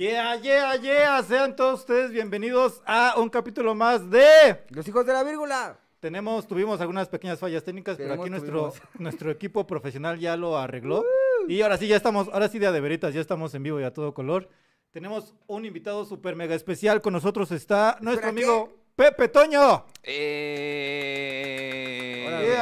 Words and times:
Yeah, 0.00 0.36
yeah, 0.36 0.76
yeah. 0.76 1.22
Sean 1.22 1.54
todos 1.54 1.80
ustedes 1.80 2.10
bienvenidos 2.10 2.80
a 2.86 3.16
un 3.18 3.28
capítulo 3.28 3.74
más 3.74 4.08
de. 4.10 4.64
Los 4.70 4.88
hijos 4.88 5.04
de 5.04 5.12
la 5.12 5.22
vírgula. 5.22 5.78
Tenemos, 6.00 6.46
tuvimos 6.48 6.80
algunas 6.80 7.08
pequeñas 7.08 7.38
fallas 7.38 7.62
técnicas, 7.62 7.98
pero 7.98 8.08
Tenemos, 8.08 8.24
aquí 8.24 8.30
nuestro, 8.30 8.72
nuestro 8.98 9.30
equipo 9.30 9.66
profesional 9.66 10.18
ya 10.18 10.38
lo 10.38 10.56
arregló. 10.56 11.04
Y 11.48 11.60
ahora 11.60 11.76
sí, 11.76 11.86
ya 11.86 11.96
estamos, 11.96 12.28
ahora 12.32 12.48
sí, 12.48 12.58
día 12.58 12.72
de 12.72 12.80
veritas, 12.80 13.12
ya 13.12 13.20
estamos 13.20 13.54
en 13.54 13.62
vivo 13.62 13.78
y 13.78 13.84
a 13.84 13.92
todo 13.92 14.14
color. 14.14 14.48
Tenemos 14.90 15.34
un 15.46 15.66
invitado 15.66 16.06
súper 16.06 16.34
mega 16.34 16.54
especial. 16.54 17.02
Con 17.02 17.12
nosotros 17.12 17.52
está 17.52 17.98
nuestro 18.00 18.28
¿Espera, 18.28 18.30
amigo 18.30 18.72
Pepe 18.96 19.28
Toño. 19.28 19.84
Eh, 20.02 21.99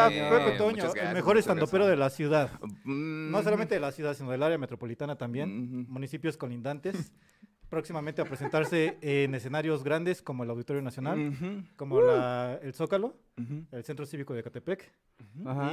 Toño. 0.05 0.31
Pepe 0.31 0.51
Toño, 0.59 0.83
gracias, 0.85 1.09
el 1.09 1.15
mejor 1.15 1.39
estandopero 1.39 1.87
de 1.87 1.97
la 1.97 2.11
ciudad. 2.11 2.51
Mm, 2.85 3.31
No 3.31 3.43
solamente 3.43 3.75
de 3.75 3.81
la 3.81 3.93
ciudad, 3.93 4.15
sino 4.15 4.31
del 4.31 4.43
área 4.43 4.59
metropolitana 4.59 5.17
también, 5.17 5.83
Ujú. 5.83 5.93
municipios 5.93 6.37
colindantes. 6.37 7.13
Próximamente 7.69 8.23
a 8.23 8.25
presentarse 8.25 8.97
en 9.03 9.35
escenarios 9.35 9.85
grandes 9.85 10.23
como 10.23 10.43
el 10.45 10.51
Auditorio 10.51 10.81
Nacional, 10.83 11.65
como 11.77 12.01
la- 12.01 12.59
el 12.63 12.73
Zócalo, 12.73 13.15
el 13.73 13.85
Centro 13.85 14.07
Cívico 14.07 14.33
de 14.35 14.43
Catepec 14.43 14.91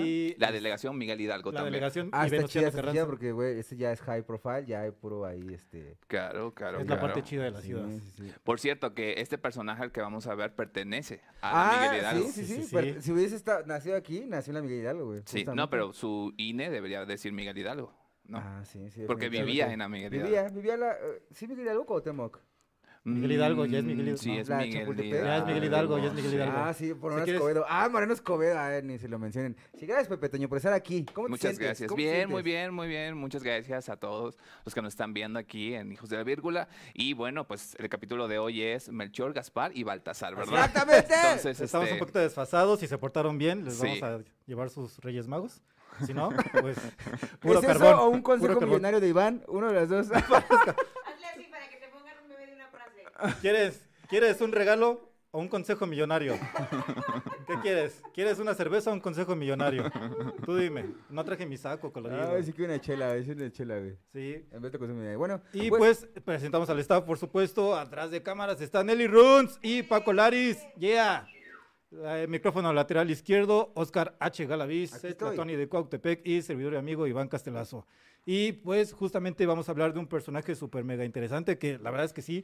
y 0.02 0.36
La 0.38 0.52
delegación 0.52 0.98
Miguel 0.98 1.20
Hidalgo 1.22 1.52
la 1.52 1.60
también. 1.62 1.74
delegación 1.74 2.10
Ah, 2.12 2.26
está 2.28 2.44
chida, 2.48 2.68
está 2.68 2.92
chida 2.92 3.06
porque, 3.06 3.32
güey, 3.32 3.60
ese 3.60 3.76
ya 3.78 3.92
es 3.92 4.02
high 4.02 4.24
profile, 4.24 4.66
ya 4.68 4.82
hay 4.82 4.92
puro 4.92 5.26
ahí, 5.26 5.54
este... 5.54 5.98
Claro, 6.08 6.54
claro. 6.54 6.80
Es 6.80 6.88
la 6.88 7.00
parte 7.00 7.24
chida 7.24 7.44
de 7.46 7.52
la 7.52 7.62
sí, 7.62 7.68
ciudad. 7.68 7.88
sí, 7.90 8.02
sí. 8.18 8.32
Por 8.44 8.60
cierto, 8.60 8.94
que 8.94 9.16
este 9.22 9.38
personaje 9.38 9.82
al 9.82 9.92
que 9.92 10.02
vamos 10.02 10.28
a 10.28 10.36
ver 10.36 10.54
pertenece 10.54 11.22
a 11.42 11.72
Ah, 11.72 11.82
Miguel 11.82 12.02
Hidalgo. 12.02 12.26
sí, 12.28 12.32
sí, 12.34 12.46
Sí, 12.46 12.56
sí, 12.56 12.64
sí, 12.64 12.70
pero 12.76 12.94
sí. 12.96 13.02
si 13.02 13.12
hubiese 13.14 13.36
estado, 13.36 13.66
nacido 13.66 13.96
aquí, 13.96 14.26
nació 14.28 14.52
en 14.52 14.56
la 14.56 14.62
Miguel 14.62 14.80
Hidalgo, 14.82 15.06
güey. 15.06 15.22
Sí, 15.26 15.46
no, 15.46 15.70
pero 15.70 15.94
su 15.94 16.34
INE 16.38 16.70
debería 16.70 17.06
decir 17.06 17.32
Miguel 17.32 17.58
Hidalgo. 17.58 17.94
No, 18.28 18.38
Ah, 18.40 18.62
sí, 18.66 18.90
sí. 18.90 19.04
porque 19.08 19.30
vivía 19.30 19.72
en 19.72 19.80
la 19.80 19.88
Miguel 19.90 20.14
Hidalgo. 20.14 20.28
Vivía, 20.30 20.50
vivía 20.50 20.78
la... 20.78 20.92
eh, 20.94 21.24
¿Sí 21.32 21.48
Miguel 21.48 21.66
Hidalgo 21.66 21.84
o 21.84 21.86
Cuauhtémoc? 21.86 22.40
Miguel 23.08 23.34
Hidalgo, 23.34 23.66
ya 23.68 23.78
es 23.78 23.84
Miguel 23.84 23.98
Mm, 23.98 24.08
Hidalgo. 24.08 24.18
Sí, 24.18 24.30
No, 24.34 24.40
es 24.42 24.50
la 24.50 24.58
Miguel 24.58 24.80
Chapultepec. 24.80 25.12
Hidalgo. 25.12 25.28
Ya 25.28 25.38
es 25.38 25.46
Miguel 25.46 25.64
Hidalgo, 25.66 25.98
ya 26.00 26.06
es 26.08 26.14
Miguel. 26.16 26.34
Hidalgo. 26.34 26.58
Ah, 26.58 26.74
sí, 26.74 26.88
por 26.88 26.96
Si 26.96 27.00
Moreno 27.04 27.24
quieres- 27.24 27.34
Escobedo. 27.40 27.66
Ah, 27.70 27.90
Moreno 27.90 28.14
Escobedo, 28.14 28.58
ah, 28.58 28.82
ni 28.82 28.98
se 28.98 29.08
lo 29.08 29.20
mencionen. 29.20 29.56
Sí, 29.78 29.86
gracias, 29.86 30.08
Pepe 30.08 30.28
Toño, 30.30 30.50
por 30.50 30.58
estar 30.58 30.74
aquí. 30.74 31.06
¿Cómo 31.14 31.28
te 31.28 31.30
Muchas 31.30 31.42
sientes? 31.52 31.60
gracias. 31.68 31.88
¿Cómo 31.88 31.98
te 31.98 32.02
Bien, 32.02 32.28
muy 32.32 32.42
bien, 32.42 32.74
muy 32.74 32.88
bien. 32.88 33.16
Muchas 33.16 33.44
gracias 33.44 33.90
a 33.90 33.98
todos 33.98 34.40
los 34.66 34.74
que 34.74 34.82
nos 34.82 34.92
están 34.94 35.14
viendo 35.14 35.38
aquí 35.38 35.76
en 35.76 35.92
Hijos 35.92 36.10
de 36.10 36.18
la 36.18 36.24
Vírgula. 36.24 36.68
Y 36.96 37.14
bueno, 37.14 37.46
pues 37.48 37.76
el 37.78 37.90
capítulo 37.90 38.28
de 38.28 38.40
hoy 38.40 38.64
es 38.64 38.90
Melchor, 38.90 39.34
Gaspar 39.34 39.70
y 39.78 39.84
Baltasar, 39.84 40.36
¿verdad? 40.36 40.66
¡Exactamente! 40.66 41.14
Entonces, 41.24 41.62
Estamos 41.62 41.86
este, 41.86 41.94
un 41.94 42.00
poquito 42.00 42.18
desfasados, 42.18 42.80
si 42.80 42.88
se 42.88 42.98
portaron 42.98 43.38
bien, 43.38 43.66
les 43.66 43.76
Sí. 43.76 44.00
vamos 44.02 44.02
a 44.02 44.20
llevar 44.48 44.72
sus 44.72 44.98
Reyes 44.98 45.28
Magos. 45.28 45.62
Si 46.06 46.14
no, 46.14 46.30
pues 46.62 46.78
puro 47.40 47.60
¿Es 47.60 47.66
eso 47.70 47.80
carbón. 47.80 47.94
o 48.00 48.10
un 48.10 48.22
consejo 48.22 48.60
millonario 48.62 49.00
de 49.00 49.08
Iván? 49.08 49.44
Uno 49.48 49.68
de 49.72 49.74
los 49.74 49.90
dos. 49.90 50.12
Hazle 50.12 51.26
así 51.34 51.44
para 51.50 51.70
que 51.70 51.78
te 51.78 51.88
pongan 51.90 52.16
un 52.24 52.30
bebé 52.30 52.48
de 52.48 52.54
una 52.54 52.68
frase. 52.68 53.38
¿Quieres, 53.42 53.88
¿Quieres 54.10 54.42
un 54.42 54.52
regalo 54.52 55.10
o 55.32 55.40
un 55.40 55.48
consejo 55.50 55.86
millonario? 55.86 56.38
¿Qué 57.48 57.54
quieres? 57.62 58.02
¿Quieres 58.14 58.40
una 58.40 58.54
cerveza 58.54 58.90
o 58.90 58.94
un 58.94 59.02
consejo 59.02 59.36
millonario? 59.36 59.92
Tú 60.46 60.56
dime. 60.56 60.86
No 61.10 61.24
traje 61.26 61.46
mi 61.46 61.58
saco 61.58 61.92
colorido. 61.92 62.34
Ay, 62.36 62.44
sí 62.44 62.54
que 62.54 62.64
una 62.64 62.80
chela, 62.80 63.22
sí 63.22 63.32
una 63.32 63.52
chela, 63.52 63.78
güey. 63.80 63.98
Sí. 64.14 64.48
En 64.52 64.62
vez 64.62 64.72
de 64.72 64.80
consumir 64.80 65.04
millonario. 65.04 65.20
Bueno, 65.20 65.42
Y 65.54 65.70
pues 65.70 66.08
presentamos 66.24 66.70
al 66.70 66.80
staff, 66.80 67.04
por 67.04 67.18
supuesto. 67.18 67.76
Atrás 67.76 68.12
de 68.12 68.24
cámaras 68.24 68.62
está 68.62 68.84
Nelly 68.84 69.08
Runs 69.08 69.60
y 69.62 69.84
Paco 69.84 70.14
Laris. 70.14 70.58
Yeah. 70.78 71.28
El 72.04 72.28
micrófono 72.28 72.74
lateral 72.74 73.10
izquierdo, 73.10 73.72
Oscar 73.74 74.18
H. 74.20 74.46
Galaviz. 74.46 75.02
Tony 75.18 75.56
de 75.56 75.70
Cuautepec 75.70 76.26
y 76.28 76.42
servidor 76.42 76.74
y 76.74 76.76
amigo 76.78 77.08
Iván 77.08 77.30
Castelazo. 77.30 77.88
Y 78.26 78.54
pues 78.54 78.92
justamente 78.92 79.46
vamos 79.46 79.70
a 79.70 79.72
hablar 79.72 79.94
de 79.94 80.00
un 80.00 80.08
personaje 80.08 80.56
súper 80.56 80.84
mega 80.84 81.06
interesante 81.06 81.58
que 81.58 81.78
la 81.78 81.92
verdad 81.92 82.06
es 82.06 82.14
que 82.14 82.22
sí, 82.22 82.44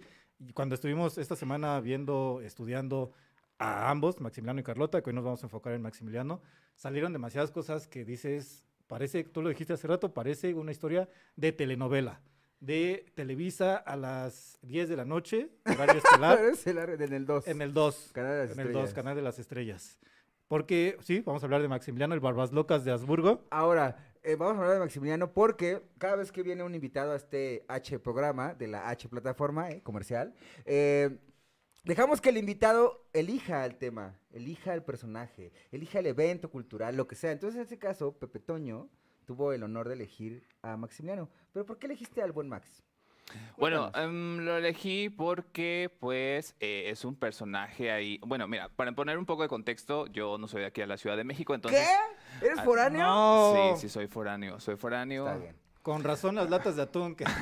cuando 0.54 0.76
estuvimos 0.76 1.18
esta 1.18 1.36
semana 1.36 1.80
viendo, 1.82 2.40
estudiando 2.44 3.12
a 3.58 3.90
ambos, 3.90 4.22
Maximiliano 4.22 4.62
y 4.62 4.64
Carlota, 4.64 5.02
que 5.02 5.10
hoy 5.10 5.16
nos 5.16 5.26
vamos 5.26 5.44
a 5.44 5.48
enfocar 5.48 5.74
en 5.74 5.82
Maximiliano, 5.82 6.42
salieron 6.76 7.12
demasiadas 7.12 7.52
cosas 7.52 7.88
que 7.88 8.06
dices, 8.06 8.64
parece, 8.88 9.24
tú 9.24 9.42
lo 9.42 9.50
dijiste 9.50 9.74
hace 9.74 9.88
rato, 9.88 10.14
parece 10.14 10.54
una 10.54 10.72
historia 10.72 11.10
de 11.36 11.52
telenovela, 11.52 12.22
de 12.62 13.06
Televisa 13.16 13.76
a 13.76 13.98
las 13.98 14.58
10 14.62 14.88
de 14.88 14.96
la 14.96 15.04
noche, 15.04 15.50
horario 15.66 15.96
estelar, 16.02 16.40
es 16.46 16.66
el 16.68 16.78
ar- 16.78 17.02
en 17.02 17.12
el 17.14 17.26
2. 17.26 17.48
en 17.48 17.62
el 17.62 17.74
2, 17.74 18.12
Canal 18.14 18.32
de 18.32 18.48
las 18.48 18.52
en 18.58 18.60
el 18.60 18.68
2, 18.68 18.68
Estrellas. 18.76 18.94
Canal 18.94 19.16
de 19.16 19.22
las 19.22 19.40
Estrellas. 19.40 20.00
Porque, 20.48 20.98
sí, 21.02 21.22
vamos 21.26 21.42
a 21.44 21.46
hablar 21.48 21.62
de 21.62 21.68
Maximiliano, 21.68 22.14
el 22.14 22.20
Barbas 22.20 22.52
Locas 22.52 22.84
de 22.86 22.92
Habsburgo. 22.92 23.46
Ahora, 23.50 24.14
eh, 24.24 24.36
vamos 24.36 24.56
a 24.56 24.60
hablar 24.60 24.74
de 24.76 24.80
Maximiliano 24.80 25.34
porque 25.34 25.82
cada 25.98 26.18
vez 26.18 26.32
que 26.32 26.44
viene 26.44 26.62
un 26.64 26.76
invitado 26.76 27.14
a 27.14 27.16
este 27.16 27.66
H 27.68 28.00
programa, 28.00 28.54
de 28.54 28.68
la 28.68 28.90
H 28.90 29.10
plataforma 29.10 29.72
eh, 29.72 29.82
comercial, 29.82 30.34
eh, 30.66 31.18
dejamos 31.84 32.22
que 32.22 32.30
el 32.30 32.38
invitado 32.38 33.08
elija 33.14 33.66
el 33.66 33.78
tema, 33.78 34.20
elija 34.32 34.74
el 34.74 34.84
personaje, 34.84 35.52
elija 35.72 36.00
el 36.00 36.06
evento 36.08 36.52
cultural, 36.52 36.96
lo 36.98 37.08
que 37.08 37.16
sea. 37.16 37.32
Entonces, 37.32 37.56
en 37.58 37.64
este 37.64 37.80
caso, 37.80 38.12
Pepe 38.20 38.40
Toño 38.40 38.90
tuvo 39.32 39.54
el 39.54 39.64
honor 39.64 39.88
de 39.88 39.94
elegir 39.94 40.44
a 40.62 40.76
Maximiliano. 40.76 41.30
¿Pero 41.54 41.66
por 41.66 41.80
qué 41.80 41.86
elegiste 41.88 42.22
al 42.22 42.34
buen 42.34 42.50
Max? 42.50 42.84
Bueno, 43.58 43.90
em, 43.96 44.40
lo 44.40 44.58
elegí 44.58 45.10
porque, 45.10 45.90
pues, 46.02 46.54
eh, 46.60 46.90
es 46.90 47.06
un 47.06 47.16
personaje 47.16 47.92
ahí. 47.92 48.20
Bueno, 48.26 48.46
mira, 48.50 48.68
para 48.68 48.92
poner 48.92 49.18
un 49.18 49.26
poco 49.26 49.44
de 49.44 49.48
contexto, 49.48 50.08
yo 50.08 50.38
no 50.38 50.50
soy 50.50 50.62
de 50.62 50.68
aquí 50.68 50.82
a 50.82 50.86
la 50.86 50.98
Ciudad 50.98 51.16
de 51.16 51.24
México, 51.24 51.56
entonces. 51.56 51.80
¿Qué? 51.80 52.46
¿Eres 52.46 52.60
ah, 52.60 52.64
foráneo? 52.64 53.08
No, 53.08 53.72
Sí, 53.76 53.84
sí, 53.84 53.90
soy 53.90 54.08
foráneo. 54.08 54.60
Soy 54.60 54.76
foráneo. 54.76 55.26
Está 55.28 55.40
bien. 55.40 55.56
Con 55.82 56.04
razón 56.04 56.36
las 56.36 56.50
latas 56.50 56.76
de 56.76 56.84
atún 56.84 57.16
que 57.16 57.24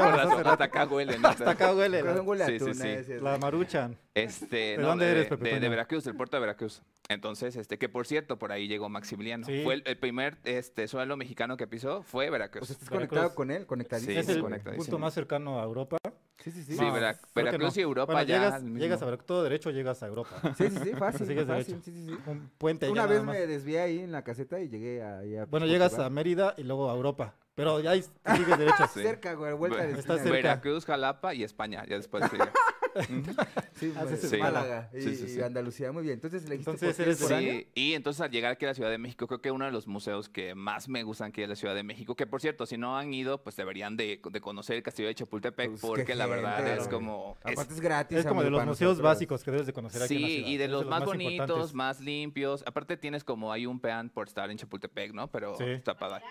razón, 0.00 0.46
hasta 0.46 0.64
acá 0.64 0.86
huele, 0.86 1.18
¿no? 1.18 1.28
Hasta 1.28 1.50
acá 1.50 1.72
huele 1.74 2.02
Sí, 2.46 2.56
atún, 2.56 2.74
sí. 2.74 2.88
eh, 2.88 3.04
sí, 3.06 3.12
la 3.20 3.38
maruchan. 3.38 3.96
Este, 4.14 4.56
¿De 4.56 4.78
no, 4.78 4.88
dónde 4.88 5.10
eres, 5.10 5.28
Pepe 5.28 5.60
de-? 5.60 5.68
Veracruz, 5.68 6.04
del 6.04 6.16
puerto 6.16 6.36
de 6.36 6.40
Veracruz. 6.40 6.82
Entonces, 7.08 7.56
este, 7.56 7.78
que 7.78 7.88
por 7.88 8.06
cierto, 8.06 8.38
por 8.38 8.52
ahí 8.52 8.68
llegó 8.68 8.88
Maximiliano. 8.88 9.44
Sí. 9.46 9.62
Fue 9.64 9.74
el, 9.74 9.82
el 9.86 9.98
primer 9.98 10.38
este, 10.44 10.86
suelo 10.88 11.16
mexicano 11.16 11.56
que 11.56 11.66
pisó, 11.66 12.02
fue 12.02 12.30
Veracruz. 12.30 12.68
Sea, 12.68 12.74
¿estás 12.74 12.88
Veracruz. 12.90 13.08
conectado 13.10 13.34
con 13.34 13.50
él? 13.50 13.66
¿Conectadísimo? 13.66 14.12
Sí, 14.12 14.18
es 14.18 14.28
el 14.28 14.42
conectadísimo. 14.42 14.84
punto 14.84 14.98
más 14.98 15.14
cercano 15.14 15.60
a 15.60 15.64
Europa. 15.64 15.96
Sí, 16.42 16.50
sí, 16.50 16.62
sí. 16.64 16.76
Sí, 16.76 16.84
Vera- 16.90 17.18
Veracruz 17.34 17.76
no. 17.76 17.80
y 17.80 17.82
Europa 17.82 18.12
Bueno, 18.12 18.26
ya 18.26 18.38
llegas, 18.38 18.62
llegas 18.64 19.02
a 19.02 19.04
Veracruz, 19.04 19.26
todo 19.26 19.42
derecho 19.42 19.70
llegas 19.70 20.02
a 20.02 20.06
Europa. 20.06 20.30
Sí, 20.56 20.70
sí, 20.70 20.78
sí, 20.82 20.90
fácil. 20.94 21.26
Sigues 21.26 21.46
fácil, 21.46 21.82
sí, 21.84 21.92
sí, 21.92 22.06
sí. 22.06 22.18
Un 22.26 22.50
puente 22.58 22.88
Una 22.88 23.06
vez 23.06 23.22
me 23.22 23.46
desvié 23.46 23.80
ahí 23.80 23.98
en 24.00 24.12
la 24.12 24.24
caseta 24.24 24.60
y 24.60 24.68
llegué 24.68 25.02
a... 25.02 25.46
Bueno, 25.46 25.66
llegas 25.66 25.98
a. 25.98 26.08
Mérida 26.10 26.54
y 26.56 26.62
luego 26.64 26.90
a 26.90 26.94
Europa. 26.94 27.34
Pero 27.54 27.78
ya 27.80 27.90
ahí 27.90 28.02
sigues 28.02 28.58
derecho. 28.58 28.86
Cerca, 28.94 29.34
güey, 29.34 29.52
vuelta 29.52 29.86
de. 29.86 30.30
Veracruz, 30.30 30.86
Jalapa 30.86 31.34
y 31.34 31.44
España. 31.44 31.84
Ya 31.86 31.96
después. 31.96 32.24
Sí, 33.74 33.92
Haces 33.96 34.20
pues, 34.20 34.30
Sí. 34.30 34.36
Málaga 34.38 34.90
y, 34.92 35.00
Sí, 35.00 35.16
sí, 35.16 35.24
y 35.24 35.28
sí. 35.28 35.40
Andalucía. 35.42 35.92
Muy 35.92 36.02
bien. 36.02 36.14
Entonces, 36.14 36.44
le 36.48 36.58
dijiste 36.58 36.70
Entonces 36.72 37.18
por 37.20 37.32
eres? 37.32 37.52
Sí, 37.52 37.68
y 37.74 37.94
entonces 37.94 38.20
al 38.20 38.30
llegar 38.30 38.52
aquí 38.52 38.64
a 38.64 38.68
la 38.68 38.74
Ciudad 38.74 38.90
de 38.90 38.98
México, 38.98 39.26
creo 39.26 39.40
que 39.40 39.50
uno 39.50 39.64
de 39.64 39.70
los 39.70 39.86
museos 39.86 40.28
que 40.28 40.54
más 40.54 40.88
me 40.88 41.02
gustan 41.02 41.28
aquí 41.28 41.40
de 41.40 41.46
la 41.48 41.56
Ciudad 41.56 41.74
de 41.74 41.82
México, 41.82 42.14
que 42.16 42.26
por 42.26 42.40
cierto, 42.40 42.66
si 42.66 42.76
no 42.78 42.96
han 42.98 43.12
ido, 43.14 43.42
pues 43.42 43.56
deberían 43.56 43.96
de, 43.96 44.20
de 44.30 44.40
conocer 44.40 44.76
el 44.76 44.82
Castillo 44.82 45.08
de 45.08 45.14
Chapultepec, 45.14 45.70
Pues, 45.70 45.80
porque 45.80 46.14
la 46.14 46.26
verdad 46.26 46.56
gente, 46.64 46.80
es 46.82 46.88
como... 46.88 47.36
es- 47.44 47.52
Aparte 47.52 47.74
es 47.74 47.80
gratis. 47.80 48.18
Es 48.18 48.26
como 48.26 48.42
de 48.42 48.50
los 48.50 48.64
museos 48.66 48.90
nosotros. 48.92 49.02
básicos 49.04 49.44
que 49.44 49.50
debes 49.50 49.66
de 49.66 49.72
conocer 49.72 50.02
aquí 50.02 50.14
en 50.16 50.22
la 50.22 50.28
Sí, 50.28 50.34
ciudad. 50.36 50.48
y 50.50 50.56
de 50.56 50.68
los 50.68 50.86
más 50.86 51.04
bonitos, 51.04 51.74
más 51.74 52.00
limpios. 52.00 52.62
Aparte 52.66 52.96
tienes 52.96 53.24
como 53.24 53.52
hay 53.52 53.66
un 53.66 53.80
pean 53.80 54.10
por 54.10 54.28
estar 54.28 54.50
en 54.50 54.58
Chapultepec, 54.58 55.12
¿no? 55.12 55.30
Pero 55.30 55.56
Sí. 55.56 55.64
está 55.64 55.96
para, 55.98 56.22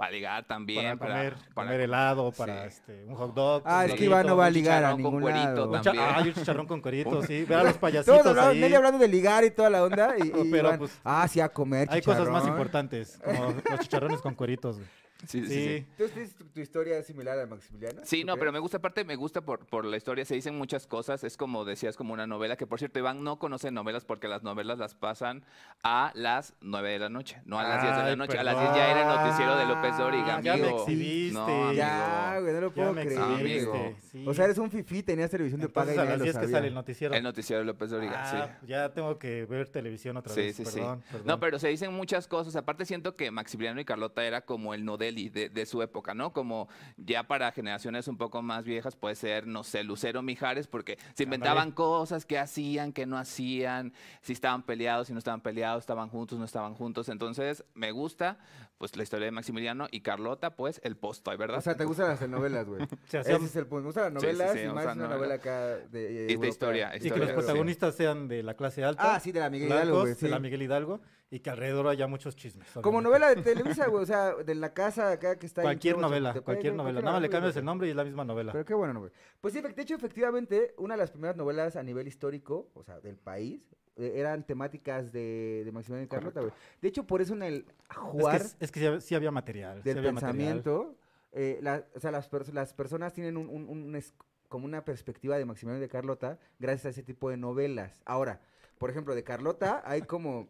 para 0.00 0.12
ligar 0.12 0.44
también. 0.46 0.96
para 0.98 1.12
Para, 1.12 1.14
comer, 1.14 1.34
para- 1.54 1.66
comer 1.68 1.80
helado, 1.82 2.32
para 2.32 2.62
sí. 2.62 2.68
este, 2.68 3.04
un 3.04 3.14
hot 3.16 3.34
dog. 3.34 3.62
Ah, 3.66 3.84
es 3.84 3.94
que 3.94 4.04
Iván 4.06 4.26
no 4.26 4.36
va 4.36 4.46
a 4.46 4.50
ligar 4.50 4.82
a 4.82 4.88
chicharrón 4.96 5.02
con 5.02 5.12
ningún 5.12 5.20
cuerito 5.22 5.46
lado. 5.46 5.66
un 5.70 5.76
cha- 5.76 5.82
también. 5.82 6.06
ah, 6.08 6.22
un 6.24 6.32
chicharrón 6.34 6.66
con 6.66 6.80
cueritos, 6.80 7.26
sí. 7.26 7.44
Ver 7.44 7.58
a 7.58 7.62
los 7.64 7.72
Todos 7.72 7.80
payasitos 7.80 8.26
hablaban, 8.26 8.52
ahí. 8.52 8.60
Nelly 8.60 8.74
hablando 8.76 8.98
de 8.98 9.08
ligar 9.08 9.44
y 9.44 9.50
toda 9.50 9.68
la 9.70 9.84
onda. 9.84 10.14
Y, 10.18 10.22
y 10.28 10.30
Pero, 10.50 10.68
Iván, 10.68 10.78
pues, 10.78 10.98
ah, 11.04 11.28
sí, 11.28 11.40
a 11.40 11.48
comer 11.50 11.86
Hay 11.90 12.00
cosas 12.00 12.20
más 12.28 12.28
chicharrón. 12.42 12.48
importantes, 12.48 13.20
como 13.22 13.54
los 13.70 13.80
chicharrones 13.80 14.20
con 14.22 14.34
cueritos. 14.34 14.76
güey. 14.76 14.88
Sí, 15.26 15.40
sí, 15.42 15.46
sí. 15.46 15.54
Sí. 15.54 15.86
Entonces, 15.90 16.12
¿tienes 16.14 16.34
tu, 16.34 16.44
tu 16.46 16.60
historia 16.60 16.98
es 16.98 17.06
similar 17.06 17.38
a 17.38 17.46
Maximiliano? 17.46 18.00
Sí, 18.04 18.22
¿Tú 18.22 18.26
no, 18.28 18.36
pero 18.36 18.52
me 18.52 18.58
gusta, 18.58 18.78
aparte 18.78 19.04
me 19.04 19.16
gusta 19.16 19.40
por, 19.42 19.66
por 19.66 19.84
la 19.84 19.96
historia, 19.96 20.24
se 20.24 20.34
dicen 20.34 20.56
muchas 20.56 20.86
cosas, 20.86 21.22
es 21.24 21.36
como 21.36 21.64
decías, 21.64 21.96
como 21.96 22.12
una 22.14 22.26
novela, 22.26 22.56
que 22.56 22.66
por 22.66 22.78
cierto, 22.78 22.98
Iván 22.98 23.22
no 23.22 23.38
conoce 23.38 23.70
novelas 23.70 24.04
porque 24.04 24.28
las 24.28 24.42
novelas 24.42 24.78
las 24.78 24.94
pasan 24.94 25.44
a 25.82 26.12
las 26.14 26.54
9 26.60 26.90
de 26.90 26.98
la 26.98 27.08
noche, 27.08 27.40
no 27.44 27.58
a 27.58 27.62
las 27.64 27.82
10 27.82 27.96
de 27.96 28.02
la 28.02 28.08
Ay, 28.10 28.16
noche, 28.16 28.38
a 28.38 28.44
las 28.44 28.58
10 28.58 28.74
ya 28.74 28.90
era 28.90 29.00
el 29.02 29.08
noticiero 29.24 29.56
de 29.56 29.66
López 29.66 29.98
Dóriga, 29.98 30.40
ya 30.40 30.56
me 30.56 30.62
amigo. 30.62 30.78
exhibiste. 30.80 31.34
No, 31.34 31.44
amigo. 31.44 31.72
Ya, 31.72 32.38
güey, 32.40 32.54
no 32.54 32.60
lo 32.60 32.72
puedo 32.74 32.92
creer. 32.94 33.94
sí. 34.10 34.24
O 34.26 34.34
sea, 34.34 34.44
eres 34.46 34.58
un 34.58 34.70
fifí, 34.70 35.02
tenías 35.02 35.30
televisión 35.30 35.60
de 35.60 35.68
paga 35.68 35.94
y 35.94 35.98
a 35.98 36.04
las 36.04 36.18
lo 36.18 36.24
10 36.24 36.36
que 36.36 36.40
sabía. 36.42 36.56
sale 36.56 36.68
el 36.68 36.74
noticiero. 36.74 37.14
El 37.14 37.22
noticiero 37.22 37.60
de 37.60 37.66
López 37.66 37.90
Dóriga, 37.90 38.22
Ah, 38.24 38.58
sí. 38.60 38.66
ya 38.66 38.92
tengo 38.92 39.18
que 39.18 39.44
ver 39.46 39.68
televisión 39.68 40.16
otra 40.16 40.32
Sí, 40.32 40.40
vez. 40.40 40.56
sí, 40.56 40.64
sí. 40.64 40.78
perdón, 40.78 41.02
perdón. 41.10 41.26
No, 41.26 41.40
pero 41.40 41.58
se 41.58 41.68
dicen 41.68 41.92
muchas 41.92 42.26
cosas. 42.26 42.56
Aparte 42.56 42.84
siento 42.84 43.16
que 43.16 43.30
Maximiliano 43.30 43.80
y 43.80 43.84
Carlota 43.84 44.24
era 44.24 44.40
como 44.42 44.74
el, 44.74 44.84
node- 44.84 45.09
él 45.10 45.18
y 45.18 45.28
de, 45.28 45.50
de 45.50 45.66
su 45.66 45.82
época, 45.82 46.14
¿no? 46.14 46.32
Como 46.32 46.68
ya 46.96 47.24
para 47.28 47.52
generaciones 47.52 48.08
un 48.08 48.16
poco 48.16 48.40
más 48.40 48.64
viejas 48.64 48.96
puede 48.96 49.14
ser, 49.14 49.46
no 49.46 49.62
sé, 49.62 49.84
Lucero 49.84 50.22
Mijares, 50.22 50.66
porque 50.66 50.98
se 51.14 51.24
inventaban 51.24 51.70
cosas 51.72 52.24
que 52.24 52.38
hacían, 52.38 52.92
que 52.94 53.04
no 53.04 53.18
hacían, 53.18 53.92
si 54.22 54.32
estaban 54.32 54.62
peleados, 54.64 55.08
si 55.08 55.12
no 55.12 55.18
estaban 55.18 55.42
peleados, 55.42 55.82
estaban 55.82 56.08
juntos, 56.08 56.38
no 56.38 56.44
estaban 56.46 56.74
juntos. 56.74 57.08
Entonces, 57.10 57.64
me 57.74 57.92
gusta, 57.92 58.38
pues, 58.78 58.96
la 58.96 59.02
historia 59.02 59.26
de 59.26 59.32
Maximiliano 59.32 59.86
y 59.90 60.00
Carlota, 60.00 60.56
pues, 60.56 60.80
el 60.84 60.96
postoy, 60.96 61.36
¿verdad? 61.36 61.58
O 61.58 61.62
sea, 61.62 61.76
¿te 61.76 61.84
gustan 61.84 62.08
las 62.08 62.18
telenovelas, 62.18 62.66
güey? 62.66 62.80
Se 63.08 63.20
Ese 63.20 63.34
es 63.36 63.56
el 63.56 63.66
punto. 63.66 63.80
Me 63.82 63.86
gustan 63.86 64.14
las 64.14 64.22
Sí, 64.22 64.28
sí, 64.28 64.32
novelas 64.36 64.52
sí, 64.56 64.60
y 64.64 64.68
más 64.72 64.96
una 64.96 65.08
novela 65.08 65.34
acá 65.34 65.76
de, 65.76 66.10
Y 66.10 66.14
de 66.14 66.22
europea. 66.32 66.48
historia, 66.48 66.88
Y 66.96 67.00
que 67.00 67.06
historia, 67.08 67.24
los 67.26 67.34
protagonistas 67.34 67.94
sean 67.94 68.28
de 68.28 68.42
la 68.42 68.54
clase 68.54 68.84
alta. 68.84 69.14
Ah, 69.14 69.20
sí, 69.20 69.32
de 69.32 69.40
la 69.40 69.50
Miguel 69.50 69.68
Hidalgo, 69.68 70.00
güey, 70.02 70.14
sí. 70.14 70.26
de 70.26 70.30
la 70.30 70.38
Miguel 70.38 70.62
Hidalgo, 70.62 71.00
y 71.30 71.40
que 71.40 71.50
alrededor 71.50 71.86
haya 71.86 72.06
muchos 72.08 72.34
chismes. 72.34 72.68
Como 72.82 73.00
novela 73.00 73.32
de 73.32 73.40
Televisa, 73.42 73.86
güey, 73.86 74.02
o 74.02 74.06
sea, 74.06 74.34
de 74.34 74.54
la 74.54 74.74
casa 74.74 75.12
acá 75.12 75.38
que 75.38 75.46
está 75.46 75.62
Cualquier 75.62 75.96
novela, 75.98 76.34
cualquier 76.42 76.74
novela. 76.74 77.00
Nada 77.00 77.12
más 77.12 77.22
le 77.22 77.28
novela, 77.28 77.38
cambias 77.40 77.56
el 77.56 77.64
nombre 77.64 77.86
y 77.86 77.90
es 77.90 77.96
la 77.96 78.04
misma 78.04 78.24
novela. 78.24 78.52
Pero 78.52 78.64
qué 78.64 78.74
bueno, 78.74 78.98
güey. 79.00 79.12
Pues 79.40 79.54
sí, 79.54 79.60
de 79.60 79.80
hecho, 79.82 79.94
efectivamente, 79.94 80.74
una 80.78 80.94
de 80.94 80.98
las 80.98 81.10
primeras 81.12 81.36
novelas 81.36 81.76
a 81.76 81.82
nivel 81.82 82.08
histórico, 82.08 82.70
o 82.74 82.82
sea, 82.82 82.98
del 83.00 83.16
país, 83.16 83.62
eh, 83.96 84.14
eran 84.16 84.44
temáticas 84.44 85.12
de, 85.12 85.62
de 85.64 85.70
Maximiliano 85.72 86.06
y 86.06 86.08
Carlota, 86.08 86.40
güey. 86.40 86.52
De 86.82 86.88
hecho, 86.88 87.04
por 87.06 87.22
eso 87.22 87.34
en 87.34 87.42
el 87.44 87.66
Es 87.90 87.96
jugar 87.96 88.40
que, 88.40 88.64
es 88.64 88.72
que 88.72 88.80
sí, 88.80 88.86
hab- 88.86 89.00
sí 89.00 89.14
había 89.14 89.30
material. 89.30 89.78
sí 89.78 89.88
del 89.88 89.98
había 89.98 90.12
material. 90.12 90.36
pensamiento, 90.36 90.96
eh, 91.32 91.60
la- 91.62 91.84
o 91.94 92.00
sea, 92.00 92.10
las, 92.10 92.28
pers- 92.28 92.52
las 92.52 92.74
personas 92.74 93.12
tienen 93.12 93.36
un, 93.36 93.48
un- 93.48 93.68
un 93.68 93.94
es- 93.94 94.14
como 94.48 94.64
una 94.64 94.84
perspectiva 94.84 95.38
de 95.38 95.44
Maximiliano 95.44 95.78
y 95.78 95.82
de 95.82 95.88
Carlota 95.88 96.38
gracias 96.58 96.86
a 96.86 96.88
ese 96.88 97.02
tipo 97.04 97.30
de 97.30 97.36
novelas. 97.36 98.00
Ahora, 98.04 98.40
por 98.78 98.90
ejemplo, 98.90 99.14
de 99.14 99.22
Carlota 99.22 99.80
hay 99.84 100.02
como, 100.02 100.48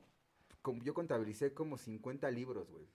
como 0.63 0.83
yo 0.83 0.95
contabilicé 0.95 1.53
como 1.55 1.77
50 1.79 2.31
libros, 2.31 2.71
güey. 2.71 2.87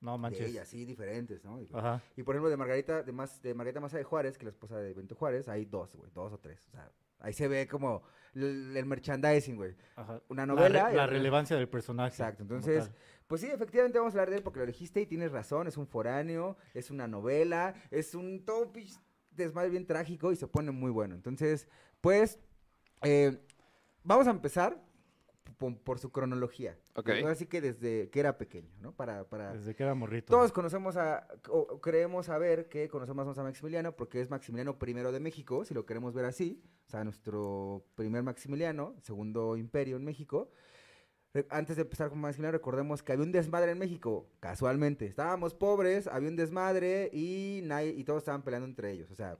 No 0.00 0.12
De 0.12 0.18
manches. 0.18 0.48
ella, 0.50 0.64
sí, 0.64 0.84
diferentes, 0.84 1.44
¿no? 1.44 1.60
Ajá. 1.74 2.02
Y 2.16 2.22
por 2.24 2.34
ejemplo, 2.34 2.50
de 2.50 2.56
Margarita, 2.56 3.02
de 3.04 3.12
más, 3.12 3.40
de 3.40 3.54
Margarita 3.54 3.80
Maza 3.80 3.98
de 3.98 4.04
Juárez, 4.04 4.36
que 4.36 4.42
es 4.42 4.46
la 4.46 4.50
esposa 4.50 4.76
de 4.78 4.92
Benito 4.94 5.14
Juárez, 5.14 5.48
hay 5.48 5.64
dos, 5.64 5.94
güey, 5.94 6.10
dos 6.12 6.32
o 6.32 6.38
tres. 6.38 6.60
O 6.68 6.70
sea, 6.72 6.90
ahí 7.20 7.32
se 7.32 7.46
ve 7.46 7.68
como 7.68 8.02
el, 8.34 8.76
el 8.76 8.84
merchandising, 8.84 9.54
güey. 9.56 9.76
ajá. 9.94 10.20
Una 10.28 10.42
La 10.44 10.54
novela. 10.54 10.86
re- 10.88 10.92
y 10.94 10.96
La, 10.96 11.06
relevancia 11.06 11.56
del 11.56 11.68
personaje. 11.68 12.08
Exacto, 12.14 12.42
entonces, 12.42 12.90
pues 13.28 13.42
sí, 13.42 13.46
efectivamente 13.46 13.98
vamos 13.98 14.12
a 14.14 14.16
hablar 14.16 14.30
de 14.30 14.38
él 14.38 14.42
porque 14.42 14.58
lo 14.58 14.64
elegiste 14.64 15.00
y 15.00 15.06
tienes 15.06 15.30
razón, 15.30 15.68
es 15.68 15.76
un 15.76 15.86
foráneo, 15.86 16.56
es 16.74 16.90
una 16.90 17.06
novela, 17.06 17.74
es 17.92 18.16
un 18.16 18.44
todo 18.44 18.72
desmadre 19.30 19.70
bien 19.70 19.86
trágico 19.86 20.32
y 20.32 20.36
se 20.36 20.48
pone 20.48 20.72
muy 20.72 20.90
bueno. 20.90 21.14
Entonces, 21.14 21.68
pues, 22.00 22.40
eh, 23.02 23.38
vamos 24.02 24.26
a 24.26 24.30
empezar 24.30 24.82
por, 25.62 25.78
por 25.78 25.98
su 26.00 26.10
cronología. 26.10 26.76
Ok. 26.94 27.10
Así 27.28 27.46
que 27.46 27.60
desde 27.60 28.10
que 28.10 28.20
era 28.20 28.36
pequeño, 28.36 28.70
¿no? 28.80 28.94
Para, 28.94 29.24
para, 29.24 29.52
Desde 29.52 29.74
que 29.74 29.82
era 29.84 29.94
morrito. 29.94 30.32
todos 30.32 30.50
conocemos 30.52 30.96
a, 30.96 31.28
o 31.48 31.80
creemos 31.80 32.26
saber 32.26 32.68
que 32.68 32.88
conocemos 32.88 33.26
más 33.26 33.38
a 33.38 33.42
Maximiliano 33.44 33.94
porque 33.94 34.20
es 34.20 34.28
Maximiliano 34.30 34.76
I 34.84 34.92
de 35.12 35.20
México, 35.20 35.64
si 35.64 35.74
lo 35.74 35.86
queremos 35.86 36.14
ver 36.14 36.24
así. 36.24 36.60
O 36.86 36.90
sea, 36.90 37.04
nuestro 37.04 37.86
primer 37.94 38.22
Maximiliano, 38.22 38.96
segundo 39.02 39.56
imperio 39.56 39.96
en 39.96 40.04
México. 40.04 40.50
Antes 41.48 41.76
de 41.76 41.82
empezar 41.82 42.10
con 42.10 42.18
Maximiliano, 42.18 42.58
recordemos 42.58 43.02
que 43.02 43.12
había 43.12 43.24
un 43.24 43.32
desmadre 43.32 43.72
en 43.72 43.78
México, 43.78 44.28
casualmente. 44.40 45.06
Estábamos 45.06 45.54
pobres, 45.54 46.06
había 46.06 46.28
un 46.28 46.36
desmadre 46.36 47.08
y, 47.12 47.60
nadie, 47.64 47.94
y 47.96 48.04
todos 48.04 48.18
estaban 48.18 48.42
peleando 48.42 48.68
entre 48.68 48.90
ellos. 48.90 49.10
O 49.10 49.14
sea, 49.14 49.38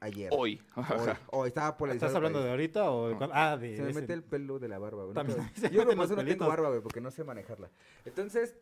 ayer. 0.00 0.30
Hoy. 0.32 0.60
Hoy, 0.76 0.84
hoy 1.30 1.48
estaba 1.48 1.76
polarizado 1.76 2.08
¿Estás 2.08 2.16
hablando 2.16 2.42
de 2.42 2.50
ahorita 2.50 2.90
o 2.90 3.08
de 3.08 3.14
No. 3.14 3.28
Ah, 3.32 3.56
de. 3.56 3.76
Se 3.76 3.82
me 3.82 3.90
ese- 3.90 4.00
mete 4.00 4.12
el 4.12 4.22
pelo 4.22 4.58
de 4.58 4.68
la 4.68 4.78
barba, 4.78 5.02
güey. 5.04 5.14
También 5.14 5.38
se 5.54 5.70
Yo 5.70 5.84
los 5.84 5.94
eso 5.94 6.16
no 6.16 6.24
tengo 6.24 6.48
barba, 6.48 6.68
güey, 6.68 6.80
porque 6.80 7.00
no 7.00 7.10
sé 7.10 7.24
manejarla. 7.24 7.70
Entonces, 8.04 8.56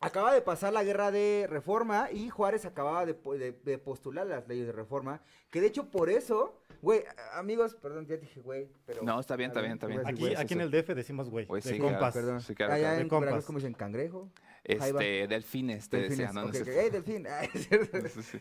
acaba 0.00 0.34
de 0.34 0.42
pasar 0.42 0.72
la 0.72 0.84
guerra 0.84 1.10
de 1.10 1.46
reforma 1.48 2.10
y 2.12 2.28
Juárez 2.28 2.64
acababa 2.66 3.06
de, 3.06 3.14
de- 3.14 3.52
de 3.64 3.78
postular 3.78 4.26
las 4.26 4.46
leyes 4.48 4.66
de 4.66 4.72
reforma. 4.72 5.20
Que 5.50 5.60
de 5.60 5.68
hecho, 5.68 5.88
por 5.90 6.10
eso, 6.10 6.60
güey, 6.82 7.04
amigos, 7.32 7.74
perdón, 7.76 8.06
ya 8.06 8.16
dije, 8.16 8.40
güey, 8.40 8.68
pero. 8.84 9.02
No, 9.02 9.18
está 9.20 9.36
bien, 9.36 9.50
está 9.50 9.60
bien, 9.60 9.72
está 9.74 9.86
bien. 9.86 10.00
Aquí, 10.06 10.20
güey. 10.20 10.34
aquí 10.36 10.54
en 10.54 10.60
el 10.62 10.70
DF 10.70 10.88
decimos 10.94 11.30
güey. 11.30 11.46
De 11.46 11.60
sí, 11.62 11.78
compas. 11.78 11.98
claro. 11.98 12.12
Perdón. 12.14 12.40
Sí, 12.42 12.54
claro, 12.54 12.72
Allá 12.74 12.96
claro. 12.96 13.00
en. 13.02 13.20
Veracruz, 13.20 13.44
como 13.44 13.58
dicen 13.58 13.74
cangrejo. 13.74 14.30
Este, 14.66 15.26
delfines, 15.28 15.90
te 15.90 15.98
decía, 16.08 16.28
Delfines. 16.28 16.34
¿no? 16.34 16.40
No 16.42 16.46
ok, 16.48 16.54
sé 16.54 16.62
ok. 16.62 16.68
si- 16.68 16.74
¡Ey, 16.78 16.90
delfín! 16.90 17.26
Ah. 17.28 17.42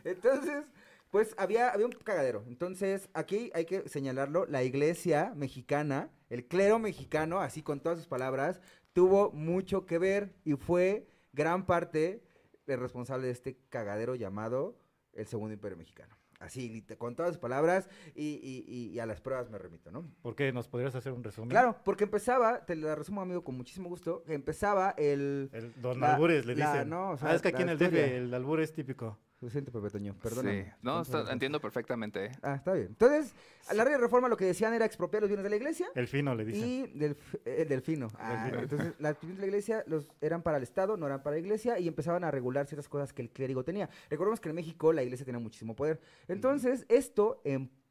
Entonces, 0.06 0.64
pues 1.14 1.36
había, 1.38 1.70
había 1.70 1.86
un 1.86 1.92
cagadero. 1.92 2.44
Entonces, 2.48 3.08
aquí 3.14 3.52
hay 3.54 3.66
que 3.66 3.88
señalarlo, 3.88 4.48
la 4.48 4.64
iglesia 4.64 5.32
mexicana, 5.36 6.10
el 6.32 6.48
clero 6.48 6.80
mexicano, 6.80 7.40
así 7.40 7.62
con 7.62 7.82
todas 7.82 8.00
sus 8.00 8.08
palabras, 8.08 8.60
tuvo 8.94 9.32
mucho 9.32 9.86
que 9.86 10.00
ver 10.00 10.34
y 10.44 10.54
fue 10.56 11.08
gran 11.32 11.68
parte 11.68 12.24
el 12.66 12.80
responsable 12.80 13.28
de 13.28 13.34
este 13.34 13.60
cagadero 13.70 14.16
llamado 14.16 14.76
el 15.14 15.28
Segundo 15.28 15.54
Imperio 15.54 15.78
Mexicano. 15.78 16.18
Así, 16.40 16.84
con 16.98 17.16
todas 17.16 17.34
sus 17.34 17.40
palabras 17.40 17.88
y, 18.16 18.40
y- 18.44 18.66
y- 18.68 18.88
y 18.96 19.00
a 19.00 19.06
las 19.06 19.22
pruebas 19.22 19.52
me 19.52 19.60
remito, 19.60 19.92
¿no? 19.92 20.12
¿Por 20.24 20.36
qué? 20.36 20.52
¿Nos 20.52 20.68
podrías 20.68 20.96
hacer 20.96 21.14
un 21.14 21.24
resumen? 21.24 21.52
Claro, 21.52 21.78
porque 21.86 22.06
empezaba, 22.06 22.66
te 22.66 22.76
la 22.76 22.96
resumo 22.96 23.22
amigo 23.22 23.44
con 23.44 23.56
muchísimo 23.56 23.88
gusto, 23.88 24.24
empezaba 24.28 24.96
el... 24.98 25.52
El 25.54 25.80
don 25.80 26.00
La- 26.00 26.16
Albures 26.16 26.48
le 26.48 26.56
la- 26.56 26.74
dicen. 26.74 26.90
no, 26.90 27.12
o 27.12 27.18
sea, 27.18 27.30
ah, 27.30 27.36
es 27.36 27.42
que 27.44 27.50
aquí 27.50 27.62
en 27.62 27.70
el 27.70 27.78
DF 27.78 27.94
el 27.94 28.34
albur 28.34 28.60
es 28.62 28.74
típico. 28.74 29.20
Lo 29.44 29.50
siento, 29.50 29.74
Pepe 29.74 29.90
Toño, 29.90 30.16
perdóname. 30.22 30.64
Sí. 30.64 30.72
No, 30.82 31.02
está- 31.02 31.30
entiendo 31.34 31.60
perfectamente. 31.60 32.28
¿eh? 32.28 32.32
Ah, 32.42 32.56
está 32.56 32.72
bien. 32.74 32.88
Entonces, 32.88 33.36
a 33.68 33.74
la 33.74 33.84
ley 33.84 33.92
de 33.92 34.00
reforma 34.00 34.30
lo 34.30 34.38
que 34.38 34.46
decían 34.46 34.74
era 34.74 34.86
expropiar 34.86 35.22
los 35.22 35.28
bienes 35.30 35.44
de 35.44 35.50
la 35.50 35.56
iglesia 35.58 35.88
El 35.96 36.08
fino 36.08 36.34
le 36.34 36.46
dicen. 36.46 36.66
y 36.70 36.88
del, 36.98 37.18
el 37.44 37.68
delfino. 37.68 38.08
Ah, 38.18 38.44
Delfino. 38.46 38.64
entonces, 38.64 38.94
las 39.00 39.20
bienes 39.20 39.38
de 39.38 39.42
la 39.42 39.48
iglesia 39.48 39.84
los 39.88 40.08
eran 40.22 40.44
para 40.44 40.58
el 40.58 40.64
Estado, 40.64 40.96
no 40.96 41.06
eran 41.08 41.22
para 41.24 41.36
la 41.36 41.40
iglesia 41.42 41.78
y 41.78 41.90
empezaban 41.90 42.24
a 42.24 42.32
regular 42.32 42.68
ciertas 42.68 42.88
cosas 42.88 43.12
que 43.12 43.22
el 43.22 43.32
clérigo 43.32 43.66
tenía. 43.66 43.90
Recordemos 44.10 44.40
que 44.40 44.48
en 44.48 44.56
México 44.56 44.94
la 44.94 45.04
iglesia 45.04 45.26
tenía 45.26 45.40
muchísimo 45.40 45.76
poder. 45.76 46.00
Entonces, 46.30 46.86
esto 46.88 47.42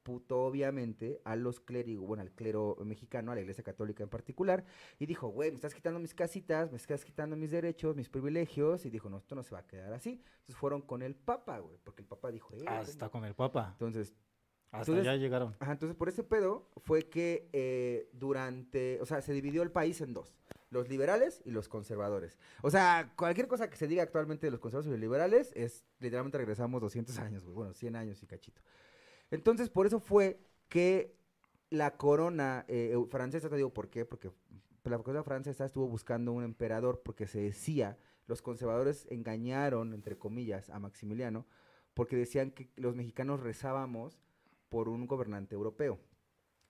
emputó 0.04 0.40
obviamente 0.44 1.20
a 1.24 1.36
los 1.36 1.60
clérigos, 1.60 2.06
bueno, 2.06 2.22
al 2.22 2.32
clero 2.32 2.76
mexicano, 2.84 3.30
a 3.30 3.34
la 3.36 3.40
iglesia 3.40 3.62
católica 3.62 4.02
en 4.02 4.08
particular, 4.08 4.64
y 4.98 5.06
dijo, 5.06 5.28
güey, 5.28 5.50
me 5.50 5.54
estás 5.54 5.74
quitando 5.74 6.00
mis 6.00 6.12
casitas, 6.12 6.70
me 6.72 6.76
estás 6.76 7.04
quitando 7.04 7.36
mis 7.36 7.52
derechos, 7.52 7.94
mis 7.94 8.08
privilegios, 8.08 8.84
y 8.84 8.90
dijo, 8.90 9.08
no, 9.08 9.18
esto 9.18 9.36
no 9.36 9.44
se 9.44 9.52
va 9.54 9.60
a 9.60 9.66
quedar 9.66 9.92
así. 9.92 10.20
Entonces 10.40 10.56
fueron 10.56 10.82
con 10.82 11.02
el 11.02 11.14
Papa, 11.14 11.60
güey, 11.60 11.78
porque 11.84 12.02
el 12.02 12.08
Papa 12.08 12.32
dijo, 12.32 12.52
eh, 12.56 12.64
Hasta 12.66 13.08
¿cómo?". 13.08 13.20
con 13.20 13.28
el 13.28 13.34
papa. 13.36 13.68
Entonces, 13.72 14.12
Hasta 14.72 14.90
entonces- 14.90 15.06
allá 15.08 15.16
llegaron. 15.20 15.54
Ajá, 15.60 15.72
entonces 15.72 15.96
por 15.96 16.08
ese 16.08 16.24
pedo 16.24 16.68
fue 16.78 17.08
que 17.08 17.48
eh, 17.52 18.08
durante, 18.12 19.00
o 19.00 19.06
sea, 19.06 19.20
se 19.22 19.32
dividió 19.32 19.62
el 19.62 19.70
país 19.70 20.00
en 20.00 20.14
dos, 20.14 20.34
los 20.70 20.88
liberales 20.88 21.42
y 21.44 21.52
los 21.52 21.68
conservadores. 21.68 22.38
O 22.62 22.70
sea, 22.70 23.12
cualquier 23.16 23.46
cosa 23.46 23.70
que 23.70 23.76
se 23.76 23.86
diga 23.86 24.02
actualmente 24.02 24.46
de 24.48 24.50
los 24.50 24.58
conservadores 24.58 24.88
y 24.88 24.92
los 24.92 25.00
liberales 25.00 25.52
es, 25.54 25.84
literalmente 26.00 26.38
regresamos 26.38 26.80
200 26.80 27.18
años, 27.20 27.44
güey, 27.44 27.54
bueno, 27.54 27.74
100 27.74 27.94
años 27.94 28.20
y 28.22 28.26
cachito. 28.26 28.62
Entonces, 29.32 29.70
por 29.70 29.86
eso 29.86 29.98
fue 29.98 30.38
que 30.68 31.16
la 31.70 31.96
corona 31.96 32.64
eh, 32.68 32.96
francesa, 33.10 33.48
te 33.48 33.56
digo 33.56 33.72
por 33.72 33.88
qué, 33.88 34.04
porque 34.04 34.30
la 34.84 34.98
corona 34.98 35.24
francesa 35.24 35.64
estuvo 35.64 35.88
buscando 35.88 36.32
un 36.32 36.44
emperador 36.44 37.02
porque 37.04 37.26
se 37.26 37.40
decía, 37.40 37.98
los 38.26 38.42
conservadores 38.42 39.06
engañaron, 39.10 39.94
entre 39.94 40.16
comillas, 40.18 40.70
a 40.70 40.78
Maximiliano, 40.78 41.46
porque 41.94 42.16
decían 42.16 42.50
que 42.50 42.70
los 42.76 42.94
mexicanos 42.94 43.40
rezábamos 43.40 44.20
por 44.68 44.88
un 44.88 45.06
gobernante 45.06 45.54
europeo. 45.54 45.98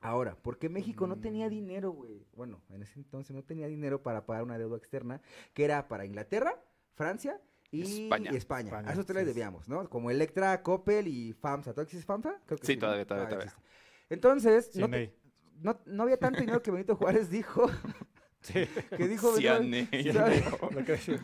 Ahora, 0.00 0.34
¿por 0.36 0.58
qué 0.58 0.68
México 0.68 1.06
no 1.06 1.18
tenía 1.20 1.46
Mm. 1.46 1.50
dinero, 1.50 1.90
güey? 1.92 2.26
Bueno, 2.34 2.60
en 2.70 2.82
ese 2.82 2.98
entonces 2.98 3.34
no 3.34 3.44
tenía 3.44 3.68
dinero 3.68 4.02
para 4.02 4.26
pagar 4.26 4.42
una 4.42 4.58
deuda 4.58 4.76
externa, 4.76 5.20
que 5.54 5.64
era 5.64 5.86
para 5.88 6.04
Inglaterra, 6.04 6.60
Francia 6.94 7.40
y 7.72 7.82
España. 8.04 8.30
y 8.32 8.36
España. 8.36 8.68
España, 8.68 8.88
A 8.88 8.92
esos 8.92 9.04
tres 9.06 9.18
sí, 9.20 9.24
les 9.24 9.34
sí. 9.34 9.40
debíamos, 9.40 9.68
¿no? 9.68 9.88
Como 9.88 10.10
Electra, 10.10 10.62
Coppel 10.62 11.08
y 11.08 11.32
FAMSA. 11.32 11.72
¿Todavía 11.72 11.84
existe 11.88 12.06
FAMSA? 12.06 12.34
Creo 12.46 12.58
que 12.58 12.66
Sí, 12.66 12.74
¿no? 12.76 12.80
todavía, 12.82 13.06
todavía, 13.06 13.26
Ah, 13.26 13.30
todavía. 13.30 13.46
existe. 13.52 13.68
Entonces, 14.10 14.76
no, 14.76 14.88
te- 14.90 15.14
no, 15.62 15.80
no 15.86 16.02
había 16.04 16.18
tanto 16.18 16.38
dinero 16.40 16.62
que 16.62 16.70
Benito 16.70 16.94
Juárez 16.96 17.30
dijo, 17.30 17.66
Sí. 18.42 18.66
que 18.96 19.06
dijo, 19.08 19.38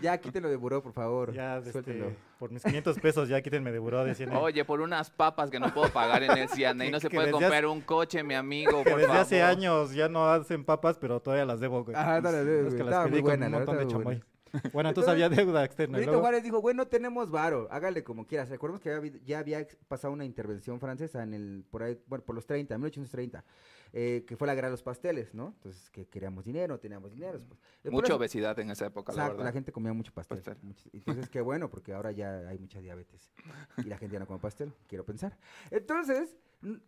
ya 0.00 0.18
quítenlo 0.18 0.48
de 0.48 0.56
buró, 0.56 0.82
por 0.82 0.92
favor. 0.92 1.32
ya, 1.32 1.58
este, 1.58 2.16
por 2.38 2.50
mis 2.52 2.62
500 2.62 2.98
pesos 3.00 3.28
ya 3.28 3.40
quítenme 3.42 3.72
de 3.72 3.78
buró 3.80 4.04
de 4.04 4.14
100. 4.14 4.34
Oye, 4.36 4.64
por 4.64 4.80
unas 4.80 5.10
papas 5.10 5.50
que 5.50 5.58
no 5.58 5.72
puedo 5.74 5.92
pagar 5.92 6.22
en 6.22 6.30
el 6.38 6.48
Ciana 6.48 6.86
y 6.86 6.90
no 6.90 7.00
se 7.00 7.10
puede 7.10 7.30
comprar 7.32 7.66
un 7.66 7.80
coche, 7.80 8.22
mi 8.22 8.34
amigo, 8.34 8.84
que 8.84 8.90
por 8.90 9.00
desde 9.00 9.12
hace 9.12 9.42
años 9.42 9.92
ya 9.94 10.08
no 10.08 10.28
hacen 10.28 10.64
papas, 10.64 10.96
pero 10.98 11.20
todavía 11.20 11.44
las 11.44 11.60
debo, 11.60 11.84
güey. 11.84 11.96
Ajá, 11.96 12.20
dale, 12.20 12.38
dale, 12.38 12.68
Es 12.68 12.74
que 12.74 12.84
las 12.84 13.04
pedí 13.04 13.10
muy 13.10 13.20
con 13.22 13.30
buena, 13.30 13.46
un 13.46 13.52
montón 13.52 13.78
de 13.78 13.86
chamoy. 13.88 14.24
Bueno, 14.72 14.88
entonces 14.90 15.10
había 15.10 15.28
deuda 15.28 15.64
externa. 15.64 15.98
Benito 15.98 16.12
luego- 16.12 16.22
Juárez 16.22 16.42
dijo, 16.42 16.60
güey, 16.60 16.74
no 16.74 16.86
tenemos 16.86 17.30
varo, 17.30 17.68
hágale 17.70 18.02
como 18.04 18.26
quieras. 18.26 18.48
Recordemos 18.48 18.80
que 18.80 18.88
ya 18.90 18.96
había, 18.96 19.12
ya 19.24 19.38
había 19.38 19.66
pasado 19.88 20.12
una 20.12 20.24
intervención 20.24 20.80
francesa 20.80 21.22
en 21.22 21.34
el, 21.34 21.64
por 21.70 21.82
ahí, 21.82 21.98
bueno, 22.06 22.24
por 22.24 22.34
los 22.34 22.46
30, 22.46 22.76
1830, 22.78 23.44
eh, 23.92 24.24
que 24.26 24.36
fue 24.36 24.46
la 24.46 24.54
guerra 24.54 24.68
de 24.68 24.72
los 24.72 24.82
pasteles, 24.82 25.34
¿no? 25.34 25.48
Entonces, 25.56 25.90
que 25.90 26.06
queríamos 26.06 26.44
dinero, 26.44 26.74
no 26.74 26.78
teníamos 26.80 27.10
dinero. 27.10 27.40
Pues. 27.46 27.58
Después 27.82 28.02
Mucha 28.02 28.14
obesidad 28.14 28.58
en 28.58 28.70
esa 28.70 28.86
época, 28.86 29.12
la 29.12 29.16
Exacto, 29.22 29.32
verdad. 29.38 29.44
la 29.46 29.52
gente 29.52 29.72
comía 29.72 29.92
mucho 29.92 30.12
pastel. 30.12 30.38
Pastel. 30.38 30.56
mucho- 30.62 30.88
Entonces, 30.92 31.28
qué 31.30 31.40
bueno, 31.40 31.70
porque 31.70 31.92
ahora 31.94 32.12
ya 32.12 32.48
hay 32.48 32.58
mucha 32.58 32.80
diabetes. 32.80 33.32
Y 33.78 33.84
la 33.84 33.96
gente 33.96 34.14
ya 34.14 34.20
no 34.20 34.26
come 34.26 34.38
pastel, 34.40 34.72
quiero 34.86 35.04
pensar. 35.04 35.38
Entonces, 35.70 36.36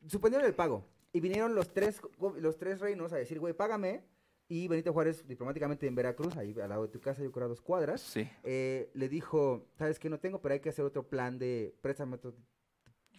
suspendieron 0.07 0.47
el 0.47 0.55
pago. 0.55 0.85
Y 1.13 1.21
vinieron 1.21 1.55
los 1.55 1.73
tres, 1.73 2.01
los 2.39 2.57
tres 2.57 2.81
reinos 2.81 3.13
a 3.13 3.17
decir, 3.17 3.41
güey, 3.41 3.53
págame. 3.55 4.03
Y 4.51 4.67
Benito 4.67 4.93
Juárez, 4.93 5.27
diplomáticamente 5.29 5.87
en 5.87 5.95
Veracruz, 5.95 6.37
ahí 6.37 6.53
al 6.61 6.69
lado 6.69 6.83
de 6.83 6.89
tu 6.93 7.01
casa, 7.01 7.23
yo 7.23 7.31
creo 7.31 7.47
a 7.47 7.49
dos 7.49 7.63
cuadras, 7.63 8.01
Sí. 8.01 8.29
eh, 8.43 8.91
le 8.95 9.09
dijo, 9.09 9.69
sabes 9.79 9.99
que 10.01 10.11
no 10.11 10.19
tengo, 10.19 10.43
pero 10.43 10.55
hay 10.55 10.61
que 10.61 10.69
hacer 10.71 10.85
otro 10.85 11.09
plan 11.09 11.39
de 11.39 11.73
préstamo, 11.81 12.17
otro- 12.17 12.35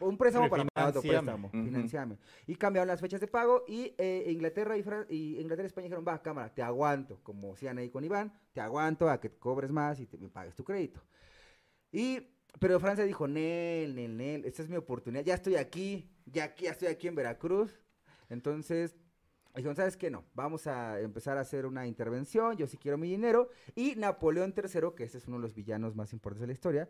un 0.02 0.18
préstamo 0.18 0.50
para 0.50 0.66
pagar 0.66 0.90
otro 0.90 1.02
préstamo, 1.04 1.48
Ujú. 1.48 1.64
financiame. 1.64 2.18
Y 2.48 2.56
cambiaron 2.56 2.88
las 2.90 3.00
fechas 3.00 3.22
de 3.22 3.28
pago 3.28 3.64
y 3.66 3.94
eh, 3.98 4.26
Inglaterra 4.30 4.76
y, 4.76 4.84
Fran- 4.84 5.06
y 5.10 5.40
Inglaterra 5.40 5.64
y 5.64 5.68
España 5.68 5.86
dijeron, 5.86 6.04
va, 6.06 6.22
cámara, 6.22 6.54
te 6.54 6.62
aguanto, 6.62 7.20
como 7.24 7.54
hacían 7.54 7.78
ahí 7.78 7.90
con 7.90 8.04
Iván, 8.04 8.34
te 8.52 8.60
aguanto 8.60 9.10
a 9.10 9.22
que 9.22 9.30
te 9.30 9.38
cobres 9.38 9.72
más 9.72 10.02
y 10.02 10.08
te, 10.08 10.18
me 10.18 10.28
pagues 10.28 10.54
tu 10.56 10.66
crédito. 10.66 11.02
Y, 11.94 12.28
pero 12.60 12.78
Francia 12.82 13.06
dijo, 13.06 13.26
Nel, 13.28 13.96
Nel, 13.96 14.18
Nel, 14.18 14.44
esta 14.44 14.64
es 14.64 14.70
mi 14.70 14.76
oportunidad, 14.76 15.24
ya 15.24 15.36
estoy 15.36 15.56
aquí, 15.56 16.10
ya, 16.26 16.44
aquí, 16.44 16.66
ya 16.66 16.72
estoy 16.72 16.90
aquí 16.90 17.08
en 17.08 17.16
Veracruz. 17.16 17.80
Entonces, 18.30 18.96
dijeron, 19.56 19.76
¿sabes 19.76 19.98
qué? 19.98 20.10
No, 20.10 20.24
vamos 20.34 20.68
a 20.68 21.00
empezar 21.00 21.38
a 21.38 21.42
hacer 21.42 21.66
una 21.66 21.86
intervención, 21.88 22.56
yo 22.58 22.68
sí 22.68 22.78
quiero 22.78 22.98
mi 22.98 23.10
dinero. 23.10 23.50
Y 23.76 23.96
Napoleón 23.96 24.54
III, 24.56 24.82
que 24.96 25.04
este 25.04 25.18
es 25.18 25.28
uno 25.28 25.38
de 25.38 25.44
los 25.44 25.54
villanos 25.54 25.96
más 25.96 26.14
importantes 26.14 26.42
de 26.42 26.48
la 26.48 26.54
historia, 26.54 26.90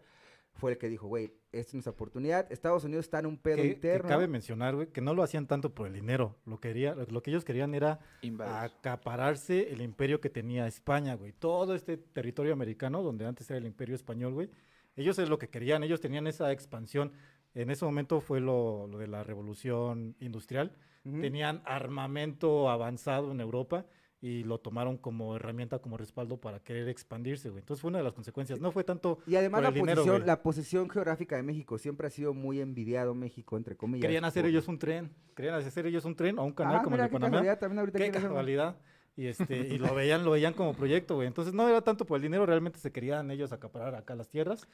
fue 0.53 0.71
el 0.73 0.77
que 0.77 0.89
dijo, 0.89 1.07
güey, 1.07 1.33
esta 1.53 1.69
es 1.69 1.73
nuestra 1.75 1.91
oportunidad, 1.91 2.51
Estados 2.51 2.83
Unidos 2.83 3.05
está 3.05 3.19
en 3.19 3.25
un 3.25 3.37
pedo 3.37 3.57
Que, 3.57 3.61
que 3.63 3.67
interno. 3.69 4.09
cabe 4.09 4.27
mencionar, 4.27 4.75
güey, 4.75 4.87
que 4.87 4.99
no 4.99 5.13
lo 5.13 5.23
hacían 5.23 5.47
tanto 5.47 5.73
por 5.73 5.87
el 5.87 5.93
dinero. 5.93 6.35
Lo, 6.45 6.59
quería, 6.59 6.93
lo, 6.93 7.05
lo 7.05 7.23
que 7.23 7.29
ellos 7.31 7.45
querían 7.45 7.73
era 7.73 7.99
Invadir. 8.21 8.53
acapararse 8.53 9.71
el 9.71 9.81
imperio 9.81 10.19
que 10.19 10.29
tenía 10.29 10.67
España, 10.67 11.15
güey. 11.15 11.31
Todo 11.31 11.73
este 11.73 11.95
territorio 11.97 12.51
americano, 12.53 13.01
donde 13.01 13.25
antes 13.25 13.49
era 13.49 13.59
el 13.59 13.65
imperio 13.65 13.95
español, 13.95 14.33
güey. 14.33 14.49
Ellos 14.97 15.17
es 15.19 15.29
lo 15.29 15.39
que 15.39 15.49
querían, 15.49 15.83
ellos 15.83 16.01
tenían 16.01 16.27
esa 16.27 16.51
expansión. 16.51 17.13
En 17.53 17.69
ese 17.69 17.85
momento 17.85 18.19
fue 18.19 18.41
lo, 18.41 18.87
lo 18.87 18.97
de 18.97 19.07
la 19.07 19.23
revolución 19.23 20.15
industrial. 20.19 20.75
Tenían 21.03 21.61
armamento 21.65 22.69
avanzado 22.69 23.31
en 23.31 23.41
Europa 23.41 23.85
y 24.23 24.43
lo 24.43 24.59
tomaron 24.59 24.97
como 24.97 25.35
herramienta, 25.35 25.79
como 25.79 25.97
respaldo 25.97 26.37
para 26.39 26.59
querer 26.59 26.87
expandirse, 26.89 27.49
güey. 27.49 27.61
Entonces 27.61 27.81
fue 27.81 27.89
una 27.89 27.97
de 27.97 28.03
las 28.03 28.13
consecuencias. 28.13 28.59
No 28.59 28.71
fue 28.71 28.83
tanto 28.83 29.17
Y 29.25 29.35
además 29.35 29.57
por 29.59 29.63
la 29.63 29.69
el 29.69 29.73
dinero, 29.73 30.03
posición, 30.03 30.27
la 30.27 30.43
posición 30.43 30.89
geográfica 30.91 31.35
de 31.37 31.41
México 31.43 31.79
siempre 31.79 32.05
ha 32.05 32.09
sido 32.11 32.35
muy 32.35 32.61
envidiado 32.61 33.15
México, 33.15 33.57
entre 33.57 33.75
comillas. 33.75 34.03
Querían 34.03 34.23
hacer 34.25 34.45
ellos 34.45 34.67
un 34.67 34.77
tren, 34.77 35.11
querían 35.35 35.55
hacer 35.55 35.87
ellos 35.87 36.05
un 36.05 36.15
tren 36.15 36.37
o 36.37 36.43
un 36.43 36.51
canal 36.53 36.75
Ah, 36.75 36.83
como 36.83 36.91
mira, 36.97 37.05
el 37.05 37.09
de 37.09 37.09
qué 37.09 37.19
Panamá. 37.19 37.31
casualidad, 37.31 37.59
también 37.59 37.79
ahorita 37.79 37.97
Qué 37.97 38.03
hacer 38.05 38.19
uno. 38.19 38.29
casualidad. 38.29 38.75
Y, 39.17 39.25
este, 39.25 39.57
y 39.57 39.77
lo 39.79 39.93
veían, 39.95 40.23
lo 40.23 40.31
veían 40.31 40.53
como 40.53 40.73
proyecto, 40.75 41.15
güey. 41.15 41.27
Entonces 41.27 41.53
no 41.55 41.67
era 41.67 41.81
tanto 41.81 42.05
por 42.05 42.17
el 42.17 42.21
dinero, 42.21 42.45
realmente 42.45 42.77
se 42.77 42.91
querían 42.91 43.31
ellos 43.31 43.51
acaparar 43.51 43.95
acá 43.95 44.15
las 44.15 44.29
tierras, 44.29 44.67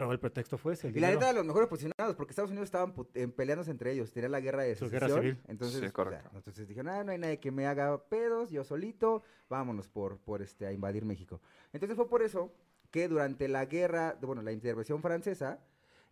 pero 0.00 0.12
el 0.12 0.20
pretexto 0.20 0.58
fue 0.58 0.74
ese, 0.74 0.88
el 0.88 0.96
Y 0.96 1.00
la 1.00 1.10
neta 1.10 1.26
de 1.28 1.32
los 1.34 1.44
mejores 1.44 1.68
posicionados, 1.68 2.16
porque 2.16 2.30
Estados 2.30 2.50
Unidos 2.50 2.66
estaban 2.66 2.94
peleándose 3.36 3.70
entre 3.70 3.92
ellos, 3.92 4.12
tenían 4.12 4.32
la 4.32 4.40
guerra 4.40 4.62
de 4.62 4.74
Su 4.76 4.88
guerra 4.90 5.08
secesión, 5.08 5.36
civil. 5.36 5.44
Entonces, 5.48 5.78
Sí, 5.80 5.86
o 5.86 5.88
sea, 5.88 5.92
correcto. 5.92 6.30
entonces 6.34 6.68
dijeron, 6.68 6.88
ah, 6.88 7.04
no 7.04 7.12
hay 7.12 7.18
nadie 7.18 7.40
que 7.40 7.50
me 7.50 7.66
haga 7.66 8.02
pedos, 8.08 8.50
yo 8.50 8.64
solito, 8.64 9.22
vámonos 9.48 9.88
por, 9.88 10.18
por 10.18 10.42
este, 10.42 10.66
a 10.66 10.72
invadir 10.72 11.04
México. 11.04 11.40
Entonces 11.72 11.96
fue 11.96 12.08
por 12.08 12.22
eso 12.22 12.52
que 12.90 13.08
durante 13.08 13.48
la 13.48 13.64
guerra, 13.66 14.18
bueno, 14.20 14.42
la 14.42 14.52
intervención 14.52 15.00
francesa, 15.02 15.60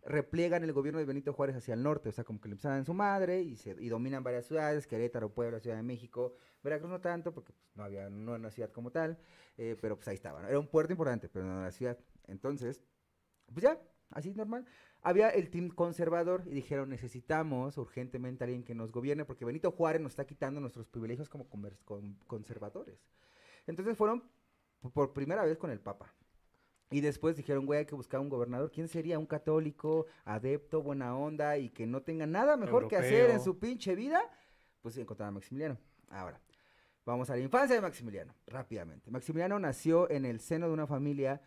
repliegan 0.03 0.63
el 0.63 0.73
gobierno 0.73 0.99
de 0.99 1.05
Benito 1.05 1.33
Juárez 1.33 1.55
hacia 1.55 1.73
el 1.73 1.83
norte, 1.83 2.09
o 2.09 2.11
sea, 2.11 2.23
como 2.23 2.41
que 2.41 2.49
le 2.49 2.53
empiezan 2.53 2.79
en 2.79 2.85
su 2.85 2.93
madre 2.93 3.41
y, 3.41 3.55
se, 3.55 3.75
y 3.79 3.89
dominan 3.89 4.23
varias 4.23 4.47
ciudades, 4.47 4.87
Querétaro, 4.87 5.29
Puebla, 5.29 5.59
Ciudad 5.59 5.77
de 5.77 5.83
México, 5.83 6.35
Veracruz 6.63 6.89
no 6.89 7.01
tanto, 7.01 7.33
porque 7.33 7.53
pues, 7.53 7.75
no 7.75 7.83
había, 7.83 8.09
no 8.09 8.31
era 8.31 8.39
una 8.39 8.51
ciudad 8.51 8.71
como 8.71 8.91
tal, 8.91 9.17
eh, 9.57 9.77
pero 9.79 9.95
pues 9.95 10.07
ahí 10.07 10.15
estaba, 10.15 10.41
¿no? 10.41 10.47
era 10.47 10.59
un 10.59 10.67
puerto 10.67 10.91
importante, 10.93 11.29
pero 11.29 11.45
no 11.45 11.51
era 11.51 11.61
una 11.61 11.71
ciudad. 11.71 11.97
Entonces, 12.27 12.83
pues 13.53 13.63
ya, 13.63 13.79
así 14.11 14.31
normal. 14.33 14.65
Había 15.03 15.29
el 15.29 15.49
team 15.49 15.69
conservador 15.69 16.43
y 16.45 16.51
dijeron, 16.51 16.89
necesitamos 16.89 17.77
urgentemente 17.77 18.43
a 18.43 18.45
alguien 18.45 18.63
que 18.63 18.75
nos 18.75 18.91
gobierne, 18.91 19.25
porque 19.25 19.45
Benito 19.45 19.71
Juárez 19.71 20.01
nos 20.01 20.11
está 20.11 20.25
quitando 20.25 20.59
nuestros 20.61 20.87
privilegios 20.87 21.27
como 21.27 21.47
con- 21.49 22.15
conservadores. 22.27 22.99
Entonces 23.65 23.97
fueron 23.97 24.23
por 24.93 25.13
primera 25.13 25.43
vez 25.43 25.57
con 25.57 25.71
el 25.71 25.79
Papa. 25.79 26.13
Y 26.91 26.99
después 27.01 27.37
dijeron, 27.37 27.65
güey, 27.65 27.79
hay 27.79 27.85
que 27.85 27.95
buscar 27.95 28.19
un 28.19 28.27
gobernador. 28.29 28.69
¿Quién 28.69 28.87
sería? 28.89 29.17
Un 29.17 29.25
católico, 29.25 30.07
adepto, 30.25 30.83
buena 30.83 31.15
onda 31.17 31.57
y 31.57 31.69
que 31.69 31.87
no 31.87 32.01
tenga 32.01 32.27
nada 32.27 32.57
mejor 32.57 32.87
que 32.89 32.97
hacer 32.97 33.13
en 33.13 33.21
Europeo. 33.37 33.43
su 33.43 33.59
pinche 33.59 33.95
vida. 33.95 34.21
Pues 34.81 34.97
encontraron 34.97 35.29
a 35.29 35.39
Maximiliano. 35.39 35.77
Ahora, 36.09 36.41
vamos 37.05 37.29
a 37.29 37.35
la 37.37 37.41
infancia 37.41 37.75
de 37.75 37.81
Maximiliano, 37.81 38.35
rápidamente. 38.45 39.09
Maximiliano 39.09 39.57
nació 39.57 40.09
en 40.11 40.25
el 40.25 40.41
seno 40.41 40.67
de 40.67 40.73
una 40.73 40.85
familia 40.85 41.41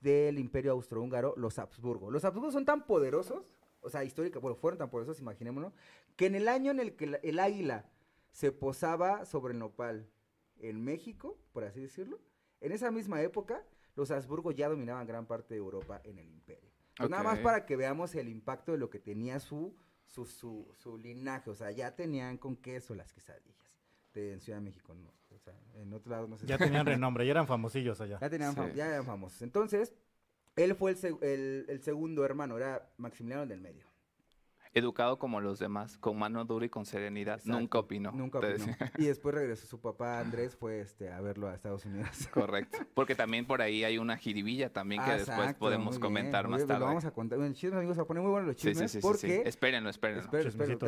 del 0.00 0.38
imperio 0.38 0.72
austrohúngaro, 0.72 1.34
los 1.36 1.58
Habsburgo. 1.58 2.10
Los 2.10 2.24
Habsburgo 2.24 2.50
son 2.50 2.64
tan 2.64 2.86
poderosos, 2.86 3.44
o 3.80 3.90
sea, 3.90 4.04
histórica, 4.04 4.38
bueno, 4.38 4.56
fueron 4.56 4.78
tan 4.78 4.90
poderosos, 4.90 5.20
imaginémonos, 5.20 5.72
que 6.16 6.26
en 6.26 6.34
el 6.34 6.48
año 6.48 6.70
en 6.70 6.80
el 6.80 6.96
que 6.96 7.20
el 7.22 7.38
águila 7.38 7.90
se 8.32 8.52
posaba 8.52 9.24
sobre 9.24 9.52
el 9.52 9.58
nopal 9.58 10.08
en 10.58 10.82
México, 10.82 11.38
por 11.52 11.64
así 11.64 11.80
decirlo, 11.80 12.20
en 12.60 12.72
esa 12.72 12.90
misma 12.90 13.22
época, 13.22 13.64
los 13.96 14.10
Habsburgo 14.10 14.52
ya 14.52 14.68
dominaban 14.68 15.06
gran 15.06 15.26
parte 15.26 15.54
de 15.54 15.58
Europa 15.58 16.00
en 16.04 16.18
el 16.18 16.28
imperio. 16.28 16.70
Entonces, 16.90 17.10
Nada 17.10 17.22
más 17.22 17.38
para 17.38 17.64
que 17.64 17.76
veamos 17.76 18.14
el 18.14 18.28
impacto 18.28 18.72
de 18.72 18.78
lo 18.78 18.90
que 18.90 18.98
tenía 18.98 19.40
su, 19.40 19.74
su, 20.04 20.26
su, 20.26 20.68
su 20.74 20.98
linaje, 20.98 21.50
o 21.50 21.54
sea, 21.54 21.70
ya 21.70 21.94
tenían 21.94 22.36
con 22.36 22.56
queso 22.56 22.94
las 22.94 23.12
quesadillas. 23.12 23.56
De, 24.12 24.32
en 24.32 24.40
Ciudad 24.40 24.58
de 24.58 24.64
México, 24.64 24.94
no. 24.94 25.12
O 25.40 25.42
sea, 25.42 25.54
en 25.82 25.92
otro 25.92 26.10
lado 26.10 26.28
no 26.28 26.36
sé. 26.38 26.46
Ya 26.46 26.58
si- 26.58 26.64
tenían 26.64 26.86
renombre, 26.86 27.24
ya 27.24 27.30
eran 27.32 27.46
famosillos 27.46 28.00
allá. 28.00 28.18
ya, 28.20 28.30
tenían 28.30 28.54
fam- 28.54 28.70
Sí. 28.70 28.76
ya 28.76 28.86
eran 28.88 29.04
famosos. 29.06 29.42
Entonces, 29.42 29.92
él 30.56 30.74
fue 30.74 30.90
el, 30.92 30.96
seg- 30.98 31.22
el- 31.22 31.64
el 31.68 31.82
segundo 31.82 32.24
hermano, 32.24 32.56
era 32.56 32.90
Maximiliano 32.98 33.42
el 33.44 33.48
del 33.48 33.60
medio. 33.60 33.84
Educado 34.72 35.18
como 35.18 35.40
los 35.40 35.58
demás, 35.58 35.98
con 35.98 36.16
mano 36.16 36.44
dura 36.44 36.64
y 36.64 36.68
con 36.68 36.86
serenidad. 36.86 37.38
Exacto. 37.40 37.58
Nunca 37.58 37.78
opinó. 37.80 38.12
Nunca 38.12 38.38
opinó. 38.38 38.52
decía. 38.52 38.92
Y 38.98 39.06
después 39.06 39.34
regresó 39.34 39.66
su 39.66 39.80
papá 39.80 40.20
Andrés, 40.20 40.54
fue 40.54 40.80
este, 40.80 41.10
a 41.10 41.20
verlo 41.20 41.48
a 41.48 41.54
Estados 41.56 41.84
Unidos. 41.86 42.08
Correcto. 42.32 42.78
Porque 42.94 43.16
también 43.16 43.46
por 43.48 43.62
ahí 43.62 43.82
hay 43.82 43.98
una 43.98 44.16
jiribilla 44.16 44.72
también 44.72 45.02
que 45.02 45.10
Ah, 45.10 45.16
después 45.16 45.54
podemos 45.54 45.94
bien, 45.96 46.00
comentar 46.02 46.46
más 46.46 46.58
bien, 46.58 46.68
tarde. 46.68 46.80
Lo 46.80 46.86
vamos 46.86 47.04
a 47.04 47.10
contar. 47.10 47.38
Bueno, 47.40 47.52
chismes 47.52 47.78
amigos, 47.78 47.98
a 47.98 48.04
poner 48.04 48.22
muy 48.22 48.30
bueno 48.30 48.46
los 48.46 48.54
Sí, 48.56 48.60
sí, 48.62 48.68
chismes 48.68 48.92
sí, 48.92 48.98
sí, 48.98 49.02
sí. 49.02 49.08
porque... 49.08 49.42
Espérenlo, 49.48 49.90
espérenlo. 49.90 50.30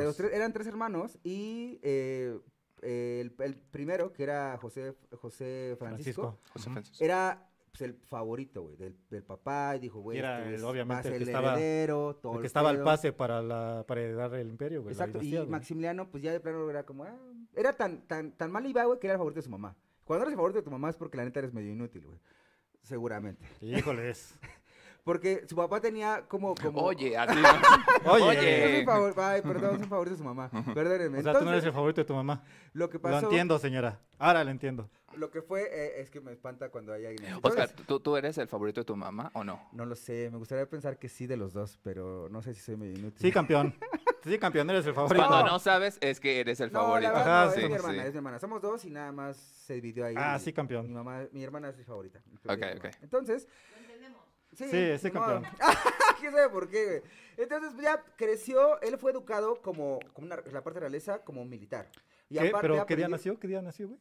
Los 0.04 0.16
tres- 0.16 0.32
eran 0.32 0.52
tres 0.52 0.68
hermanos 0.68 1.18
y 1.24 1.80
eh, 1.82 2.38
el, 2.82 3.34
el 3.38 3.56
primero, 3.56 4.12
que 4.12 4.22
era 4.24 4.58
José, 4.60 4.94
José 5.20 5.76
Francisco, 5.78 6.38
Francisco. 6.38 6.38
José 6.52 6.68
Ujú. 6.68 6.72
Francisco. 6.74 7.04
era 7.04 7.48
pues, 7.70 7.82
el 7.82 7.94
favorito, 7.94 8.62
güey, 8.64 8.76
del, 8.76 8.96
del 9.08 9.22
papá, 9.22 9.76
y 9.76 9.78
dijo, 9.80 10.00
güey, 10.00 10.18
era 10.18 10.40
este 10.42 10.56
el- 10.56 10.64
obviamente 10.64 11.08
el 11.08 11.14
el, 11.14 11.18
que 11.24 11.30
estaba- 11.30 11.52
heredero, 11.54 12.16
todo 12.20 12.32
El 12.32 12.36
el 12.38 12.40
que 12.42 12.46
estaba 12.48 12.68
al 12.70 12.82
pase 12.82 13.12
para, 13.12 13.40
la, 13.40 13.84
para 13.88 14.02
heredar 14.02 14.34
el 14.34 14.48
imperio, 14.48 14.82
güey. 14.82 14.92
Exacto, 14.92 15.22
y. 15.22 15.38
Maximiliano, 15.46 16.10
pues 16.10 16.22
ya 16.22 16.32
de 16.32 16.40
plano 16.40 16.68
era 16.68 16.84
como, 16.84 17.04
ah, 17.04 17.16
era 17.54 17.72
tan, 17.74 18.02
tan, 18.02 18.32
tan 18.32 18.50
mal 18.52 18.66
iba, 18.66 18.84
güey, 18.84 18.98
que 18.98 19.06
era 19.06 19.14
el 19.14 19.18
favorito 19.18 19.38
de 19.38 19.44
su 19.44 19.50
mamá. 19.50 19.74
Cuando 20.04 20.24
eres 20.24 20.32
el 20.32 20.36
favorito 20.36 20.58
de 20.58 20.64
tu 20.64 20.70
mamá 20.70 20.90
es 20.90 20.96
porque 20.96 21.16
la 21.16 21.24
neta 21.24 21.38
eres 21.38 21.54
medio 21.54 21.70
inútil, 21.72 22.04
güey. 22.06 22.18
Seguramente. 22.82 23.46
Híjoles. 23.60 24.34
Porque 25.04 25.44
su 25.48 25.56
papá 25.56 25.80
tenía 25.80 26.24
como, 26.28 26.54
como... 26.54 26.80
Oye, 26.80 27.16
así 27.16 27.34
no. 28.04 28.12
Oye. 28.12 28.24
Oye. 28.24 28.84
favor- 28.84 29.14
Ay, 29.18 29.42
perdón, 29.42 29.78
soy 29.78 29.88
favorito 29.88 30.12
de 30.14 30.18
su 30.18 30.24
mamá. 30.24 30.48
Perdónenme. 30.74 31.18
O 31.18 31.22
sea, 31.22 31.32
tú 31.32 31.44
no 31.44 31.50
eres 31.50 31.64
Entonces, 31.64 31.64
el 31.66 31.72
favorito 31.72 32.00
de 32.02 32.04
tu 32.04 32.14
mamá. 32.14 32.44
lo 32.72 32.88
que 32.88 32.98
Lo 32.98 33.02
pasó, 33.02 33.26
entiendo, 33.26 33.58
señora. 33.58 33.98
Ahora 34.18 34.44
lo 34.44 34.50
entiendo. 34.52 34.88
lo 35.16 35.30
que 35.32 35.42
fue, 35.42 35.62
eh, 35.64 36.00
es 36.00 36.08
que 36.08 36.20
me 36.20 36.30
espanta 36.30 36.68
cuando 36.68 36.92
hay 36.92 37.04
alguien. 37.06 37.34
Oscar, 37.34 37.52
Entonces, 37.68 37.86
¿tú, 37.86 37.98
¿tú 37.98 38.16
eres 38.16 38.38
el 38.38 38.46
favorito 38.46 38.80
de 38.80 38.84
tu 38.84 38.94
mamá 38.96 39.30
o 39.34 39.42
no? 39.42 39.68
No 39.72 39.84
lo 39.86 39.96
sé, 39.96 40.28
me 40.30 40.38
gustaría 40.38 40.66
pensar 40.66 40.96
que 40.98 41.08
sí 41.08 41.26
de 41.26 41.36
los 41.36 41.52
dos, 41.52 41.80
pero 41.82 42.28
no 42.30 42.40
sé 42.40 42.54
si 42.54 42.60
soy 42.60 42.76
medio 42.76 42.92
inútil. 42.96 43.18
Sí, 43.20 43.32
campeón. 43.32 43.74
Sí, 44.24 44.38
campeón, 44.38 44.70
eres 44.70 44.86
el 44.86 44.94
favorito. 44.94 45.26
Cuando 45.26 45.50
no 45.50 45.58
sabes, 45.58 45.98
es 46.00 46.20
que 46.20 46.38
eres 46.38 46.60
el 46.60 46.70
No, 46.72 46.82
favorito. 46.82 47.10
la 47.12 47.18
verdad, 47.18 47.42
Ajá, 47.42 47.46
no, 47.46 47.52
sí. 47.54 47.60
es 47.62 47.68
mi 47.68 47.74
hermana, 47.74 48.02
sí. 48.02 48.06
es 48.06 48.12
mi 48.12 48.16
hermana. 48.18 48.38
Somos 48.38 48.62
dos 48.62 48.84
y 48.84 48.90
nada 48.90 49.10
más 49.10 49.36
se 49.36 49.74
dividió 49.74 50.06
ahí. 50.06 50.14
Ah, 50.16 50.38
sí, 50.38 50.50
Mi 50.50 50.52
campeón. 50.52 50.92
mamá, 50.92 51.24
mi 51.32 51.42
hermana 51.42 51.70
es 51.70 51.76
mi 51.76 51.82
favorita. 51.82 52.20
mi 52.30 52.36
Ok, 52.36 52.62
ok. 52.76 52.84
Entonces, 53.02 53.48
Sí, 54.56 54.64
Sí, 54.98 55.10
modo. 55.12 55.26
campeón. 55.40 55.44
¿Quién 56.20 56.32
sabe 56.32 56.48
por 56.50 56.68
qué, 56.68 56.84
güey? 56.86 57.02
Entonces, 57.36 57.70
pues, 57.72 57.84
ya 57.84 58.02
creció, 58.16 58.80
él 58.82 58.98
fue 58.98 59.12
educado 59.12 59.60
como, 59.62 59.98
como 60.12 60.26
una, 60.26 60.36
la 60.52 60.62
parte 60.62 60.74
de 60.78 60.80
realeza, 60.80 61.20
como 61.24 61.44
militar. 61.44 61.90
Y 62.28 62.34
¿Qué? 62.38 62.48
aparte 62.48 62.60
¿Pero 62.68 62.74
qué 62.86 62.96
día 62.96 63.06
aprendió- 63.06 63.08
nació? 63.08 63.38
¿Qué 63.38 63.48
día 63.48 63.62
nació, 63.62 63.88
güey? 63.88 64.00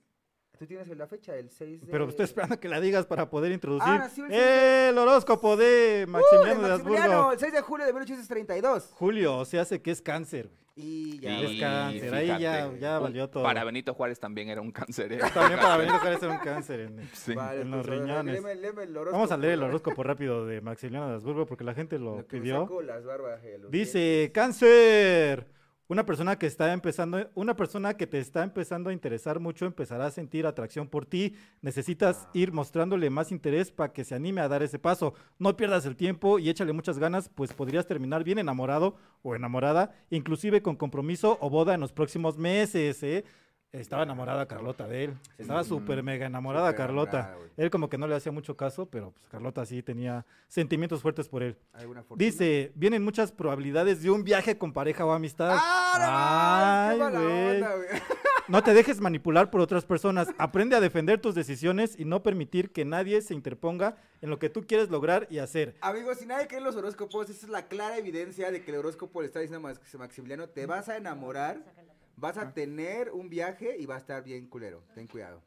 Tú 0.59 0.67
tienes 0.67 0.87
la 0.95 1.07
fecha, 1.07 1.35
el 1.35 1.49
6 1.49 1.85
de... 1.87 1.91
Pero 1.91 2.07
estoy 2.07 2.25
esperando 2.25 2.59
que 2.59 2.67
la 2.69 2.79
digas 2.79 3.07
para 3.07 3.27
poder 3.31 3.51
introducir 3.51 3.89
Ah, 3.89 3.97
nació 3.97 4.25
el 4.25 4.31
seis 4.31 4.43
el 4.91 4.97
horóscopo 4.99 5.57
de 5.57 6.05
¡Uh, 6.07 6.11
Maximiliano 6.11 6.61
de 6.61 6.67
de 6.67 6.73
Maximiliano! 6.75 7.13
Habsburgo. 7.13 7.31
El 7.31 7.39
6 7.39 7.53
de 7.53 7.61
julio 7.61 7.85
de 7.87 7.93
1832. 7.93 8.89
Julio, 8.93 9.45
se 9.45 9.57
hace 9.57 9.81
que 9.81 9.89
es 9.89 10.01
cáncer. 10.03 10.49
güey. 10.49 10.60
Y 10.75 11.19
ya. 11.19 11.39
Es 11.41 11.51
Y 11.51 11.59
cáncer, 11.59 12.13
ahí 12.15 12.27
ya- 12.39 12.71
ya 12.79 12.99
valió 12.99 13.29
todo. 13.29 13.43
Para 13.43 13.63
Benito 13.65 13.93
Juárez 13.93 14.19
también 14.19 14.47
era 14.49 14.61
un 14.61 14.71
cáncer. 14.71 15.11
¿eh? 15.13 15.19
También 15.33 15.59
para 15.59 15.77
venir 15.77 15.93
a 15.93 16.17
ser 16.19 16.29
un 16.29 16.37
cáncer. 16.37 16.79
en- 16.81 17.09
Sí. 17.13 17.33
Vale, 17.33 17.61
en 17.61 17.71
los 17.71 17.85
pues, 17.85 17.99
riñones. 17.99 18.41
léeme- 18.41 18.55
léeme 18.55 18.83
el 18.83 18.93
Vamos 18.93 19.31
a 19.31 19.37
leer 19.37 19.53
el 19.53 19.63
horóscopo, 19.63 20.01
rápido 20.03 20.45
de 20.45 20.61
Maximiliano 20.61 21.09
de 21.09 21.15
Habsburgo 21.15 21.45
porque 21.45 21.63
la 21.65 21.73
gente 21.73 21.99
lo 21.99 22.17
lo 22.17 22.27
pidió. 22.27 22.67
las 22.83 23.03
barbas, 23.03 23.43
eh, 23.43 23.59
Dice, 23.69 24.31
cáncer. 24.33 25.45
Una 25.91 26.05
persona 26.05 26.39
que 26.39 26.45
está 26.45 26.71
empezando, 26.71 27.29
una 27.35 27.57
persona 27.57 27.97
que 27.97 28.07
te 28.07 28.17
está 28.17 28.43
empezando 28.43 28.89
a 28.89 28.93
interesar 28.93 29.41
mucho 29.41 29.65
empezará 29.65 30.05
a 30.05 30.11
sentir 30.11 30.45
atracción 30.45 30.87
por 30.87 31.05
ti. 31.05 31.35
Necesitas 31.61 32.29
ir 32.33 32.53
mostrándole 32.53 33.09
más 33.09 33.33
interés 33.33 33.71
para 33.73 33.91
que 33.91 34.05
se 34.05 34.15
anime 34.15 34.39
a 34.39 34.47
dar 34.47 34.63
ese 34.63 34.79
paso. 34.79 35.15
No 35.37 35.57
pierdas 35.57 35.85
el 35.85 35.97
tiempo 35.97 36.39
y 36.39 36.49
échale 36.49 36.71
muchas 36.71 36.97
ganas, 36.97 37.27
pues 37.27 37.51
podrías 37.51 37.87
terminar 37.87 38.23
bien 38.23 38.39
enamorado 38.39 38.95
o 39.21 39.35
enamorada, 39.35 39.93
inclusive 40.09 40.61
con 40.61 40.77
compromiso 40.77 41.37
o 41.41 41.49
boda 41.49 41.73
en 41.73 41.81
los 41.81 41.91
próximos 41.91 42.37
meses. 42.37 43.03
¿eh? 43.03 43.25
Estaba 43.71 44.03
enamorada 44.03 44.47
Carlota 44.47 44.87
de 44.87 45.05
él. 45.05 45.13
Estaba 45.37 45.61
Mm, 45.61 45.65
súper 45.65 46.03
mega 46.03 46.25
enamorada 46.25 46.67
súper 46.69 46.77
Carlota. 46.85 47.19
enamorada. 47.19 47.51
Él 47.57 47.69
como 47.69 47.89
que 47.89 47.97
no 47.97 48.07
le 48.07 48.15
hacía 48.15 48.31
mucho 48.31 48.57
caso, 48.57 48.85
pero 48.87 49.11
pues, 49.11 49.27
Carlota 49.29 49.65
sí 49.65 49.81
tenía 49.81 50.25
sentimientos 50.47 51.01
fuertes 51.01 51.29
por 51.29 51.43
él. 51.43 51.57
Dice, 52.15 52.71
vienen 52.75 53.03
muchas 53.03 53.31
probabilidades 53.31 54.01
de 54.01 54.09
un 54.09 54.23
viaje 54.23 54.57
con 54.57 54.73
pareja 54.73 55.05
o 55.05 55.11
amistad. 55.11 55.57
¡Ah, 55.59 56.93
no 56.97 57.05
Ay, 57.05 57.13
mala 57.13 57.19
güey. 57.75 57.87
No 58.47 58.61
te 58.61 58.73
dejes 58.73 58.99
manipular 58.99 59.49
por 59.49 59.61
otras 59.61 59.85
personas. 59.85 60.27
Aprende 60.37 60.75
a 60.75 60.81
defender 60.81 61.21
tus 61.21 61.35
decisiones 61.35 61.97
y 61.97 62.03
no 62.03 62.21
permitir 62.21 62.71
que 62.73 62.83
nadie 62.83 63.21
se 63.21 63.33
interponga 63.33 63.95
en 64.21 64.29
lo 64.29 64.39
que 64.39 64.49
tú 64.49 64.65
quieres 64.67 64.89
lograr 64.89 65.25
y 65.29 65.37
hacer. 65.37 65.75
Amigos, 65.79 66.17
si 66.17 66.25
nadie 66.25 66.47
cree 66.47 66.57
en 66.57 66.65
los 66.65 66.75
horóscopos, 66.75 67.29
esa 67.29 67.45
es 67.45 67.49
la 67.51 67.67
clara 67.69 67.97
evidencia 67.97 68.51
de 68.51 68.61
que 68.61 68.71
el 68.71 68.77
horóscopo 68.77 69.21
le 69.21 69.27
está 69.27 69.39
diciendo 69.39 69.65
a 69.65 69.71
Max- 69.71 69.95
Maximiliano, 69.97 70.49
te 70.49 70.65
vas 70.65 70.89
a 70.89 70.97
enamorar, 70.97 71.61
vas 72.15 72.37
a 72.37 72.53
tener 72.53 73.11
un 73.11 73.29
viaje 73.29 73.75
y 73.79 73.85
va 73.85 73.95
a 73.95 73.99
estar 73.99 74.23
bien 74.23 74.47
culero. 74.47 74.83
Ten 74.95 75.07
cuidado. 75.07 75.41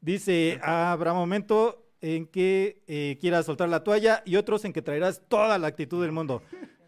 Dice, 0.00 0.58
habrá 0.62 1.12
momento 1.12 1.86
en 2.00 2.26
que 2.26 2.82
eh, 2.86 3.18
quieras 3.20 3.46
soltar 3.46 3.68
la 3.68 3.84
toalla 3.84 4.22
y 4.24 4.36
otros 4.36 4.64
en 4.64 4.72
que 4.72 4.80
traerás 4.82 5.22
toda 5.28 5.58
la 5.58 5.66
actitud 5.66 6.00
del 6.02 6.12
mundo. 6.12 6.42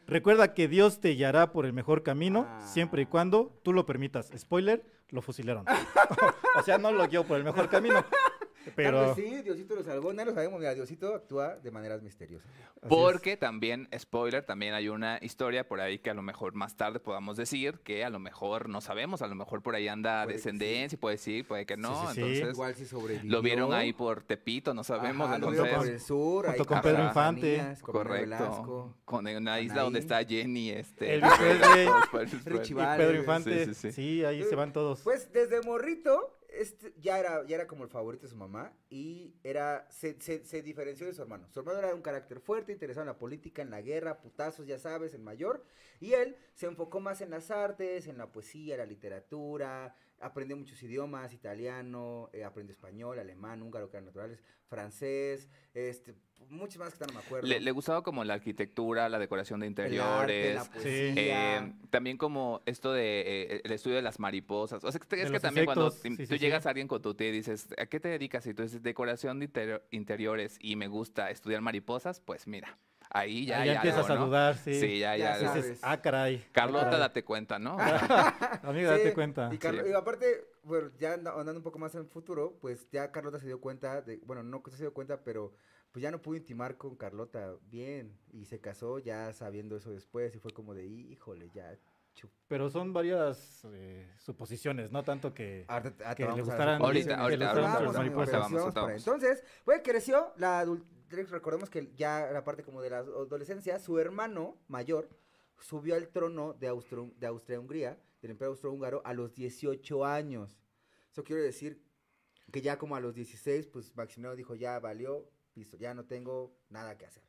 Recuerda 0.06 0.54
que 0.54 0.68
Dios 0.68 1.00
te 1.00 1.10
guiará 1.10 1.52
por 1.52 1.64
el 1.66 1.72
mejor 1.72 2.02
camino 2.02 2.46
Ah. 2.48 2.60
siempre 2.66 3.02
y 3.02 3.06
cuando 3.06 3.58
tú 3.62 3.72
lo 3.72 3.86
permitas. 3.86 4.30
Spoiler, 4.36 4.84
lo 5.10 5.20
fusilaron. 5.22 5.64
o 6.58 6.62
sea, 6.62 6.78
no 6.78 6.92
lo 6.92 7.06
guió 7.08 7.24
por 7.24 7.36
el 7.36 7.44
mejor 7.44 7.68
camino. 7.68 8.04
Pero 8.76 9.14
sí, 9.14 9.42
Diosito 9.42 9.74
lo 9.74 9.82
salvó, 9.84 10.12
nadie 10.12 10.26
lo 10.30 10.34
sabemos, 10.34 10.58
mira, 10.58 10.74
Diosito 10.74 11.14
actúa 11.14 11.56
de 11.56 11.70
maneras 11.70 12.02
misteriosas. 12.02 12.46
así 12.50 12.62
es. 12.82 12.88
Porque 12.88 13.36
también, 13.36 13.88
spoiler, 13.98 14.44
también 14.44 14.74
hay 14.74 14.88
una 14.88 15.18
historia 15.22 15.66
por 15.68 15.80
ahí 15.80 15.98
que 15.98 16.10
a 16.10 16.14
lo 16.14 16.22
mejor 16.22 16.54
más 16.54 16.76
tarde 16.76 16.98
podamos 17.00 17.36
decir 17.36 17.78
que 17.84 18.04
a 18.04 18.10
lo 18.10 18.18
mejor 18.18 18.68
no 18.68 18.80
sabemos, 18.80 19.22
a 19.22 19.26
lo 19.26 19.34
mejor 19.34 19.62
por 19.62 19.74
ahí 19.74 19.88
anda 19.88 20.24
Puede 20.24 20.38
sí. 20.38 20.44
descendencia, 20.44 20.96
y 20.96 20.98
puede 20.98 21.18
sí, 21.18 21.42
puede 21.42 21.66
que 21.66 21.76
no. 21.76 22.08
sí, 22.08 22.14
sí. 22.14 22.20
Entonces, 22.22 22.54
Igual 22.54 22.74
si 22.74 22.86
sobrevivió. 22.86 23.30
lo 23.30 23.42
vieron 23.42 23.72
ahí 23.72 23.92
por 23.92 24.22
Tepito, 24.22 24.74
no 24.74 24.84
sabemos. 24.84 25.26
Ajá, 25.28 25.38
lo 25.38 25.48
entonces, 25.50 25.62
vieron 25.62 25.80
por 25.80 25.88
el 25.92 26.00
sur, 26.00 26.46
junto 26.46 26.62
ahí 26.62 26.66
con 26.66 26.80
Pedro 26.82 27.04
Infante. 27.04 27.76
Con 27.82 27.92
correcto. 27.92 28.20
Velasco. 28.22 28.94
Con 29.04 29.26
una 29.26 29.60
isla 29.60 29.82
donde 29.82 29.98
está 30.00 30.24
Jenny, 30.24 30.70
este. 30.70 31.20
Richie 32.44 32.72
Y 32.72 32.74
Vale, 32.74 33.04
Pedro. 33.04 33.18
Infante, 33.18 33.64
Sí, 33.66 33.74
sí, 33.74 33.80
sí, 33.80 33.92
sí. 33.92 34.24
ahí 34.24 34.42
se 34.44 34.54
van 34.54 34.72
todos. 34.72 35.00
Pues 35.02 35.32
desde 35.32 35.60
morrito, 35.62 36.38
este, 36.58 36.94
ya, 36.98 37.18
era, 37.18 37.46
ya 37.46 37.56
era 37.56 37.66
como 37.66 37.84
el 37.84 37.90
favorito 37.90 38.22
de 38.22 38.30
su 38.30 38.36
mamá 38.36 38.76
y 38.90 39.34
era 39.42 39.88
se, 39.90 40.14
diferenció 40.62 41.06
de 41.06 41.14
su 41.14 41.22
hermano. 41.22 41.48
Su 41.50 41.60
hermano 41.60 41.78
era 41.78 41.94
un 41.94 42.02
carácter 42.02 42.40
fuerte, 42.40 42.72
interesado 42.72 43.02
en 43.02 43.08
la 43.08 43.18
política, 43.18 43.62
en 43.62 43.70
la 43.70 43.80
guerra, 43.80 44.20
putazos, 44.20 44.66
ya 44.66 44.78
sabes, 44.78 45.14
el 45.14 45.22
mayor. 45.22 45.64
Y 46.00 46.12
él 46.12 46.36
se 46.54 46.66
enfocó 46.66 47.00
más 47.00 47.20
en 47.20 47.30
las 47.30 47.50
artes, 47.50 48.06
en 48.06 48.18
la 48.18 48.30
poesía, 48.30 48.76
la 48.76 48.86
literatura, 48.86 49.94
aprendió 50.20 50.56
muchos 50.56 50.82
idiomas, 50.82 51.32
italiano, 51.32 52.30
eh, 52.32 52.44
aprendió 52.44 52.72
español, 52.72 53.18
alemán, 53.18 53.62
húngaro, 53.62 53.90
que 53.90 53.96
eran 53.96 54.06
naturales, 54.06 54.42
francés, 54.66 55.48
este, 55.74 56.14
muchos 56.50 56.78
más 56.78 56.94
que 56.94 57.06
no 57.06 57.12
me 57.14 57.20
acuerdo. 57.20 57.46
Le, 57.46 57.60
le 57.60 57.70
gustaba 57.70 58.02
como 58.02 58.24
la 58.24 58.34
arquitectura, 58.34 59.08
la 59.08 59.18
decoración 59.18 59.60
de 59.60 59.66
El 59.66 59.72
arte, 59.72 59.82
interiores. 59.82 60.54
la 60.54 60.64
poesía. 60.64 61.56
eh, 61.58 61.72
también 61.90 62.16
como 62.16 62.62
esto 62.66 62.92
de 62.92 63.20
eh, 63.26 63.60
el 63.64 63.72
estudio 63.72 63.96
de 63.96 64.02
las 64.02 64.18
mariposas. 64.18 64.82
O 64.84 64.90
sea, 64.92 65.00
es 65.00 65.06
que, 65.06 65.22
es 65.22 65.42
también 65.42 65.66
cuando 65.66 65.86
insectos, 65.86 66.02
tim- 66.02 66.16
sí, 66.16 66.26
tú 66.26 66.34
sí, 66.34 66.38
llegas 66.40 66.62
sí. 66.62 66.68
a 66.68 66.70
alguien 66.70 66.88
con 66.88 67.00
tu 67.02 67.14
tía 67.14 67.28
y 67.28 67.32
dices, 67.32 67.68
¿a 67.78 67.86
qué 67.86 68.00
te 68.00 68.08
dedicas? 68.08 68.46
Y 68.46 68.54
tú 68.54 68.62
dices, 68.62 68.82
decoración 68.82 69.38
de 69.40 69.46
interior- 69.46 69.82
interiores 69.90 70.56
y 70.60 70.76
me 70.76 70.88
gusta 70.88 71.30
estudiar 71.30 71.60
mariposas, 71.60 72.20
pues 72.20 72.46
mira, 72.46 72.76
ahí 73.10 73.44
ya 73.46 73.60
Ahí 73.60 73.68
hay 73.70 73.76
empiezas 73.76 74.08
algo, 74.08 74.14
a 74.14 74.18
¿no? 74.20 74.26
dudar, 74.26 74.56
sí. 74.56 74.80
Sí, 74.80 74.98
ya, 74.98 75.16
Ya 75.16 75.38
ya. 75.38 75.54
Dices, 75.54 75.78
ah, 75.82 76.00
caray. 76.00 76.44
Carlota, 76.52 76.86
ah, 76.86 76.90
caray. 76.90 77.00
date 77.00 77.24
cuenta, 77.24 77.58
¿no? 77.58 77.76
Amiga, 78.62 78.94
Sí, 78.96 79.02
date 79.02 79.14
cuenta. 79.14 79.50
Y, 79.52 79.58
Carlo- 79.58 79.82
Sí. 79.84 79.90
y 79.90 79.92
aparte, 79.92 80.26
bueno, 80.62 80.90
ya 80.98 81.14
anda- 81.14 81.32
andando 81.32 81.58
un 81.58 81.62
poco 81.62 81.78
más 81.78 81.94
en 81.94 82.02
el 82.02 82.06
futuro, 82.06 82.56
pues 82.60 82.88
ya 82.90 83.10
Carlota 83.12 83.38
se 83.38 83.46
dio 83.46 83.60
cuenta 83.60 84.00
de, 84.02 84.18
bueno, 84.24 84.42
no 84.42 84.62
se 84.70 84.76
dio 84.78 84.92
cuenta, 84.94 85.20
pero 85.22 85.52
pues 85.92 86.02
ya 86.02 86.10
no 86.10 86.20
pudo 86.22 86.36
intimar 86.36 86.76
con 86.78 86.96
Carlota 86.96 87.54
bien 87.70 88.18
y 88.32 88.46
se 88.46 88.60
casó 88.60 88.98
ya 88.98 89.32
sabiendo 89.32 89.76
eso 89.76 89.90
después 89.90 90.34
y 90.34 90.38
fue 90.38 90.52
como 90.52 90.74
de, 90.74 90.86
híjole, 90.86 91.50
ya. 91.54 91.78
chu- 92.14 92.30
Pero 92.48 92.70
son 92.70 92.92
varias 92.94 93.62
eh, 93.72 94.10
suposiciones, 94.18 94.90
no 94.90 95.02
tanto 95.04 95.34
que... 95.34 95.64
Que 96.16 96.22
le 96.22 96.28
vamos 96.30 96.48
a 96.48 96.52
las 96.52 96.56
gustaran- 96.56 96.78
suposiciones. 96.78 97.18
Ahorita, 97.18 97.52
ahorita. 98.64 98.80
Entonces, 98.96 99.44
pues 99.64 99.80
creció, 99.84 100.32
la 100.36 100.66
recordemos 101.30 101.68
que 101.68 101.92
ya 101.94 102.30
la 102.32 102.42
parte 102.42 102.62
como 102.62 102.80
de 102.80 102.88
la 102.88 102.98
adolescencia, 102.98 103.78
su 103.78 103.98
hermano 103.98 104.56
mayor 104.68 105.10
subió 105.60 105.94
al 105.94 106.08
trono 106.08 106.54
de 106.54 106.68
Austro- 106.68 107.12
de 107.18 107.26
Austria-Hungría, 107.26 107.98
del 108.22 108.30
Imperio 108.30 108.50
Austrohúngaro, 108.52 109.02
a 109.04 109.12
los 109.12 109.34
18 109.34 110.06
años. 110.06 110.58
Eso 111.10 111.22
quiere 111.22 111.42
decir 111.42 111.82
que 112.50 112.62
ya 112.62 112.78
como 112.78 112.96
a 112.96 113.00
los 113.00 113.14
16, 113.14 113.66
pues 113.66 113.94
Maximiliano 113.94 114.36
dijo, 114.36 114.54
ya 114.54 114.78
valió, 114.78 115.28
listo, 115.54 115.76
ya 115.76 115.94
no 115.94 116.04
tengo 116.04 116.54
nada 116.70 116.96
que 116.96 117.06
hacer. 117.06 117.22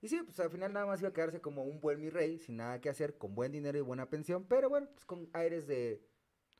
Y 0.00 0.08
sí, 0.08 0.20
pues 0.24 0.38
al 0.40 0.50
final 0.50 0.72
nada 0.72 0.86
más 0.86 1.00
iba 1.00 1.08
a 1.08 1.12
quedarse 1.12 1.40
como 1.40 1.64
un 1.64 1.80
buen 1.80 2.00
mi 2.00 2.08
rey, 2.08 2.38
sin 2.38 2.56
nada 2.56 2.80
que 2.80 2.88
hacer, 2.88 3.18
con 3.18 3.34
buen 3.34 3.50
dinero 3.52 3.78
y 3.78 3.80
buena 3.80 4.08
pensión, 4.08 4.44
pero 4.44 4.68
bueno, 4.68 4.88
pues 4.94 5.04
con 5.04 5.28
aires 5.32 5.66
de, 5.66 6.00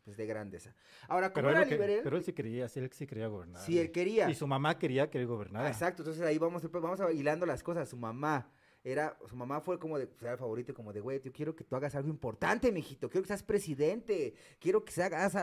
pues, 0.05 0.17
de 0.17 0.27
grandeza. 0.27 0.75
Ahora, 1.07 1.33
como 1.33 1.51
era 1.51 1.65
liberal, 1.65 2.01
pero 2.03 2.17
él 2.17 2.25
sí 2.25 2.33
quería, 2.33 2.69
sí, 2.69 2.81
él 2.81 2.91
sí 2.93 3.07
quería 3.07 3.29
gobernar. 3.29 3.63
si 3.63 3.79
él 3.79 3.93
quería. 3.93 4.29
Y 4.29 4.35
su 4.35 4.47
mamá 4.49 4.77
quería 4.79 5.09
que 5.09 5.19
él 5.19 5.25
Ah, 5.25 5.29
gobernara. 5.29 5.69
exacto, 5.69 6.03
entonces 6.03 6.23
ahí 6.25 6.37
vamos, 6.39 6.69
vamos 6.71 7.01
a 7.01 7.13
hilando 7.13 7.47
las 7.47 7.63
cosas. 7.63 7.89
Su 7.89 7.97
mamá 7.97 8.51
era, 8.85 9.19
su 9.29 9.37
mamá 9.37 9.61
fue 9.61 9.79
como 9.79 9.99
de, 9.99 10.07
pues, 10.07 10.23
era 10.23 10.33
el 10.33 10.39
favorito, 10.39 10.73
como 10.73 10.93
de, 10.93 11.01
güey, 11.01 11.21
yo 11.21 11.33
quiero 11.33 11.55
que 11.55 11.65
tú 11.65 11.75
hagas 11.77 11.95
algo 11.95 12.09
importante, 12.09 12.71
mijito, 12.73 13.11
quiero 13.11 13.23
que 13.23 13.29
seas 13.29 13.43
presidente, 13.43 14.35
quiero 14.61 14.85
que 14.85 14.93
se 14.93 15.03
hagas, 15.03 15.37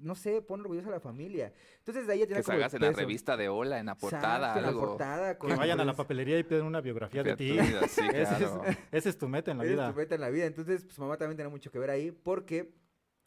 no 0.00 0.14
sé, 0.14 0.42
pon 0.42 0.60
orgulloso 0.60 0.88
a 0.88 0.92
la 0.92 1.00
familia. 1.00 1.52
Entonces 1.78 2.06
de 2.06 2.12
ahí 2.12 2.18
ya 2.18 2.26
tenía 2.26 2.38
que 2.38 2.42
se 2.42 2.46
como 2.46 2.56
el 2.58 2.62
hagas 2.64 2.74
en 2.74 2.82
la 2.82 2.92
revista 2.92 3.36
de 3.36 3.48
Hola, 3.48 3.78
en 3.78 3.86
la 3.86 3.92
Exacto, 3.92 4.10
portada, 4.16 4.56
en 4.56 4.62
la 4.62 4.68
algo. 4.68 4.80
portada, 4.80 5.38
con 5.38 5.50
Que 5.50 5.56
vayan 5.56 5.80
a 5.80 5.84
la 5.84 5.92
prensa. 5.92 6.02
papelería 6.02 6.38
y 6.38 6.42
pidan 6.42 6.62
una 6.66 6.80
biografía 6.80 7.22
de 7.22 7.36
ti. 7.36 7.58
Fíjate, 7.58 7.88
Sí, 7.88 8.00
Ese 8.12 8.36
claro. 8.36 8.64
es, 8.66 8.76
esa 8.92 9.08
es 9.08 9.18
tu 9.18 9.28
meta 9.28 9.50
en 9.52 9.58
la 9.58 9.64
Esa 9.64 9.72
es 9.72 9.78
vida. 9.78 9.90
tu 9.92 9.96
meta 9.96 10.14
en 10.16 10.20
la 10.20 10.30
vida. 10.30 10.46
Entonces, 10.46 10.82
pues, 10.82 10.94
su 10.94 11.00
mamá 11.00 11.16
también 11.16 11.36
tenía 11.36 11.48
mucho 11.50 11.70
que 11.70 11.78
ver 11.78 11.90
ahí, 11.90 12.10
porque 12.10 12.74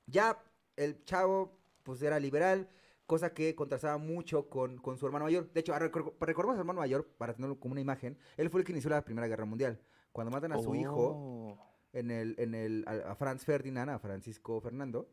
ya 0.06 0.38
el 0.76 1.04
chavo, 1.06 1.58
pues 1.84 2.02
era 2.02 2.20
liberal, 2.20 2.68
cosa 3.06 3.34
que 3.34 3.54
contrastaba 3.56 3.98
mucho 3.98 4.50
con, 4.50 4.78
con 4.78 4.98
su 4.98 5.06
hermano 5.06 5.26
mayor. 5.26 5.52
De 5.52 5.60
hecho, 5.60 5.74
recor- 5.74 6.14
recordemos 6.20 6.54
a 6.54 6.58
su 6.58 6.62
hermano 6.62 6.80
mayor, 6.82 7.06
para 7.18 7.34
tenerlo 7.34 7.60
como 7.60 7.74
una 7.74 7.82
imagen, 7.82 8.18
él 8.38 8.50
fue 8.50 8.62
el 8.62 8.66
que 8.66 8.72
inició 8.72 8.90
la 8.90 9.04
Primera 9.04 9.28
Guerra 9.28 9.46
Mundial. 9.46 9.80
Cuando 10.12 10.32
matan 10.32 10.52
a 10.54 10.60
su 10.60 10.74
hijo, 10.76 11.12
Oh. 11.16 11.60
en 11.94 12.12
el, 12.12 12.36
en 12.38 12.54
el, 12.56 12.84
a, 12.88 13.12
a 13.12 13.16
Franz 13.16 13.44
Ferdinand, 13.46 13.90
a 13.90 14.00
Francisco 14.00 14.60
Fernando, 14.62 15.10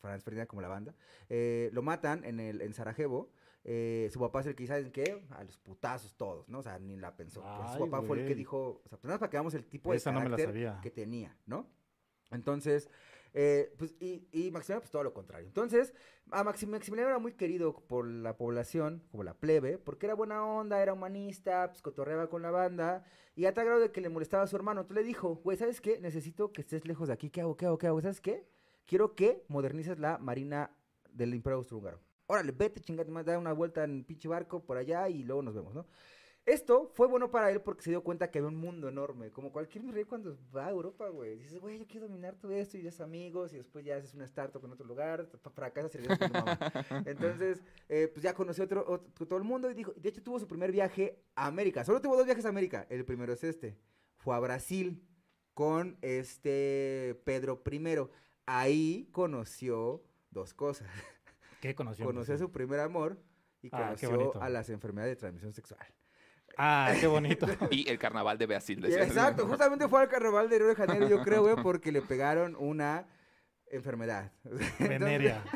Franz 0.00 0.22
Ferdinand 0.22 0.48
como 0.48 0.62
la 0.62 0.68
banda, 0.68 0.94
eh, 1.28 1.70
lo 1.72 1.82
matan 1.82 2.24
en, 2.24 2.38
el, 2.40 2.60
en 2.60 2.72
Sarajevo. 2.72 3.30
eh, 3.64 4.08
su 4.12 4.20
papá 4.20 4.40
es 4.40 4.46
el 4.46 4.54
que, 4.54 4.66
¿saben 4.66 4.90
qué? 4.92 5.26
A 5.30 5.42
los 5.44 5.58
putazos 5.58 6.14
todos, 6.16 6.48
¿no? 6.48 6.60
O 6.60 6.62
sea, 6.62 6.78
ni 6.78 6.96
la 6.96 7.14
pensó. 7.16 7.42
Su 7.76 7.80
papá 7.90 8.00
fue 8.06 8.20
el 8.20 8.26
que 8.28 8.34
dijo, 8.36 8.80
o 8.84 8.88
sea, 8.88 8.96
pues 8.96 9.04
nada 9.04 9.14
más 9.14 9.18
para 9.20 9.30
que 9.30 9.36
veamos 9.36 9.54
el 9.54 9.64
tipo 9.66 9.90
de 9.90 9.96
Esa 9.98 10.12
no 10.12 10.20
carácter 10.20 10.46
sabía. 10.46 10.78
que 10.80 10.90
tenía, 10.90 11.36
¿no? 11.46 11.66
Entonces, 12.30 12.88
eh, 13.40 13.72
pues, 13.78 13.94
y, 14.00 14.26
y 14.32 14.50
Maximiliano, 14.50 14.80
pues 14.80 14.90
todo 14.90 15.04
lo 15.04 15.14
contrario. 15.14 15.46
Entonces, 15.46 15.94
a 16.32 16.42
Maxim- 16.42 16.70
Maximiliano 16.70 17.08
era 17.10 17.20
muy 17.20 17.34
querido 17.34 17.72
por 17.86 18.04
la 18.04 18.36
población, 18.36 19.04
como 19.12 19.22
la 19.22 19.34
plebe, 19.34 19.78
porque 19.78 20.06
era 20.06 20.14
buena 20.16 20.44
onda, 20.44 20.82
era 20.82 20.92
humanista, 20.92 21.68
pues 21.68 21.80
cotorreaba 21.80 22.28
con 22.28 22.42
la 22.42 22.50
banda, 22.50 23.04
y 23.36 23.44
a 23.46 23.54
tal 23.54 23.66
grado 23.66 23.80
de 23.80 23.92
que 23.92 24.00
le 24.00 24.08
molestaba 24.08 24.42
a 24.42 24.48
su 24.48 24.56
hermano. 24.56 24.80
Entonces 24.80 25.04
le 25.04 25.06
dijo, 25.06 25.36
güey, 25.36 25.56
¿sabes 25.56 25.80
qué? 25.80 26.00
Necesito 26.00 26.52
que 26.52 26.62
estés 26.62 26.84
lejos 26.84 27.06
de 27.06 27.14
aquí. 27.14 27.30
¿Qué 27.30 27.40
hago? 27.40 27.56
¿Qué 27.56 27.66
hago? 27.66 27.78
¿Qué 27.78 27.86
hago? 27.86 28.00
¿Sabes 28.00 28.20
qué? 28.20 28.44
Quiero 28.86 29.14
que 29.14 29.44
modernices 29.46 30.00
la 30.00 30.18
marina 30.18 30.72
del 31.12 31.32
Imperio 31.32 31.58
Austrohúngaro. 31.58 32.00
Órale, 32.26 32.50
vete, 32.50 32.80
chingate, 32.80 33.12
más, 33.12 33.24
da 33.24 33.38
una 33.38 33.52
vuelta 33.52 33.84
en 33.84 34.02
pinche 34.04 34.26
barco 34.28 34.64
por 34.64 34.76
allá 34.78 35.08
y 35.08 35.22
luego 35.22 35.42
nos 35.42 35.54
vemos, 35.54 35.74
¿no? 35.74 35.86
Esto 36.48 36.90
fue 36.94 37.06
bueno 37.08 37.30
para 37.30 37.50
él 37.50 37.60
porque 37.60 37.82
se 37.82 37.90
dio 37.90 38.02
cuenta 38.02 38.30
que 38.30 38.38
había 38.38 38.48
un 38.48 38.56
mundo 38.56 38.88
enorme. 38.88 39.30
Como 39.30 39.52
cualquier 39.52 39.84
rey 39.92 40.04
cuando 40.04 40.36
va 40.56 40.66
a 40.66 40.70
Europa, 40.70 41.08
güey. 41.08 41.36
Dices, 41.36 41.60
güey, 41.60 41.78
yo 41.78 41.86
quiero 41.86 42.06
dominar 42.08 42.36
todo 42.36 42.52
esto 42.52 42.78
y 42.78 42.82
ya 42.82 42.88
es 42.88 43.00
amigos. 43.02 43.52
Y 43.52 43.56
después 43.58 43.84
ya 43.84 43.96
haces 43.96 44.14
una 44.14 44.24
startup 44.24 44.64
en 44.64 44.72
otro 44.72 44.86
lugar. 44.86 45.28
pa- 45.42 45.50
Fracasas 45.50 45.94
y 45.94 45.98
regresas 45.98 46.18
con 46.18 46.28
tu 46.32 46.38
mamá. 46.46 46.58
Entonces, 47.06 47.62
eh, 47.88 48.08
pues 48.12 48.22
ya 48.22 48.32
conoció 48.34 48.64
otro, 48.64 48.84
otro- 48.88 49.26
todo 49.26 49.38
el 49.38 49.44
mundo 49.44 49.70
y 49.70 49.74
dijo, 49.74 49.92
de 49.96 50.08
hecho 50.08 50.22
tuvo 50.22 50.38
su 50.38 50.48
primer 50.48 50.72
viaje 50.72 51.22
a 51.34 51.46
América. 51.46 51.84
Solo 51.84 52.00
tuvo 52.00 52.16
dos 52.16 52.24
viajes 52.24 52.46
a 52.46 52.48
América. 52.48 52.86
El 52.88 53.04
primero 53.04 53.32
es 53.34 53.44
este. 53.44 53.76
Fue 54.16 54.34
a 54.34 54.38
Brasil 54.40 55.02
con 55.52 55.98
este 56.02 57.20
Pedro 57.24 57.62
I. 57.70 58.08
Ahí 58.46 59.08
conoció 59.12 60.02
dos 60.30 60.54
cosas. 60.54 60.88
¿Qué 61.60 61.74
conoció? 61.74 62.06
Conoció 62.06 62.34
a 62.34 62.38
su 62.38 62.50
primer 62.52 62.80
amor 62.80 63.18
y 63.60 63.68
Ah, 63.72 63.94
conoció 64.00 64.08
a 64.42 64.48
las 64.48 64.70
enfermedades 64.70 65.12
de 65.12 65.16
transmisión 65.20 65.52
sexual. 65.52 65.80
Ah, 66.58 66.92
qué 67.00 67.06
bonito. 67.06 67.46
Y 67.70 67.88
el 67.88 67.98
carnaval 67.98 68.36
de 68.36 68.46
Brasil. 68.46 68.84
Exacto, 68.84 69.46
justamente 69.46 69.86
fue 69.88 70.00
al 70.02 70.08
carnaval 70.08 70.48
de 70.50 70.58
Río 70.58 70.68
de 70.68 70.74
Janeiro, 70.74 71.08
yo 71.08 71.22
creo, 71.22 71.42
güey, 71.42 71.56
porque 71.62 71.92
le 71.92 72.02
pegaron 72.02 72.56
una 72.58 73.06
enfermedad. 73.70 74.32
Veneria. 74.78 75.42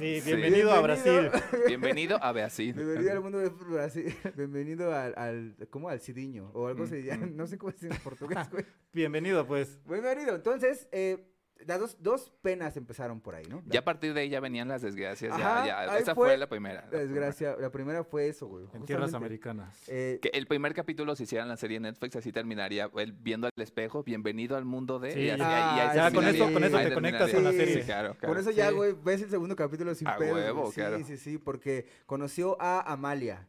Sí, 0.00 0.20
Sí. 0.20 0.32
bienvenido 0.34 0.72
a 0.72 0.80
Brasil. 0.80 1.30
Bienvenido 1.68 2.20
a 2.20 2.32
Brasil. 2.32 2.74
Bienvenido 2.74 3.12
al 3.12 3.20
mundo 3.20 3.38
de 3.38 3.50
Brasil. 3.50 4.12
Bienvenido 4.34 4.92
al, 4.92 5.14
al 5.16 5.56
¿cómo? 5.70 5.88
Al 5.88 6.00
cidiño. 6.00 6.50
O 6.54 6.66
algo 6.66 6.82
Mm, 6.82 6.88
se 6.88 7.02
llama, 7.04 7.26
mm. 7.26 7.36
no 7.36 7.46
sé 7.46 7.56
cómo 7.56 7.70
se 7.70 7.86
dice 7.86 7.96
en 7.96 8.02
portugués, 8.02 8.50
güey. 8.50 8.64
Bienvenido, 8.92 9.46
pues. 9.46 9.78
Bienvenido. 9.84 10.34
Entonces, 10.34 10.88
eh, 10.90 11.24
las 11.66 11.78
dos, 11.80 11.96
dos 12.00 12.30
penas 12.42 12.76
empezaron 12.76 13.20
por 13.20 13.34
ahí, 13.34 13.46
¿no? 13.48 13.62
Ya 13.66 13.80
a 13.80 13.84
partir 13.84 14.12
de 14.12 14.20
ahí 14.20 14.28
ya 14.28 14.40
venían 14.40 14.68
las 14.68 14.82
desgracias. 14.82 15.32
Ajá, 15.32 15.60
ya, 15.60 15.66
ya. 15.86 15.92
ahí 15.92 16.02
Esa 16.02 16.14
fue 16.14 16.28
fue, 16.28 16.36
la 16.36 16.48
primera. 16.48 16.86
La 16.92 16.98
desgracia, 16.98 17.56
la 17.58 17.70
primera 17.70 18.04
fue 18.04 18.28
eso, 18.28 18.46
güey. 18.46 18.66
En 18.74 18.84
tierras 18.84 19.14
americanas. 19.14 19.82
Eh, 19.88 20.18
Que 20.20 20.28
el 20.34 20.46
primer 20.46 20.74
capítulo, 20.74 21.16
si 21.16 21.22
hicieran 21.22 21.48
la 21.48 21.56
serie 21.56 21.78
en 21.78 21.84
Netflix, 21.84 22.16
así 22.16 22.32
terminaría 22.32 22.90
él 22.96 23.12
viendo 23.12 23.46
al 23.46 23.62
espejo, 23.62 24.02
bienvenido 24.02 24.56
al 24.56 24.64
mundo 24.64 24.98
de... 24.98 25.12
Sí. 25.12 25.20
y 25.20 25.30
así- 25.30 25.42
Ah, 25.42 25.74
y 25.76 25.80
ahí 25.80 25.96
ya, 25.96 26.10
se 26.10 26.14
con 26.16 26.24
eso- 26.26 26.52
con 26.52 26.64
eso 26.64 26.76
Ahí 26.76 26.88
te 26.88 26.94
conectas 26.94 27.32
con 27.32 27.44
la 27.44 27.50
Sí, 27.52 27.56
serie. 27.56 27.74
Sí, 27.76 27.82
claro, 27.82 28.08
Por 28.10 28.18
claro. 28.18 28.40
eso 28.40 28.50
ya, 28.50 28.68
Sí. 28.68 28.74
güey, 28.74 28.92
ves 29.02 29.22
el 29.22 29.30
segundo 29.30 29.56
capítulo 29.56 29.94
sin 29.94 30.08
A 30.08 30.18
huevo, 30.18 30.66
sí, 30.68 30.74
claro. 30.74 31.02
Sí, 31.04 31.16
sí, 31.16 31.38
porque 31.38 31.86
conoció 32.06 32.60
a 32.60 32.92
Amalia, 32.92 33.48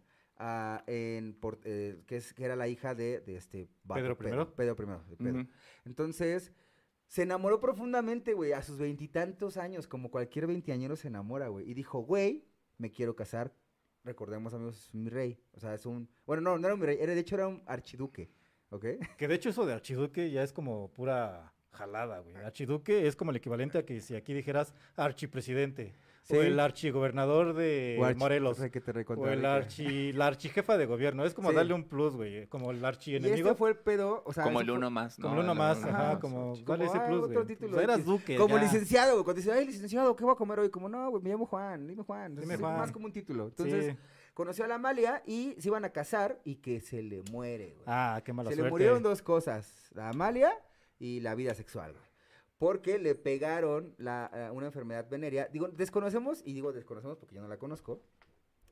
en, 0.87 1.33
por- 1.39 1.59
eh, 1.63 2.01
que, 2.07 2.17
es, 2.17 2.33
que 2.33 2.45
era 2.45 2.55
la 2.55 2.67
hija 2.67 2.93
de, 2.95 3.19
de 3.21 3.35
este... 3.37 3.67
¿Pedro 3.93 4.17
primero? 4.17 4.53
Pedro 4.55 4.75
primero, 4.75 5.03
de 5.09 5.15
Pedro. 5.17 5.39
Ujú. 5.41 5.49
Entonces, 5.85 6.51
se 7.07 7.23
enamoró 7.23 7.59
profundamente, 7.59 8.33
güey, 8.33 8.53
a 8.53 8.61
sus 8.61 8.77
veintitantos 8.77 9.57
años, 9.57 9.87
como 9.87 10.09
cualquier 10.11 10.47
veinteañero 10.47 10.95
se 10.95 11.07
enamora, 11.07 11.47
güey. 11.47 11.69
Y 11.69 11.73
dijo, 11.73 11.99
güey, 11.99 12.45
me 12.77 12.91
quiero 12.91 13.15
casar. 13.15 13.53
Recordemos, 14.03 14.53
amigos, 14.53 14.87
es 14.87 14.93
mi 14.93 15.09
rey. 15.09 15.39
O 15.53 15.59
sea, 15.59 15.73
es 15.73 15.85
un... 15.85 16.09
Bueno, 16.25 16.41
no, 16.41 16.57
no 16.57 16.67
era 16.67 16.75
un 16.75 16.81
rey, 16.81 16.97
era, 16.99 17.13
de 17.13 17.19
hecho 17.19 17.35
era 17.35 17.47
un 17.47 17.63
archiduque, 17.65 18.29
¿ok? 18.69 18.85
Que 19.17 19.27
de 19.27 19.35
hecho 19.35 19.49
eso 19.49 19.65
de 19.65 19.73
archiduque 19.73 20.29
ya 20.31 20.43
es 20.43 20.53
como 20.53 20.91
pura 20.93 21.53
jalada, 21.71 22.19
güey. 22.19 22.35
Archiduque 22.37 23.07
es 23.07 23.15
como 23.15 23.31
el 23.31 23.37
equivalente 23.37 23.77
a 23.77 23.85
que 23.85 24.01
si 24.01 24.15
aquí 24.15 24.33
dijeras 24.33 24.73
archipresidente. 24.95 25.95
Sí. 26.27 26.35
O 26.35 26.41
el 26.41 26.59
archigobernador 26.59 27.53
de 27.53 27.97
O 27.99 28.03
archi- 28.03 28.15
Morelos. 28.17 28.57
re 28.57 28.71
que 28.71 28.81
te 28.81 28.91
O 28.91 29.27
el 29.27 29.45
archi, 29.45 30.11
la 30.11 30.25
archijefa 30.25 30.75
de 30.75 30.87
gobierno. 30.87 31.23
Es 31.23 31.35
como 31.35 31.51
Sí. 31.51 31.55
darle 31.55 31.75
un 31.75 31.83
plus, 31.83 32.15
güey. 32.15 32.47
Como 32.47 32.71
el 32.71 32.79
Y 32.81 32.85
archienemigo. 32.85 33.47
este 33.49 33.57
fue 33.59 33.69
el 33.69 33.77
pedo, 33.77 34.23
o 34.25 34.33
sea... 34.33 34.43
Como 34.43 34.59
el 34.59 34.71
uno 34.71 34.89
más. 34.89 35.17
Como 35.17 35.35
¿no? 35.35 35.41
el 35.41 35.45
uno 35.45 35.53
más, 35.55 35.83
ajá, 35.83 35.91
más. 35.91 36.17
como 36.17 36.53
Como, 36.53 36.65
dale 36.65 36.85
ese 36.85 36.97
ah, 36.97 37.05
plus, 37.07 37.23
otro 37.25 37.33
güey. 37.43 37.45
título 37.47 37.71
Pues 37.73 37.83
eras 37.83 38.03
duque. 38.05 38.35
Como 38.37 38.55
ya. 38.57 38.63
licenciado, 38.63 39.11
güey. 39.13 39.23
Cuando 39.23 39.39
dice, 39.39 39.51
ay, 39.51 39.65
licenciado, 39.67 40.15
¿qué 40.15 40.23
voy 40.23 40.33
a 40.33 40.35
comer 40.35 40.59
hoy? 40.59 40.69
Como, 40.71 40.89
no, 40.89 41.11
güey, 41.11 41.21
me 41.21 41.29
llamo 41.29 41.45
Juan, 41.45 41.85
dime 41.87 42.01
Juan. 42.01 42.35
Dime 42.35 42.55
es 42.55 42.59
Juan. 42.59 42.77
más 42.77 42.91
como 42.91 43.05
un 43.05 43.13
título. 43.13 43.45
Entonces, 43.45 43.93
Sí. 43.93 43.97
conoció 44.33 44.65
a 44.65 44.67
la 44.67 44.75
Amalia 44.75 45.21
y 45.27 45.53
se 45.59 45.67
iban 45.67 45.85
a 45.85 45.89
casar 45.91 46.41
y 46.43 46.55
que 46.55 46.81
se 46.81 47.03
le 47.03 47.21
muere, 47.31 47.73
güey. 47.75 47.83
Ah, 47.85 48.19
qué 48.25 48.33
mala 48.33 48.49
se 48.49 48.55
suerte. 48.55 48.65
le 48.67 48.71
murieron 48.71 49.03
dos 49.03 49.21
cosas, 49.21 49.91
la 49.93 50.09
Amalia 50.09 50.51
y 50.97 51.19
la 51.19 51.35
vida 51.35 51.53
sexual, 51.53 51.91
güey. 51.91 52.03
Porque 52.57 52.99
le 52.99 53.15
pegaron 53.15 53.93
la, 53.97 54.31
eh, 54.33 54.49
una 54.51 54.67
enfermedad 54.67 55.09
venérea. 55.09 55.47
Digo, 55.47 55.67
desconocemos, 55.67 56.41
y 56.45 56.53
digo 56.53 56.71
desconocemos 56.71 57.17
porque 57.17 57.35
yo 57.35 57.41
no 57.41 57.47
la 57.47 57.57
conozco, 57.57 58.01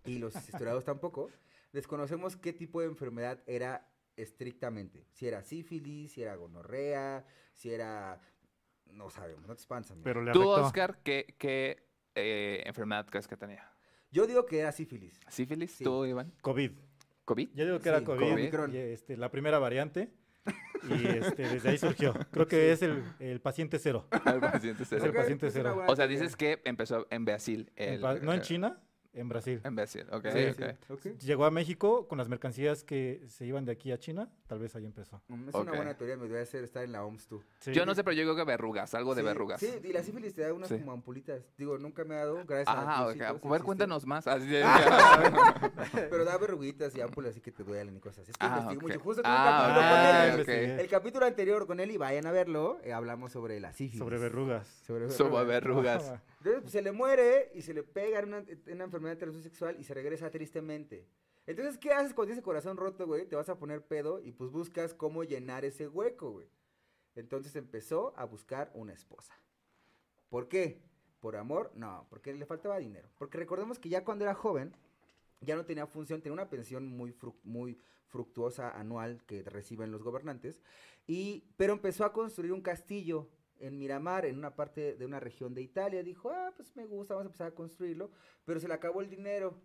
y 0.06 0.19
los 0.19 0.36
historiadores 0.50 0.86
tampoco, 0.86 1.30
desconocemos 1.72 2.38
qué 2.38 2.54
tipo 2.54 2.82
de 2.82 2.88
enfermedad 2.88 3.41
era 3.46 3.89
estrictamente. 4.15 5.06
Si 5.12 5.28
era 5.28 5.43
sífilis, 5.43 6.13
si 6.13 6.22
era 6.22 6.36
gonorrea, 6.36 7.26
si 7.54 7.72
era... 7.72 8.22
No 8.86 9.10
sabemos, 9.10 9.48
no 9.48 9.56
te 9.56 9.62
espantan. 9.62 10.02
Pero 10.04 10.22
le 10.22 10.32
Tú. 10.34 10.48
Oscar, 10.48 11.00
¿qué, 11.04 11.36
qué 11.39 11.88
eh, 12.13 12.62
enfermedad 12.65 13.08
crees 13.10 13.28
que 13.28 13.36
tenía? 13.36 13.67
Yo 14.12 14.28
digo 14.28 14.46
que 14.46 14.60
era 14.60 14.72
sífilis. 14.72 15.19
¿Sífilis? 15.30 15.72
Sí. 15.72 15.84
¿Tú, 15.84 16.06
Iván? 16.06 16.32
COVID. 16.41 16.72
¿COVID? 17.26 17.50
Yo 17.56 17.65
digo 17.65 17.78
que 17.78 17.84
Sí, 17.84 17.89
era 17.89 18.04
COVID. 18.04 18.72
Y, 18.72 18.78
este, 18.78 19.17
la 19.17 19.32
primera 19.32 19.58
variante. 19.58 20.13
Y 20.89 21.08
este, 21.08 21.48
desde 21.48 21.69
ahí 21.69 21.78
surgió. 21.78 22.13
Creo 22.32 22.48
que 22.48 22.72
es 22.72 22.82
el, 22.82 23.04
el 23.19 23.39
paciente 23.41 23.80
cero. 23.80 24.08
Al 24.26 24.39
paciente 24.39 24.84
Es 24.84 24.91
el 24.91 25.13
paciente 25.13 25.50
cero. 25.52 25.76
buena 25.76 25.91
O 25.91 25.96
sea, 25.96 26.08
dices 26.08 26.36
que 26.36 26.62
empezó 26.65 27.08
en 27.10 27.26
Brasil. 27.26 27.72
En 27.76 27.93
el- 27.96 28.02
no 28.02 28.34
en 28.34 28.39
eh, 28.39 28.41
China, 28.41 28.82
en 29.13 29.30
Brasil. 29.30 29.62
En 29.63 29.76
Brasil, 29.76 30.06
ok. 30.12 30.28
Sí, 30.34 30.46
ok. 30.48 30.89
Ok. 30.89 31.06
Llegó 31.19 31.46
a 31.46 31.52
México 31.52 32.08
con 32.08 32.17
las 32.17 32.30
mercancías 32.30 32.84
que 32.84 33.22
se 33.28 33.46
iban 33.46 33.63
de 33.65 33.72
aquí 33.72 33.91
a 33.91 33.98
China. 34.00 34.30
Tal 34.54 34.60
vez 34.60 34.76
ahí 34.76 34.86
empezó. 34.86 35.20
Mm, 35.30 35.50
Es 35.50 35.56
una 35.56 35.72
Ok. 35.72 35.78
buena 35.78 35.98
teoría, 35.98 36.16
me 36.16 36.24
debería 36.26 36.44
hacer 36.44 36.63
estar 36.63 36.84
en 36.84 36.92
la 36.92 37.04
OMS 37.04 37.26
tú. 37.28 37.42
Sí. 37.60 37.74
Yo 37.74 37.88
no 37.88 37.96
sé, 37.96 38.04
pero 38.04 38.16
yo 38.16 38.22
creo 38.22 38.36
que 38.36 38.44
verrugas, 38.44 38.94
algo 38.94 39.16
de 39.16 39.22
Sí, 39.22 39.26
verrugas. 39.26 39.60
Sí, 39.60 39.72
y 39.84 39.92
la 39.92 40.04
sífilis 40.04 40.36
te 40.36 40.44
da 40.44 40.54
unas 40.54 40.70
Sí. 40.70 40.78
como 40.78 40.92
ampulitas. 40.92 41.42
Digo, 41.58 41.80
nunca 41.80 42.04
me 42.04 42.13
ha 42.13 42.20
dado, 42.20 42.36
gracias 42.46 42.68
a 42.68 42.82
Ah, 42.82 43.08
ok. 43.08 43.13
Diosito, 43.16 43.16
sí 43.16 43.24
A 43.24 43.32
ver, 43.32 43.36
existe. 43.42 43.63
cuéntanos 43.66 44.06
más. 44.06 44.28
Así 44.28 44.46
de- 44.46 44.63
Pero 46.12 46.24
da 46.24 46.38
verruguitas 46.38 46.96
y 46.96 47.02
ámpulas 47.02 47.32
así 47.32 47.42
que 47.42 47.52
te 47.52 47.63
duelen 47.63 47.98
y 47.98 48.00
cosas 48.00 48.20
así. 48.20 48.30
Es 48.32 48.38
que 48.38 48.46
Ah, 48.46 48.50
investigué 48.50 48.76
ok. 48.78 48.82
mucho. 48.84 49.00
Justo 49.00 49.22
tuve 49.24 49.32
un 49.32 49.38
Ah, 49.39 49.50
capítulo 49.50 49.88
ok, 49.88 50.46
con 50.46 50.50
él. 50.52 50.74
ok. 50.76 50.80
El 50.82 50.88
capítulo 50.89 51.26
anterior 51.26 51.66
con 51.66 51.80
él, 51.80 51.89
y 51.89 51.98
vayan 51.98 52.28
a 52.28 52.32
verlo, 52.32 52.78
eh, 52.84 52.94
hablamos 52.94 53.32
sobre 53.32 53.60
la 53.60 53.74
sífilis. 53.74 53.98
Sobre 53.98 54.20
verrugas. 54.20 54.68
Sobre 54.86 55.10
Sobre 55.10 55.46
verrugas. 55.46 56.04
verrugas. 56.04 56.22
Entonces, 56.38 56.62
pues, 56.62 56.72
se 56.72 56.82
le 56.84 56.92
muere 56.92 57.50
y 57.56 57.63
se 57.63 57.74
le 57.74 57.82
pega 57.82 58.20
en 58.20 58.26
una, 58.28 58.38
en 58.38 58.62
una 58.76 58.84
enfermedad 58.84 59.13
de 59.16 59.20
transmisión 59.20 59.44
sexual 59.52 59.78
y 59.80 59.84
se 59.84 59.96
regresa 59.96 60.30
tristemente. 60.30 61.08
Entonces, 61.45 61.77
¿qué 61.77 61.91
haces 61.91 62.13
cuando 62.13 62.29
tienes 62.29 62.43
corazón 62.43 62.77
roto, 62.77 63.06
güey? 63.06 63.25
Te 63.27 63.36
vas 63.36 63.49
a 63.49 63.58
poner 63.58 63.86
pedo 63.86 64.19
y 64.21 64.32
pues 64.32 64.49
buscas 64.51 64.93
cómo 64.93 65.23
llenar 65.23 65.65
ese 65.65 65.88
hueco, 65.88 66.32
güey. 66.32 66.47
Entonces 67.15 67.56
empezó 67.56 68.13
a 68.17 68.25
buscar 68.25 68.71
una 68.73 68.93
esposa. 68.93 69.34
¿Por 70.29 70.47
qué? 70.47 70.82
¿Por 71.19 71.36
amor? 71.36 71.71
No, 71.75 72.08
porque 72.10 72.34
le 72.34 72.45
faltaba 72.45 72.77
dinero. 72.77 73.10
Porque 73.17 73.38
recordemos 73.38 73.77
que 73.77 73.89
ya 73.89 74.03
cuando 74.03 74.23
era 74.25 74.34
joven, 74.34 74.75
ya 75.41 75.56
no 75.56 75.65
tenía 75.65 75.86
función, 75.86 76.21
tenía 76.21 76.34
una 76.34 76.49
pensión 76.49 76.88
muy, 76.88 77.12
fru- 77.12 77.36
muy 77.43 77.77
fructuosa 78.08 78.71
anual 78.71 79.23
que 79.25 79.43
reciben 79.43 79.91
los 79.91 80.03
gobernantes, 80.03 80.62
y, 81.08 81.43
pero 81.58 81.73
empezó 81.73 82.06
a 82.06 82.13
construir 82.13 82.53
un 82.53 82.62
castillo 82.62 83.29
en 83.60 83.77
Miramar, 83.77 84.25
en 84.25 84.38
una 84.38 84.56
parte 84.56 84.95
de 84.95 85.06
una 85.06 85.19
región 85.19 85.53
de 85.53 85.62
Italia. 85.62 86.03
Dijo, 86.03 86.29
ah, 86.32 86.53
pues 86.56 86.75
me 86.75 86.86
gusta, 86.86 87.13
vamos 87.13 87.25
a 87.25 87.29
empezar 87.29 87.47
a 87.47 87.56
construirlo, 87.56 88.12
pero 88.45 88.60
se 88.60 88.67
le 88.67 88.73
acabó 88.73 89.01
el 89.01 89.10
dinero. 89.10 89.60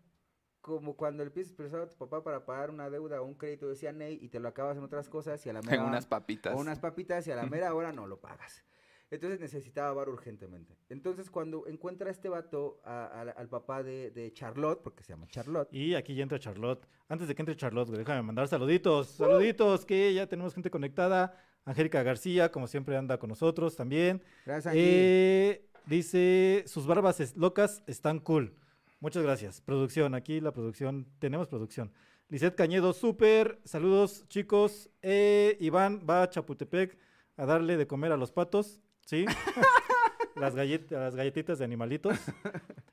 Como 0.68 0.94
cuando 0.96 1.24
le 1.24 1.30
pides 1.30 1.50
prestado 1.52 1.84
a 1.84 1.88
tu 1.88 1.96
papá 1.96 2.22
para 2.22 2.44
pagar 2.44 2.68
una 2.68 2.90
deuda 2.90 3.22
o 3.22 3.24
un 3.24 3.32
crédito, 3.34 3.66
decía 3.68 3.90
Ney, 3.90 4.18
y 4.20 4.28
te 4.28 4.38
lo 4.38 4.48
acabas 4.48 4.76
en 4.76 4.82
otras 4.84 5.08
cosas 5.08 5.44
y 5.46 5.48
a 5.48 5.54
la 5.54 5.62
mera 5.62 5.76
En 5.82 5.88
unas 5.88 6.06
papitas. 6.06 6.54
o 6.54 6.58
unas 6.58 6.78
papitas 6.78 7.26
y 7.26 7.30
a 7.32 7.36
la 7.36 7.46
mera 7.46 7.74
hora 7.74 7.90
no 7.90 8.06
lo 8.06 8.20
pagas. 8.20 8.62
Entonces 9.10 9.40
necesitaba 9.40 9.94
bar 9.94 10.10
urgentemente. 10.10 10.76
Entonces 10.90 11.30
cuando 11.30 11.66
encuentra 11.66 12.08
a 12.08 12.10
este 12.10 12.28
vato, 12.28 12.78
a- 12.84 13.06
a- 13.06 13.20
al 13.22 13.48
papá 13.48 13.82
de, 13.82 14.10
de 14.10 14.30
Charlotte, 14.34 14.82
porque 14.82 15.02
se 15.02 15.14
llama 15.14 15.26
Charlotte, 15.28 15.72
Y 15.72 15.94
aquí 15.94 16.14
ya 16.14 16.22
entra 16.22 16.38
Charlotte. 16.38 16.86
Antes 17.08 17.26
de 17.26 17.34
que 17.34 17.40
entre 17.40 17.56
Charlotte, 17.56 17.88
güey, 17.88 18.00
déjame 18.00 18.20
mandar 18.20 18.46
saluditos. 18.48 19.08
Saluditos, 19.08 19.86
que 19.86 20.12
ya 20.12 20.26
tenemos 20.26 20.52
gente 20.54 20.70
conectada. 20.70 21.34
Angélica 21.64 22.02
García, 22.02 22.50
como 22.52 22.66
siempre, 22.66 22.96
anda 22.98 23.18
con 23.18 23.30
nosotros 23.30 23.74
también. 23.76 24.22
gracias 24.44 24.72
Angie. 24.72 24.82
Eh, 24.84 25.68
dice, 25.86 26.64
sus 26.66 26.86
barbas 26.86 27.20
es- 27.20 27.34
locas 27.34 27.82
están 27.86 28.18
cool. 28.20 28.54
Muchas 29.00 29.22
gracias. 29.22 29.60
Producción, 29.60 30.14
aquí 30.14 30.40
la 30.40 30.52
producción, 30.52 31.06
tenemos 31.18 31.48
producción. 31.48 31.92
Lizeth 32.28 32.56
Cañedo, 32.56 32.92
súper. 32.92 33.60
Saludos, 33.64 34.26
chicos. 34.28 34.90
Eh, 35.02 35.56
Iván 35.60 36.04
va 36.08 36.22
a 36.24 36.30
Chapultepec 36.30 36.98
a 37.36 37.46
darle 37.46 37.76
de 37.76 37.86
comer 37.86 38.12
a 38.12 38.16
los 38.16 38.32
patos, 38.32 38.80
¿sí? 39.06 39.24
las, 40.36 40.54
gallet- 40.56 40.90
las 40.90 41.14
galletitas 41.14 41.58
de 41.58 41.64
animalitos. 41.64 42.18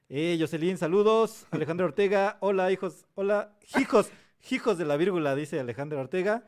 Eh, 0.09 0.37
Jocelyn, 0.39 0.77
saludos. 0.77 1.47
Alejandro 1.51 1.87
Ortega, 1.87 2.37
hola, 2.39 2.71
hijos. 2.71 3.05
Hola, 3.15 3.57
hijos, 3.79 4.11
hijos 4.51 4.77
de 4.77 4.85
la 4.85 4.97
vírgula, 4.97 5.35
dice 5.35 5.59
Alejandro 5.59 5.99
Ortega. 5.99 6.45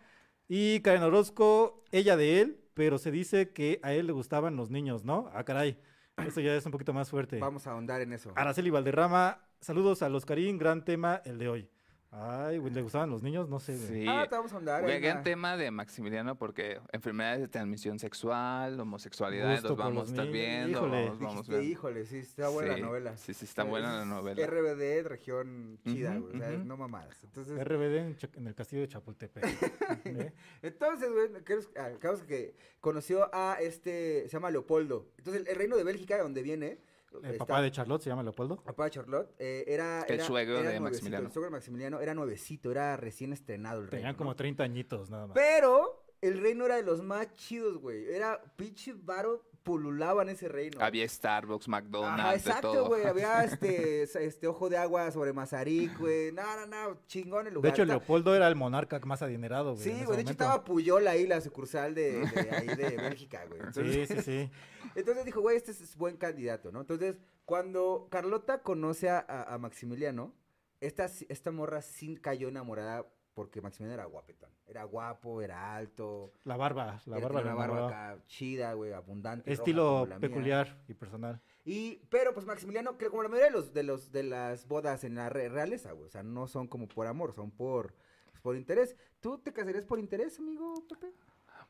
Y 0.48 0.80
Karen 0.82 1.04
Orozco, 1.04 1.84
ella 1.92 2.16
de 2.16 2.40
él, 2.42 2.62
pero 2.76 3.00
se 3.00 3.12
dice 3.12 3.50
que 3.52 3.80
a 3.84 3.94
él 3.94 4.06
le 4.08 4.14
gustaban 4.14 4.56
los 4.56 4.70
niños, 4.70 5.04
¿no? 5.04 5.30
Ah, 5.34 5.44
caray. 5.44 5.78
Eso 6.26 6.40
ya 6.42 6.56
es 6.56 6.66
un 6.66 6.72
poquito 6.72 6.94
más 6.94 7.10
fuerte. 7.10 7.38
Vamos 7.40 7.68
a 7.68 7.72
ahondar 7.72 8.02
en 8.02 8.14
eso. 8.14 8.32
Araceli 8.36 8.70
Valderrama, 8.70 9.40
saludos 9.62 10.02
a 10.02 10.10
los 10.10 10.26
Karim, 10.26 10.58
gran 10.58 10.84
tema 10.86 11.22
el 11.26 11.38
de 11.38 11.50
hoy. 11.50 11.70
Ay, 12.10 12.58
güey, 12.58 12.74
¿le 12.74 12.82
gustaban 12.82 13.10
los 13.10 13.22
niños? 13.22 13.50
No 13.50 13.60
sé. 13.60 13.76
güey. 13.76 13.88
Sí. 14.04 14.06
Ah, 14.08 14.26
te 14.30 14.36
vamos 14.38 14.52
a 14.54 14.56
ahondar. 14.56 14.82
Güey, 14.82 14.96
en 14.96 15.02
gran 15.02 15.24
tema 15.24 15.58
de 15.58 15.70
Maximiliano 15.72 16.38
porque 16.38 16.80
enfermedades 16.94 17.42
de 17.42 17.48
transmisión 17.50 18.00
sexual, 18.00 18.80
homosexualidad, 18.80 19.52
Gusto 19.52 19.68
los 19.68 19.78
por 19.78 19.86
vamos 19.86 19.98
a 19.98 20.02
los 20.04 20.10
estar 20.12 20.26
niños. 20.26 20.34
viendo. 20.48 20.78
Híjole. 20.80 21.04
vamos- 21.04 21.20
vamos 21.20 21.34
Dijiste, 21.36 21.52
viendo. 21.58 21.70
híjole, 21.72 22.06
sí, 22.06 22.18
está 22.20 22.48
buena 22.48 22.74
Sí, 22.76 22.80
la 22.82 22.88
novela. 22.88 23.18
Sí, 23.18 23.34
sí, 23.34 23.46
está 23.46 23.64
buena 23.66 23.94
la 23.98 24.02
Es 24.04 24.08
novela. 24.08 24.48
RBD, 24.48 25.04
región 25.04 25.80
chida, 25.86 26.18
güey. 26.18 26.34
o 26.36 26.40
sea, 26.40 26.50
ujú. 26.56 26.64
no 26.64 26.78
mamadas. 26.78 27.22
Entonces, 27.26 27.60
RBD 27.60 27.98
en, 27.98 28.16
Cha- 28.16 28.30
en 28.36 28.48
el 28.48 28.56
castillo 28.56 28.82
de 28.84 28.88
Chapultepec. 28.88 29.44
¿eh? 30.06 30.34
Entonces, 30.62 31.12
güey, 31.12 31.44
creo 31.44 31.60
que- 31.60 31.80
ah, 31.80 31.92
que 32.26 32.56
conoció 32.80 33.30
a 33.36 33.58
este, 33.60 34.24
se 34.24 34.30
llama 34.30 34.50
Leopoldo. 34.50 35.10
Entonces, 35.18 35.42
el, 35.42 35.50
el 35.50 35.56
reino 35.58 35.76
de 35.76 35.84
Bélgica, 35.84 36.16
de 36.16 36.24
donde 36.24 36.42
viene, 36.42 36.80
El 37.24 37.32
está- 37.32 37.46
papá 37.46 37.62
de 37.62 37.72
Charlotte 37.72 38.02
se 38.04 38.10
llama 38.10 38.24
Leopoldo. 38.24 38.58
papá 38.64 38.86
de 38.86 38.92
Charlotte, 38.92 39.30
eh, 39.40 39.64
era, 39.68 40.02
El 40.08 40.16
era- 40.16 40.24
suegro 40.26 40.60
era 40.60 40.70
de 40.70 40.80
nuevecito, 40.80 40.84
Maximiliano. 41.06 41.28
El 41.28 41.34
suegro 41.34 41.48
de 41.50 41.52
Maximiliano 41.52 42.00
era 42.00 42.14
nuevecito, 42.14 42.72
era 42.72 42.98
recién 42.98 43.34
estrenado 43.34 43.82
el 43.82 43.90
Tenían 43.90 44.06
reino, 44.10 44.18
como 44.18 44.30
¿no? 44.32 44.36
30 44.36 44.64
añitos 44.64 45.10
nada 45.10 45.28
más. 45.28 45.36
Pero 45.36 46.06
el 46.22 46.40
reino 46.42 46.66
era 46.66 46.76
de 46.76 46.84
los 46.84 47.02
más 47.04 47.34
chidos, 47.36 47.78
güey. 47.78 48.10
Era 48.14 48.42
pinche 48.56 48.94
varo 48.94 49.44
pululaba 49.68 50.22
en 50.22 50.30
ese 50.30 50.48
reino. 50.48 50.80
Había 50.82 51.08
Starbucks, 51.08 51.68
McDonald's, 51.68 52.20
Ajá, 52.22 52.32
de 52.32 52.38
exacto, 52.38 52.72
todo. 52.72 52.88
güey. 52.88 53.04
Había 53.06 53.44
este, 53.44 54.04
este 54.04 54.48
ojo 54.48 54.70
de 54.70 54.78
agua 54.78 55.12
sobre 55.12 55.34
Mazarik, 55.34 55.98
güey. 56.00 56.32
No, 56.32 56.42
no, 56.56 56.66
no, 56.66 57.00
chingón 57.08 57.42
el 57.48 57.52
De 57.52 57.56
lugar. 57.56 57.74
hecho, 57.74 57.82
Está- 57.84 57.94
Leopoldo 57.96 58.34
era 58.34 58.48
el 58.48 58.56
monarca 58.56 58.98
más 59.00 59.22
adinerado, 59.22 59.74
güey. 59.74 59.84
Sí, 59.84 60.06
güey, 60.06 60.16
de 60.16 60.22
hecho 60.22 60.32
estaba 60.32 60.64
Puyol 60.64 61.06
ahí, 61.08 61.28
la 61.28 61.42
sucursal 61.42 61.94
de, 61.94 62.26
de 62.26 62.50
ahí 62.52 62.68
de 62.68 62.96
Bélgica, 62.96 63.46
güey. 63.46 63.60
Entonces, 63.60 64.08
Sí, 64.08 64.16
sí, 64.16 64.22
sí. 64.26 64.52
entonces 64.96 65.26
dijo, 65.26 65.42
güey, 65.42 65.58
este 65.58 65.72
es 65.72 65.98
buen 65.98 66.16
candidato, 66.16 66.72
¿no? 66.72 66.80
Entonces, 66.82 67.18
cuando 67.44 68.08
Carlota 68.10 68.62
conoce 68.62 69.10
a, 69.10 69.58
Maximiliano, 69.60 70.34
esta, 70.80 71.10
esta 71.28 71.52
morra 71.52 71.82
sí 71.82 72.16
cayó 72.16 72.48
enamorada 72.48 73.06
porque 73.38 73.62
Maximiliano 73.62 74.02
era 74.02 74.10
guapetón. 74.10 74.50
Era 74.66 74.84
guapo, 74.86 75.44
era 75.44 75.76
alto. 75.76 76.34
La 76.44 76.58
barba, 76.58 77.00
la 77.06 77.20
barba. 77.20 77.42
una 77.42 77.54
barba 77.54 77.86
acá 77.88 78.24
chida, 78.26 78.74
güey, 78.74 78.94
abundante. 78.94 79.54
Estilo 79.54 80.08
mía. 80.08 80.18
peculiar 80.20 80.76
y 80.88 80.96
personal. 80.96 81.40
Y, 81.64 81.98
pero 82.10 82.34
pues 82.34 82.48
Maximiliano, 82.48 82.98
que 82.98 83.12
como 83.12 83.22
la 83.22 83.30
mayoría 83.30 83.52
de 83.52 83.58
los, 83.58 83.74
de 83.76 83.84
los, 83.84 84.12
de 84.12 84.24
las 84.24 84.68
bodas 84.68 85.04
en 85.04 85.14
la 85.14 85.30
re- 85.30 85.50
realeza, 85.50 85.92
güey, 85.92 86.08
o 86.08 86.10
sea, 86.10 86.24
no 86.24 86.48
son 86.48 86.68
como 86.68 86.88
por 86.88 87.06
amor, 87.06 87.32
son 87.36 87.52
por, 87.52 87.94
pues, 88.32 88.42
por 88.42 88.56
interés. 88.56 88.96
¿Tú 89.20 89.38
te 89.38 89.54
casarías 89.54 89.86
por 89.86 90.00
interés, 90.00 90.40
amigo 90.40 90.74
Pepe? 90.90 91.14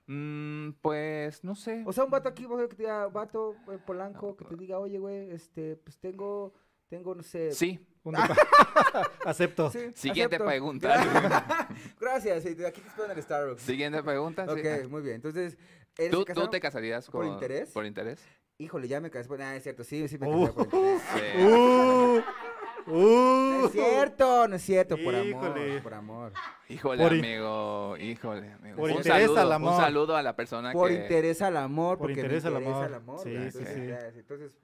Mm, 0.05 0.71
pues 0.81 1.43
no 1.43 1.53
sé. 1.53 1.83
O 1.85 1.91
sea, 1.91 2.05
un 2.05 2.11
vato 2.11 2.29
aquí, 2.29 2.47
que 2.47 2.67
te 2.69 2.83
diga, 2.83 3.07
vato, 3.09 3.57
polanco, 3.85 4.37
que 4.37 4.45
te 4.45 4.55
diga, 4.55 4.79
oye, 4.79 4.99
güey, 4.99 5.31
este, 5.31 5.75
pues 5.75 5.97
tengo, 5.97 6.53
tengo, 6.89 7.15
no 7.15 7.23
sé. 7.23 7.51
Sí. 7.51 7.79
Un 8.03 8.15
Acepto. 9.25 9.69
Sí, 9.69 9.91
Siguiente 9.93 10.35
acepto. 10.37 10.45
pregunta. 10.45 11.67
Gracias, 11.99 12.45
aquí 12.45 12.55
te 12.55 12.87
espero 12.87 13.05
en 13.05 13.11
el 13.17 13.23
Starbucks. 13.23 13.61
Siguiente 13.61 14.01
pregunta. 14.03 14.45
sí. 14.45 14.51
Ok, 14.61 14.89
muy 14.89 15.01
bien. 15.01 15.15
Entonces, 15.15 15.57
¿él 15.97 16.11
¿Tú, 16.11 16.23
tú 16.23 16.47
te 16.49 16.59
casarías 16.59 17.09
por 17.09 17.25
con- 17.25 17.33
interés? 17.33 17.69
Por 17.71 17.85
interés. 17.85 18.23
Híjole, 18.59 18.87
ya 18.87 18.99
me 19.01 19.09
casé. 19.11 19.27
por- 19.27 19.41
Ah, 19.41 19.55
es 19.55 19.63
cierto, 19.63 19.83
sí, 19.83 20.07
sí 20.07 20.17
me 20.17 20.27
Uh. 20.27 20.45
casé 20.45 20.53
por 20.53 20.65
interés. 20.65 21.01
Sí. 21.13 22.23
Uh, 22.89 22.93
No 22.93 23.63
uh. 23.63 23.65
es 23.65 23.71
cierto, 23.73 24.47
no 24.47 24.55
es 24.55 24.61
cierto, 24.61 24.95
por 25.03 25.13
amor, 25.13 25.27
Híjole. 25.27 25.81
por 25.81 25.93
amor. 25.93 26.31
Híjole, 26.69 27.03
Por 27.03 27.11
amigo. 27.11 27.97
Híjole, 27.97 28.53
amigo. 28.53 28.77
Por 28.77 28.91
un 28.91 28.95
interés 28.97 29.23
saludo, 29.25 29.41
al 29.41 29.51
amor. 29.51 29.73
Un 29.73 29.77
saludo 29.81 30.15
a 30.15 30.23
la 30.23 30.35
persona 30.37 30.71
Por 30.71 30.87
que. 30.87 30.95
interés 30.95 31.41
al 31.41 31.57
amor, 31.57 31.97
Por 31.97 32.07
porque 32.07 32.21
interés 32.21 32.43
me 32.45 32.49
al 32.49 32.53
interesa 32.55 32.77
amor. 32.77 32.87
el 32.87 32.93
amor. 32.93 33.19
Sí, 33.21 33.51
sí, 33.51 33.65
entonces, 34.15 34.57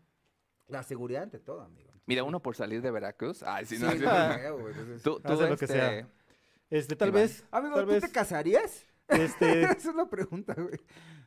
la 0.68 0.84
seguridad 0.84 1.24
ante 1.24 1.40
todo, 1.40 1.64
amigo. 1.64 1.92
Mira, 2.06 2.24
uno 2.24 2.42
por 2.42 2.56
salir 2.56 2.82
de 2.82 2.92
Veracruz. 2.92 3.44
Ay, 3.44 3.66
sí, 3.66 3.78
Sí, 3.78 3.84
no. 3.84 3.92
sí. 3.92 4.04
Ah. 4.06 4.36
creo, 4.38 4.60
güey, 4.60 4.74
entonces- 4.74 5.02
Tú, 5.04 5.20
tú, 5.20 5.34
lo 5.34 5.48
que 5.58 5.66
este, 5.66 5.68
sea. 5.68 6.08
Este, 6.70 6.96
tal 6.96 7.10
Iván. 7.10 7.22
vez. 7.24 7.46
Amigo, 7.52 7.76
tal 7.76 7.86
¿tú 7.86 7.92
vez. 7.92 8.04
te 8.04 8.12
casarías? 8.12 8.86
Este, 9.08 9.62
Esa 9.64 9.90
es 9.90 9.96
la 9.96 10.10
pregunta, 10.10 10.54
güey. 10.58 10.80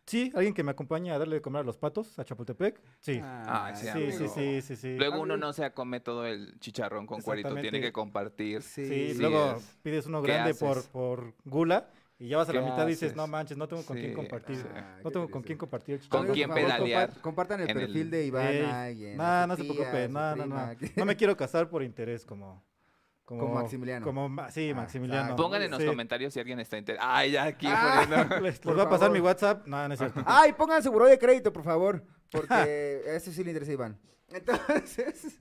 sí, 0.06 0.32
alguien 0.34 0.54
que 0.54 0.62
me 0.64 0.70
acompañe 0.72 1.12
a 1.12 1.18
darle 1.18 1.36
de 1.36 1.42
comer 1.42 1.60
a 1.60 1.64
los 1.64 1.76
patos 1.78 2.18
a 2.18 2.24
Chapultepec. 2.24 2.80
Sí. 3.00 3.20
Ah, 3.22 3.72
sí, 3.74 3.82
sí, 3.84 3.88
amigo. 3.90 4.18
sí, 4.18 4.28
sí, 4.28 4.62
sí, 4.62 4.76
sí. 4.76 4.96
Luego 4.96 5.20
uno 5.20 5.36
no 5.36 5.52
se 5.52 5.70
come 5.72 6.00
todo 6.00 6.26
el 6.26 6.58
chicharrón 6.58 7.06
con 7.06 7.20
cuerito, 7.22 7.54
tiene 7.56 7.80
que 7.80 7.92
compartir. 7.92 8.62
Sí, 8.62 8.86
Sí, 8.86 9.14
sí 9.14 9.20
luego 9.20 9.56
es. 9.58 9.78
pides 9.82 10.06
uno 10.06 10.22
¿Qué 10.22 10.32
grande 10.32 10.54
por, 10.54 10.82
por 10.88 11.34
gula 11.44 11.90
y 12.18 12.28
ya 12.28 12.36
vas 12.38 12.48
a 12.48 12.52
la 12.52 12.60
¿Qué 12.60 12.66
mitad 12.70 12.86
y 12.86 12.90
dices, 12.90 13.14
no 13.14 13.26
manches, 13.26 13.56
no 13.58 13.68
tengo 13.68 13.84
con 13.84 13.96
quién 13.96 14.14
compartir. 14.14 14.64
Ah, 14.74 14.98
No 15.04 15.10
tengo 15.10 15.30
con 15.30 15.42
quién 15.42 15.58
compartir 15.58 16.00
el 16.02 16.08
¿Con 16.08 16.26
quién 16.28 16.48
pedalear 16.52 17.10
compa- 17.10 17.20
Compartan 17.20 17.60
el 17.60 17.66
perfil 17.74 18.10
de 18.10 18.24
Iván 18.26 18.46
Ey, 18.46 19.14
No, 19.16 19.46
no 19.46 19.56
se 19.56 19.64
preocupe, 19.64 20.08
no, 20.08 20.36
no, 20.36 20.46
no. 20.46 20.70
No 20.96 21.04
me 21.04 21.16
quiero 21.16 21.36
casar 21.36 21.68
por 21.68 21.82
interés 21.82 22.24
como... 22.24 22.64
Como, 23.26 23.40
Como 23.40 23.54
Maximiliano. 23.56 24.06
Como, 24.06 24.28
sí, 24.50 24.70
Ah, 24.70 24.74
Maximiliano. 24.76 25.34
Pongan 25.34 25.60
en 25.60 25.72
los 25.72 25.80
Sí. 25.80 25.86
comentarios 25.88 26.32
si 26.32 26.38
alguien 26.38 26.60
está 26.60 26.78
interesado. 26.78 27.10
Ay, 27.12 27.32
ya 27.32 27.42
aquí 27.42 27.66
Ah. 27.68 28.38
Les, 28.40 28.60
voy 28.62 28.78
a 28.80 28.88
pasar 28.88 29.10
mi. 29.10 29.18
WhatsApp. 29.18 29.66
No, 29.66 29.88
no 29.88 29.94
es 29.94 29.98
cierto. 29.98 30.22
Ay, 30.26 30.52
pongan 30.52 30.80
su 30.80 30.92
buró 30.92 31.06
de 31.06 31.18
crédito, 31.18 31.52
por 31.52 31.64
favor. 31.64 32.04
Porque 32.30 33.02
eso 33.06 33.32
sí 33.32 33.42
le 33.42 33.50
interesa 33.50 33.72
a 33.72 33.74
Iván. 33.74 33.98
Entonces, 34.28 35.38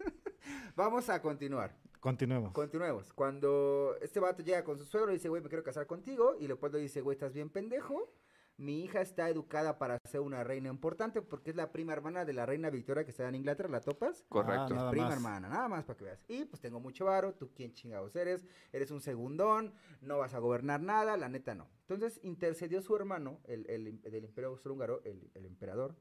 vamos 0.76 1.08
a 1.10 1.22
continuar. 1.22 1.76
Continuemos. 2.06 2.54
Continuemos. 2.54 3.12
Cuando 3.14 3.96
este 4.00 4.20
vato 4.20 4.44
llega 4.44 4.64
con 4.64 4.78
su 4.78 4.86
suegro 4.86 5.10
y 5.10 5.16
dice, 5.16 5.28
güey, 5.28 5.42
me 5.42 5.50
quiero 5.50 5.64
casar 5.64 5.88
contigo. 5.88 6.36
Y 6.40 6.46
Leopoldo 6.46 6.78
dice, 6.78 7.02
güey, 7.02 7.16
estás 7.16 7.34
bien 7.34 7.50
pendejo. 7.50 8.14
Mi 8.58 8.84
hija 8.84 9.02
está 9.02 9.28
educada 9.28 9.80
para 9.80 9.98
ser 10.06 10.22
una 10.22 10.44
reina 10.44 10.70
importante 10.70 11.24
porque 11.24 11.50
es 11.50 11.56
la 11.56 11.72
prima 11.72 11.94
hermana 11.94 12.24
de 12.24 12.34
la 12.34 12.46
reina 12.46 12.70
Victoria 12.70 13.06
que 13.06 13.10
está 13.10 13.28
en 13.28 13.34
Inglaterra. 13.34 13.70
¿La 13.70 13.82
topas? 13.82 14.24
Correcto. 14.30 14.76
Ah, 14.78 14.92
prima 14.92 15.08
más. 15.08 15.16
hermana, 15.16 15.50
nada 15.50 15.68
más 15.68 15.84
para 15.84 15.98
que 15.98 16.06
veas. 16.06 16.24
Y 16.28 16.46
pues 16.46 16.62
tengo 16.62 16.80
mucho 16.80 17.06
varo, 17.06 17.34
tú 17.34 17.50
quién 17.56 17.74
chingados 17.74 18.16
eres, 18.16 18.46
eres 18.72 18.92
un 18.92 19.02
segundón, 19.02 19.74
no 20.02 20.20
vas 20.20 20.36
a 20.36 20.40
gobernar 20.40 20.82
nada, 20.82 21.18
la 21.18 21.28
neta 21.28 21.56
no. 21.56 21.68
Entonces 21.82 22.20
intercedió 22.22 22.84
su 22.84 22.96
hermano, 22.96 23.40
el, 23.46 23.68
el, 23.68 24.00
del 24.04 24.24
imperio 24.26 24.52
austrohúngaro, 24.52 25.02
el, 25.06 25.32
el 25.34 25.48
emperador, 25.48 25.96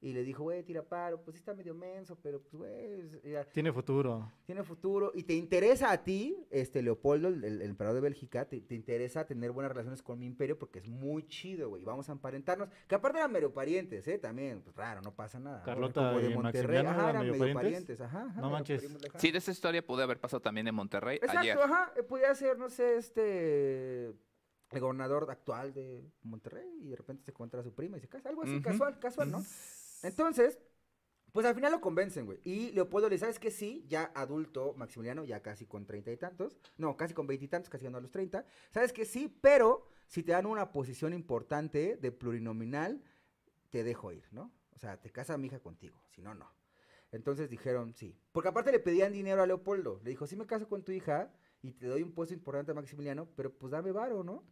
y 0.00 0.12
le 0.12 0.22
dijo, 0.22 0.44
güey, 0.44 0.62
tira 0.62 0.82
paro, 0.84 1.20
pues 1.24 1.34
sí 1.34 1.38
está 1.40 1.54
medio 1.54 1.74
menso, 1.74 2.16
pero 2.22 2.40
pues 2.40 2.54
güey, 2.54 3.32
ya, 3.32 3.44
Tiene 3.46 3.72
futuro. 3.72 4.30
tiene 4.46 4.62
futuro. 4.62 5.10
Y 5.12 5.24
te 5.24 5.34
interesa 5.34 5.90
a 5.90 6.04
ti, 6.04 6.46
este 6.50 6.82
Leopoldo, 6.82 7.26
el, 7.28 7.42
el- 7.42 7.62
el 7.62 7.70
emperador 7.70 7.96
de 7.96 8.02
Bélgica, 8.02 8.44
te, 8.44 8.60
te 8.60 8.76
interesa 8.76 9.26
tener 9.26 9.50
buenas 9.50 9.70
relaciones 9.72 10.00
con 10.00 10.20
mi 10.20 10.26
imperio 10.26 10.56
porque 10.56 10.78
es 10.78 10.86
muy 10.88 11.26
chido, 11.26 11.68
güey. 11.70 11.84
Vamos 11.84 12.08
a 12.08 12.12
emparentarnos. 12.12 12.68
Que 12.86 12.94
aparte 12.94 13.18
eran 13.18 13.32
medio 13.32 13.52
parientes, 13.52 14.06
¿eh? 14.06 14.18
También, 14.18 14.62
pues 14.62 14.76
raro, 14.76 15.00
no 15.02 15.12
pasa 15.16 15.40
nada. 15.40 15.58
¿no? 15.58 15.64
Carlota 15.64 16.00
Como 16.10 16.20
de 16.20 16.30
y 16.30 16.34
Monterrey. 16.34 16.76
Ajá, 16.78 16.90
eran 16.92 17.08
eran 17.10 17.20
medio 17.22 17.32
parientes. 17.54 17.54
parientes. 17.98 18.00
Ajá, 18.00 18.22
ajá, 18.30 18.40
No 18.40 18.50
manches. 18.50 18.88
Sí, 19.16 19.32
de 19.32 19.38
esa 19.38 19.50
historia 19.50 19.84
pudo 19.84 20.02
haber 20.04 20.20
pasado 20.20 20.40
también 20.40 20.68
en 20.68 20.76
Monterrey 20.76 21.16
Exacto, 21.16 21.40
ayer. 21.40 21.58
ajá. 21.58 21.92
eh, 21.96 22.04
podía 22.04 22.32
ser, 22.36 22.56
no 22.56 22.68
sé, 22.70 22.96
este. 22.98 24.14
El 24.70 24.80
gobernador 24.80 25.26
actual 25.30 25.72
de 25.72 26.04
Monterrey 26.22 26.68
y 26.82 26.88
de 26.90 26.96
repente 26.96 27.24
se 27.24 27.30
encuentra 27.30 27.60
a 27.60 27.62
su 27.64 27.72
prima 27.74 27.96
y 27.96 28.00
se 28.00 28.08
casa. 28.08 28.28
Algo 28.28 28.42
así, 28.42 28.60
casual, 28.60 28.98
casual, 29.00 29.30
¿no? 29.32 29.42
Entonces, 30.02 30.58
pues 31.32 31.46
al 31.46 31.54
final 31.54 31.72
lo 31.72 31.80
convencen, 31.80 32.26
güey. 32.26 32.40
Y 32.44 32.72
Leopoldo 32.72 33.08
le 33.08 33.16
dice, 33.16 33.26
¿sabes 33.26 33.38
que 33.38 33.50
Sí, 33.50 33.84
ya 33.88 34.10
adulto, 34.14 34.74
Maximiliano, 34.74 35.24
ya 35.24 35.42
casi 35.42 35.66
con 35.66 35.86
treinta 35.86 36.10
y 36.10 36.16
tantos. 36.16 36.56
No, 36.76 36.96
casi 36.96 37.14
con 37.14 37.26
veintitantos, 37.26 37.68
casi 37.68 37.82
llegando 37.82 37.98
a 37.98 38.02
los 38.02 38.10
treinta. 38.10 38.46
¿Sabes 38.72 38.92
que 38.92 39.04
Sí, 39.04 39.28
pero 39.40 39.86
si 40.06 40.22
te 40.22 40.32
dan 40.32 40.46
una 40.46 40.72
posición 40.72 41.12
importante 41.12 41.96
de 41.96 42.12
plurinominal, 42.12 43.02
te 43.70 43.84
dejo 43.84 44.12
ir, 44.12 44.24
¿no? 44.32 44.52
O 44.74 44.78
sea, 44.78 45.00
te 45.00 45.10
casa 45.10 45.36
mi 45.36 45.48
hija 45.48 45.60
contigo, 45.60 46.00
si 46.10 46.22
no, 46.22 46.34
no. 46.34 46.50
Entonces 47.10 47.48
dijeron 47.48 47.94
sí. 47.94 48.16
Porque 48.32 48.48
aparte 48.48 48.72
le 48.72 48.80
pedían 48.80 49.12
dinero 49.12 49.42
a 49.42 49.46
Leopoldo. 49.46 50.00
Le 50.04 50.10
dijo, 50.10 50.26
sí 50.26 50.36
me 50.36 50.46
caso 50.46 50.68
con 50.68 50.82
tu 50.82 50.92
hija 50.92 51.32
y 51.62 51.72
te 51.72 51.86
doy 51.86 52.02
un 52.02 52.12
puesto 52.12 52.34
importante 52.34 52.72
a 52.72 52.74
Maximiliano, 52.74 53.28
pero 53.34 53.52
pues 53.52 53.72
dame 53.72 53.92
varo, 53.92 54.22
¿no? 54.22 54.44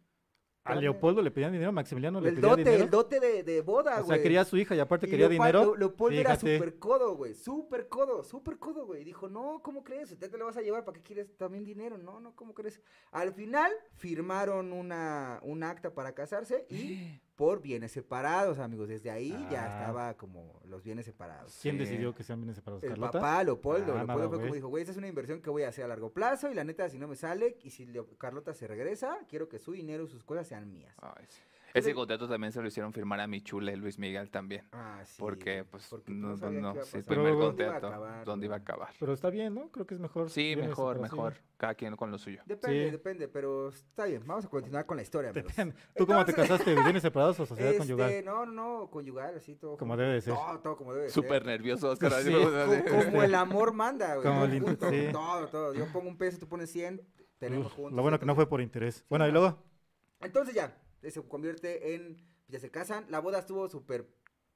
A 0.67 0.75
Leopoldo 0.75 1.21
le 1.21 1.31
pedían 1.31 1.51
dinero, 1.51 1.69
a 1.69 1.71
Maximiliano 1.71 2.19
le 2.21 2.29
El 2.29 2.35
pedía 2.35 2.49
dote, 2.49 2.63
dinero. 2.63 2.83
el 2.83 2.89
dote 2.89 3.19
de, 3.19 3.43
de 3.43 3.61
boda, 3.61 3.99
o 4.01 4.03
güey. 4.05 4.17
sea, 4.17 4.23
quería 4.23 4.41
a 4.41 4.45
su 4.45 4.57
hija 4.57 4.75
y 4.75 4.79
aparte 4.79 5.07
Y 5.07 5.09
quería 5.09 5.27
Leopoldo- 5.27 5.31
dinero. 5.43 5.63
Leo- 5.65 5.75
Leopoldo 5.77 6.19
era 6.19 6.29
Fíjate. 6.35 6.57
súper 6.57 6.79
codo, 6.79 7.15
güey. 7.15 7.33
Súper 7.33 7.87
codo, 7.87 8.23
súper 8.23 8.57
codo, 8.57 8.85
güey. 8.85 9.03
Dijo, 9.03 9.27
no, 9.29 9.61
¿cómo 9.63 9.83
crees? 9.83 10.11
Usted 10.11 10.29
te 10.29 10.37
lo 10.37 10.45
vas 10.45 10.57
a 10.57 10.61
llevar, 10.61 10.83
¿para 10.85 10.97
qué 10.97 11.03
quieres 11.03 11.35
también 11.37 11.63
dinero? 11.63 11.97
No, 11.97 12.19
no, 12.19 12.35
¿cómo 12.35 12.53
crees? 12.53 12.81
Al 13.11 13.33
final 13.33 13.71
firmaron 13.95 14.71
una, 14.73 15.39
un 15.43 15.63
acta 15.63 15.93
para 15.93 16.13
casarse 16.13 16.65
y 16.69 17.19
por 17.37 17.61
bienes 17.61 17.91
separados, 17.93 18.57
amigos. 18.59 18.89
Desde 18.89 19.09
ahí 19.11 19.29
ya 19.49 19.63
Ah. 19.65 19.79
estaba 19.79 20.13
como 20.15 20.59
los 20.65 20.83
bienes 20.83 21.05
separados. 21.05 21.57
¿Quién 21.61 21.77
decidió 21.77 22.13
que 22.13 22.23
sean 22.23 22.39
bienes 22.41 22.55
separados? 22.57 22.83
El 22.83 22.89
¿Carlota? 22.89 23.11
papá, 23.13 23.43
Leopoldo. 23.43 23.93
Ah, 23.93 23.97
Leopoldo 24.03 24.29
fue 24.29 24.39
como 24.39 24.53
dijo, 24.55 24.67
güey, 24.67 24.81
esta 24.81 24.91
es 24.91 24.97
una 24.97 25.07
inversión 25.07 25.39
que 25.41 25.49
voy 25.51 25.61
a 25.63 25.69
hacer 25.69 25.85
a 25.85 25.87
largo 25.87 26.11
plazo 26.11 26.49
y 26.51 26.55
la 26.55 26.63
neta, 26.63 26.89
si 26.89 26.97
no 26.97 27.07
me 27.07 27.15
sale 27.15 27.57
y 27.63 27.69
si 27.69 27.87
Carlota 28.17 28.53
se 28.55 28.67
regresa, 28.67 29.19
quiero 29.29 29.47
que 29.47 29.59
su 29.59 29.71
dinero 29.71 30.03
y 30.03 30.07
sus 30.07 30.23
cosas 30.23 30.47
sean 30.47 30.69
mías. 30.69 30.93
Ay, 30.99 31.25
sí. 31.29 31.39
Ese 31.77 31.93
contrato 31.93 32.27
también 32.27 32.51
se 32.51 32.61
lo 32.61 32.67
hicieron 32.67 32.91
firmar 32.93 33.19
a 33.19 33.27
mi 33.27 33.41
chule 33.41 33.75
Luis 33.77 33.97
Miguel 33.99 34.29
también. 34.29 34.67
Ah, 34.71 35.01
sí. 35.05 35.15
Porque, 35.19 35.63
pues, 35.63 35.87
porque 35.89 36.11
no, 36.11 36.35
no 36.35 36.51
no, 36.51 36.73
qué 36.73 36.79
iba 36.79 36.81
a 36.81 36.85
sí, 36.85 36.97
el 36.97 37.03
primer 37.03 37.25
Pero- 37.33 37.39
¿Dónde 37.39 37.63
iba 37.63 37.71
a 37.71 37.73
contrato, 37.73 37.87
acabar, 37.87 38.25
¿dónde 38.25 38.45
iba 38.45 38.55
a 38.55 38.59
acabar? 38.59 38.89
Pero 38.99 39.13
está 39.13 39.29
bien, 39.29 39.53
¿no? 39.55 39.69
Creo 39.71 39.85
que 39.85 39.93
es 39.95 39.99
mejor. 39.99 40.29
Sí, 40.29 40.55
mejor, 40.57 40.99
mejor. 40.99 41.33
Cada 41.57 41.73
quien 41.73 41.95
con 41.95 42.11
lo 42.11 42.17
suyo. 42.19 42.41
Depende, 42.45 42.85
Sí. 42.85 42.91
depende, 42.91 43.27
pero 43.27 43.69
está 43.69 44.05
bien. 44.05 44.21
Vamos 44.25 44.45
a 44.45 44.49
continuar 44.49 44.85
con 44.85 44.95
la 44.97 45.03
historia, 45.03 45.31
amigos. 45.31 45.49
Depende. 45.55 45.75
¿Tú 45.95 46.05
cómo 46.05 46.23
te 46.23 46.33
casaste? 46.33 46.75
¿Bienes 46.75 47.01
separados 47.01 47.39
o 47.39 47.45
sociedad 47.47 47.71
Este, 47.71 47.79
conyugal? 47.83 48.23
No, 48.25 48.45
no, 48.45 48.51
no, 48.81 48.89
conyugal, 48.91 49.35
así 49.37 49.55
todo. 49.55 49.77
Como 49.77 49.97
debe 49.97 50.13
de 50.13 50.21
ser. 50.21 50.33
Todo, 50.35 50.59
todo 50.59 50.77
como 50.77 50.93
debe 50.93 51.05
de 51.05 51.11
Súper 51.11 51.41
ser. 51.43 51.45
nervioso, 51.45 51.89
Oscar. 51.89 52.11
Sí. 52.21 52.31
como- 52.31 52.45
Co- 52.47 53.05
Como, 53.05 53.23
el 53.23 53.33
amor 53.35 53.73
manda, 53.73 54.15
güey. 54.15 54.27
Como 54.27 54.45
todo 54.75 54.89
el 54.91 55.07
sí. 55.07 55.11
Todo, 55.11 55.47
todo. 55.47 55.73
Yo 55.73 55.85
pongo 55.91 56.09
un 56.09 56.17
peso, 56.17 56.37
tú 56.37 56.47
pones 56.47 56.69
100, 56.71 57.01
tenemos 57.39 57.67
Uf, 57.67 57.73
juntos. 57.73 57.93
Lo 57.93 58.01
bueno 58.03 58.19
que 58.19 58.25
no 58.27 58.35
fue 58.35 58.47
por 58.47 58.61
interés. 58.61 59.03
Bueno, 59.09 59.27
y 59.27 59.31
luego. 59.31 59.57
Entonces 60.21 60.53
ya, 60.55 60.75
se 61.01 61.21
convierte 61.27 61.95
en, 61.95 62.17
ya 62.47 62.59
se 62.59 62.69
casan, 62.71 63.05
la 63.09 63.19
boda 63.19 63.39
estuvo 63.39 63.67
súper 63.69 64.07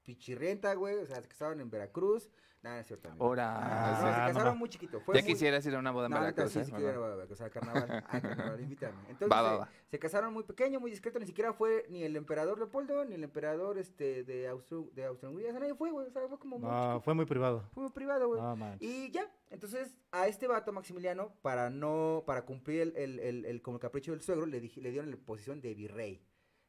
pichirrienta, 0.04 0.74
güey, 0.74 0.96
o 0.98 1.06
sea, 1.06 1.22
se 1.22 1.28
casaron 1.28 1.62
en 1.62 1.70
Veracruz, 1.70 2.32
nada, 2.64 2.80
es 2.80 2.88
cierto. 2.88 3.10
Ahora, 3.20 3.54
No, 3.54 3.60
Ah, 3.64 4.26
se 4.30 4.34
casaron 4.34 4.58
muy 4.58 4.68
chiquito. 4.70 5.00
Fue 5.02 5.14
ya 5.16 5.22
muy- 5.22 5.32
quisieras 5.34 5.64
ir 5.68 5.76
a 5.76 5.80
una 5.80 5.92
boda 5.92 6.08
en 6.08 6.14
No, 6.14 6.20
Veracruz, 6.22 6.52
sí, 6.52 6.60
¿eh? 6.60 6.66
sí 6.66 6.72
quiero 6.72 6.90
ir 6.90 6.96
a 7.12 7.16
Veracruz, 7.16 7.42
al 7.42 7.52
carnaval, 7.52 8.04
al 8.10 8.22
carnaval, 8.22 8.62
invítame. 8.62 8.98
Entonces, 9.10 9.30
Va, 9.32 9.42
va, 9.44 9.54
eh, 9.56 9.58
va. 9.60 9.70
se 9.92 10.00
casaron 10.00 10.34
muy 10.34 10.44
pequeño, 10.44 10.80
muy 10.80 10.90
discreto, 10.90 11.20
ni 11.20 11.28
siquiera 11.28 11.54
fue 11.54 11.86
ni 11.90 12.04
el 12.04 12.16
emperador 12.16 12.58
Leopoldo, 12.58 13.06
ni 13.06 13.14
el 13.14 13.24
emperador 13.24 13.78
este 13.78 14.24
de 14.24 14.48
Austro, 14.48 14.90
de 14.94 15.06
Austria-Hungría, 15.06 15.50
o 15.50 15.52
sea, 15.52 15.60
nadie 15.60 15.76
fue, 15.76 15.92
güey, 15.92 16.08
o 16.08 16.12
sea, 16.12 16.28
fue 16.28 16.40
como 16.40 16.58
muy 16.58 16.68
No, 16.68 16.76
chiquito, 16.82 17.02
fue 17.02 17.14
muy 17.14 17.26
privado. 17.26 17.70
fue 17.74 17.84
muy 17.84 17.92
privado, 17.92 18.28
güey. 18.28 18.42
No. 18.42 18.76
Y 18.80 19.12
ya, 19.12 19.32
entonces 19.52 19.96
a 20.12 20.28
este 20.28 20.48
vato 20.48 20.72
Maximiliano, 20.74 21.32
para 21.44 21.70
no, 21.70 22.24
para 22.26 22.44
cumplir 22.44 22.82
el, 22.82 22.98
el, 22.98 23.20
el, 23.20 23.46
el- 23.46 23.62
como 23.62 23.78
el 23.78 23.82
capricho 23.82 24.12
del 24.14 24.22
suegro, 24.22 24.48
le, 24.48 24.60
dije, 24.60 24.82
le 24.82 24.90
dieron 24.90 25.12
la 25.12 25.18
posición 25.18 25.62
de 25.62 25.76
virrey, 25.76 26.26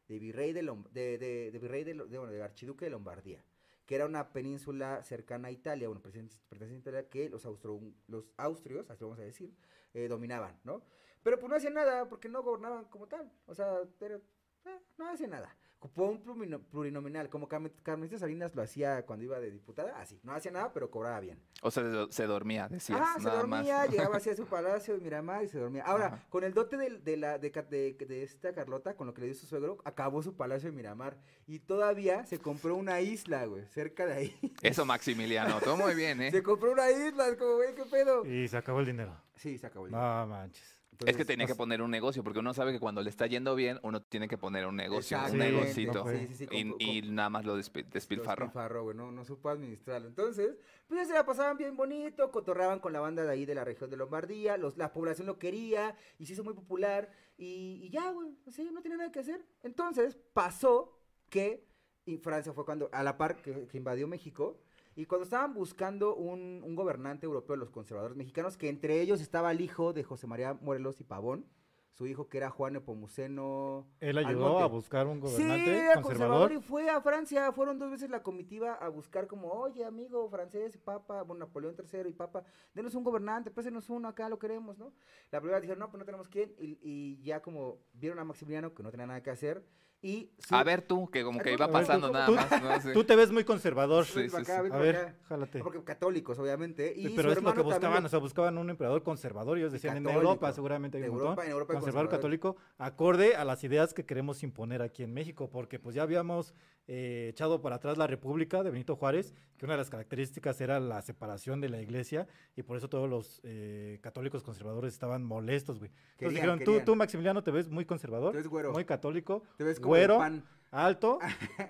de 0.09 0.19
virrey 0.19 0.53
de, 0.53 0.63
Lom- 0.63 0.89
de, 0.91 1.19
de, 1.19 1.51
de 1.51 1.59
virrey 1.59 1.85
de, 1.85 1.95
bueno, 1.95 2.27
de 2.27 2.43
archiduque 2.43 2.85
de 2.87 2.91
Lombardía, 2.91 3.45
que 3.87 3.95
era 3.97 4.07
una 4.07 4.33
península 4.33 5.03
cercana 5.03 5.49
a 5.49 5.51
Italia, 5.51 5.89
bueno, 5.89 6.03
perteneciente 6.03 6.89
a 6.89 6.93
Italia, 6.93 7.09
que 7.09 7.29
los, 7.29 7.45
austro, 7.47 7.81
los 8.09 8.31
austrios, 8.37 8.89
así 8.91 9.05
vamos 9.05 9.19
a 9.19 9.23
decir, 9.23 9.55
eh, 9.95 10.09
dominaban, 10.09 10.59
¿no? 10.65 10.83
Pero 11.23 11.39
pues 11.39 11.51
no 11.51 11.57
hacían 11.57 11.75
nada 11.75 12.09
porque 12.09 12.29
no 12.29 12.43
gobernaban 12.43 12.85
como 12.87 13.07
tal, 13.09 13.31
o 13.47 13.55
sea, 13.55 13.81
era 14.01 14.21
Eh, 14.65 14.79
no 14.99 15.09
hace 15.09 15.27
nada. 15.27 15.57
Ocupó 15.85 16.05
un 16.05 16.23
plurinominal, 16.71 17.29
como 17.29 17.49
Carmen- 17.49 17.73
Carmelita 17.83 18.17
Salinas 18.17 18.55
lo 18.55 18.63
hacía 18.63 19.05
cuando 19.05 19.25
iba 19.25 19.41
de 19.41 19.51
diputada, 19.51 19.99
así. 20.01 20.21
No 20.23 20.33
hacía 20.33 20.53
nada, 20.53 20.73
pero 20.73 20.89
cobraba 20.93 21.19
bien. 21.19 21.43
O 21.61 21.73
sea, 21.73 21.83
se, 22.07 22.13
se 22.13 22.27
dormía, 22.29 22.69
decías. 22.69 23.01
Ah, 23.03 23.17
se 23.19 23.29
dormía, 23.29 23.79
más. 23.79 23.89
llegaba 23.91 24.17
hacia 24.19 24.37
su 24.37 24.47
palacio 24.47 24.95
de 24.95 25.01
Miramar 25.01 25.43
y 25.43 25.49
se 25.49 25.59
dormía. 25.59 25.83
Ahora, 25.83 26.07
Ajá. 26.07 26.27
con 26.31 26.45
el 26.45 26.55
dote 26.55 26.77
de, 26.77 26.99
de 27.01 27.17
la, 27.17 27.37
de, 27.41 27.51
de- 27.51 27.95
de 28.07 28.23
esta 28.23 28.55
Carlota, 28.55 28.95
con 28.95 29.09
lo 29.09 29.13
que 29.13 29.23
le 29.23 29.27
dio 29.27 29.35
su 29.35 29.47
suegro, 29.47 29.79
acabó 29.85 30.23
su 30.23 30.37
palacio 30.37 30.71
de 30.71 30.77
Miramar. 30.77 31.19
Y 31.49 31.59
todavía 31.59 32.25
se 32.27 32.39
compró 32.39 32.77
una 32.77 33.01
isla, 33.01 33.45
güey, 33.47 33.67
cerca 33.67 34.07
de 34.07 34.13
ahí. 34.13 34.37
Eso, 34.63 34.85
Maximiliano. 34.87 35.59
Todo 35.61 35.77
muy 35.77 35.97
bien, 35.97 36.23
¿eh? 36.23 36.31
Se 36.31 36.45
compró 36.45 36.71
una 36.71 36.93
isla, 36.93 37.27
es 37.27 37.37
como, 37.37 37.57
güey, 37.57 37.75
¿qué 37.75 37.85
pedo? 37.87 38.25
Y 38.25 38.47
se 38.47 38.57
acabó 38.57 38.79
el 38.79 38.87
dinero. 38.87 39.21
Sí, 39.35 39.59
se 39.59 39.67
acabó 39.67 39.87
el 39.87 39.91
No 39.93 40.27
manches. 40.29 40.81
Es 41.07 41.17
que 41.17 41.25
tenía 41.25 41.47
que 41.47 41.51
nos- 41.53 41.59
poner 41.59 41.83
un 41.83 41.91
negocio, 41.91 42.23
porque 42.23 42.39
uno 42.39 42.55
sabe 42.55 42.73
que 42.73 42.79
cuando 42.79 43.03
le 43.03 43.11
está 43.11 43.27
yendo 43.27 43.55
bien, 43.55 43.81
uno 43.83 44.03
tiene 44.03 44.29
que 44.29 44.39
poner 44.39 44.67
un 44.67 44.77
negocio, 44.77 45.19
un 45.31 45.39
negocito. 45.39 46.05
sí, 46.09 46.29
sí, 46.35 46.47
sí, 46.47 46.75
y, 46.79 47.03
nada 47.11 47.31
más 47.31 47.45
lo 47.45 47.59
despi- 47.59 47.85
Lo 47.85 47.91
despilfarró. 47.91 48.45
despilfarró, 48.47 48.85
güey, 48.85 48.97
no, 48.97 49.11
no 49.11 49.25
supo 49.25 49.49
administrarlo. 49.49 50.07
Entonces, 50.09 50.57
pues 50.87 51.01
ya 51.01 51.07
se 51.07 51.13
la 51.15 51.27
pasaban 51.27 51.57
bien 51.57 51.77
bonito, 51.77 52.31
cotorreaban 52.31 52.79
con 52.79 52.93
la 52.93 53.01
banda 53.01 53.25
de 53.25 53.31
ahí 53.33 53.45
de 53.47 53.55
la 53.55 53.65
región 53.65 53.91
de 53.91 53.97
Lombardía, 53.97 54.57
los, 54.59 54.77
la 54.77 54.93
población 54.93 55.27
lo 55.27 55.39
quería 55.39 55.97
y 56.19 56.27
se 56.27 56.35
hizo 56.35 56.45
muy 56.45 56.55
popular 56.55 57.11
y, 57.37 57.81
y 57.83 57.91
ya, 57.91 58.11
güey, 58.13 58.37
así 58.47 58.63
no 58.73 58.83
tenía 58.83 58.99
nada 58.99 59.11
que 59.11 59.21
hacer. 59.21 59.45
Entonces, 59.63 60.17
pasó 60.35 60.99
que 61.31 61.67
y 62.05 62.19
Francia 62.19 62.53
fue 62.53 62.65
cuando, 62.65 62.89
a 62.93 63.03
la 63.03 63.17
par 63.17 63.41
que, 63.43 63.67
que 63.69 63.77
invadió 63.77 64.09
México, 64.09 64.61
y 64.95 65.07
cuando 65.07 65.25
estaban 65.25 65.55
buscando 65.55 66.15
un, 66.15 66.63
un 66.65 66.75
gobernante 66.75 67.27
europeo, 67.27 67.57
los 67.57 67.71
conservadores 67.71 68.17
mexicanos, 68.17 68.57
que 68.57 68.69
entre 68.69 69.01
ellos 69.01 69.21
estaba 69.21 69.51
el 69.51 69.61
hijo 69.61 69.93
de 69.93 70.03
José 70.05 70.27
María 70.27 70.55
Morelos 70.55 71.01
y 71.01 71.05
Pavón, 71.05 71.47
su 71.95 72.07
hijo 72.07 72.27
que 72.29 72.39
era 72.39 72.49
Juan 72.49 72.73
Nepomuceno. 72.73 73.87
Él 74.01 74.17
ayudó 74.17 74.47
Almonte. 74.47 74.63
a 74.63 74.67
buscar 74.67 75.07
un 75.07 75.17
Sí, 75.17 75.21
gobernante 75.43 75.77
era 75.79 76.01
conservador. 76.01 76.53
y 76.53 76.61
fue 76.61 76.89
a 76.89 77.01
Francia. 77.03 77.53
Fueron 77.53 77.79
dos 77.79 77.91
veces 77.91 78.09
la 78.09 78.23
comitiva 78.23 78.73
a 78.75 78.89
buscar 78.89 79.27
como, 79.27 79.49
oye, 79.49 79.85
amigo 79.85 80.29
francés, 80.31 80.79
papa, 80.79 81.23
bueno, 81.23 81.45
Napoleón 81.47 81.75
III 81.79 82.09
y 82.09 82.13
papa, 82.15 82.45
denos 82.73 82.95
un 82.95 83.05
gobernante, 83.05 83.51
présenos 83.51 83.91
uno, 83.91 84.09
acá 84.09 84.29
lo 84.31 84.39
queremos, 84.39 84.79
¿no? 84.79 84.95
La 85.31 85.41
primera 85.41 85.61
dijeron, 85.61 85.81
no, 85.81 85.91
pues 85.91 85.99
no 85.99 86.07
tenemos 86.07 86.29
quién, 86.29 86.55
y, 86.59 86.79
y 86.83 87.23
ya 87.23 87.43
como 87.43 87.79
vieron 87.93 88.19
a 88.19 88.25
Maximiliano 88.25 88.73
que 88.75 88.83
no 88.83 88.91
tenía 88.91 89.07
nada 89.07 89.23
que 89.23 89.31
hacer, 89.31 89.63
y... 90.03 90.29
A 90.51 90.65
ver 90.65 90.83
tú, 90.83 91.09
que 91.11 91.23
como 91.23 91.39
que 91.39 91.53
iba 91.53 91.67
ver, 91.67 91.73
pasando 91.73 92.09
tú, 92.09 92.13
nada 92.13 92.27
tú- 92.27 92.35
más. 92.35 92.93
Tú 92.93 93.05
te 93.05 93.15
ves 93.17 93.31
muy 93.31 93.45
conservador. 93.45 94.05
Sí, 94.05 94.25
sí, 94.25 94.29
para 94.29 94.43
acá, 94.43 94.59
A 94.75 94.79
ver, 94.79 95.15
jálate. 95.29 95.61
Porque 95.61 95.83
católicos, 95.85 96.37
obviamente. 96.39 96.93
Y 96.97 97.11
Pero 97.11 97.33
su 97.33 97.39
es 97.39 97.43
lo 97.45 97.55
que 97.55 97.63
buscaban, 97.63 98.03
lo- 98.03 98.07
o 98.07 98.11
sea, 98.11 98.19
buscaban 98.19 98.59
un 98.59 98.69
emperador 98.69 99.03
conservador, 99.05 99.59
ellos 99.59 99.73
decían 99.73 99.97
en. 99.97 100.07
Europa, 100.09 100.53
seguramente 100.53 100.99
hay 100.99 101.05
un 101.05 101.11
Europa, 101.11 101.27
montón, 101.29 101.45
en 101.47 101.51
Europa 101.53 101.73
hay 101.73 101.79
conservador 101.79 102.11
católico, 102.11 102.57
acorde 102.79 103.37
a 103.37 103.45
las 103.45 103.63
ideas 103.65 103.95
que 103.95 104.05
queremos 104.05 104.43
imponer 104.43 104.83
aquí 104.83 105.05
en 105.05 105.15
México, 105.15 105.49
porque 105.49 105.79
pues 105.79 105.95
ya 105.95 106.03
habíamos 106.03 106.53
eh, 106.89 107.29
echado 107.31 107.63
para 107.63 107.77
atrás 107.77 107.97
la 107.97 108.07
República 108.07 108.63
de 108.63 108.71
Benito 108.71 108.97
Juárez, 108.97 109.35
que 109.57 109.65
una 109.67 109.75
de 109.75 109.79
las 109.79 109.91
características 109.91 110.61
era 110.61 110.81
la 110.81 111.01
separación 111.03 111.61
de 111.61 111.69
la 111.69 111.81
iglesia, 111.81 112.27
y 112.57 112.63
por 112.63 112.77
eso 112.77 112.89
todos 112.89 113.09
los 113.09 113.41
eh, 113.45 113.99
católicos 114.03 114.43
conservadores 114.43 114.93
estaban 114.93 115.23
molestos, 115.25 115.79
güey. 115.79 115.91
Entonces 115.91 116.17
Querían, 116.19 116.35
dijeron, 116.35 116.59
tú, 116.61 116.65
querían. 116.73 116.85
tú, 116.85 116.97
Maximiliano, 116.97 117.43
te 117.45 117.51
ves 117.51 117.69
muy 117.69 117.85
conservador, 117.85 118.33
Te 118.33 118.39
ves 118.39 118.49
güero. 118.49 118.73
muy 118.73 118.85
católico, 118.85 119.43
Te 119.57 119.65
ves 119.65 119.79
como 119.79 119.89
güero, 119.91 120.19
pan. 120.19 120.45
alto, 120.71 121.19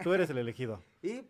tú 0.02 0.12
eres 0.14 0.30
el 0.30 0.38
elegido. 0.38 0.82
Y 1.02 1.22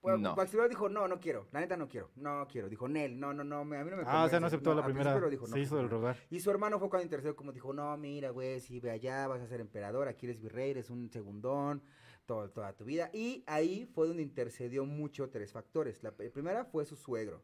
pues, 0.00 0.20
No. 0.20 0.36
Maximiliano 0.36 0.68
dijo, 0.68 0.88
no, 0.90 1.08
no 1.08 1.18
quiero, 1.18 1.48
la 1.50 1.60
neta 1.60 1.78
no 1.78 1.88
quiero, 1.88 2.10
no 2.16 2.46
quiero. 2.46 2.68
Dijo, 2.68 2.86
Nel, 2.88 3.18
no, 3.18 3.32
no, 3.32 3.42
no, 3.42 3.64
me- 3.64 3.78
a 3.78 3.84
mí 3.84 3.90
no 3.90 3.96
me 3.96 4.02
Ah, 4.02 4.06
o 4.06 4.28
sea, 4.28 4.38
convence". 4.38 4.40
no 4.40 4.46
aceptó 4.48 4.74
la 4.74 4.84
primera, 4.84 5.18
dijo, 5.30 5.46
no, 5.48 5.54
se 5.54 5.60
hizo 5.60 5.76
del 5.78 5.88
rogar. 5.88 6.18
Y 6.30 6.40
su 6.40 6.50
hermano 6.50 6.78
fue 6.78 6.90
cuando 6.90 7.04
intercedió, 7.04 7.34
como 7.34 7.52
dijo, 7.52 7.72
no, 7.72 7.96
mira, 7.96 8.28
güey, 8.28 8.60
si 8.60 8.80
ve 8.80 8.90
allá, 8.90 9.26
vas 9.28 9.40
a 9.40 9.46
ser 9.46 9.60
emperador, 9.62 10.06
aquí 10.08 10.26
eres 10.26 10.40
virrey, 10.40 10.72
eres 10.72 10.90
un 10.90 11.10
segundón, 11.10 11.82
todo- 12.26 12.50
toda 12.50 12.72
tu 12.74 12.84
vida. 12.84 13.10
Y 13.12 13.44
ahí 13.46 13.86
fue 13.86 14.08
donde 14.08 14.22
intercedió 14.22 14.84
mucho 14.84 15.30
tres 15.30 15.52
factores. 15.52 16.02
La 16.02 16.12
p- 16.12 16.30
primera 16.30 16.64
fue 16.64 16.84
su 16.84 16.96
suegro. 16.96 17.42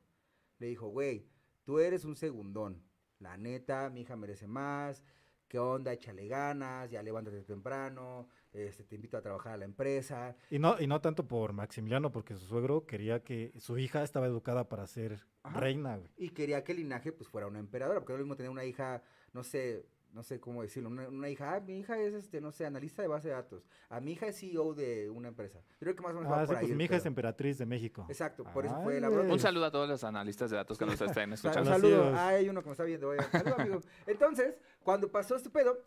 Le 0.58 0.66
dijo, 0.68 0.88
güey, 0.88 1.26
tú 1.64 1.78
eres 1.78 2.04
un 2.04 2.16
segundón. 2.16 2.82
La 3.18 3.36
neta, 3.36 3.90
mi 3.90 4.02
hija 4.02 4.16
merece 4.16 4.46
más. 4.46 5.02
¿Qué 5.48 5.58
onda? 5.58 5.92
Échale 5.92 6.28
ganas, 6.28 6.88
ya 6.92 7.02
levántate 7.02 7.42
temprano, 7.42 8.28
este, 8.52 8.84
te 8.84 8.94
invito 8.94 9.16
a 9.16 9.20
trabajar 9.20 9.54
a 9.54 9.56
la 9.56 9.64
empresa. 9.64 10.36
Y 10.48 10.60
no, 10.60 10.80
y 10.80 10.86
no 10.86 11.00
tanto 11.00 11.26
por 11.26 11.52
Maximiliano, 11.52 12.12
porque 12.12 12.34
su 12.36 12.46
suegro 12.46 12.86
quería 12.86 13.24
que 13.24 13.52
su 13.58 13.76
hija 13.76 14.04
estaba 14.04 14.26
educada 14.26 14.68
para 14.68 14.86
ser 14.86 15.18
Ajá. 15.42 15.58
reina, 15.58 15.96
güey. 15.96 16.08
y 16.16 16.28
quería 16.30 16.62
que 16.62 16.70
el 16.70 16.78
linaje 16.78 17.10
pues 17.10 17.28
fuera 17.28 17.48
una 17.48 17.58
emperadora, 17.58 17.98
porque 17.98 18.12
lo 18.12 18.20
mismo 18.20 18.36
tener 18.36 18.48
una 18.50 18.64
hija, 18.64 19.02
no 19.32 19.42
sé, 19.42 19.84
no 20.12 20.22
sé 20.22 20.40
cómo 20.40 20.62
decirlo, 20.62 20.88
una, 20.88 21.08
una 21.08 21.28
hija, 21.28 21.54
ah, 21.54 21.60
mi 21.60 21.78
hija 21.78 21.98
es 21.98 22.14
este, 22.14 22.40
no 22.40 22.50
sé, 22.52 22.66
analista 22.66 23.02
de 23.02 23.08
base 23.08 23.28
de 23.28 23.34
datos, 23.34 23.64
a 23.88 24.00
mi 24.00 24.12
hija 24.12 24.26
es 24.26 24.38
CEO 24.40 24.74
de 24.74 25.08
una 25.10 25.28
empresa. 25.28 25.60
Yo 25.72 25.78
creo 25.80 25.96
que 25.96 26.02
más 26.02 26.12
o 26.12 26.16
menos 26.16 26.30
va 26.32 26.40
Ah, 26.42 26.46
sí, 26.46 26.48
por 26.48 26.56
ahí. 26.56 26.60
pues 26.62 26.70
el 26.72 26.76
mi 26.78 26.84
hija 26.84 26.96
es 26.96 27.06
emperatriz 27.06 27.58
de 27.58 27.66
México. 27.66 28.06
Exacto, 28.08 28.44
por 28.44 28.66
eso 28.66 28.74
Ay, 28.76 28.82
fue 28.84 29.00
la 29.00 29.08
broma. 29.08 29.32
Un 29.32 29.38
saludo 29.38 29.64
a 29.66 29.70
todos 29.70 29.88
los 29.88 30.02
analistas 30.04 30.50
de 30.50 30.56
datos 30.56 30.76
que 30.78 30.86
nos 30.86 31.00
estén 31.00 31.28
Un 31.28 31.32
escuchando. 31.34 31.70
Saludos. 31.70 31.98
saludo, 32.04 32.16
ah, 32.16 32.28
hay 32.28 32.48
uno 32.48 32.62
que 32.62 32.66
me 32.68 32.72
está 32.72 32.84
viendo, 32.84 33.08
oiga, 33.08 33.30
saludo 33.30 33.54
amigo. 33.58 33.80
Entonces, 34.06 34.54
cuando 34.82 35.10
pasó 35.10 35.36
este 35.36 35.50
pedo, 35.50 35.78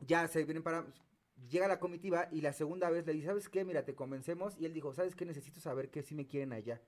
ya 0.00 0.26
se 0.28 0.44
vienen 0.44 0.62
para, 0.62 0.84
llega 1.48 1.68
la 1.68 1.78
comitiva 1.78 2.28
y 2.30 2.40
la 2.40 2.52
segunda 2.52 2.90
vez 2.90 3.06
le 3.06 3.12
dice, 3.12 3.26
¿sabes 3.28 3.48
qué? 3.48 3.64
Mira, 3.64 3.84
te 3.84 3.94
convencemos. 3.94 4.56
Y 4.58 4.66
él 4.66 4.72
dijo, 4.72 4.92
¿sabes 4.94 5.14
qué? 5.14 5.24
Necesito 5.24 5.60
saber 5.60 5.90
que 5.90 6.02
sí 6.02 6.14
me 6.14 6.26
quieren 6.26 6.52
allá. 6.52 6.80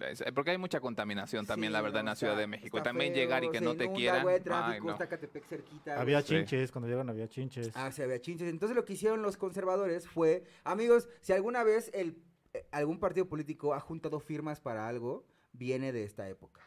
Eh, 0.00 0.32
Porque 0.32 0.52
hay 0.52 0.58
mucha 0.58 0.80
contaminación 0.80 1.46
también, 1.46 1.70
Sí, 1.70 1.74
la 1.74 1.80
verdad, 1.82 1.94
no, 1.96 2.00
en 2.00 2.06
la 2.06 2.14
Ciudad 2.16 2.36
de 2.36 2.46
México. 2.46 2.78
está 2.78 2.90
También 2.90 3.12
feo, 3.12 3.22
llegar 3.22 3.44
y 3.44 3.50
que 3.50 3.60
no 3.60 3.76
te 3.76 3.90
quieran. 3.92 4.22
güey, 4.22 4.36
ay, 4.36 4.40
tráfico, 4.42 4.86
no. 4.88 4.98
Catepec 4.98 5.44
cerquita. 5.46 6.00
Había 6.00 6.18
güey. 6.18 6.26
Sí. 6.28 6.34
chinches, 6.36 6.70
cuando 6.72 6.88
llegaron 6.88 7.10
había 7.10 7.28
chinches. 7.28 7.70
Ah, 7.74 7.90
se 7.90 8.04
había 8.04 8.20
chinches. 8.20 8.48
Entonces 8.48 8.76
lo 8.76 8.84
que 8.84 8.92
hicieron 8.92 9.22
los 9.22 9.36
conservadores 9.36 10.08
fue, 10.08 10.44
amigos, 10.64 11.08
si 11.20 11.32
alguna 11.32 11.64
vez 11.64 11.90
el, 11.94 12.22
eh, 12.54 12.66
algún 12.70 13.00
partido 13.00 13.28
político 13.28 13.74
ha 13.74 13.80
juntado 13.80 14.20
firmas 14.20 14.60
para 14.60 14.88
algo, 14.88 15.26
viene 15.52 15.92
de 15.92 16.04
esta 16.04 16.28
época. 16.28 16.60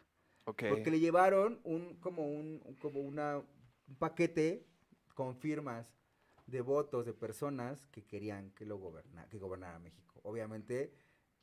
Ok. 0.45 0.63
Porque 0.69 0.91
le 0.91 0.99
llevaron 0.99 1.61
un, 1.63 1.95
como 1.97 2.25
un, 2.27 2.59
como 2.79 2.99
una, 2.99 3.37
un 3.37 3.95
paquete 3.97 4.65
con 5.13 5.35
firmas 5.35 5.95
de 6.47 6.61
votos 6.61 7.05
de 7.05 7.13
personas 7.13 7.85
que 7.87 8.03
querían 8.03 8.51
que 8.51 8.65
lo 8.65 8.77
goberna, 8.77 9.25
que 9.29 9.37
gobernara 9.37 9.79
México. 9.79 10.19
Obviamente 10.23 10.93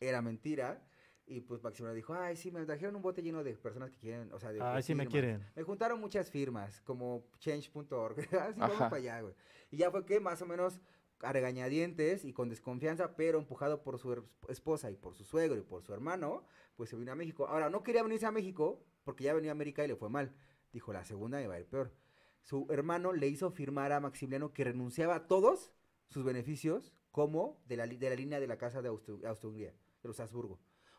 era 0.01 0.21
mentira. 0.21 0.83
Y 1.31 1.41
pues 1.43 1.63
Maximiliano 1.63 1.95
dijo, 1.95 2.15
ay, 2.15 2.37
sí, 2.37 2.51
me 2.51 2.65
trajeron 2.65 2.97
un 2.97 3.03
bote 3.03 3.23
lleno 3.23 3.45
de 3.45 3.55
personas 3.55 3.91
que 3.91 3.99
quieren, 3.99 4.33
o 4.33 4.39
sea, 4.41 4.51
de, 4.51 4.63
Ay, 4.63 4.83
sí 4.83 4.95
me 4.95 5.05
firmas". 5.05 5.13
quieren. 5.13 5.45
Me 5.55 5.63
juntaron 5.63 6.01
muchas 6.01 6.31
firmas, 6.31 6.81
como 6.81 7.25
change.org. 7.39 8.19
Así 8.19 8.29
vamos 8.59 8.77
Ajá. 8.77 8.89
para 8.91 8.97
allá, 8.97 9.21
güey. 9.21 9.35
Y 9.71 9.77
ya 9.77 9.91
fue 9.91 10.07
que 10.07 10.21
más 10.21 10.41
o 10.41 10.47
menos 10.47 10.81
a 11.21 11.33
regañadientes 11.33 12.25
y 12.25 12.33
con 12.33 12.49
desconfianza, 12.49 13.15
pero 13.17 13.39
empujado 13.39 13.83
por 13.83 13.99
su 13.99 14.25
esposa 14.49 14.91
y 14.91 14.97
por 14.97 15.15
su 15.15 15.25
suegro 15.25 15.59
y 15.59 15.63
por 15.63 15.83
su 15.83 15.93
hermano, 15.93 16.45
pues 16.77 16.89
se 16.91 16.97
vino 16.97 17.13
a 17.13 17.15
México. 17.15 17.47
Ahora, 17.47 17.69
no 17.69 17.83
quería 17.83 18.03
venirse 18.03 18.25
a 18.25 18.31
México 18.31 18.83
porque 19.05 19.25
ya 19.25 19.35
venía 19.35 19.51
a 19.51 19.53
América 19.53 19.85
y 19.85 19.89
le 19.89 19.97
fue 19.97 20.09
mal. 20.09 20.33
Dijo, 20.73 20.93
la 20.93 21.05
segunda 21.05 21.39
me 21.39 21.47
va 21.47 21.55
a 21.55 21.61
ir 21.61 21.67
peor. 21.67 21.93
Su 22.41 22.67
hermano 22.71 23.13
le 23.13 23.27
hizo 23.29 23.51
firmar 23.51 23.93
a 23.93 24.01
Maximiliano 24.01 24.53
que 24.55 24.65
renunciaba 24.65 25.17
a 25.17 25.27
todos 25.27 25.73
sus 26.09 26.25
beneficios 26.25 26.95
como 27.11 27.61
de 27.67 27.77
la, 27.77 27.87
de 27.87 28.09
la 28.09 28.15
línea 28.17 28.41
de 28.41 28.47
la 28.47 28.57
casa 28.57 28.81
de 28.81 28.89
Austro- 28.89 29.21
Austria-Hungría, 29.27 29.73
de 30.03 30.09
los 30.09 30.21
Habsburgo. 30.21 30.59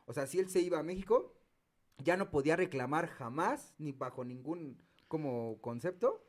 O 0.09 0.13
sea, 0.13 0.25
si 0.25 0.39
él 0.39 0.49
se 0.49 0.59
iba 0.59 0.79
a 0.79 0.83
México, 0.83 1.35
ya 1.99 2.17
no 2.17 2.31
podía 2.31 2.55
reclamar 2.55 3.07
jamás, 3.07 3.75
ni 3.77 3.91
bajo 3.91 4.25
ningún 4.25 4.81
como 5.07 5.59
concepto, 5.61 6.25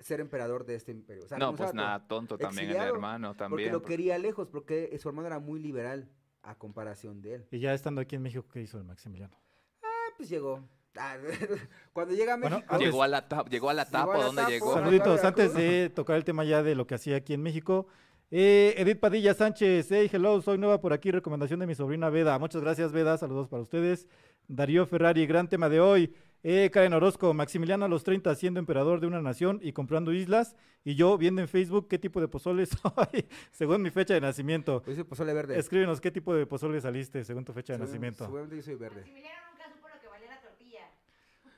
ser 0.00 0.18
emperador 0.20 0.66
de 0.66 0.74
este 0.74 0.90
imperio. 0.90 1.24
O 1.24 1.28
sea, 1.28 1.38
No, 1.38 1.54
pues 1.54 1.72
nada, 1.72 2.06
tonto 2.08 2.36
también 2.36 2.70
el 2.70 2.76
hermano 2.76 3.28
Porque 3.28 3.38
también. 3.38 3.72
lo 3.72 3.82
quería 3.82 4.18
lejos, 4.18 4.48
porque 4.48 4.96
su 5.00 5.08
hermano 5.08 5.28
era 5.28 5.38
muy 5.38 5.60
liberal 5.60 6.10
a 6.42 6.56
comparación 6.58 7.22
de 7.22 7.34
él. 7.36 7.46
Y 7.52 7.60
ya 7.60 7.72
estando 7.74 8.00
aquí 8.00 8.16
en 8.16 8.22
México, 8.22 8.44
¿qué 8.52 8.60
hizo 8.62 8.76
el 8.76 8.84
Maximiliano? 8.84 9.36
Ah, 9.84 10.08
pues 10.16 10.28
llegó. 10.28 10.68
Ah, 10.96 11.16
Cuando 11.92 12.14
llega 12.14 12.34
a 12.34 12.36
Bueno, 12.38 12.56
México... 12.56 12.74
antes- 12.74 12.86
Llegó 12.88 13.02
a 13.04 13.08
la 13.08 13.28
tapa, 13.28 13.48
llegó 13.48 13.70
a 13.70 13.74
la 13.74 13.84
Llegó 13.84 13.96
a 13.98 14.00
tapa, 14.06 14.18
la 14.18 14.24
¿dónde 14.24 14.42
tapa, 14.42 14.50
llegó? 14.52 14.74
Saluditos, 14.74 15.24
antes 15.24 15.54
de 15.54 15.90
tocar 15.90 16.16
el 16.16 16.24
tema 16.24 16.42
ya 16.44 16.62
de 16.62 16.74
lo 16.74 16.86
que 16.88 16.94
hacía 16.96 17.16
aquí 17.16 17.34
en 17.34 17.42
México. 17.42 17.86
Eh, 18.30 18.74
Edith 18.76 18.98
Padilla 18.98 19.34
Sánchez, 19.34 19.86
hey, 19.90 20.10
hello, 20.12 20.42
soy 20.42 20.58
nueva 20.58 20.80
por 20.80 20.92
aquí, 20.92 21.10
recomendación 21.12 21.60
de 21.60 21.66
mi 21.66 21.74
sobrina 21.76 22.10
Veda. 22.10 22.38
Muchas 22.38 22.60
gracias, 22.60 22.92
Veda, 22.92 23.16
saludos 23.18 23.48
para 23.48 23.62
ustedes. 23.62 24.08
Darío 24.48 24.84
Ferrari, 24.86 25.26
gran 25.26 25.48
tema 25.48 25.68
de 25.68 25.80
hoy. 25.80 26.12
Eh, 26.42 26.70
Karen 26.72 26.92
Orozco, 26.92 27.32
Maximiliano 27.34 27.84
a 27.84 27.88
los 27.88 28.04
30 28.04 28.34
siendo 28.34 28.60
emperador 28.60 29.00
de 29.00 29.06
una 29.06 29.20
nación 29.20 29.58
y 29.62 29.72
comprando 29.72 30.12
islas. 30.12 30.54
Y 30.84 30.94
yo 30.94 31.16
viendo 31.18 31.40
en 31.40 31.48
Facebook 31.48 31.88
qué 31.88 31.98
tipo 31.98 32.20
de 32.20 32.28
pozole 32.28 32.66
soy, 32.66 33.26
según 33.52 33.82
mi 33.82 33.90
fecha 33.90 34.14
de 34.14 34.20
nacimiento. 34.20 34.82
Ese 34.86 35.04
pozole 35.04 35.32
verde. 35.32 35.58
Escríbenos 35.58 36.00
qué 36.00 36.10
tipo 36.10 36.34
de 36.34 36.46
pozole 36.46 36.80
saliste 36.80 37.24
según 37.24 37.44
tu 37.44 37.52
fecha 37.52 37.72
de 37.72 37.80
nacimiento. 37.80 38.24
Seguramente 38.24 38.56
yo 38.56 38.62
soy 38.62 38.74
verde. 38.74 38.96
Maximiliano 39.00 39.36
nunca 39.52 39.68
supo 39.72 39.88
lo 39.88 40.00
que 40.00 40.06
valía 40.08 40.28
la 40.30 40.40
tortilla. 40.40 40.82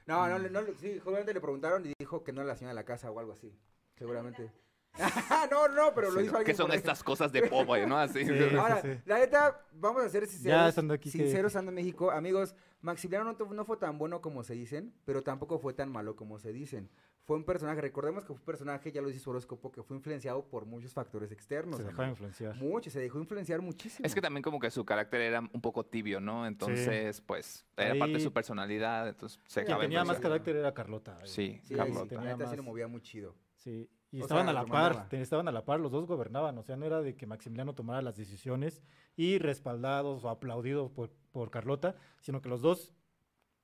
No, 0.07 0.26
no, 0.28 0.38
le- 0.38 0.50
no, 0.50 0.62
le- 0.62 0.74
sí, 0.76 0.94
seguramente 0.94 1.35
le 1.35 1.40
preguntaron 1.40 1.85
y 1.87 1.92
dijo 1.98 2.22
que 2.24 2.33
no 2.33 2.40
era 2.42 2.48
la 2.48 2.57
señora 2.57 2.72
de 2.74 2.81
la 2.81 2.85
casa 2.85 3.11
o 3.11 3.18
algo 3.18 3.33
así. 3.33 3.52
Seguramente. 3.98 4.50
No, 5.50 5.68
no, 5.68 5.94
pero 5.94 6.11
lo 6.11 6.18
Sí, 6.20 6.24
hizo 6.26 6.32
¿no? 6.32 6.38
alguien. 6.38 6.56
¿Qué 6.56 6.62
son 6.62 6.70
ahí. 6.70 6.76
estas 6.76 7.02
cosas 7.02 7.32
de 7.32 7.42
pop, 7.48 7.68
no? 7.87 7.98
Así. 7.98 8.24
Sí. 8.24 8.32
Ahora, 8.56 8.82
sí. 8.82 8.88
la 9.06 9.18
neta, 9.18 9.64
vamos 9.72 10.02
a 10.04 10.08
ser 10.08 10.26
sinceros. 10.26 10.68
estando 10.68 10.94
aquí 10.94 11.11
que- 11.11 11.18
sinceros 11.18 11.50
estando 11.50 11.70
en 11.70 11.76
México. 11.76 12.11
Amigos, 12.11 12.54
Maximiliano 12.80 13.32
no, 13.38 13.53
no 13.55 13.64
fue 13.64 13.76
tan 13.76 13.99
bueno 13.99 14.20
como 14.20 14.42
se 14.44 14.55
dicen, 14.55 14.92
pero 15.05 15.22
tampoco 15.22 15.59
fue 15.59 15.72
tan 15.74 15.90
malo 15.90 16.16
como 16.16 16.38
se 16.38 16.53
dicen. 16.53 16.90
Fue 17.24 17.36
un 17.36 17.44
personaje, 17.44 17.82
recordemos 17.82 18.22
que 18.24 18.28
fue 18.28 18.36
un 18.36 18.42
personaje, 18.44 18.90
ya 18.90 19.03
lo 19.03 19.09
dice 19.09 19.20
su 19.20 19.28
horóscopo, 19.28 19.70
que 19.70 19.82
fue 19.82 19.96
influenciado 19.99 20.49
por 20.49 20.64
muchos 20.64 20.94
factores 20.94 21.30
externos. 21.30 21.76
Se 21.76 21.82
dejaba 21.82 22.05
amigo. 22.05 22.12
influenciar. 22.14 22.55
Mucho, 22.57 22.88
se 22.90 23.01
dejó 23.01 23.18
influenciar 23.18 23.61
muchísimo. 23.61 24.07
Es 24.07 24.14
que 24.14 24.22
también 24.22 24.42
como 24.42 24.59
que 24.59 24.70
su 24.70 24.82
carácter 24.86 25.20
era 25.20 25.40
un 25.40 25.61
poco 25.61 25.84
tibio, 25.84 26.20
¿no? 26.20 26.46
Entonces, 26.46 27.20
pues, 27.20 27.66
era 27.76 27.90
parte 27.99 28.12
de 28.12 28.16
Ahí- 28.18 28.22
su 28.24 28.32
personalidad, 28.32 29.09
entonces 29.09 29.38
se 29.46 29.62
Quien 29.64 29.78
tenía 29.78 30.05
más 30.05 30.18
carácter 30.20 30.57
era 30.57 30.72
Carlota. 30.72 31.18
eh. 31.22 31.26
Sí, 31.26 31.32
Sí, 31.34 31.44
ahí 31.51 31.62
sí, 31.68 31.74
Carlota. 31.74 32.14
la 32.14 32.22
neta 32.24 32.46
sí 32.49 32.57
lo 32.57 32.62
más- 32.62 32.66
movía 32.70 32.88
muy 32.88 33.03
chido. 33.03 33.34
Sí, 33.57 33.90
y 34.11 34.20
O 34.20 34.22
estaban 34.22 34.46
sea, 34.46 34.50
a 34.50 34.62
la 34.62 34.64
par, 34.64 35.09
estaban 35.12 35.48
a 35.48 35.52
la 35.52 35.64
par, 35.64 35.80
los 35.80 35.92
dos 35.92 36.06
gobernaban, 36.06 36.56
o 36.56 36.62
sea, 36.62 36.76
no 36.76 36.86
era 36.86 37.02
de 37.02 37.14
que 37.14 37.26
Maximiliano 37.26 37.74
tomara 37.74 38.00
las 38.00 38.16
decisiones 38.16 38.82
y 39.16 39.38
respaldados 39.38 40.24
o 40.24 40.30
aplaudidos 40.30 40.90
por, 40.90 41.11
por 41.30 41.50
Carlota, 41.50 41.94
sino 42.20 42.40
que 42.40 42.48
los 42.48 42.62
dos, 42.62 42.92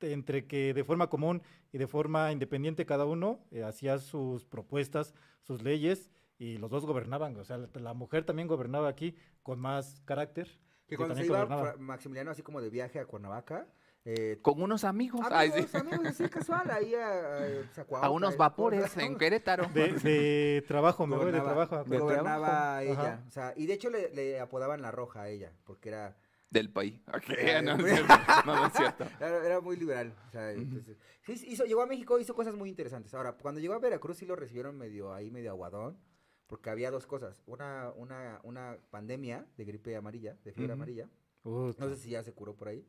entre 0.00 0.46
que 0.46 0.74
de 0.74 0.84
forma 0.84 1.08
común 1.08 1.42
y 1.72 1.78
de 1.78 1.86
forma 1.86 2.30
independiente 2.30 2.84
cada 2.84 3.06
uno, 3.06 3.40
eh, 3.50 3.62
hacía 3.62 3.98
sus 3.98 4.44
propuestas, 4.44 5.14
sus 5.40 5.62
leyes, 5.62 6.10
y 6.36 6.58
los 6.58 6.70
dos 6.70 6.84
gobernaban, 6.84 7.36
o 7.36 7.44
sea, 7.44 7.58
la, 7.58 7.68
la 7.80 7.94
mujer 7.94 8.24
también 8.24 8.48
gobernaba 8.48 8.88
aquí 8.88 9.16
con 9.42 9.60
más 9.60 10.00
carácter. 10.04 10.58
Que 10.86 10.96
cuando 10.96 11.14
se 11.14 11.24
iba 11.24 11.76
Maximiliano 11.78 12.30
así 12.30 12.42
como 12.42 12.60
de 12.60 12.70
viaje 12.70 12.98
a 12.98 13.06
Cuernavaca, 13.06 13.66
eh, 14.04 14.38
Con 14.42 14.60
unos 14.60 14.84
amigos. 14.84 15.20
ay, 15.30 15.48
sí. 15.50 15.54
amigos, 15.58 15.74
amigos, 15.74 16.06
así 16.06 16.28
casual, 16.30 16.70
ahí 16.70 16.94
a, 16.94 17.08
a, 17.08 17.84
pues, 17.86 18.02
a 18.02 18.10
unos 18.10 18.34
y 18.34 18.36
vapores 18.36 18.96
en. 18.98 19.16
Querétaro. 19.16 19.68
De, 19.72 19.92
de 19.92 20.64
trabajo, 20.68 21.06
me 21.06 21.16
voy 21.16 21.26
de 21.32 21.38
Gobernaba- 21.40 21.66
trabajo. 21.68 21.84
¿De 21.90 21.98
gobernaba 21.98 22.46
trabajo? 22.46 22.80
ella, 22.82 23.12
Ajá. 23.14 23.24
o 23.26 23.30
sea, 23.30 23.54
y 23.56 23.66
de 23.66 23.72
hecho 23.74 23.90
le, 23.90 24.10
le 24.14 24.40
apodaban 24.40 24.82
la 24.82 24.90
roja 24.90 25.22
a 25.22 25.28
ella, 25.30 25.52
porque 25.64 25.88
era, 25.88 26.16
Del 26.50 26.70
país. 26.70 27.00
Ok, 27.08 27.24
Ay, 27.30 27.62
no, 27.64 27.78
güey. 27.78 27.92
es 27.94 27.98
cierto. 28.00 28.14
no, 28.46 28.56
no 28.56 28.66
es 28.66 28.72
cierto. 28.74 29.04
era, 29.20 29.46
era 29.46 29.60
muy 29.60 29.76
liberal, 29.76 30.14
o 30.28 30.30
sea, 30.30 30.52
entonces, 30.52 30.96
sí, 31.22 31.32
hizo, 31.48 31.64
llegó 31.64 31.82
a 31.82 31.86
México, 31.86 32.18
hizo 32.18 32.34
cosas 32.34 32.54
muy 32.54 32.68
interesantes. 32.68 33.14
Ahora, 33.14 33.32
cuando 33.32 33.60
llegó 33.60 33.74
a 33.74 33.78
Veracruz 33.78 34.18
sí 34.18 34.26
lo 34.26 34.36
recibieron 34.36 34.76
medio 34.76 35.14
ahí, 35.14 35.30
medio 35.30 35.50
aguadón, 35.50 35.98
porque 36.46 36.68
había 36.68 36.90
dos 36.90 37.06
cosas, 37.06 37.42
una, 37.46 37.90
una, 37.96 38.38
una 38.42 38.76
pandemia 38.90 39.46
de 39.56 39.64
gripe 39.64 39.96
amarilla, 39.96 40.34
de 40.44 40.52
fiebre 40.52 40.74
Ujú. 40.74 40.82
amarilla, 40.82 41.08
Ut, 41.42 41.78
no 41.78 41.88
sé 41.88 41.96
si 41.96 42.10
ya 42.10 42.22
se 42.22 42.32
curó 42.34 42.54
por 42.54 42.68
ahí, 42.68 42.86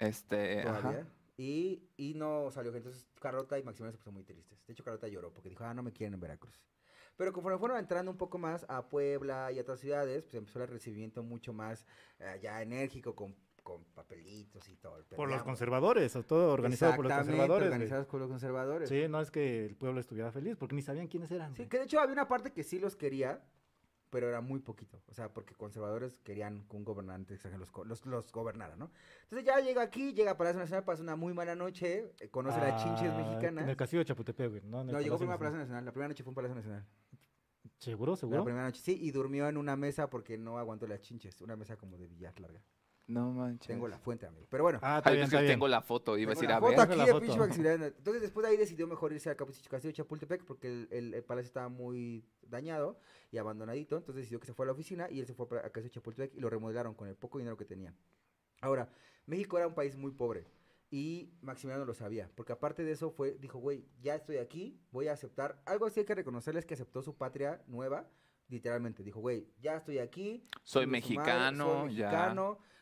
Este, 0.00 0.62
ajá. 0.62 1.06
Y, 1.36 1.88
y 1.96 2.14
no 2.14 2.50
salió. 2.50 2.74
Entonces 2.74 3.06
Carlota 3.20 3.58
y 3.58 3.62
Maximiliano 3.62 3.92
se 3.92 3.98
pusieron 3.98 4.14
muy 4.14 4.24
tristes. 4.24 4.66
De 4.66 4.72
hecho, 4.72 4.82
Carlota 4.82 5.08
lloró 5.08 5.32
porque 5.32 5.48
dijo, 5.48 5.64
ah, 5.64 5.72
no 5.72 5.82
me 5.82 5.92
quieren 5.92 6.14
en 6.14 6.20
Veracruz. 6.20 6.60
Pero 7.16 7.32
conforme 7.32 7.58
fueron 7.58 7.78
entrando 7.78 8.10
un 8.10 8.16
poco 8.16 8.38
más 8.38 8.64
a 8.68 8.88
Puebla 8.88 9.52
y 9.52 9.58
a 9.58 9.62
otras 9.62 9.80
ciudades, 9.80 10.22
pues 10.22 10.34
empezó 10.34 10.62
el 10.62 10.68
recibimiento 10.68 11.22
mucho 11.22 11.52
más 11.52 11.86
eh, 12.18 12.40
ya 12.42 12.62
enérgico, 12.62 13.14
con, 13.14 13.36
con 13.62 13.84
papelitos 13.94 14.66
y 14.70 14.76
todo. 14.76 15.04
por 15.16 15.28
los 15.30 15.42
conservadores, 15.42 16.16
o 16.16 16.22
todo 16.22 16.52
organizado 16.52 16.96
por 16.96 17.04
los 17.04 17.14
conservadores. 17.14 17.66
organizados 17.66 18.06
por 18.06 18.20
los 18.20 18.28
conservadores. 18.30 18.88
Sí, 18.88 19.06
no 19.08 19.20
es 19.20 19.30
que 19.30 19.66
el 19.66 19.76
pueblo 19.76 20.00
estuviera 20.00 20.32
feliz, 20.32 20.56
porque 20.56 20.74
ni 20.74 20.82
sabían 20.82 21.08
quiénes 21.08 21.30
eran. 21.30 21.52
Sí, 21.52 21.62
güey. 21.62 21.68
que 21.68 21.78
de 21.78 21.84
hecho 21.84 22.00
había 22.00 22.14
una 22.14 22.26
parte 22.26 22.52
que 22.52 22.64
sí 22.64 22.78
los 22.78 22.96
quería, 22.96 23.42
pero 24.10 24.28
era 24.28 24.40
muy 24.40 24.60
poquito. 24.60 25.00
O 25.08 25.14
sea, 25.14 25.32
porque 25.32 25.54
conservadores 25.54 26.18
querían 26.24 26.66
que 26.68 26.76
un 26.76 26.84
gobernante 26.84 27.34
extranjero 27.34 27.64
los, 27.64 27.86
los, 27.86 28.06
los 28.06 28.32
gobernara, 28.32 28.76
¿no? 28.76 28.90
Entonces 29.24 29.46
ya 29.46 29.60
llega 29.60 29.82
aquí, 29.82 30.12
llega 30.12 30.32
a 30.32 30.36
Palacio 30.36 30.58
Nacional, 30.60 30.84
pasa 30.84 31.02
una 31.02 31.16
muy 31.16 31.32
mala 31.32 31.54
noche, 31.54 32.12
eh, 32.20 32.28
conoce 32.28 32.58
la 32.58 32.76
chinches 32.76 33.10
Ah, 33.12 33.16
mexicana. 33.18 33.62
En 33.62 33.68
el 33.68 33.76
castillo 33.76 34.00
de 34.00 34.06
Chapultepec, 34.06 34.50
güey. 34.50 34.62
No, 34.64 34.82
en 34.82 34.88
el 34.88 34.94
No, 34.96 35.00
llegó 35.00 35.16
primero 35.16 35.36
a 35.36 35.38
Palacio 35.38 35.58
Nacional. 35.60 35.84
La 35.84 35.92
primera 35.92 36.08
noche 36.08 36.22
fue 36.24 36.30
en 36.32 36.34
Palacio 36.34 36.54
Nacional. 36.56 36.86
¿Seguro, 37.78 38.12
La 38.12 38.16
seguro? 38.16 38.44
primera 38.44 38.66
noche, 38.66 38.80
sí, 38.82 38.98
y 39.00 39.10
durmió 39.10 39.48
en 39.48 39.56
una 39.56 39.74
mesa 39.76 40.10
porque 40.10 40.36
no 40.36 40.58
aguantó 40.58 40.86
las 40.86 41.00
chinches. 41.00 41.40
Una 41.40 41.56
mesa 41.56 41.76
como 41.76 41.96
de 41.96 42.08
billar 42.08 42.38
larga. 42.38 42.60
No 43.10 43.32
manches. 43.32 43.66
Tengo 43.66 43.88
la 43.88 43.98
fuente, 43.98 44.26
amigo. 44.26 44.46
Pero 44.48 44.62
bueno. 44.62 44.78
Ah, 44.82 44.98
está 44.98 45.10
bien, 45.10 45.24
está 45.24 45.40
bien. 45.40 45.52
tengo 45.54 45.66
la 45.68 45.82
foto, 45.82 46.16
iba 46.16 46.30
a 46.30 46.34
decir, 46.34 46.48
la 46.48 46.56
a 46.58 46.60
foto 46.60 46.70
ver. 46.70 46.80
aquí 46.80 46.96
la 46.96 47.04
de 47.06 47.10
foto. 47.12 47.20
pinche 47.22 47.38
Maximiliano. 47.38 47.84
Entonces 47.86 48.22
después 48.22 48.44
de 48.44 48.50
ahí 48.50 48.56
decidió 48.56 48.86
mejor 48.86 49.12
irse 49.12 49.30
al 49.30 49.36
Capuch- 49.36 49.66
Castillo 49.68 49.90
de 49.90 49.96
Chapultepec 49.96 50.44
porque 50.44 50.68
el, 50.68 50.88
el- 50.90 51.14
el 51.14 51.24
palacio 51.24 51.48
estaba 51.48 51.68
muy 51.68 52.24
dañado 52.42 53.00
y 53.32 53.38
abandonadito. 53.38 53.96
Entonces 53.96 54.22
decidió 54.22 54.38
que 54.40 54.46
se 54.46 54.54
fue 54.54 54.64
a 54.64 54.68
la 54.68 54.72
oficina 54.72 55.08
y 55.10 55.20
él 55.20 55.26
se 55.26 55.34
fue 55.34 55.46
a 55.58 55.62
Castillo 55.62 55.84
de 55.84 55.90
Chapultepec 55.90 56.34
y 56.36 56.40
lo 56.40 56.48
remodelaron 56.50 56.94
con 56.94 57.08
el 57.08 57.16
poco 57.16 57.38
dinero 57.38 57.56
que 57.56 57.64
tenían. 57.64 57.96
Ahora, 58.60 58.90
México 59.26 59.56
era 59.58 59.66
un 59.66 59.74
país 59.74 59.96
muy 59.96 60.12
pobre 60.12 60.46
y 60.90 61.32
Maximiliano 61.40 61.84
lo 61.84 61.94
sabía, 61.94 62.30
porque 62.34 62.52
aparte 62.52 62.84
de 62.84 62.92
eso 62.92 63.10
fue, 63.10 63.36
dijo, 63.38 63.58
güey, 63.58 63.86
ya 64.00 64.14
estoy 64.16 64.36
aquí, 64.38 64.80
voy 64.90 65.06
a 65.08 65.12
aceptar, 65.12 65.62
algo 65.64 65.86
así 65.86 66.00
hay 66.00 66.06
que 66.06 66.14
reconocerles 66.16 66.66
que 66.66 66.74
aceptó 66.74 67.00
su 67.00 67.16
patria 67.16 67.62
nueva, 67.68 68.08
literalmente, 68.48 69.04
dijo, 69.04 69.20
güey, 69.20 69.46
ya 69.60 69.76
estoy 69.76 69.98
aquí, 70.00 70.48
Soy 70.64 70.88
mexicano, 70.88 71.82
soy 71.84 71.94
ya. 71.94 72.34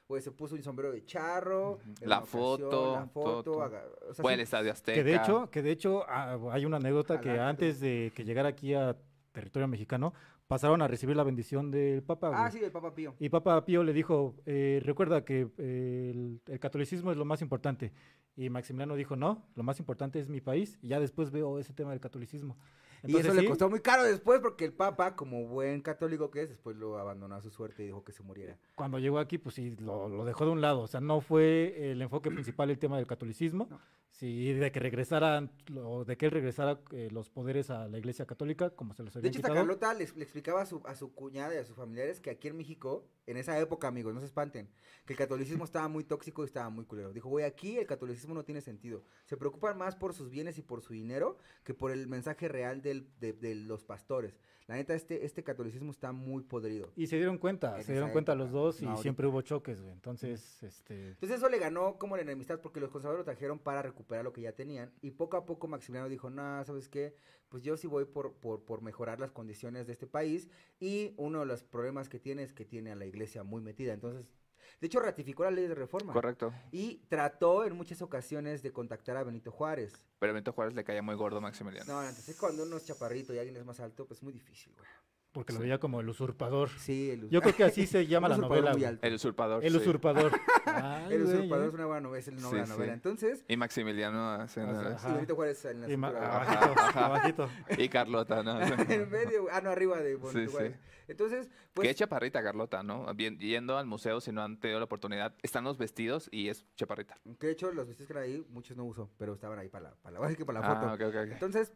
Güey, 0.09 0.22
se 0.22 0.32
puso 0.32 0.54
un 0.54 0.62
sombrero 0.62 0.90
de 0.90 1.04
charro, 1.04 1.78
La 2.00 2.18
ocasión, 2.20 2.42
foto, 2.42 2.92
la 2.96 3.06
foto, 3.06 3.42
todo, 3.44 3.62
haga- 3.62 3.84
o 4.09 4.14
sea, 4.14 4.22
Fue 4.22 4.32
sí, 4.32 4.34
al 4.34 4.40
Estadio 4.40 4.72
Azteca. 4.72 4.94
Que 4.96 5.04
de 5.04 5.14
hecho, 5.16 5.50
que 5.50 5.62
de 5.62 5.70
hecho 5.70 6.04
ah, 6.09 6.38
hay 6.50 6.64
una 6.64 6.78
anécdota 6.78 7.20
que 7.20 7.38
antes 7.38 7.78
de 7.80 8.11
que 8.14 8.24
llegara 8.24 8.48
aquí 8.48 8.74
a 8.74 8.96
territorio 9.32 9.68
mexicano, 9.68 10.14
pasaron 10.46 10.80
a 10.80 10.88
recibir 10.88 11.14
la 11.14 11.24
bendición 11.24 11.70
del 11.70 12.02
Papa. 12.02 12.30
Ah, 12.34 12.48
güey. 12.48 12.52
sí, 12.52 12.64
el 12.64 12.72
Papa 12.72 12.94
Pío. 12.94 13.14
Y 13.20 13.28
Papa 13.28 13.62
Pío 13.66 13.84
le 13.84 13.92
dijo, 13.92 14.34
eh, 14.46 14.80
recuerda 14.82 15.24
que 15.24 15.48
eh, 15.59 16.11
el, 16.14 16.40
el 16.46 16.59
catolicismo 16.59 17.12
es 17.12 17.18
lo 17.18 17.26
más 17.26 17.42
importante. 17.42 17.92
Y 18.34 18.48
Maximiliano 18.48 18.96
dijo, 18.96 19.14
no, 19.14 19.44
lo 19.56 19.62
más 19.62 19.78
importante 19.78 20.18
es 20.20 20.28
mi 20.30 20.40
país. 20.40 20.78
Y 20.80 20.88
ya 20.88 21.00
después 21.00 21.30
veo 21.30 21.59
ese 21.59 21.74
tema 21.74 21.90
del 21.90 22.00
catolicismo. 22.00 22.56
Y 23.05 23.11
eso 23.11 23.18
Entonces, 23.18 23.34
le 23.34 23.40
sí, 23.42 23.46
costó 23.49 23.70
muy 23.70 23.80
caro 23.80 24.03
después 24.05 24.40
porque 24.40 24.64
el 24.64 24.72
Papa, 24.72 25.14
como 25.16 25.46
buen 25.46 25.80
católico 25.82 26.30
que 26.30 26.42
es, 26.42 26.49
después 26.49 26.76
lo 26.76 26.99
abandonó 26.99 27.34
a 27.36 27.40
su 27.42 27.51
suerte 27.51 27.82
y 27.82 27.86
dijo 27.86 28.05
que 28.05 28.12
se 28.12 28.22
muriera. 28.22 28.59
cuando 28.74 28.99
llegó 28.99 29.18
aquí, 29.18 29.38
pues 29.38 29.55
sí, 29.55 29.76
lo, 29.78 30.09
lo 30.09 30.24
dejó 30.24 30.44
de 30.44 30.51
un 30.53 30.61
lado. 30.61 30.80
O 30.80 30.86
sea, 30.88 31.01
no 31.01 31.20
fue 31.20 31.90
el 31.92 32.03
enfoque 32.03 32.30
principal 32.30 32.70
el 32.70 32.78
tema 32.78 32.96
del 32.96 33.07
catolicismo, 33.07 33.66
No. 33.70 33.80
sí, 34.11 34.53
de 34.53 34.72
que 34.72 34.80
regresaran, 34.80 35.51
lo- 35.68 36.05
de 36.05 36.16
que 36.16 36.26
él 36.26 36.32
regresara 36.32 36.80
eh, 36.92 37.09
los 37.12 37.30
poderes 37.30 37.70
a 37.70 37.88
la 37.88 37.99
Iglesia 37.99 38.26
Católica, 38.26 38.70
como 38.70 38.94
se 38.94 39.03
los 39.05 39.12
De 39.14 39.20
había 39.20 39.28
hecho, 39.30 39.38
esta 39.38 39.49
quitado. 39.49 39.66
Carlota 39.66 39.94
le, 39.94 40.07
le 40.16 40.22
explicaba 40.24 40.62
a 40.62 40.66
su, 40.66 40.82
a 40.84 40.94
su 40.94 41.14
cuñada 41.14 41.55
y 41.55 41.59
a 41.59 41.64
sus 41.64 41.76
familiares 41.76 42.20
que 42.20 42.30
aquí 42.30 42.49
en 42.49 42.57
México, 42.57 43.07
en 43.26 43.36
esa 43.36 43.59
época, 43.61 43.88
amigos, 43.88 44.12
no 44.14 44.20
se 44.20 44.26
espanten, 44.26 44.68
que 45.07 45.12
el 45.12 45.18
catolicismo 45.18 45.64
estaba 45.64 45.88
muy 45.88 46.05
tóxico 46.05 46.42
y 46.42 46.46
estaba 46.46 46.68
muy 46.70 46.84
culero. 46.84 47.12
Dijo, 47.12 47.28
güey, 47.28 47.44
aquí 47.44 47.78
el 47.78 47.86
catolicismo 47.86 48.34
no 48.34 48.44
tiene 48.44 48.61
sentido. 48.61 49.05
Se 49.26 49.36
preocupan 49.36 49.78
más 49.78 49.96
por 49.96 50.12
sus 50.14 50.30
bienes 50.30 50.59
y 50.59 50.62
por 50.62 50.82
su 50.82 50.92
dinero 50.92 51.38
que 51.64 51.72
por 51.74 51.90
el 51.90 52.07
mensaje 52.09 52.49
real 52.49 52.82
del- 52.89 53.09
de, 53.20 53.32
de 53.32 53.55
los 53.55 53.84
pastores. 53.84 54.39
La 54.66 54.74
neta, 54.74 54.95
este, 54.95 55.24
este 55.24 55.43
catolicismo 55.43 55.91
está 55.91 56.12
muy 56.12 56.43
podrido. 56.43 56.93
Y 56.95 57.07
se 57.07 57.16
dieron 57.16 57.39
cuenta, 57.39 57.78
En 57.78 57.84
se 57.84 57.93
dieron 57.93 58.11
cuenta 58.11 58.32
época, 58.32 58.45
los 58.45 58.53
dos 58.53 58.82
y 58.82 58.84
no 58.84 58.99
siempre 58.99 59.26
hubo 59.26 59.41
choques, 59.41 59.80
güey. 59.80 59.95
Entonces, 59.95 60.62
este... 60.62 61.09
Entonces 61.12 61.39
eso 61.39 61.49
le 61.49 61.59
ganó 61.59 61.97
como 61.97 62.16
la 62.16 62.22
enemistad 62.22 62.61
porque 62.61 62.78
los 62.78 62.91
conservadores 62.91 63.20
lo 63.26 63.32
trajeron 63.32 63.59
para 63.59 63.80
recuperar 63.80 64.24
lo 64.24 64.32
que 64.34 64.43
ya 64.43 64.53
tenían 64.53 64.93
y 65.01 65.12
poco 65.12 65.39
a 65.39 65.47
poco 65.47 65.68
Maximiliano 65.68 66.11
dijo, 66.11 66.28
no, 66.28 66.62
¿sabes 66.66 66.89
qué? 66.91 67.14
Pues 67.49 67.62
yo 67.62 67.78
sí 67.78 67.86
voy 67.86 68.05
por, 68.05 68.34
por, 68.34 68.62
por 68.66 68.82
mejorar 68.82 69.20
las 69.20 69.32
condiciones 69.32 69.86
de 69.86 69.95
este 69.95 70.07
país 70.07 70.51
y 70.78 71.14
uno 71.16 71.41
de 71.41 71.47
los 71.47 71.62
problemas 71.62 72.11
que 72.11 72.18
tiene 72.18 72.43
es 72.43 72.53
que 72.53 72.66
tiene 72.66 72.93
a 72.93 72.95
la 72.95 73.07
iglesia 73.07 73.43
muy 73.45 73.62
metida. 73.62 73.95
Entonces, 73.95 74.34
de 74.80 74.86
hecho 74.86 75.00
ratificó 75.00 75.44
la 75.44 75.50
ley 75.50 75.66
de 75.66 75.74
reforma 75.74 76.12
Correcto. 76.12 76.52
y 76.72 76.96
trató 77.08 77.64
en 77.64 77.76
muchas 77.76 78.02
ocasiones 78.02 78.62
de 78.62 78.72
contactar 78.72 79.16
a 79.16 79.24
Benito 79.24 79.50
Juárez. 79.50 79.92
Pero 80.18 80.30
a 80.30 80.34
Benito 80.34 80.52
Juárez 80.52 80.74
le 80.74 80.84
caía 80.84 81.02
muy 81.02 81.14
gordo 81.14 81.38
a 81.38 81.40
Maximiliano. 81.40 81.92
No, 81.92 82.00
entonces 82.06 82.36
cuando 82.36 82.62
uno 82.64 82.76
es 82.76 82.84
chaparrito 82.84 83.34
y 83.34 83.38
alguien 83.38 83.56
es 83.56 83.64
más 83.64 83.80
alto, 83.80 84.06
pues 84.06 84.18
es 84.18 84.22
muy 84.22 84.32
difícil, 84.32 84.72
güey. 84.74 84.88
Porque 85.33 85.53
lo 85.53 85.61
veía 85.61 85.79
como 85.79 86.01
el 86.01 86.09
usurpador. 86.09 86.70
Sí, 86.79 87.11
el 87.11 87.29
Yo 87.29 87.41
creo 87.43 87.55
que 87.55 87.64
así 87.64 87.87
se 87.87 88.07
llama 88.09 88.29
la 88.29 88.37
usurpador 88.37 88.57
novela. 88.64 88.70
muy 88.72 88.81
güey. 88.81 88.89
alto. 88.89 89.07
El 89.07 89.14
usurpador. 89.14 89.64
El 89.64 89.72
sí. 89.72 89.76
usurpador. 89.79 90.33
Ay, 90.66 91.14
El 91.14 91.22
usurpador 91.22 91.64
¿eh? 91.64 91.68
es 91.68 91.74
una 91.74 91.87
buena 91.87 92.01
novela, 92.01 92.18
es 92.20 92.29
el 92.29 92.41
nombre 92.41 92.61
de 92.61 92.66
Sí, 92.66 92.70
la 92.70 92.76
novela. 92.76 92.93
Entonces, 92.95 93.45
Y 93.47 93.57
Maximiliano 93.57 94.43
eso. 94.45 94.61
y 94.61 95.12
Benito 95.12 95.35
Juárez 95.35 95.64
en 95.66 95.81
la 95.83 95.89
Y 95.91 95.95
abajito, 95.95 96.81
Ajá. 96.81 97.07
abajito. 97.07 97.49
Y 97.76 97.89
Carlota, 97.89 98.43
¿no? 98.43 98.61
en 98.91 99.11
medio, 99.11 99.47
ah, 99.53 99.61
no, 99.61 99.70
arriba 99.70 99.99
de 99.99 100.16
Benito 100.16 100.31
Sí, 100.33 100.47
sí. 100.47 100.53
Juárez. 100.53 100.79
Entonces, 101.09 101.49
pues... 101.72 101.89
Qué 101.89 101.95
chaparrita 101.95 102.43
Carlota, 102.43 102.83
¿no? 102.83 103.12
Bien- 103.14 103.39
yendo 103.39 103.79
al 103.79 103.87
museo, 103.87 104.20
si 104.20 104.31
no 104.33 104.43
han 104.43 104.59
tenido 104.61 104.79
la 104.79 104.85
oportunidad, 104.87 105.35
están 105.43 105.64
los 105.64 105.79
vestidos 105.79 106.29
y 106.33 106.49
es 106.49 106.66
chaparrita. 106.76 107.18
Que 107.39 107.47
de 107.47 107.53
hecho 107.53 107.72
los 107.72 107.87
vestidos 107.87 108.09
que 108.09 108.12
eran 108.12 108.24
ahí, 108.24 108.47
muchos 108.51 108.76
no 108.76 108.85
uso, 108.85 109.11
pero 109.18 109.35
estaban 109.35 109.59
ahí 109.59 109.68
para 109.68 109.91
la, 109.91 109.95
para 109.97 110.18
la, 110.18 110.37
para 110.45 110.61
la 110.61 110.66
foto. 110.74 110.87
Ah, 110.89 110.95
ok, 110.95 111.01
ok, 111.03 111.14
ok. 111.24 111.33
Entonces, 111.33 111.72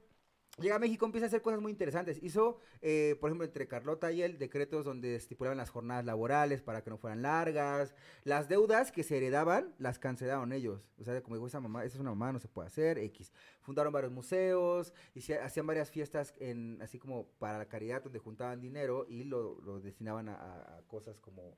llega 0.58 0.76
a 0.76 0.78
México, 0.78 1.06
empieza 1.06 1.26
a 1.26 1.28
hacer 1.28 1.42
cosas 1.42 1.60
muy 1.60 1.72
interesantes. 1.72 2.22
Hizo, 2.22 2.58
eh, 2.80 3.16
por 3.20 3.30
ejemplo, 3.30 3.44
entre 3.46 3.66
Carlota 3.66 4.12
y 4.12 4.22
él, 4.22 4.38
decretos 4.38 4.84
donde 4.84 5.16
estipulaban 5.16 5.56
las 5.58 5.70
jornadas 5.70 6.04
laborales 6.04 6.62
para 6.62 6.82
que 6.82 6.90
no 6.90 6.98
fueran 6.98 7.22
largas. 7.22 7.94
Las 8.24 8.48
deudas 8.48 8.92
que 8.92 9.02
se 9.02 9.16
heredaban, 9.16 9.74
las 9.78 9.98
cancelaron 9.98 10.52
ellos. 10.52 10.88
O 10.98 11.04
sea, 11.04 11.22
como 11.22 11.36
dijo 11.36 11.46
esa 11.46 11.60
mamá, 11.60 11.84
esa 11.84 11.96
es 11.96 12.00
una 12.00 12.10
mamá, 12.10 12.32
no 12.32 12.38
se 12.38 12.48
puede 12.48 12.66
hacer, 12.68 12.98
X. 12.98 13.32
Fundaron 13.60 13.92
varios 13.92 14.12
museos, 14.12 14.92
hici- 15.14 15.40
hacían 15.40 15.66
varias 15.66 15.90
fiestas 15.90 16.34
así 16.80 16.98
como 16.98 17.26
para 17.38 17.58
la 17.58 17.66
caridad, 17.66 18.02
donde 18.02 18.18
juntaban 18.18 18.60
dinero 18.60 19.06
y 19.08 19.24
lo, 19.24 19.56
destinaban 19.80 20.28
a, 20.28 20.82
cosas 20.86 21.18
como, 21.20 21.56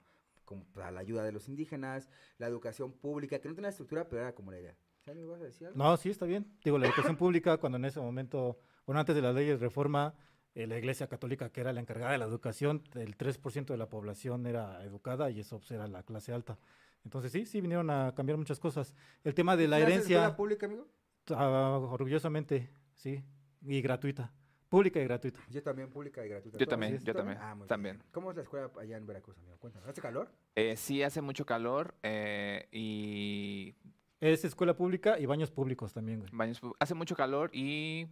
para 0.73 0.91
la 0.91 1.01
ayuda 1.01 1.25
de 1.25 1.33
los 1.33 1.49
indígenas, 1.49 2.09
la 2.39 2.47
educación 2.47 2.93
pública, 2.93 3.39
que 3.41 3.49
no 3.49 3.55
tenía 3.55 3.71
estructura, 3.71 4.09
pero 4.09 4.23
era 4.23 4.35
como 4.35 4.53
la 4.53 4.61
idea. 4.61 4.77
¿Ya 5.07 5.13
me 5.15 5.25
vas 5.25 5.41
a 5.41 5.45
decir? 5.45 5.71
No, 5.75 5.97
sí, 5.97 6.11
está 6.11 6.25
bien. 6.25 6.47
Digo, 6.65 6.79
la 6.79 6.87
educación 6.87 7.17
pública, 7.17 7.59
cuando 7.59 7.77
en 7.77 7.85
ese 7.85 8.01
momento, 8.01 8.59
bueno, 8.87 9.01
antes 9.01 9.14
de 9.14 9.22
las 9.22 9.35
leyes 9.35 9.59
de 9.61 9.66
reforma, 9.66 10.14
eh, 10.55 10.66
la 10.66 10.78
Iglesia 10.78 11.07
Católica, 11.09 11.51
que 11.51 11.61
era 11.61 11.72
la 11.72 11.80
encargada 11.80 12.12
de 12.12 12.18
la 12.18 12.26
educación, 12.26 12.82
el 12.95 13.16
3% 13.16 13.66
de 13.66 13.76
la 13.76 13.89
población 13.89 14.47
era 14.47 14.82
educada 14.85 15.30
y 15.30 15.41
eso 15.41 15.59
pues, 15.59 15.70
era 15.72 15.87
la 15.89 16.03
clase 16.03 16.32
alta. 16.32 16.59
Entonces 17.05 17.32
sí, 17.32 17.45
sí 17.45 17.61
vinieron 17.61 17.91
a 17.91 18.14
cambiar 18.14 18.39
muchas 18.39 18.59
cosas. 18.61 18.95
El 19.24 19.35
tema 19.35 19.57
de 19.57 19.68
la 19.68 19.78
¿Estudiaste 19.78 19.93
en 19.93 19.93
herencia, 19.93 20.16
escuela 20.18 20.37
pública, 20.37 20.66
amigo? 20.66 20.87
ah, 21.30 21.78
orgullosamente, 21.91 22.70
sí, 22.95 23.22
y 23.62 23.80
gratuita, 23.82 24.32
pública 24.68 25.01
y 25.01 25.05
gratuita. 25.05 25.41
Yo 25.51 25.62
también, 25.62 25.91
pública 25.91 26.24
y 26.24 26.28
gratuita. 26.28 26.59
Yo 26.59 26.64
¿Tú 26.64 26.70
también, 26.70 26.99
yo 26.99 27.12
¿Tú 27.12 27.18
también, 27.18 27.39
Ah, 27.41 27.55
muy 27.55 27.66
también. 27.66 27.97
bien. 27.99 28.07
¿Cómo 28.12 28.30
es 28.30 28.37
la 28.37 28.43
escuela 28.43 28.70
allá 28.80 28.97
en 28.97 29.07
Veracruz, 29.07 29.37
amigo? 29.39 29.57
Cuéntame. 29.59 29.89
¿Hace 29.89 30.01
calor? 30.01 30.30
Eh, 30.55 30.76
sí, 30.76 31.03
hace 31.03 31.20
mucho 31.20 31.45
calor 31.45 31.95
eh, 32.03 32.68
y 32.72 33.74
Es 34.20 34.45
escuela 34.45 34.74
pública 34.76 35.18
y 35.18 35.26
baños 35.26 35.51
públicos 35.51 35.93
también, 35.93 36.20
güey. 36.20 36.30
baños 36.32 36.61
hace 36.78 36.95
mucho 36.95 37.14
calor 37.14 37.51
y 37.53 38.07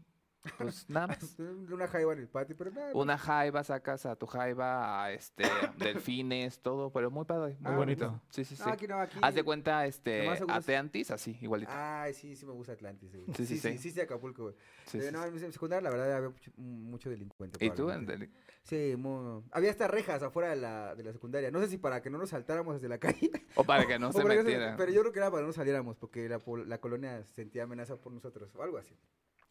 pues 0.59 0.89
nada 0.89 1.07
más. 1.09 1.37
Una 1.73 1.87
jaiba 1.89 2.13
en 2.13 2.19
el 2.21 2.29
patio, 2.29 2.57
pero 2.57 2.71
nada. 2.71 2.91
Una 2.95 3.17
jaiba, 3.19 3.63
sacas 3.65 4.07
a 4.07 4.17
tu 4.17 4.27
jaiba, 4.27 5.05
a 5.05 5.13
este, 5.13 5.45
delfines, 5.79 6.59
todo, 6.61 6.91
pero 6.91 7.11
muy 7.11 7.25
padre, 7.25 7.57
muy 7.61 7.73
Ah, 7.73 7.77
bonito. 7.77 8.21
Sí, 8.31 8.45
sí, 8.45 8.57
sí. 8.57 8.63
No, 8.67 8.73
aquí 8.73 8.87
no, 8.87 9.01
aquí. 9.01 9.19
Haz 9.23 9.35
de 9.35 9.43
cuenta, 9.45 9.87
este, 9.87 10.29
Atlantis, 10.49 11.11
así, 11.11 11.37
igualito. 11.41 11.71
Ay, 11.75 12.15
sí, 12.15 12.35
sí 12.37 12.45
me 12.47 12.53
gusta 12.53 12.73
Atlantis, 12.73 13.13
güey. 13.15 13.27
Sí, 13.37 13.47
sí, 13.47 13.59
sí. 13.59 13.73
sí. 13.73 13.79
Sí, 13.79 13.91
sí, 13.93 14.01
Acapulco, 14.01 14.43
güey. 14.45 14.55
Sí, 14.87 14.99
Eh, 14.99 15.03
sí, 15.03 15.13
no, 15.13 15.23
sí. 15.39 15.45
en 15.45 15.53
secundaria, 15.53 15.83
la 15.83 15.91
verdad, 15.91 16.13
había 16.17 16.33
mucho, 16.57 17.11
delincuente. 17.11 17.65
¿Y 17.65 17.71
tú? 17.71 17.91
en 17.91 18.31
Sí, 18.65 18.95
mu- 18.97 19.43
había 19.51 19.71
hasta 19.71 19.89
rejas 19.89 20.23
afuera 20.23 20.51
de 20.51 20.57
la, 20.57 20.95
de 20.95 21.03
la 21.03 21.13
secundaria. 21.13 21.51
No 21.51 21.61
sé 21.61 21.69
si 21.69 21.79
para 21.79 22.01
que 22.01 22.11
no 22.11 22.19
nos 22.19 22.31
saltáramos 22.31 22.75
desde 22.75 22.89
la 22.89 22.99
calle. 23.01 23.31
O 23.57 23.65
para 23.65 23.87
que 23.87 23.99
no 23.99 24.13
se 24.13 24.23
para 24.23 24.35
que 24.37 24.43
metiera. 24.43 24.77
Pero 24.77 24.93
yo 24.93 25.01
creo 25.01 25.13
que 25.13 25.19
era 25.19 25.31
para 25.31 25.43
que 25.43 25.47
no 25.49 25.53
saliéramos, 25.53 25.97
porque 25.97 26.29
la, 26.29 26.41
la 26.67 26.79
colonia 26.79 27.23
se 27.25 27.35
sentía 27.35 27.65
amenaza 27.65 27.97
por 27.97 28.13
nosotros, 28.13 28.55
o 28.55 28.63
algo 28.63 28.79
así. 28.79 28.97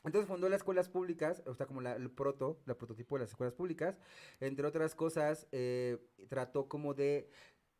Entonces 0.03 0.27
fundó 0.27 0.49
las 0.49 0.57
escuelas 0.61 0.89
públicas, 0.89 1.43
o 1.45 1.53
sea, 1.53 1.65
como 1.67 1.81
la, 1.81 1.95
el 1.95 2.09
proto, 2.09 2.59
la 2.65 2.75
prototipo 2.77 3.15
de 3.15 3.21
las 3.21 3.29
escuelas 3.29 3.53
públicas. 3.53 3.99
Entre 4.39 4.65
otras 4.65 4.95
cosas, 4.95 5.47
eh, 5.51 5.97
trató 6.29 6.67
como 6.67 6.93
de, 6.95 7.29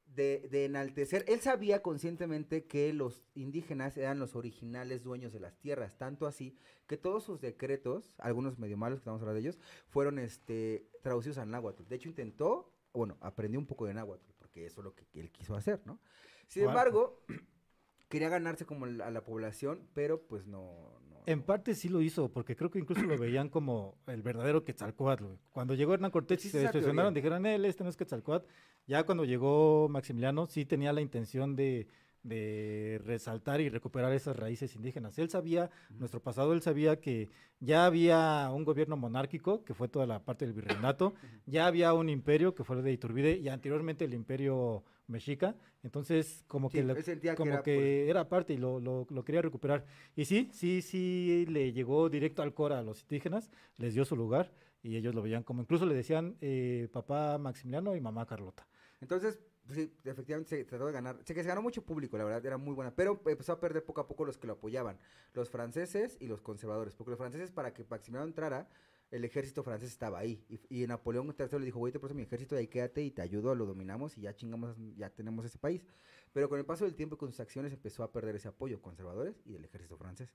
de, 0.05 0.47
de 0.51 0.65
enaltecer. 0.65 1.25
Él 1.27 1.39
sabía 1.41 1.81
conscientemente 1.81 2.65
que 2.65 2.93
los 2.93 3.23
indígenas 3.33 3.97
eran 3.97 4.19
los 4.19 4.35
originales 4.35 5.03
dueños 5.03 5.33
de 5.33 5.39
las 5.39 5.57
tierras, 5.57 5.97
tanto 5.97 6.27
así 6.27 6.55
que 6.87 6.97
todos 6.97 7.23
sus 7.23 7.41
decretos, 7.41 8.13
algunos 8.17 8.59
medio 8.59 8.77
malos, 8.77 8.99
que 8.99 9.01
estamos 9.03 9.21
hablando 9.21 9.41
de 9.41 9.47
ellos, 9.47 9.59
fueron 9.87 10.19
este, 10.19 10.89
traducidos 11.01 11.37
al 11.39 11.49
náhuatl. 11.49 11.83
De 11.87 11.95
hecho, 11.95 12.09
intentó, 12.09 12.73
bueno, 12.93 13.17
aprendió 13.21 13.59
un 13.59 13.65
poco 13.65 13.85
de 13.87 13.93
náhuatl, 13.93 14.31
porque 14.37 14.65
eso 14.65 14.81
es 14.81 14.85
lo 14.85 14.93
que, 14.93 15.05
que 15.07 15.21
él 15.21 15.31
quiso 15.31 15.55
hacer, 15.55 15.81
¿no? 15.85 15.99
Sin 16.47 16.63
embargo, 16.69 17.23
quería 18.09 18.29
ganarse 18.29 18.65
como 18.65 18.85
la- 18.85 19.07
a 19.07 19.11
la 19.11 19.23
población, 19.23 19.87
pero 19.93 20.27
pues 20.27 20.45
no... 20.45 21.00
En 21.25 21.43
parte 21.43 21.75
sí 21.75 21.89
lo 21.89 22.01
hizo, 22.01 22.29
porque 22.29 22.55
creo 22.55 22.69
que 22.69 22.79
incluso 22.79 23.03
lo 23.03 23.17
veían 23.17 23.49
como 23.49 23.97
el 24.07 24.21
verdadero 24.21 24.63
Quetzalcóatl. 24.63 25.23
güey. 25.23 25.37
Cuando 25.51 25.73
llegó 25.73 25.93
Hernán 25.93 26.11
Cortés 26.11 26.35
y 26.35 26.47
Existe 26.47 26.59
se 26.59 26.67
decepcionaron, 26.67 27.13
dijeron, 27.13 27.45
él, 27.45 27.65
este 27.65 27.83
no 27.83 27.89
es 27.89 27.97
Quetzalcóatl. 27.97 28.47
Ya 28.87 29.03
cuando 29.03 29.25
llegó 29.25 29.87
Maximiliano, 29.89 30.47
sí 30.47 30.65
tenía 30.65 30.93
la 30.93 31.01
intención 31.01 31.55
de, 31.55 31.87
de 32.23 33.01
resaltar 33.03 33.61
y 33.61 33.69
recuperar 33.69 34.13
esas 34.13 34.35
raíces 34.35 34.75
indígenas. 34.75 35.17
Él 35.17 35.29
sabía, 35.29 35.71
nuestro 35.97 36.21
pasado, 36.21 36.53
él 36.53 36.61
sabía 36.61 36.99
que 36.99 37.29
ya 37.59 37.85
había 37.85 38.49
un 38.51 38.63
gobierno 38.63 38.97
monárquico, 38.97 39.63
que 39.63 39.73
fue 39.73 39.87
toda 39.87 40.05
la 40.05 40.23
parte 40.23 40.45
del 40.45 40.53
virreinato, 40.53 41.13
ya 41.45 41.67
había 41.67 41.93
un 41.93 42.09
imperio, 42.09 42.53
que 42.53 42.63
fue 42.63 42.77
el 42.77 42.83
de 42.83 42.93
Iturbide, 42.93 43.37
y 43.37 43.49
anteriormente 43.49 44.05
el 44.05 44.13
imperio 44.13 44.83
mexica. 45.11 45.55
Entonces, 45.83 46.43
como 46.47 46.69
Sí, 46.69 46.77
que, 46.77 46.83
lo- 46.83 46.95
que 46.95 47.35
como 47.35 47.53
era 47.53 47.61
que 47.63 48.09
era 48.09 48.27
parte 48.29 48.53
y 48.53 48.57
lo, 48.57 48.79
lo- 48.79 49.05
lo 49.09 49.23
quería 49.23 49.41
recuperar. 49.41 49.85
Y 50.15 50.25
sí, 50.25 50.49
sí, 50.53 50.81
sí, 50.81 51.45
le 51.49 51.73
llegó 51.73 52.09
directo 52.09 52.41
al 52.41 52.53
cora 52.53 52.79
a 52.79 52.83
los 52.83 53.01
indígenas, 53.03 53.51
les 53.77 53.93
dio 53.93 54.05
su 54.05 54.15
lugar 54.15 54.51
y 54.81 54.95
ellos 54.95 55.13
lo 55.13 55.21
veían 55.21 55.43
como, 55.43 55.61
incluso 55.61 55.85
le 55.85 55.93
decían 55.93 56.37
eh, 56.41 56.87
papá 56.91 57.37
Maximiliano 57.37 57.95
y 57.95 58.01
mamá 58.01 58.25
Carlota. 58.25 58.67
Entonces, 58.99 59.39
pues 59.65 59.77
sí, 59.77 59.93
efectivamente 60.05 60.49
se 60.49 60.65
trató 60.65 60.87
de 60.87 60.91
ganar. 60.93 61.19
Se 61.23 61.35
que 61.35 61.43
se 61.43 61.49
ganó 61.49 61.61
mucho 61.61 61.83
público, 61.85 62.17
la 62.17 62.23
verdad, 62.23 62.43
era 62.45 62.57
muy 62.57 62.73
buena. 62.73 62.95
Pero 62.95 63.21
empezó 63.27 63.53
a 63.53 63.59
perder 63.59 63.85
poco 63.85 64.01
a 64.01 64.07
poco 64.07 64.25
los 64.25 64.37
que 64.37 64.47
lo 64.47 64.53
apoyaban. 64.53 64.97
Los 65.33 65.49
franceses 65.49 66.17
y 66.19 66.27
los 66.27 66.41
conservadores. 66.41 66.95
Porque 66.95 67.11
los 67.11 67.19
franceses, 67.19 67.51
para 67.51 67.73
que 67.73 67.85
Maximiliano 67.89 68.27
entrara, 68.27 68.67
el 69.11 69.25
ejército 69.25 69.61
francés 69.61 69.91
estaba 69.91 70.19
ahí. 70.19 70.43
Y, 70.69 70.87
Napoleón 70.87 71.35
III 71.37 71.59
le 71.59 71.65
dijo, 71.65 71.79
güey, 71.79 71.91
te 71.91 71.99
presto 71.99 72.15
mi 72.15 72.23
ejército 72.23 72.55
ahí 72.55 72.67
quédate 72.67 73.03
y 73.03 73.11
te 73.11 73.21
ayudo, 73.21 73.53
lo 73.53 73.65
dominamos 73.65 74.17
y 74.17 74.21
ya 74.21 74.33
chingamos, 74.33 74.75
ya 74.95 75.09
tenemos 75.09 75.45
ese 75.45 75.57
país. 75.57 75.85
Pero 76.33 76.47
con 76.49 76.57
el 76.57 76.65
paso 76.65 76.85
del 76.85 76.95
tiempo 76.95 77.15
y 77.15 77.17
con 77.17 77.29
sus 77.29 77.41
acciones 77.41 77.73
empezó 77.73 78.03
a 78.03 78.11
perder 78.11 78.35
ese 78.37 78.47
apoyo 78.47 78.81
conservadores 78.81 79.35
y 79.45 79.51
del 79.51 79.65
ejército 79.65 79.97
francés. 79.97 80.33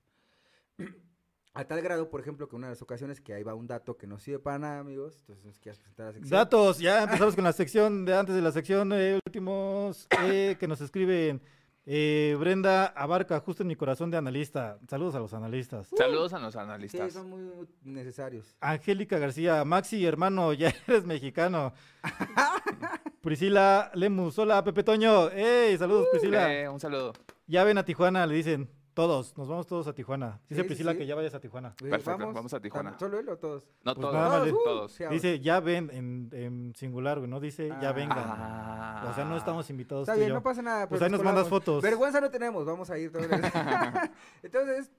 A 1.53 1.65
tal 1.65 1.81
grado, 1.81 2.11
por 2.11 2.21
ejemplo, 2.21 2.47
que 2.47 2.55
una 2.55 2.67
de 2.67 2.73
las 2.73 2.83
ocasiones 2.83 3.19
que 3.19 3.33
ahí 3.33 3.41
va 3.41 3.55
un 3.55 3.65
dato 3.65 3.97
que 3.97 4.05
no 4.05 4.19
sirve 4.19 4.37
para 4.37 4.59
nada, 4.59 4.79
amigos. 4.79 5.17
Entonces, 5.21 5.43
¿nos 5.43 5.57
quieres 5.57 5.79
presentar 5.79 6.05
la 6.05 6.11
sección? 6.11 6.29
Datos, 6.29 6.77
ya 6.77 7.01
empezamos 7.01 7.33
con 7.33 7.43
la 7.43 7.53
sección 7.53 8.05
de 8.05 8.15
antes 8.15 8.35
de 8.35 8.41
la 8.43 8.51
sección, 8.51 8.93
eh, 8.93 9.19
últimos 9.25 10.07
que 10.07 10.67
nos 10.67 10.81
escriben. 10.81 11.41
Eh, 11.89 12.35
Brenda 12.37 12.87
Abarca, 12.87 13.39
justo 13.39 13.63
en 13.63 13.67
mi 13.69 13.77
corazón 13.77 14.11
de 14.11 14.17
analista. 14.17 14.77
Saludos 14.89 15.15
a 15.15 15.19
los 15.19 15.33
analistas. 15.33 15.87
Saludos 15.97 16.33
a 16.33 16.39
los 16.39 16.51
Sí, 16.51 16.59
analistas. 16.59 17.13
son 17.13 17.29
muy 17.29 17.65
necesarios. 17.83 18.57
Angélica 18.59 19.17
García, 19.17 19.63
Maxi, 19.63 20.05
hermano, 20.05 20.51
ya 20.53 20.73
eres 20.85 21.05
mexicano. 21.05 21.71
Priscila 23.21 23.89
Lemus, 23.93 24.37
hola, 24.37 24.61
Pepe 24.65 24.83
Toño. 24.83 25.29
¡Ey! 25.29 25.77
Saludos, 25.77 26.07
Priscila. 26.11 26.53
Eh, 26.53 26.67
un 26.67 26.79
saludo. 26.79 27.13
Ya 27.47 27.63
ven 27.63 27.77
a 27.77 27.85
Tijuana, 27.85 28.25
le 28.27 28.35
dicen. 28.35 28.69
Todos, 28.97 29.37
nos 29.37 29.47
vamos 29.47 29.67
todos 29.67 29.85
a 29.85 29.93
Tijuana. 29.93 30.41
Dice 30.49 30.63
Sí, 30.63 30.67
Priscila 30.67 30.93
sí. 30.93 30.97
que 30.97 31.05
ya 31.05 31.13
vayas 31.13 31.31
a 31.35 31.39
Tijuana. 31.39 31.75
Perfecto, 31.75 32.33
vamos 32.33 32.51
a 32.51 32.59
Tijuana. 32.59 32.93
¿tam- 32.93 32.99
¿Solo 32.99 33.19
él 33.19 33.29
o 33.29 33.37
todos? 33.37 33.63
No 33.83 33.93
Pues 33.93 34.01
todos. 34.01 34.13
nada 34.15 34.39
más 34.39 34.49
Todos, 34.49 34.99
uh, 34.99 35.09
Dice, 35.11 35.39
ya 35.39 35.59
ven 35.59 35.91
en, 35.93 36.29
en 36.33 36.73
singular, 36.75 37.19
güey, 37.19 37.29
no 37.29 37.39
dice, 37.39 37.67
ya 37.79 37.89
Ah. 37.89 37.93
vengan. 37.93 38.17
Ah. 38.19 39.07
O 39.11 39.13
sea, 39.13 39.23
no 39.25 39.37
estamos 39.37 39.69
invitados 39.69 40.01
Está 40.01 40.13
tú 40.13 40.17
y 40.17 40.21
bien, 40.21 40.29
yo. 40.29 40.33
no 40.33 40.41
pasa 40.41 40.63
nada. 40.63 40.89
Pues 40.89 40.99
ahí 40.99 41.11
nos 41.11 41.21
mandas 41.21 41.47
fotos. 41.47 41.83
Vergüenza 41.83 42.19
no 42.19 42.31
tenemos, 42.31 42.65
vamos 42.65 42.89
a 42.89 42.97
ir 42.97 43.11
todos. 43.11 43.27
Entonces, 44.41 44.89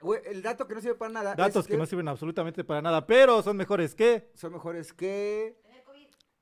güey, 0.00 0.20
el 0.26 0.42
dato 0.42 0.66
que 0.66 0.74
no 0.74 0.80
sirve 0.80 0.96
para 0.96 1.12
nada. 1.12 1.34
Datos 1.36 1.64
es 1.64 1.70
que 1.70 1.76
no 1.76 1.86
sirven 1.86 2.08
absolutamente 2.08 2.64
para 2.64 2.82
nada, 2.82 3.06
pero 3.06 3.40
son 3.44 3.56
mejores 3.56 3.94
que... 3.94 4.32
son 4.34 4.52
mejores 4.52 4.92
que. 4.92 5.56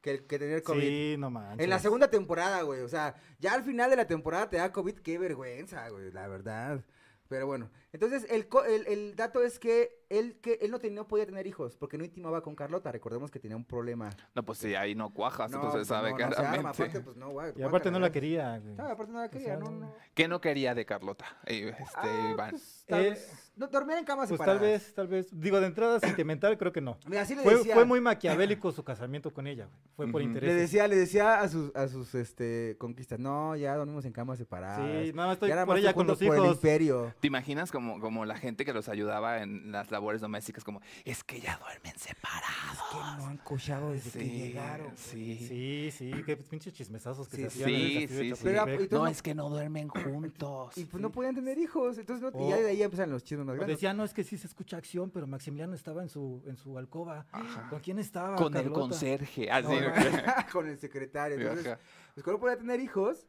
Que, 0.07 0.25
que 0.25 0.39
tener 0.39 0.63
COVID. 0.63 0.81
Sí, 0.81 1.17
no 1.19 1.31
manches. 1.31 1.65
En 1.65 1.71
la 1.71 1.81
segunda 1.81 2.09
temporada, 2.09 2.63
güey. 2.63 2.83
O 2.83 2.89
sea, 2.89 3.17
ya 3.41 3.55
al 3.55 3.65
final 3.65 3.91
de 3.91 3.97
la 3.97 4.07
temporada 4.07 4.49
te 4.49 4.57
da 4.57 4.73
COVID, 4.73 4.99
qué 4.99 5.19
vergüenza, 5.19 5.89
güey, 5.89 6.13
la 6.13 6.29
verdad. 6.29 6.85
Pero 7.29 7.47
bueno, 7.47 7.71
entonces 7.97 8.27
el, 8.31 8.47
co- 8.49 8.65
el, 8.65 8.87
el 8.87 9.17
dato 9.17 9.43
es 9.43 9.59
que 9.59 10.05
él, 10.09 10.39
que 10.41 10.59
él 10.63 10.71
no, 10.71 10.79
tenía, 10.79 10.97
no 11.01 11.09
podía 11.09 11.27
tener 11.27 11.47
hijos 11.49 11.77
porque 11.77 11.99
no 11.99 12.05
intimaba 12.05 12.41
con 12.43 12.55
Carlota. 12.55 12.93
Recordemos 12.93 13.31
que 13.31 13.41
tenía 13.41 13.57
un 13.57 13.65
problema. 13.65 14.11
No, 14.35 14.45
pues 14.45 14.59
sí, 14.59 14.75
ahí 14.75 14.95
no 14.95 15.13
cuajas, 15.13 15.51
No, 15.51 15.57
entonces 15.57 15.79
pues 15.81 15.89
sabe 15.89 16.11
no, 16.13 16.17
arma, 16.27 16.71
aparte, 16.71 17.01
pues 17.01 17.17
no. 17.17 17.33
Y 17.57 17.63
aparte 17.63 17.91
no 17.91 17.99
la 17.99 18.13
quería, 18.13 18.59
güey. 18.59 18.75
No, 18.77 18.85
aparte 18.87 19.13
no 19.13 19.21
la 19.21 19.29
quería, 19.31 19.47
sea, 19.49 19.57
no, 19.57 19.71
no. 19.71 19.81
no. 19.87 19.95
¿Qué 20.15 20.29
no 20.29 20.41
quería 20.41 20.75
de 20.75 20.87
Carlota? 20.87 21.25
Este, 21.45 21.75
Ah, 21.97 22.31
Iván. 22.33 22.51
pues, 22.51 22.85
tal 22.87 23.05
Eh, 23.05 23.11
vez- 23.11 23.53
no, 23.57 23.67
dormir 23.69 23.97
en 23.97 24.05
camas 24.05 24.29
Pues 24.29 24.39
separadas. 24.39 24.61
tal 24.61 24.69
vez, 24.71 24.95
tal 24.95 25.09
vez. 25.09 25.27
Digo, 25.41 25.59
de 25.61 25.67
entrada 25.67 25.99
sentimental 25.99 26.57
creo 26.59 26.73
que 26.73 26.81
no. 26.83 26.99
Mira, 27.09 27.23
así 27.23 27.35
le 27.35 27.43
Fue, 27.43 27.57
decía. 27.57 27.75
fue 27.75 27.85
muy 27.87 28.01
maquiavélico 28.01 28.71
su 28.71 28.85
casamiento 28.85 29.33
con 29.33 29.47
ella, 29.47 29.65
güey. 29.67 29.79
Fue 29.97 30.07
por 30.13 30.21
Ujú. 30.21 30.29
interés. 30.29 30.51
Le 30.55 30.61
decía, 30.61 30.87
le 30.87 30.95
decía 30.97 31.41
a 31.41 31.49
sus, 31.49 31.75
a 31.75 31.89
sus 31.89 32.15
este, 32.15 32.77
conquistas, 32.79 33.19
no, 33.19 33.57
ya 33.57 33.75
dormimos 33.75 34.05
en 34.05 34.13
camas 34.13 34.39
separadas. 34.39 34.79
Sí, 35.05 35.13
nada 35.15 35.29
más 35.29 35.35
estoy 35.37 35.49
Ya 35.49 35.65
por 35.67 35.79
ella 35.79 35.95
con 35.95 36.07
los 36.07 36.19
junto 36.19 36.29
por 36.31 36.37
el 36.37 36.45
hijos. 36.45 36.57
imperio. 36.57 37.15
¿Te 37.19 37.27
imaginas 37.29 37.73
como, 37.73 37.86
como 38.01 38.25
la 38.25 38.37
gente 38.37 38.65
que 38.65 38.73
los 38.73 38.89
ayudaba 38.89 39.43
en 39.43 39.73
las 39.73 39.91
labores 39.91 40.21
domésticas? 40.21 40.65
Como, 40.65 40.81
es 41.05 41.25
que 41.25 41.41
ya 41.41 41.59
duermen 41.59 41.95
separados. 41.99 42.79
Que 42.91 42.99
no 43.23 43.27
han 43.29 43.37
cochado 43.39 43.93
desde 43.93 44.11
que 44.19 44.29
llegaron. 44.29 44.93
sí. 44.97 45.37
Sí, 45.47 45.91
sí, 45.93 46.11
qué 46.25 46.37
pinches 46.37 46.73
chismesazos 46.75 47.29
que 47.29 47.37
Sí, 47.37 47.43
se 47.43 47.49
hacían. 47.49 47.71
en 47.71 47.77
el 47.77 48.09
Sí, 48.09 48.09
sí, 48.09 48.35
sí. 48.37 48.41
Pero, 48.43 48.63
entonces 48.69 48.91
No, 48.93 48.99
no- 48.99 49.07
es 49.09 49.23
que 49.23 49.35
no 49.35 49.49
duermen 49.51 49.89
juntos. 49.89 50.77
Y 50.77 50.85
pues 50.85 51.01
no 51.03 51.11
podían 51.11 51.35
tener 51.35 51.59
hijos. 51.59 51.99
Entonces, 51.99 52.33
no- 52.33 52.47
y 52.47 52.51
ya 52.51 52.57
de 52.57 52.71
ahí 52.71 52.83
empiezan 52.83 53.11
los 53.11 53.23
chismes 53.25 53.47
más 53.47 53.57
grandes. 53.57 53.77
decía, 53.77 53.93
no, 53.95 54.05
es 54.05 54.13
que 54.15 54.25
sí 54.25 54.37
se 54.39 54.47
escucha 54.47 54.77
acción, 54.77 55.11
pero 55.11 55.27
Maximiliano 55.27 55.75
estaba 55.75 56.03
en 56.03 56.09
su, 56.09 56.43
en 56.47 56.57
su 56.57 56.79
alcoba. 56.79 57.27
Ajá. 57.33 57.69
¿Con 57.71 57.81
quién 57.81 57.99
estaba? 57.99 58.37
Con 58.37 58.57
el 58.57 58.71
conserje. 58.73 59.51
Así. 59.51 59.67
No, 59.69 59.73
con 60.53 60.69
el 60.69 60.79
secretario. 60.79 61.37
Entonces, 61.39 61.79
pues 62.15 62.27
no 62.27 62.39
podía 62.41 62.57
tener 62.57 62.81
hijos, 62.81 63.27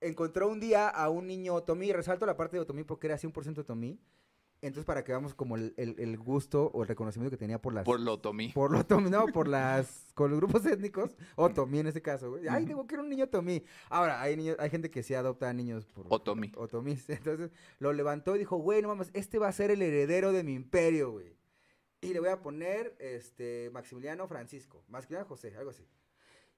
encontró 0.00 0.48
un 0.48 0.60
día 0.60 0.88
a 0.88 1.08
un 1.10 1.26
niño 1.26 1.54
otomí. 1.54 1.92
Resalto 1.92 2.26
la 2.26 2.36
parte 2.36 2.56
de 2.56 2.62
otomí 2.62 2.84
porque 2.84 3.06
era 3.06 3.16
100% 3.18 3.58
otomí. 3.58 4.00
Entonces, 4.62 4.84
para 4.84 5.02
que 5.02 5.12
veamos 5.12 5.34
como 5.34 5.56
el, 5.56 5.72
el- 5.78 5.98
el 5.98 6.18
gusto 6.18 6.70
o 6.74 6.82
el 6.82 6.88
reconocimiento 6.88 7.30
que 7.30 7.38
tenía 7.38 7.62
por 7.62 7.72
las... 7.72 7.82
Por 7.86 7.98
lo 7.98 8.18
tomí. 8.20 8.48
Por 8.52 8.70
lo 8.70 8.80
otomí, 8.80 9.08
no, 9.08 9.24
por 9.28 9.48
las... 9.48 10.12
Con 10.14 10.30
los 10.30 10.38
grupos 10.38 10.66
étnicos. 10.66 11.16
Otomí 11.36 11.78
en 11.78 11.86
ese 11.86 12.02
caso, 12.02 12.28
güey. 12.32 12.46
Ay, 12.46 12.66
tengo 12.66 12.86
que 12.86 12.94
era 12.94 13.02
un 13.02 13.08
niño 13.08 13.24
otomí. 13.24 13.64
Ahora, 13.88 14.20
hay 14.20 14.36
niños, 14.36 14.56
hay 14.58 14.68
gente 14.68 14.90
que 14.90 15.02
sí 15.02 15.14
adopta 15.14 15.48
a 15.48 15.54
niños 15.54 15.86
por... 15.86 16.04
Otomí. 16.10 16.52
Otomís. 16.56 17.08
Entonces, 17.08 17.50
lo 17.78 17.94
levantó 17.94 18.36
y 18.36 18.40
dijo, 18.40 18.58
güey, 18.58 18.82
no 18.82 18.88
mames, 18.88 19.10
este 19.14 19.38
va 19.38 19.48
a 19.48 19.52
ser 19.52 19.70
el 19.70 19.80
heredero 19.80 20.30
de 20.30 20.44
mi 20.44 20.52
imperio, 20.52 21.12
güey. 21.12 21.34
Y 22.02 22.12
le 22.12 22.20
voy 22.20 22.28
a 22.28 22.42
poner, 22.42 22.94
este, 22.98 23.70
Maximiliano 23.72 24.28
Francisco. 24.28 24.84
Maximiliano 24.88 25.26
José, 25.26 25.56
algo 25.56 25.70
así. 25.70 25.86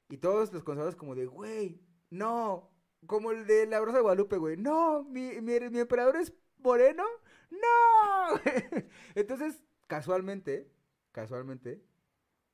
Y 0.08 0.16
todos 0.16 0.52
los 0.52 0.64
conservadores 0.64 0.96
como 0.96 1.14
de, 1.14 1.26
güey, 1.26 1.80
no. 2.10 2.68
Como 3.06 3.30
el 3.32 3.46
de 3.46 3.66
la 3.66 3.80
Rosa 3.80 3.96
de 3.98 4.02
Guadalupe, 4.02 4.36
güey. 4.36 4.56
No, 4.56 5.02
mi, 5.04 5.40
mi, 5.40 5.58
mi 5.70 5.78
emperador 5.80 6.16
es 6.16 6.32
moreno. 6.58 7.04
No. 7.50 8.40
Entonces, 9.14 9.62
casualmente, 9.86 10.70
casualmente, 11.12 11.82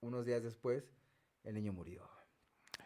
unos 0.00 0.24
días 0.24 0.42
después, 0.42 0.90
el 1.44 1.54
niño 1.54 1.72
murió. 1.72 2.02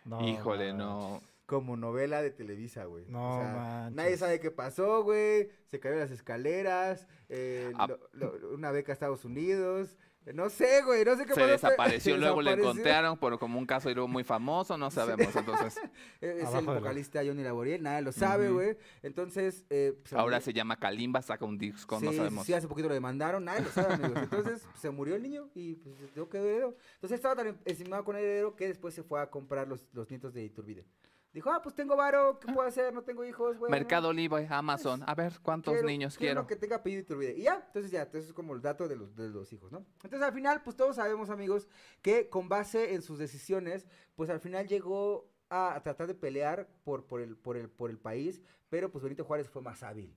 No, 0.05 0.21
Híjole, 0.27 0.73
no. 0.73 1.21
Como 1.47 1.77
novela 1.77 2.23
de 2.23 2.31
Televisa, 2.31 2.85
güey. 2.87 3.05
No 3.09 3.39
O 3.39 3.41
sea. 3.41 3.91
Nadie 3.93 4.17
sabe 4.17 4.41
qué 4.41 4.51
pasó, 4.51 5.03
güey. 5.05 5.51
Se 5.67 5.81
cayó 5.81 5.95
en 5.95 6.01
las 6.01 6.11
escaleras. 6.11 7.07
eh, 7.29 7.73
Ah. 7.77 7.87
lo- 7.87 7.99
lo- 8.13 8.51
una 8.55 8.71
beca 8.73 8.93
a 8.93 8.95
Estados 8.95 9.25
Unidos. 9.25 9.97
No 10.35 10.49
sé, 10.49 10.83
güey. 10.83 11.05
No 11.05 11.17
sé 11.17 11.25
qué 11.27 11.35
Se 11.35 11.41
pasó. 11.41 11.53
desapareció, 11.53 12.17
luego 12.19 12.43
le 12.43 12.53
encontraron 12.53 13.17
por 13.19 13.39
como 13.39 13.59
un 13.59 13.67
caso 13.67 13.91
muy 14.07 14.25
famoso, 14.25 14.79
no 14.79 14.91
sabemos. 14.91 15.35
Entonces, 15.35 15.81
Es 16.21 16.41
el 16.41 16.47
Abajo 16.47 16.75
vocalista 16.75 17.21
Johnny 17.25 17.43
Laboriel, 17.43 17.83
nadie 17.83 18.03
lo 18.03 18.13
sabe, 18.13 18.51
güey. 18.51 18.77
Entonces, 19.03 19.65
eh, 19.71 19.99
se 20.05 20.17
ahora 20.17 20.41
se 20.41 20.53
llama 20.53 20.77
Kalimba, 20.77 21.23
saca 21.23 21.45
un 21.45 21.59
disco, 21.59 21.99
sí, 21.99 22.07
no 22.07 22.13
sabemos. 22.13 22.47
Sí, 22.47 22.55
hace 22.55 22.69
poquito 22.69 22.89
lo 22.89 22.95
demandaron, 22.95 23.45
nadie 23.45 23.63
lo 23.63 23.71
sabe, 23.71 23.95
amigos. 23.95 24.19
Entonces, 24.23 24.67
se 24.79 24.91
murió 24.91 25.17
el 25.17 25.23
niño 25.23 25.51
y 25.55 25.75
pues 25.77 25.95
yo 26.15 26.29
quedé 26.29 26.43
heredero. 26.43 26.77
Entonces 26.95 27.17
estaba 27.17 27.35
tan 27.37 27.59
estimado 27.65 28.05
con 28.05 28.17
el 28.17 28.23
heredero 28.23 28.55
que 28.55 28.69
después 28.69 28.95
se 28.95 29.03
fue 29.03 29.21
a 29.21 29.31
comprar 29.31 29.67
los, 29.67 29.89
los 29.93 30.09
nietos 30.11 30.33
de 30.33 30.45
Iturbide. 30.45 30.85
Dijo, 31.33 31.51
ah, 31.51 31.63
pues 31.63 31.75
tengo 31.75 31.97
varo, 31.97 32.39
¿qué 32.39 32.53
puedo 32.53 32.69
hacer? 32.69 32.93
No 32.93 33.03
tengo 33.03 33.25
hijos, 33.25 33.57
güey. 33.59 33.71
Mercado 33.71 34.13
Libre, 34.13 34.47
Amazon. 34.51 35.03
A 35.07 35.15
ver, 35.15 35.33
¿cuántos 35.43 35.73
Quiero- 35.73 35.89
niños 35.89 36.19
quiero? 36.19 36.47
que 36.47 36.57
tenga 36.57 36.77
apellido 36.77 37.01
Iturbide. 37.03 37.35
Y 37.39 37.43
ya, 37.45 37.63
entonces 37.67 37.91
ya, 37.91 38.03
entonces 38.03 38.29
es 38.29 38.35
como 38.35 38.55
el 38.55 38.61
dato 38.61 38.87
de 38.87 38.97
los, 38.97 39.17
de 39.17 39.31
los 39.31 39.51
hijos, 39.53 39.73
¿no? 39.73 39.79
Entonces 40.03 40.21
al 40.23 40.35
final, 40.35 40.63
pues 40.63 40.77
todos 40.77 40.97
sabemos, 40.97 41.31
amigos, 41.31 41.69
que 42.03 42.29
con 42.29 42.49
base 42.51 42.93
en 42.95 43.01
sus 43.01 43.19
decisiones, 43.19 43.87
pues 44.15 44.29
al 44.29 44.41
final 44.41 44.67
llegó 44.69 45.33
a, 45.49 45.75
a 45.75 45.83
tratar 45.83 46.07
de 46.07 46.15
pelear 46.15 46.69
por, 46.85 47.07
por, 47.07 47.23
el, 47.23 47.37
por, 47.37 47.57
el, 47.57 47.71
por 47.71 47.89
el 47.89 47.99
país, 47.99 48.43
pero 48.69 48.91
pues 48.91 49.03
Benito 49.03 49.25
Juárez 49.25 49.49
fue 49.49 49.63
más 49.63 49.83
hábil. 49.83 50.15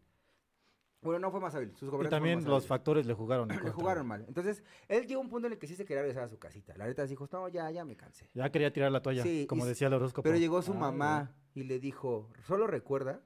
Bueno, 1.06 1.20
no 1.20 1.32
fue 1.32 1.40
más 1.40 1.54
hábil, 1.54 1.72
sus 1.76 1.94
Y 2.04 2.10
también 2.10 2.44
los 2.44 2.66
factores 2.66 3.06
le 3.06 3.14
jugaron. 3.14 3.50
en 3.52 3.64
Le 3.64 3.70
jugaron 3.72 4.08
mal. 4.08 4.26
Entonces, 4.28 4.64
él 4.88 5.06
llegó 5.06 5.22
a 5.22 5.24
un 5.24 5.30
punto 5.30 5.46
en 5.48 5.54
el 5.54 5.60
que 5.60 5.68
sí 5.68 5.76
se 5.76 5.86
quería 5.86 6.02
regresar 6.02 6.24
a 6.24 6.28
su 6.28 6.40
casita. 6.40 6.76
La 6.78 6.88
neta 6.88 7.06
dijo, 7.06 7.30
no, 7.32 7.48
ya, 7.48 7.70
ya 7.70 7.86
me 7.86 7.96
cansé. 7.96 8.30
Ya 8.34 8.52
quería 8.52 8.74
tirar 8.74 8.92
la 8.92 9.02
toalla, 9.02 9.22
Sí, 9.22 9.46
como 9.48 9.66
decía 9.66 9.88
el 9.88 9.94
horóscopo. 9.94 10.24
Pero 10.24 10.38
llegó 10.38 10.64
su 10.64 10.74
Ay, 10.74 10.80
mamá 10.80 11.36
y 11.54 11.64
le 11.64 11.80
dijo, 11.80 12.30
solo 12.48 12.66
recuerda 12.66 13.22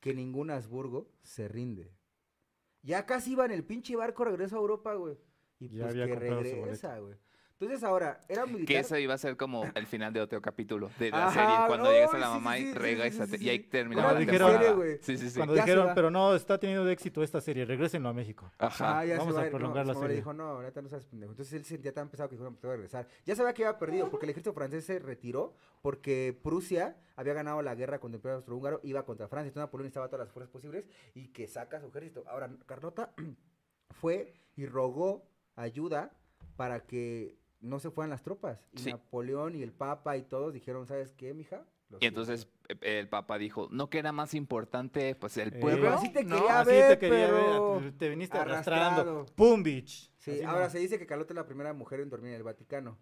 que 0.00 0.14
ningún 0.14 0.50
Habsburgo 0.50 1.10
se 1.22 1.46
rinde. 1.46 1.92
Ya 2.82 3.04
casi 3.04 3.32
iba 3.32 3.44
en 3.44 3.52
el 3.52 3.64
pinche 3.64 3.96
barco 3.96 4.24
regreso 4.24 4.56
a 4.56 4.60
Europa, 4.60 4.94
güey. 4.94 5.18
Y 5.58 5.68
Ya 5.68 5.84
pues 5.84 5.94
había 5.94 6.06
que 6.06 6.16
regresa, 6.16 6.98
güey. 6.98 7.16
Entonces 7.60 7.84
ahora, 7.84 8.20
era 8.28 8.44
militar. 8.46 8.66
Que 8.66 8.78
ese 8.80 9.00
iba 9.00 9.14
a 9.14 9.18
ser 9.18 9.36
como 9.36 9.64
el 9.74 9.86
final 9.86 10.12
de 10.12 10.20
otro 10.20 10.42
capítulo 10.42 10.90
de 10.98 11.10
la 11.10 11.28
Ajá, 11.28 11.32
serie. 11.32 11.66
Cuando 11.68 11.84
no, 11.86 11.92
llegas 11.92 12.12
a 12.14 12.18
la 12.18 12.26
sí, 12.26 12.32
sí, 12.32 12.38
mamá 12.38 12.56
sí, 12.56 12.62
y 12.62 12.66
sí, 12.66 12.74
regresa. 12.78 13.26
sí, 13.26 13.38
sí, 13.38 13.44
Y 13.44 13.48
ahí 13.48 13.58
sí. 13.58 13.64
terminaba 13.68 14.08
Cuando 14.08 14.20
la 14.20 14.32
dijeron- 14.50 14.76
güey. 14.76 14.98
Sí, 15.00 15.16
sí, 15.16 15.30
sí. 15.30 15.36
Cuando 15.36 15.54
Ya 15.54 15.62
dijeron, 15.64 15.90
pero 15.94 16.10
no, 16.10 16.34
está 16.34 16.58
teniendo 16.58 16.88
éxito 16.90 17.22
esta 17.22 17.40
serie, 17.40 17.64
regrésenlo 17.64 18.08
a 18.08 18.12
México. 18.12 18.50
Ajá. 18.58 18.98
Ah, 18.98 19.04
ya 19.06 19.18
Vamos 19.18 19.34
se 19.34 19.40
a 19.40 19.44
va. 19.44 19.50
No, 19.50 19.56
prolongar 19.56 19.84
su 19.86 19.88
la 19.88 19.94
le 19.94 20.00
serie. 20.00 20.16
dijo, 20.16 20.32
no, 20.32 20.62
neta, 20.62 20.82
no 20.82 20.88
seas 20.88 21.06
pendejo. 21.06 21.32
Entonces 21.32 21.54
él 21.54 21.62
se 21.64 21.74
sentía 21.74 21.94
tan 21.94 22.08
pesado 22.08 22.28
que 22.28 22.34
dijo, 22.36 22.50
no, 22.50 22.56
te 22.56 22.66
voy 22.66 22.74
a 22.74 22.76
regresar. 22.76 23.06
Ya 23.24 23.36
sabía 23.36 23.54
que 23.54 23.64
había 23.64 23.78
perdido, 23.78 24.10
porque 24.10 24.26
el 24.26 24.30
ejército 24.30 24.52
francés 24.52 24.84
se 24.84 24.98
retiró, 24.98 25.54
porque 25.80 26.36
Prusia 26.42 26.96
había 27.14 27.34
ganado 27.34 27.62
la 27.62 27.74
guerra 27.76 28.00
contra 28.00 28.16
el 28.16 28.18
Imperio 28.18 28.36
Austrohúngaro, 28.36 28.80
iba 28.82 29.04
contra 29.04 29.28
Francia, 29.28 29.48
entonces 29.48 29.66
Napoleón 29.68 29.86
estaba 29.86 30.08
todas 30.08 30.26
las 30.26 30.32
fuerzas 30.32 30.50
posibles, 30.50 30.86
y 31.14 31.28
que 31.28 31.46
saca 31.46 31.80
su 31.80 31.86
ejército. 31.86 32.24
Ahora, 32.26 32.50
Carlota 32.66 33.14
fue 33.90 34.34
y 34.56 34.66
rogó 34.66 35.24
ayuda 35.56 36.10
para 36.56 36.80
que 36.86 37.36
no 37.64 37.80
se 37.80 37.90
fueran 37.90 38.10
las 38.10 38.22
tropas. 38.22 38.68
Y 38.72 38.78
Sí. 38.78 38.90
Napoleón 38.92 39.54
y 39.56 39.62
el 39.62 39.72
Papa 39.72 40.16
y 40.16 40.22
todos 40.22 40.52
dijeron, 40.52 40.86
¿sabes 40.86 41.12
qué, 41.12 41.34
mija? 41.34 41.64
Y 42.00 42.06
entonces 42.06 42.48
eh, 42.68 42.98
el 42.98 43.08
papá 43.08 43.38
dijo, 43.38 43.68
¿no 43.70 43.88
que 43.88 43.98
era 43.98 44.10
más 44.10 44.34
importante 44.34 45.14
pues 45.14 45.36
el 45.36 45.54
Eh, 45.54 45.60
pueblo? 45.60 45.82
Pero 45.82 45.94
así 45.94 46.12
te 46.12 46.24
¿no? 46.24 46.36
quería 46.36 46.60
Así 46.60 46.70
ver, 46.70 46.88
te 46.94 46.98
quería 46.98 47.26
pero 47.28 47.80
ver, 47.80 47.92
te 47.98 48.08
viniste 48.08 48.36
arrastrando. 48.38 49.26
¡Pum, 49.36 49.62
bitch! 49.62 50.10
Sí, 50.18 50.32
Así 50.32 50.42
ahora 50.42 50.64
no. 50.64 50.70
se 50.70 50.78
dice 50.78 50.98
que 50.98 51.06
Carlota 51.06 51.32
es 51.32 51.36
la 51.36 51.46
primera 51.46 51.72
mujer 51.72 52.00
en 52.00 52.10
dormir 52.10 52.30
en 52.30 52.36
el 52.36 52.42
Vaticano. 52.42 52.98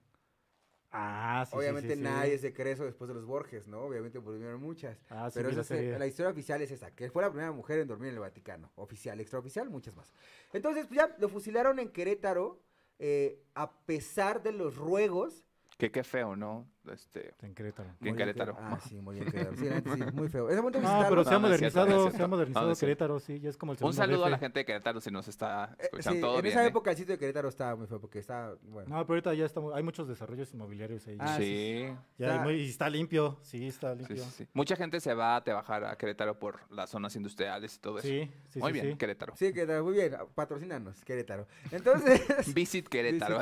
Ah, 0.95 1.45
sí, 1.47 1.53
sí, 1.53 1.57
Obviamente 1.57 1.91
sí, 1.91 1.97
sí. 1.97 2.03
nadie 2.03 2.37
se 2.39 2.53
cree 2.53 2.75
eso 2.75 2.85
después 2.85 3.09
de 3.09 3.15
los 3.15 3.25
Borges, 3.25 3.67
¿no? 3.67 3.81
Obviamente 3.81 4.19
durmieron 4.21 4.61
muchas. 4.61 4.99
Ah, 5.09 5.31
sí, 5.31 5.35
pero 5.41 5.49
esa 5.49 5.75
la 5.75 6.07
historia 6.07 6.31
oficial 6.31 6.61
es 6.61 6.71
esa, 6.71 6.95
que 6.95 7.11
fue 7.11 7.23
la 7.23 7.31
primera 7.31 7.51
mujer 7.51 7.79
en 7.79 7.89
dormir 7.89 8.09
en 8.09 8.15
el 8.17 8.21
Vaticano. 8.21 8.71
Oficial, 8.75 9.19
extraoficial, 9.21 9.71
muchas 9.71 9.97
más. 9.97 10.13
Entonces, 10.53 10.87
pues 10.87 10.99
ya 10.99 11.17
lo 11.19 11.31
fusilaron 11.31 11.79
en 11.79 11.89
Querétaro, 11.89 12.61
eh, 13.05 13.43
a 13.57 13.85
pesar 13.85 14.45
de 14.45 14.53
los 14.53 14.77
ruegos. 14.77 15.45
Que 15.77 15.91
qué 15.91 16.05
feo, 16.05 16.37
¿no? 16.37 16.71
Este, 16.91 17.35
En 17.43 17.55
Querétaro. 17.55 17.91
En 18.01 18.17
Querétaro. 18.17 18.57
Ah, 18.59 18.79
sí, 18.89 18.97
murió 19.01 19.23
en 19.23 19.31
Querétaro. 19.31 19.57
Sí, 19.57 20.03
sí, 20.05 20.05
muy 20.15 20.29
feo. 20.29 20.49
Ese 20.49 20.57
momento 20.61 20.81
No, 20.81 20.89
visitarlo- 20.89 21.09
pero 21.11 21.25
se 21.25 21.31
ha 21.31 21.33
No, 21.35 21.39
no 21.39 21.47
es 21.47 21.51
modernizado, 21.53 21.87
no 21.87 22.09
es 22.09 22.15
se 22.15 22.23
ha 22.23 22.27
modernizado 22.27 22.65
No, 22.65 22.67
no 22.69 22.73
es. 22.73 22.81
Querétaro, 22.81 23.21
sí, 23.21 23.41
ya 23.41 23.51
es 23.51 23.57
como 23.57 23.73
el 23.73 23.79
un 23.83 23.93
saludo 23.95 24.25
a 24.25 24.31
la 24.31 24.39
gente 24.39 24.59
de 24.61 24.65
Querétaro 24.65 25.01
si 25.01 25.11
nos 25.11 25.29
está 25.29 25.77
Eh, 25.79 25.83
escuchando 25.85 26.17
sí, 26.17 26.21
todo 26.21 26.37
en 26.37 26.43
bien. 26.43 26.53
esa 26.53 26.65
¿eh? 26.65 26.69
época 26.69 26.91
el 26.91 26.97
sitio 26.97 27.15
de 27.15 27.19
Querétaro 27.19 27.49
estaba 27.49 27.77
muy 27.77 27.87
feo 27.87 28.01
porque 28.01 28.19
estaba, 28.19 28.57
bueno. 28.65 28.89
No, 28.89 29.07
pero 29.07 29.15
ahorita 29.15 29.35
ya 29.35 29.45
estamos, 29.47 29.75
hay 29.75 29.83
muchos 29.85 30.09
desarrollos 30.09 30.53
inmobiliarios 30.55 31.07
ahí. 31.07 31.17
Ah, 31.21 31.37
sí. 31.39 31.87
Ya 32.19 32.27
está- 32.33 32.43
muy- 32.43 32.55
y 32.55 32.69
está 32.69 32.91
limpio, 32.91 33.39
sí, 33.43 33.69
está 33.69 33.95
limpio. 33.95 34.17
sí, 34.25 34.31
sí. 34.39 34.49
Mucha 34.53 34.75
gente 34.75 34.99
se 35.01 35.15
va 35.15 35.37
a 35.37 35.45
trabajar 35.45 35.85
a 35.85 35.97
Querétaro 35.97 36.39
por 36.39 36.61
las 36.71 36.91
zonas 36.91 37.15
industriales 37.15 37.77
y 37.77 37.79
todo 37.79 37.99
eso. 38.01 38.09
Sí, 38.09 38.29
sí, 38.51 38.59
Muy 38.59 38.73
sí, 38.73 38.81
bien, 38.81 38.93
sí. 38.93 38.99
Querétaro. 38.99 39.35
Sí, 39.37 39.53
Querétaro, 39.53 39.85
muy 39.85 39.95
bien, 39.95 40.17
patrocínanos, 40.35 41.05
Querétaro. 41.05 41.47
Entonces, 41.71 42.21
Visit 42.55 42.89
Querétaro. 42.89 43.41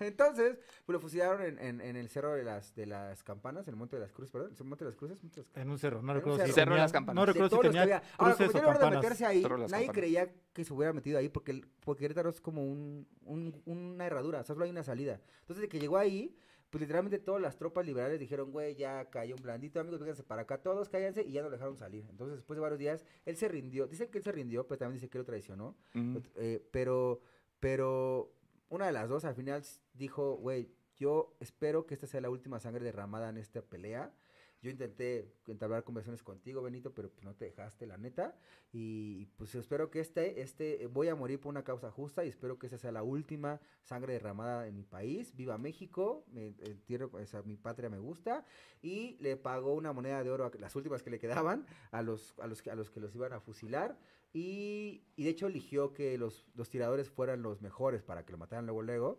Entonces, 0.00 0.58
pues 0.84 0.94
lo 0.94 1.00
fusilaron 1.00 1.42
en, 1.42 1.58
en, 1.58 1.80
en 1.80 1.96
el 1.96 2.08
cerro 2.08 2.32
de 2.34 2.42
las, 2.42 2.71
de 2.74 2.86
las 2.86 3.22
campanas, 3.22 3.66
en 3.68 3.74
el 3.74 3.76
Monte 3.78 3.96
de 3.96 4.02
las 4.02 4.12
Cruces, 4.12 4.30
perdón, 4.32 4.52
¿el 4.58 4.64
Monte 4.64 4.84
de 4.84 4.90
las 4.90 4.96
Cruces? 4.96 5.22
Monte 5.22 5.36
de 5.36 5.42
las 5.42 5.48
Cruces. 5.50 5.62
En 5.62 5.70
un 5.70 5.78
cerro, 5.78 6.02
no 6.02 6.14
recuerdo 6.14 6.38
cerro. 6.38 6.46
si 6.48 6.52
Cerro 6.54 6.70
de 6.70 6.74
tenía, 6.76 6.82
las 6.84 6.92
Campanas. 6.92 7.14
no 7.16 7.20
De 7.22 7.26
recuerdo 7.32 7.48
si 7.48 7.50
todos 7.50 7.64
los 7.64 7.72
que 7.74 7.78
tenía 7.80 7.96
había. 7.96 8.08
Ahora, 8.18 8.34
como 8.36 8.50
tiene 8.50 8.66
orden 8.66 8.90
de 8.90 8.96
meterse 8.96 9.26
ahí, 9.26 9.42
nadie 9.42 9.58
Campanas. 9.68 9.90
creía 9.92 10.32
que 10.52 10.64
se 10.64 10.72
hubiera 10.72 10.92
metido 10.92 11.18
ahí 11.18 11.28
porque, 11.28 11.52
el- 11.52 11.66
porque 11.84 12.00
Querétaro 12.02 12.30
es 12.30 12.40
como 12.40 12.64
un, 12.64 13.06
un- 13.24 13.62
una 13.66 14.06
herradura, 14.06 14.42
solo 14.44 14.64
hay 14.64 14.70
una 14.70 14.82
salida. 14.84 15.20
Entonces, 15.40 15.62
de 15.62 15.68
que 15.68 15.78
llegó 15.78 15.98
ahí, 15.98 16.34
pues 16.70 16.80
literalmente 16.80 17.18
todas 17.18 17.42
las 17.42 17.56
tropas 17.58 17.84
liberales 17.84 18.18
dijeron, 18.18 18.50
güey, 18.50 18.74
ya 18.74 19.04
cayó 19.10 19.34
un 19.36 19.42
blandito, 19.42 19.78
amigos, 19.78 20.00
vénganse 20.00 20.22
para 20.22 20.42
acá, 20.42 20.56
todos 20.62 20.88
cállense, 20.88 21.22
y 21.22 21.32
ya 21.32 21.42
no 21.42 21.48
lo 21.48 21.52
dejaron 21.56 21.76
salir. 21.76 22.06
Entonces, 22.08 22.36
después 22.36 22.56
de 22.56 22.62
varios 22.62 22.78
días, 22.78 23.04
él 23.26 23.36
se 23.36 23.46
rindió. 23.48 23.86
Dicen 23.86 24.08
que 24.10 24.16
él 24.18 24.24
se 24.24 24.32
rindió, 24.32 24.66
pero 24.66 24.78
también 24.78 24.94
dice 24.94 25.10
que 25.10 25.18
lo 25.18 25.24
traicionó. 25.24 25.76
Eh, 26.36 26.66
pero, 26.70 27.20
pero 27.60 28.32
una 28.70 28.86
de 28.86 28.92
las 28.92 29.08
dos 29.08 29.24
al 29.26 29.34
final 29.34 29.62
dijo, 29.92 30.36
güey, 30.36 30.70
yo 31.02 31.36
espero 31.40 31.84
que 31.86 31.94
esta 31.94 32.06
sea 32.06 32.20
la 32.20 32.30
última 32.30 32.58
sangre 32.60 32.84
derramada 32.84 33.28
en 33.28 33.36
esta 33.38 33.60
pelea. 33.62 34.04
Yo 34.62 34.70
intenté 34.70 35.34
entablar 35.48 35.82
conversaciones 35.82 36.22
contigo, 36.22 36.62
Benito, 36.62 36.94
pero 36.94 37.10
pues 37.10 37.24
no 37.24 37.34
te 37.34 37.46
dejaste, 37.46 37.84
la 37.84 37.96
neta. 37.98 38.36
Y 38.72 39.26
pues 39.36 39.56
espero 39.56 39.90
que 39.90 39.98
este, 39.98 40.40
este, 40.40 40.86
voy 40.86 41.08
a 41.08 41.16
morir 41.16 41.40
por 41.40 41.50
una 41.50 41.64
causa 41.64 41.90
justa 41.90 42.24
y 42.24 42.28
espero 42.28 42.58
que 42.60 42.66
esta 42.68 42.78
sea 42.78 42.92
la 42.92 43.02
última 43.02 43.60
sangre 43.82 44.12
derramada 44.12 44.68
en 44.68 44.76
mi 44.76 44.84
país. 44.84 45.34
Viva 45.34 45.58
México, 45.58 46.24
me, 46.28 46.52
tierra- 46.86 47.08
mi 47.44 47.56
patria 47.56 47.90
me 47.90 47.98
gusta. 47.98 48.44
Y 48.82 49.16
le 49.18 49.36
pagó 49.36 49.74
una 49.74 49.92
moneda 49.92 50.22
de 50.22 50.30
oro, 50.30 50.48
las 50.60 50.76
últimas 50.76 51.02
que 51.02 51.10
le 51.10 51.18
quedaban, 51.18 51.66
a 51.90 52.00
los, 52.02 52.38
a 52.38 52.46
los, 52.46 52.64
a 52.68 52.76
los 52.76 52.88
que 52.92 53.00
los 53.00 53.12
iban 53.16 53.32
a 53.32 53.40
fusilar. 53.40 53.98
Y, 54.32 55.02
y 55.16 55.24
de 55.24 55.30
hecho 55.30 55.48
eligió 55.48 55.92
que 55.92 56.16
los, 56.18 56.46
los 56.54 56.68
tiradores 56.70 57.10
fueran 57.10 57.42
los 57.42 57.60
mejores 57.62 58.02
para 58.04 58.24
que 58.24 58.30
lo 58.30 58.38
mataran 58.38 58.66
luego, 58.66 58.82
luego. 58.82 59.18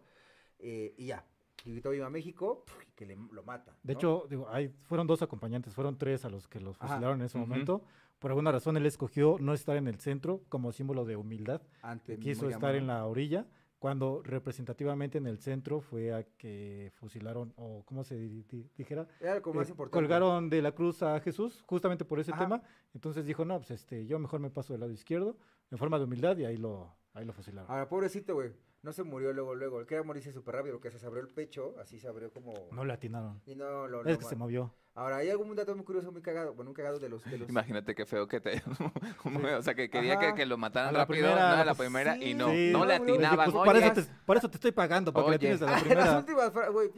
eh, 0.59 0.93
y 0.97 1.07
ya, 1.07 1.25
gritó 1.71 1.91
Viva 1.91 2.09
México, 2.09 2.63
y 2.87 2.91
que 2.93 3.05
le, 3.05 3.15
lo 3.31 3.43
mata. 3.43 3.75
De 3.83 3.93
¿no? 3.93 3.99
hecho, 3.99 4.25
digo, 4.29 4.47
hay, 4.49 4.69
fueron 4.83 5.07
dos 5.07 5.21
acompañantes, 5.21 5.73
fueron 5.73 5.97
tres 5.97 6.25
a 6.25 6.29
los 6.29 6.47
que 6.47 6.59
los 6.59 6.75
Ajá. 6.81 6.87
fusilaron 6.95 7.19
en 7.19 7.25
ese 7.25 7.37
Ujú. 7.37 7.47
momento. 7.47 7.83
Por 8.19 8.31
alguna 8.31 8.51
razón 8.51 8.77
él 8.77 8.85
escogió 8.85 9.37
no 9.39 9.53
estar 9.53 9.75
en 9.77 9.87
el 9.87 9.99
centro 9.99 10.41
como 10.49 10.71
símbolo 10.71 11.03
de 11.05 11.15
humildad. 11.15 11.61
Ante 11.81 12.17
Quiso 12.19 12.47
estar 12.49 12.73
en 12.75 12.87
la 12.87 13.05
orilla, 13.05 13.45
cuando 13.79 14.21
representativamente 14.23 15.17
en 15.17 15.27
el 15.27 15.39
centro 15.39 15.81
fue 15.81 16.13
a 16.13 16.23
que 16.23 16.91
fusilaron, 16.95 17.51
o 17.57 17.83
como 17.83 18.05
se 18.05 18.15
di- 18.15 18.43
di- 18.43 18.69
dijera, 18.77 19.07
Era 19.19 19.41
como 19.41 19.59
más 19.59 19.67
eh, 19.67 19.71
importante. 19.71 19.93
colgaron 19.93 20.49
de 20.49 20.61
la 20.61 20.71
cruz 20.71 21.03
a 21.03 21.19
Jesús, 21.19 21.61
justamente 21.67 22.05
por 22.05 22.17
ese 22.21 22.31
Ajá. 22.31 22.43
tema. 22.45 22.61
Entonces 22.93 23.25
dijo, 23.25 23.43
no, 23.43 23.57
pues 23.57 23.71
este, 23.71 24.05
yo 24.05 24.19
mejor 24.19 24.39
me 24.39 24.49
paso 24.49 24.71
del 24.71 24.79
lado 24.79 24.93
izquierdo, 24.93 25.35
en 25.69 25.77
forma 25.77 25.97
de 25.97 26.05
humildad, 26.05 26.37
y 26.37 26.45
ahí 26.45 26.55
lo, 26.55 26.95
ahí 27.13 27.25
lo 27.25 27.33
fusilaron. 27.33 27.69
Ahora, 27.69 27.89
pobrecito, 27.89 28.35
güey. 28.35 28.51
No 28.83 28.91
se 28.91 29.03
murió 29.03 29.31
luego, 29.31 29.55
luego. 29.55 29.79
Él 29.79 29.87
quería 29.87 30.03
morirse 30.03 30.33
súper 30.33 30.55
rápido 30.55 30.75
porque 30.75 30.91
se 30.91 31.05
abrió 31.05 31.21
el 31.21 31.29
pecho, 31.29 31.73
así 31.79 31.99
se 31.99 32.07
abrió 32.09 32.31
como... 32.31 32.53
No 32.73 32.83
le 32.83 32.91
atinaron. 32.91 33.41
Y 33.45 33.55
no 33.55 33.87
lo... 33.87 34.01
Es 34.01 34.11
lo 34.11 34.19
que 34.19 34.25
se 34.25 34.35
movió. 34.35 34.75
Ahora, 34.95 35.17
hay 35.17 35.29
algún 35.31 35.55
dato 35.55 35.75
muy 35.75 35.83
curioso, 35.83 36.11
muy 36.11 36.21
cagado. 36.21 36.53
Bueno, 36.53 36.69
un 36.69 36.75
cagado 36.75 36.99
de 36.99 37.09
los... 37.09 37.23
De 37.25 37.39
los... 37.39 37.49
Imagínate 37.49 37.95
qué 37.95 38.05
feo 38.05 38.27
que 38.27 38.39
te... 38.39 38.61
o 39.57 39.61
sea, 39.63 39.73
que 39.73 39.89
quería 39.89 40.19
que, 40.19 40.35
que 40.35 40.45
lo 40.45 40.55
mataran 40.57 40.89
A 40.89 40.91
la 40.91 40.99
rápido, 40.99 41.21
primera, 41.29 41.55
no, 41.55 41.61
a 41.61 41.65
la 41.65 41.73
pues, 41.73 41.87
primera, 41.89 42.17
y 42.17 42.33
no, 42.35 42.49
sí. 42.51 42.69
no 42.71 42.85
le 42.85 42.99
No, 42.99 43.05
no, 43.17 43.35
Pues, 43.35 43.51
pues, 43.51 43.65
para, 43.65 43.79
eso 43.79 43.93
te, 43.93 44.03
para 44.25 44.37
eso 44.39 44.49
te 44.49 44.57
estoy 44.57 44.71
pagando, 44.71 45.11
para 45.11 45.23
que 45.25 45.29
Oye. 45.29 45.35
le 45.35 45.39
tienes 45.39 45.61
a 45.63 45.65
la 45.65 45.71
las 45.71 45.83
primera. 45.83 46.17
últimas, 46.19 46.53
güey, 46.71 46.89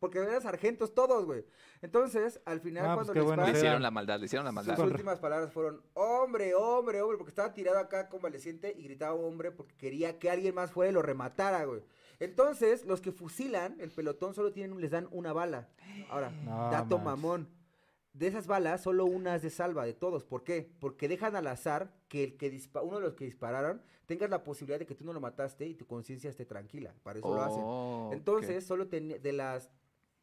porque 0.00 0.18
eran 0.18 0.40
sargentos 0.42 0.94
todos, 0.94 1.24
güey. 1.26 1.44
Entonces, 1.80 2.40
al 2.44 2.60
final, 2.60 2.86
Ah, 2.86 2.94
cuando 2.94 3.12
pues 3.12 3.14
qué 3.14 3.20
le 3.20 3.24
bueno 3.24 3.42
le 3.42 3.46
disparan, 3.48 3.56
hicieron 3.56 3.82
la 3.82 3.90
maldad, 3.92 4.18
le 4.18 4.26
hicieron 4.26 4.44
la 4.44 4.52
maldad. 4.52 4.76
sus 4.76 4.84
últimas 4.86 5.18
palabras 5.20 5.52
fueron, 5.52 5.82
hombre, 5.94 6.54
hombre, 6.54 7.02
hombre, 7.02 7.18
porque 7.18 7.30
estaba 7.30 7.54
tirado 7.54 7.78
acá 7.78 8.08
convaleciente 8.08 8.74
y 8.76 8.82
gritaba 8.82 9.14
hombre 9.14 9.52
porque 9.52 9.76
quería 9.76 10.18
que 10.18 10.28
alguien 10.30 10.54
más 10.56 10.72
fuera 10.72 10.90
y 10.90 10.94
lo 10.94 11.02
rematara, 11.02 11.64
güey. 11.64 11.82
Entonces, 12.18 12.84
los 12.84 13.00
que 13.00 13.12
fusilan 13.12 13.80
el 13.80 13.90
pelotón 13.90 14.34
solo 14.34 14.52
tienen, 14.52 14.80
les 14.80 14.90
dan 14.90 15.08
una 15.10 15.32
bala. 15.32 15.68
Ahora, 16.08 16.30
No 16.44 16.70
dato 16.70 16.98
mamón. 16.98 17.48
de 18.14 18.26
esas 18.28 18.46
balas, 18.46 18.82
solo 18.82 19.04
una 19.04 19.34
es 19.36 19.42
de 19.42 19.50
salva 19.50 19.84
de 19.84 19.92
todos. 19.92 20.24
¿Por 20.24 20.42
qué? 20.42 20.70
Porque 20.80 21.06
dejan 21.08 21.36
al 21.36 21.46
azar 21.46 21.92
que 22.08 22.24
el 22.24 22.36
que 22.38 22.50
dispa- 22.50 22.82
uno 22.82 22.96
de 22.96 23.02
los 23.02 23.14
que 23.14 23.26
dispararon 23.26 23.82
tengas 24.06 24.30
la 24.30 24.42
posibilidad 24.44 24.78
de 24.78 24.86
que 24.86 24.94
tú 24.94 25.04
no 25.04 25.12
lo 25.12 25.20
mataste 25.20 25.66
y 25.66 25.74
tu 25.74 25.86
conciencia 25.86 26.30
esté 26.30 26.46
tranquila. 26.46 26.94
Para 27.02 27.18
eso 27.18 27.28
lo 27.34 27.42
hacen. 27.42 28.18
Entonces, 28.18 28.64
solo 28.66 28.86
tenía 28.88 29.18
de 29.18 29.32
las 29.32 29.68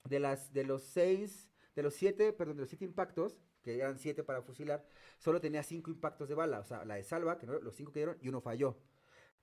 de 0.10 0.20
las 0.20 0.52
de 0.54 0.64
los 0.64 0.82
seis, 0.84 1.50
de 1.76 1.84
los 1.84 1.94
siete, 1.94 2.34
perdón, 2.34 2.56
de 2.58 2.62
los 2.62 2.70
siete 2.70 2.84
impactos, 2.86 3.38
que 3.62 3.76
eran 3.76 3.98
siete 4.00 4.24
para 4.24 4.42
fusilar, 4.42 4.84
solo 5.20 5.40
tenía 5.40 5.64
cinco 5.64 5.92
impactos 5.92 6.28
de 6.28 6.36
bala, 6.36 6.60
o 6.60 6.64
sea, 6.66 6.84
la 6.86 6.96
de 6.96 7.04
salva, 7.04 7.38
que 7.38 7.46
no, 7.48 7.54
los 7.60 7.76
cinco 7.76 7.92
que 7.94 8.00
dieron 8.00 8.18
y 8.22 8.28
uno 8.28 8.42
falló. 8.42 8.76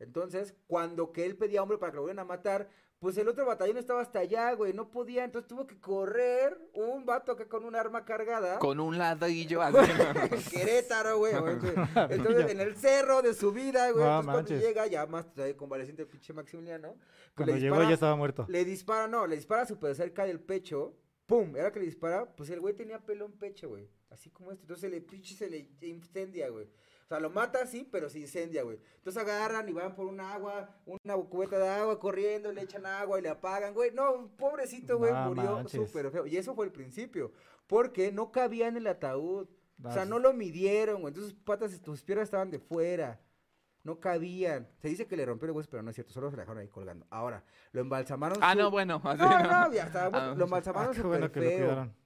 Entonces, 0.01 0.55
cuando 0.67 1.13
que 1.13 1.25
él 1.25 1.37
pedía 1.37 1.63
hombre 1.63 1.79
para 1.79 1.93
que 1.93 1.97
lo 1.97 2.03
volvieran 2.03 2.25
a 2.25 2.29
matar, 2.29 2.69
pues 2.99 3.17
el 3.17 3.29
otro 3.29 3.47
batallón 3.47 3.79
estaba 3.79 4.03
hasta 4.03 4.19
allá, 4.19 4.53
güey, 4.53 4.75
no 4.75 4.91
podía, 4.91 5.25
entonces 5.25 5.49
tuvo 5.49 5.67
que 5.67 5.79
correr 5.81 6.59
un 6.75 7.07
vato 7.07 7.33
acá 7.33 7.49
con 7.49 7.65
un 7.65 7.75
arma 7.75 8.05
cargada. 8.05 8.59
Con 8.59 8.79
un 8.81 8.99
ladrillo 8.99 9.63
así. 9.63 9.77
en 10.31 10.43
Querétaro, 10.43 11.17
güey. 11.19 11.35
güey, 11.39 11.57
güey. 11.59 11.73
Entonces, 12.11 12.51
en 12.51 12.61
el 12.61 12.77
cerro 12.77 13.23
de 13.23 13.33
su 13.33 13.53
vida, 13.53 13.91
güey. 13.93 14.05
No 14.05 14.21
entonces, 14.21 14.47
cuando 14.49 14.67
llega, 14.67 14.87
ya 14.87 15.07
más 15.07 15.27
eh, 15.39 15.55
convaleciente 15.57 16.03
el 16.03 16.09
pinche 16.09 16.33
Maximiliano. 16.35 16.95
pues, 16.95 17.31
Cuando 17.37 17.55
le 17.55 17.61
llegó 17.61 17.77
dispara- 17.77 17.89
ya 17.89 17.95
estaba 17.95 18.17
muerto. 18.17 18.45
Le 18.49 18.65
dispara, 18.67 19.09
no, 19.09 19.27
le 19.27 19.37
dispara 19.37 19.65
súper 19.65 19.95
cerca 19.95 20.27
del 20.27 20.41
pecho. 20.41 20.95
¡Pum! 21.25 21.57
Era 21.57 21.73
que 21.73 21.79
le 21.79 21.87
dispara, 21.87 22.27
pues 22.37 22.51
el 22.51 22.61
güey 22.61 22.75
tenía 22.75 22.99
pelo 22.99 23.25
en 23.25 23.33
pecho, 23.33 23.69
güey. 23.71 23.89
Así 24.11 24.29
como 24.31 24.51
este. 24.51 24.65
Entonces, 24.65 24.91
le 24.91 25.01
pinche 25.01 25.35
se 25.35 25.49
le 25.49 25.71
incendia, 25.81 26.49
güey. 26.51 26.69
O 27.11 27.13
sea, 27.13 27.19
lo 27.19 27.29
mata 27.31 27.67
sí, 27.67 27.89
pero 27.91 28.09
se 28.09 28.21
incendia, 28.21 28.63
güey. 28.63 28.79
Entonces 28.99 29.21
agarran 29.21 29.69
y 29.69 29.73
van 29.73 29.97
por 29.97 30.07
un 30.07 30.21
agua, 30.21 30.71
una 30.87 31.17
cubeta 31.17 31.59
de 31.59 31.69
agua, 31.69 31.99
corriendo, 31.99 32.53
le 32.53 32.63
echan 32.63 32.87
agua 32.87 33.19
y 33.19 33.23
le 33.23 33.29
apagan, 33.31 33.75
güey. 33.75 33.91
No, 33.91 34.31
pobrecito, 34.37 34.97
güey, 34.97 35.13
murió 35.13 35.67
súper 35.69 36.09
feo. 36.13 36.25
Y 36.29 36.37
eso 36.37 36.55
fue 36.55 36.67
el 36.67 36.71
principio. 36.71 37.33
Porque 37.67 38.13
no 38.13 38.31
cabía 38.31 38.69
en 38.69 38.77
el 38.77 38.87
ataúd. 38.87 39.49
O 39.83 39.91
sea, 39.91 40.05
no 40.05 40.21
lo 40.21 40.33
midieron, 40.35 41.01
güey. 41.01 41.09
Entonces 41.11 41.33
sus 41.33 41.43
patas, 41.43 41.73
sus 41.85 42.01
piernas 42.05 42.29
estaban 42.29 42.49
de 42.53 42.61
fuera. 42.61 43.21
No 43.83 43.99
cabían. 43.99 44.69
Se 44.81 44.87
dice 44.87 45.09
que 45.09 45.17
le 45.17 45.27
rompió 45.27 45.47
el 45.49 45.53
hueso, 45.57 45.69
pero 45.69 45.83
no 45.83 45.91
es 45.91 45.97
cierto. 45.97 46.13
Solo 46.13 46.31
se 46.31 46.37
la 46.37 46.43
dejaron 46.43 46.61
ahí 46.61 46.69
colgando. 46.69 47.07
Ahora, 47.11 47.43
lo 47.73 47.81
embalsamaron. 47.81 48.39
Ah, 48.41 48.53
su- 48.53 48.59
no, 48.59 48.71
bueno. 48.71 49.01
así 49.05 49.19
No, 49.21 49.43
no, 49.69 49.73
ya 49.73 49.87
estaba. 49.87 50.31
Ah, 50.31 50.35
lo 50.37 50.45
embalsamaron 50.45 50.91
Ah, 50.91 50.93
qué 50.93 50.97
súper 51.03 51.09
bueno 51.09 51.33
que 51.33 51.41
lo 51.41 51.47
feo. 51.49 51.59
cuidaron. 51.59 51.89
Embalsam- 51.89 52.00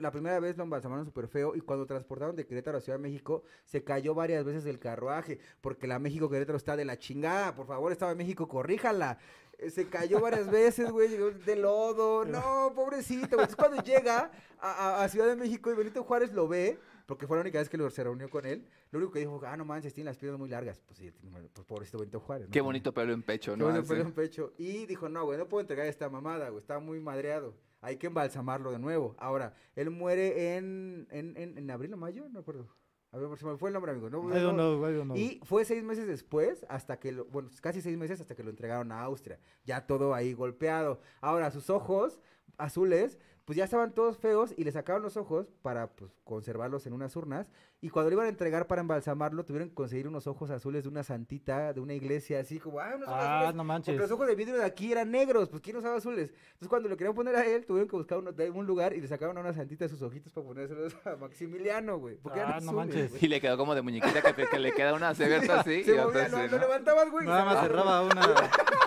La 0.00 0.10
primera 0.12 0.38
vez 0.40 0.56
lo 0.56 0.64
embalsamaron 0.64 1.04
súper 1.04 1.26
feo 1.28 1.54
y 1.56 1.60
cuando 1.60 1.86
transportaron 1.86 2.36
de 2.36 2.46
Querétaro 2.46 2.78
a 2.78 2.80
Ciudad 2.80 2.98
de 2.98 3.02
México, 3.02 3.42
se 3.64 3.82
cayó 3.82 4.14
varias 4.14 4.44
veces 4.44 4.64
del 4.64 4.78
carruaje, 4.78 5.38
porque 5.60 5.86
la 5.86 5.98
México-Querétaro 5.98 6.56
está 6.56 6.76
de 6.76 6.84
la 6.84 6.98
chingada. 6.98 7.54
Por 7.54 7.66
favor, 7.66 7.90
estaba 7.92 8.12
en 8.12 8.18
México, 8.18 8.46
corríjala. 8.48 9.18
Eh, 9.58 9.70
Se 9.70 9.88
cayó 9.88 10.20
varias 10.20 10.50
veces, 10.50 10.90
güey, 10.90 11.08
de 11.08 11.56
lodo. 11.56 12.24
No, 12.24 12.72
pobrecito. 12.74 13.24
Entonces, 13.36 13.56
cuando 13.56 13.82
llega 13.82 14.30
a, 14.60 14.70
a- 15.00 15.04
a 15.04 15.08
Ciudad 15.08 15.26
de 15.26 15.36
México 15.36 15.70
y 15.70 15.74
Benito 15.74 16.04
Juárez 16.04 16.32
lo 16.32 16.46
ve, 16.46 16.78
porque 17.06 17.26
fue 17.26 17.36
la 17.36 17.40
única 17.42 17.58
vez 17.58 17.68
que 17.68 17.90
se 17.90 18.04
reunió 18.04 18.28
con 18.28 18.44
él, 18.46 18.66
lo 18.90 18.98
único 18.98 19.12
que 19.12 19.20
dijo, 19.20 19.40
ah, 19.46 19.56
no 19.56 19.64
manches, 19.64 19.94
tiene 19.94 20.10
las 20.10 20.18
piernas 20.18 20.38
muy 20.38 20.48
largas. 20.48 20.80
Pues 20.86 20.98
sí, 20.98 21.10
tiene- 21.12 21.48
pues 21.52 21.66
pobrecito 21.66 21.98
Benito 21.98 22.20
Juárez. 22.20 22.48
¿no? 22.48 22.52
Qué 22.52 22.60
bonito 22.60 22.92
pelo 22.92 23.12
en 23.12 23.22
pecho, 23.22 23.52
Qué 23.52 23.56
¿no? 23.58 23.64
bueno, 23.64 23.80
Así. 23.80 23.88
pelo 23.88 24.02
en 24.02 24.12
pecho. 24.12 24.52
Y 24.58 24.86
dijo, 24.86 25.08
no, 25.08 25.24
güey, 25.24 25.38
no 25.38 25.48
puedo 25.48 25.60
entregar 25.62 25.86
esta 25.86 26.08
mamada, 26.08 26.48
güey. 26.50 26.60
Está 26.60 26.78
muy 26.78 27.00
madreado. 27.00 27.54
Hay 27.86 27.98
que 27.98 28.08
embalsamarlo 28.08 28.72
de 28.72 28.80
nuevo. 28.80 29.14
Ahora, 29.16 29.54
él 29.76 29.90
muere 29.90 30.56
en, 30.56 31.06
en, 31.12 31.36
en, 31.36 31.56
en 31.56 31.70
abril 31.70 31.94
o 31.94 31.96
mayo, 31.96 32.24
no 32.24 32.30
me 32.30 32.40
acuerdo. 32.40 32.66
A 33.12 33.18
ver, 33.18 33.38
se 33.38 33.46
me 33.46 33.56
fue 33.56 33.68
el 33.70 33.74
nombre, 33.74 33.92
amigo. 33.92 34.10
No, 34.10 34.28
I 34.28 34.42
don't 34.42 34.56
no. 34.56 34.76
know, 34.76 34.90
I 34.90 34.92
don't 34.92 35.04
know. 35.04 35.16
Y 35.16 35.40
fue 35.44 35.64
seis 35.64 35.84
meses 35.84 36.08
después, 36.08 36.66
hasta 36.68 36.98
que, 36.98 37.12
lo, 37.12 37.26
bueno, 37.26 37.48
casi 37.62 37.80
seis 37.80 37.96
meses 37.96 38.20
hasta 38.20 38.34
que 38.34 38.42
lo 38.42 38.50
entregaron 38.50 38.90
a 38.90 39.02
Austria. 39.02 39.38
Ya 39.64 39.86
todo 39.86 40.14
ahí 40.14 40.32
golpeado. 40.32 41.00
Ahora, 41.20 41.52
sus 41.52 41.70
ojos 41.70 42.18
azules, 42.58 43.20
pues 43.46 43.56
ya 43.56 43.64
estaban 43.64 43.94
todos 43.94 44.18
feos 44.18 44.52
y 44.58 44.64
le 44.64 44.72
sacaron 44.72 45.02
los 45.02 45.16
ojos 45.16 45.46
para, 45.62 45.86
pues, 45.86 46.10
conservarlos 46.24 46.84
en 46.86 46.92
unas 46.92 47.16
urnas. 47.16 47.46
Y 47.80 47.90
cuando 47.90 48.10
lo 48.10 48.14
iban 48.16 48.26
a 48.26 48.30
entregar 48.30 48.66
para 48.66 48.80
embalsamarlo, 48.80 49.44
tuvieron 49.44 49.68
que 49.68 49.74
conseguir 49.74 50.08
unos 50.08 50.26
ojos 50.26 50.50
azules 50.50 50.82
de 50.82 50.88
una 50.88 51.04
santita, 51.04 51.72
de 51.72 51.80
una 51.80 51.94
iglesia, 51.94 52.40
así 52.40 52.58
como, 52.58 52.80
ah, 52.80 52.92
unos 52.96 53.06
ojos 53.08 53.18
Ah, 53.20 53.38
azules. 53.40 53.54
no 53.54 53.62
Porque 53.62 53.66
manches. 53.68 53.96
los 53.98 54.10
ojos 54.10 54.26
de 54.26 54.34
vidrio 54.34 54.56
de 54.56 54.64
aquí 54.64 54.90
eran 54.90 55.10
negros, 55.10 55.48
pues 55.48 55.62
¿quién 55.62 55.76
usaba 55.76 55.96
azules? 55.96 56.30
Entonces 56.30 56.68
cuando 56.68 56.88
lo 56.88 56.96
querían 56.96 57.14
poner 57.14 57.36
a 57.36 57.46
él, 57.46 57.64
tuvieron 57.64 57.88
que 57.88 57.94
buscar 57.96 58.18
uno, 58.18 58.32
de 58.32 58.50
un 58.50 58.66
lugar 58.66 58.92
y 58.94 59.00
le 59.00 59.06
sacaron 59.06 59.36
a 59.38 59.40
una 59.40 59.52
santita 59.52 59.84
de 59.84 59.90
sus 59.90 60.02
ojitos 60.02 60.32
para 60.32 60.46
ponérselos 60.46 60.96
a 61.06 61.14
Maximiliano, 61.16 61.98
güey. 61.98 62.16
Porque 62.16 62.40
eran 62.40 62.54
Ah, 62.54 62.60
no 62.60 62.70
azules, 62.70 62.74
manches. 62.74 63.10
güey. 63.10 63.24
Y 63.26 63.28
le 63.28 63.40
quedó 63.40 63.56
como 63.56 63.74
de 63.76 63.82
muñequita 63.82 64.22
que, 64.22 64.32
te- 64.32 64.48
que 64.48 64.58
le 64.58 64.72
queda 64.72 64.92
una 64.94 65.08
abierta 65.50 65.60
así 65.60 65.84
Se 65.84 65.94
y 65.94 65.98
movía, 65.98 66.22
así, 66.24 66.32
no, 66.32 66.38
¿no? 66.42 66.48
lo 66.48 66.58
levantabas, 66.58 67.10
güey. 67.12 67.26
Nada 67.26 67.44
más 67.44 67.60
cerraba 67.60 68.02
una. 68.02 68.22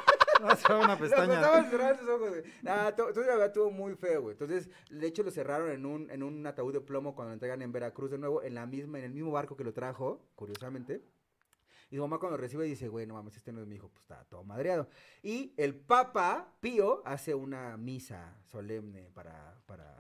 cerraba 0.56 0.86
una 0.86 0.94
Lo 0.96 1.00
pestaña. 1.02 1.34
estaban 1.36 1.70
cerrando 1.70 2.00
sus 2.00 2.10
ojos, 2.10 2.30
güey. 2.30 2.44
Ah, 2.66 2.94
to- 2.96 3.08
entonces 3.10 3.28
la 3.28 3.34
verdad 3.34 3.48
estuvo 3.48 3.72
muy 3.72 3.96
feo, 3.96 4.22
güey. 4.24 4.34
Entonces, 4.34 4.70
de 4.90 5.08
hecho 5.08 5.24
lo 5.24 5.32
cerraron 5.32 5.70
en 5.72 5.86
un, 5.86 6.10
en 6.10 6.24
un 6.24 6.46
ataúd 6.48 6.74
de 6.74 6.82
plomo 6.82 7.16
cuando 7.16 7.30
lo 7.30 7.34
entregan 7.34 7.62
en 7.62 7.72
Veracruz 7.72 8.12
de 8.12 8.18
nuevo, 8.18 8.42
en 8.44 8.54
la 8.56 8.66
misma, 8.66 9.00
en 9.00 9.06
el 9.06 9.12
mismo 9.14 9.32
barco 9.32 9.56
que 9.56 9.64
lo 9.64 9.74
trajo, 9.74 10.22
curiosamente. 10.36 11.02
Y 11.92 11.96
su 11.96 12.02
mamá 12.04 12.20
cuando 12.20 12.38
recibe 12.38 12.66
dice, 12.66 12.88
güey, 12.88 13.08
no 13.08 13.16
mames, 13.16 13.36
este 13.36 13.52
no 13.52 13.62
es 13.62 13.68
mi 13.68 13.76
hijo, 13.78 13.90
pues 13.90 14.02
está 14.04 14.24
todo 14.26 14.44
madreado. 14.44 14.88
Y 15.24 15.54
el 15.58 15.74
Papa 15.76 16.54
Pío 16.60 17.02
hace 17.04 17.34
una 17.34 17.78
misa 17.78 18.36
solemne 18.46 19.10
para, 19.14 19.56
para, 19.66 19.96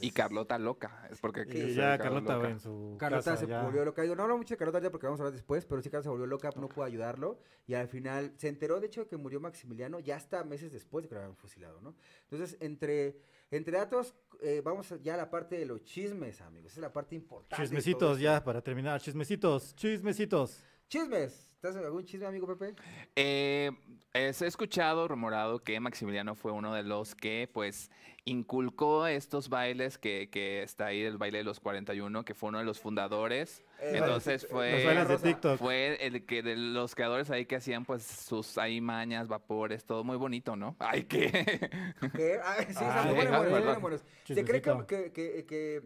Y 0.00 0.10
Carlota 0.10 0.58
loca. 0.58 1.06
Es 1.10 1.20
porque 1.20 1.44
Y 1.48 1.74
ya 1.74 1.96
Carlota 1.98 2.36
loca. 2.36 2.50
en 2.50 2.60
su 2.60 2.96
Carlota 2.98 3.32
casa, 3.32 3.36
se 3.44 3.46
ya. 3.46 3.62
volvió 3.62 3.84
loca. 3.84 4.02
Digo, 4.02 4.14
no 4.16 4.22
hablo 4.24 4.36
mucho 4.36 4.54
de 4.54 4.58
Carlota 4.58 4.80
ya 4.80 4.90
porque 4.90 5.06
vamos 5.06 5.20
a 5.20 5.24
hablar 5.24 5.32
después, 5.34 5.64
pero 5.64 5.80
sí 5.82 5.90
Carlota 5.90 6.04
se 6.04 6.08
volvió 6.10 6.26
loca, 6.26 6.50
no 6.56 6.68
pudo 6.68 6.84
ayudarlo. 6.84 7.38
Y 7.66 7.74
al 7.74 7.88
final 7.88 8.32
se 8.36 8.48
enteró, 8.48 8.80
de 8.80 8.86
hecho, 8.86 9.06
que 9.06 9.16
murió 9.16 9.40
Maximiliano 9.40 10.00
ya 10.00 10.16
hasta 10.16 10.42
meses 10.44 10.72
después 10.72 11.04
de 11.04 11.08
que 11.08 11.14
lo 11.14 11.20
habían 11.22 11.36
fusilado, 11.36 11.80
¿no? 11.80 11.94
Entonces, 12.30 12.56
entre, 12.60 13.18
entre 13.50 13.76
datos, 13.76 14.14
eh, 14.40 14.60
vamos 14.64 14.92
ya 15.02 15.14
a 15.14 15.16
la 15.16 15.30
parte 15.30 15.56
de 15.58 15.66
los 15.66 15.84
chismes, 15.84 16.40
amigos. 16.40 16.72
Esa 16.72 16.80
es 16.80 16.82
la 16.82 16.92
parte 16.92 17.14
importante. 17.14 17.62
Chismecitos 17.62 18.18
ya, 18.18 18.42
para 18.42 18.60
terminar. 18.62 19.00
Chismecitos, 19.00 19.74
chismecitos. 19.76 20.64
Chismes. 20.88 21.51
¿Estás 21.62 21.76
en 21.76 21.84
algún 21.84 22.04
chisme, 22.04 22.26
amigo 22.26 22.44
Pepe? 22.48 22.74
Eh, 23.14 23.70
es- 24.12 24.42
he 24.42 24.48
escuchado, 24.48 25.06
rumorado, 25.06 25.60
que 25.60 25.78
Maximiliano 25.78 26.34
fue 26.34 26.50
uno 26.50 26.74
de 26.74 26.82
los 26.82 27.14
que, 27.14 27.48
pues, 27.54 27.88
inculcó 28.24 29.06
estos 29.06 29.48
bailes 29.48 29.96
que, 29.96 30.28
que 30.28 30.64
está 30.64 30.86
ahí, 30.86 31.02
el 31.02 31.18
baile 31.18 31.38
de 31.38 31.44
los 31.44 31.60
41, 31.60 32.24
que 32.24 32.34
fue 32.34 32.48
uno 32.48 32.58
de 32.58 32.64
los 32.64 32.80
fundadores. 32.80 33.62
Eh, 33.78 33.92
Entonces 33.98 34.42
eh, 34.42 34.48
fue... 34.50 34.72
Los 34.72 34.84
bailes 34.86 35.08
de. 35.08 35.18
TikTok. 35.18 35.58
Fue 35.60 36.04
el 36.04 36.26
que 36.26 36.42
de 36.42 36.56
los 36.56 36.96
creadores 36.96 37.30
ahí 37.30 37.46
que 37.46 37.54
hacían 37.54 37.84
pues 37.84 38.02
sus 38.02 38.58
ahí 38.58 38.80
mañas, 38.80 39.28
vapores, 39.28 39.84
todo 39.84 40.02
muy 40.02 40.16
bonito, 40.16 40.56
¿no? 40.56 40.74
Ay, 40.80 41.04
qué. 41.04 41.30
¿Qué? 42.16 42.40
Ah, 42.42 42.56
sí. 42.66 42.74
Se 42.74 44.44
cree 44.44 44.60
que, 44.60 44.70
Chismecito. 44.70 44.86
que, 44.88 45.12
que, 45.12 45.46
que, 45.46 45.82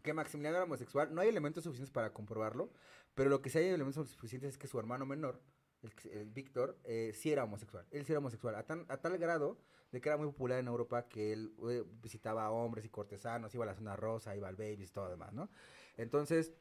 que 0.00 0.12
Maximiliano 0.14 0.58
era 0.58 0.64
homosexual. 0.64 1.12
No 1.12 1.22
hay 1.22 1.28
elementos 1.28 1.64
suficientes 1.64 1.90
para 1.90 2.12
comprobarlo, 2.12 2.70
pero 3.18 3.28
lo 3.30 3.42
que 3.42 3.50
sí 3.50 3.58
hay 3.58 3.66
elementos 3.66 4.08
suficientes 4.08 4.50
es 4.54 4.58
que 4.58 4.66
su 4.68 4.78
hermano 4.78 5.04
menor, 5.04 5.40
el, 5.82 5.92
el 6.12 6.30
Víctor, 6.30 6.78
eh, 6.84 7.12
sí 7.14 7.30
era 7.32 7.44
homosexual. 7.44 7.84
Él 7.90 8.04
sí 8.06 8.12
era 8.12 8.18
homosexual, 8.20 8.54
a, 8.54 8.62
tan- 8.64 8.86
a 8.88 8.96
tal 8.96 9.18
grado 9.18 9.58
de 9.92 10.00
que 10.00 10.08
era 10.08 10.16
muy 10.18 10.26
popular 10.26 10.58
en 10.60 10.68
Europa 10.68 11.08
que 11.08 11.32
él 11.32 11.52
eh, 11.68 11.84
visitaba 12.02 12.44
a 12.44 12.50
hombres 12.50 12.84
y 12.84 12.88
cortesanos, 12.88 13.54
iba 13.54 13.64
a 13.64 13.66
la 13.66 13.74
zona 13.74 13.96
rosa, 13.96 14.34
iba 14.36 14.46
al 14.48 14.56
Babies 14.56 14.88
y 14.90 14.92
todo 14.92 15.08
demás, 15.10 15.32
¿no? 15.32 15.48
Entonces, 15.96 16.52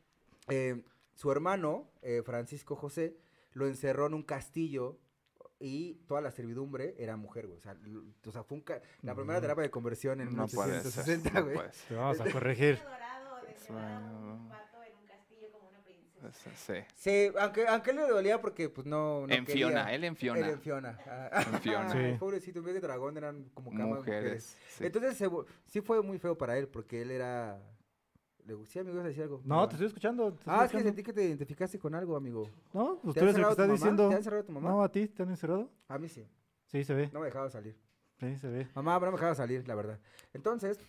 eh, 0.50 0.84
su 1.14 1.32
hermano, 1.32 1.92
eh, 2.02 2.22
Francisco 2.26 2.76
José, 2.76 3.18
lo 3.54 3.68
encerró 3.68 4.08
en 4.08 4.14
un 4.14 4.24
castillo 4.24 5.00
y 5.60 5.96
toda 6.08 6.22
la 6.22 6.32
servidumbre 6.32 6.96
era 7.00 7.18
mujer, 7.18 7.48
güey. 7.48 7.58
O 7.58 7.62
sea, 7.62 7.72
l- 7.74 8.14
o 8.26 8.32
sea, 8.32 8.44
fue 8.44 8.58
un 8.58 8.64
ca- 8.64 8.82
la 9.02 9.16
primera 9.16 9.40
Mm. 9.40 9.42
terapia 9.42 9.64
de 9.64 9.72
conversión 9.72 10.22
en 10.22 10.36
No 10.36 10.48
puede 10.48 10.82
ser. 10.82 10.84
1860, 10.84 11.32
no 11.40 11.44
güey. 11.46 11.58
ser. 11.58 11.88
Te 11.88 11.96
vamos 11.96 12.20
a 12.22 12.32
corregir. 12.32 12.80
dorado 12.84 13.42
de 13.46 13.54
Sí. 16.56 16.74
Sí, 16.96 17.32
aunque, 17.40 17.68
aunque 17.68 17.92
él 17.92 17.98
le 17.98 18.08
dolía 18.08 18.42
porque, 18.42 18.70
pues, 18.70 18.86
no, 18.88 19.28
no 19.28 19.34
en 19.34 19.46
quería. 19.46 19.68
Fiona, 19.68 19.94
él 19.94 20.04
en 20.04 20.16
Fiona. 20.16 20.40
Él 20.40 20.50
en 20.54 20.60
Fiona. 20.60 21.00
Ah, 21.06 21.44
En 21.54 21.60
Fiona. 21.62 21.90
Sí. 21.92 22.18
Pobrecito, 22.20 22.60
en 22.60 22.66
vez 22.66 22.74
de 22.76 22.82
dragón 22.82 23.18
eran 23.18 23.44
como 23.54 23.72
camas 23.72 24.00
mujeres. 24.00 24.22
Mujeres. 24.24 24.58
sí. 24.70 24.86
Entonces, 24.86 25.18
se 25.18 25.30
sí 25.68 25.82
fue 25.82 26.02
muy 26.02 26.18
feo 26.20 26.38
para 26.38 26.58
él 26.58 26.68
porque 26.68 27.02
él 27.02 27.12
era... 27.12 27.60
Le 28.46 28.54
gustaba, 28.54 28.90
amigo, 28.90 29.04
decir 29.04 29.24
algo. 29.24 29.42
No, 29.44 29.68
te 29.68 29.74
estoy 29.76 29.88
escuchando. 29.88 30.32
te 30.32 30.40
estoy 30.40 30.54
Ah, 30.56 30.64
es 30.66 30.72
que 30.72 30.80
sentí 30.82 31.04
que 31.04 31.12
te 31.12 31.22
identificaste 31.24 31.78
con 31.78 31.94
algo, 31.94 32.16
amigo. 32.16 32.44
No, 32.72 32.98
pues 33.04 33.14
¿Te 33.14 33.20
tú 33.20 33.26
eres 33.26 33.36
el 33.36 33.42
que 33.44 33.48
encerrado 33.50 33.56
tu 33.56 33.62
está 33.62 33.64
mamá? 33.64 33.74
diciendo. 33.74 34.08
¿Te 34.10 34.14
ha 34.14 34.18
encerrado 34.18 34.44
tu 34.46 34.52
mamá? 34.54 34.70
No, 34.70 34.84
a 34.84 34.90
ti, 34.92 35.08
¿te 35.10 35.24
han 35.24 35.30
encerrado? 35.30 35.70
A 35.90 35.98
mí 36.00 36.08
sí. 36.08 36.26
Sí, 36.68 36.84
se 36.86 36.94
ve. 36.94 37.10
No 37.14 37.20
me 37.20 37.26
dejaba 37.26 37.50
salir. 37.50 37.78
Sí, 38.20 38.38
se 38.38 38.48
ve. 38.48 38.68
Mamá, 38.74 39.00
no 39.02 39.08
me 39.08 39.12
dejaba 39.12 39.36
salir, 39.36 39.68
la 39.68 39.76
verdad. 39.76 40.00
Entonces, 40.34 40.80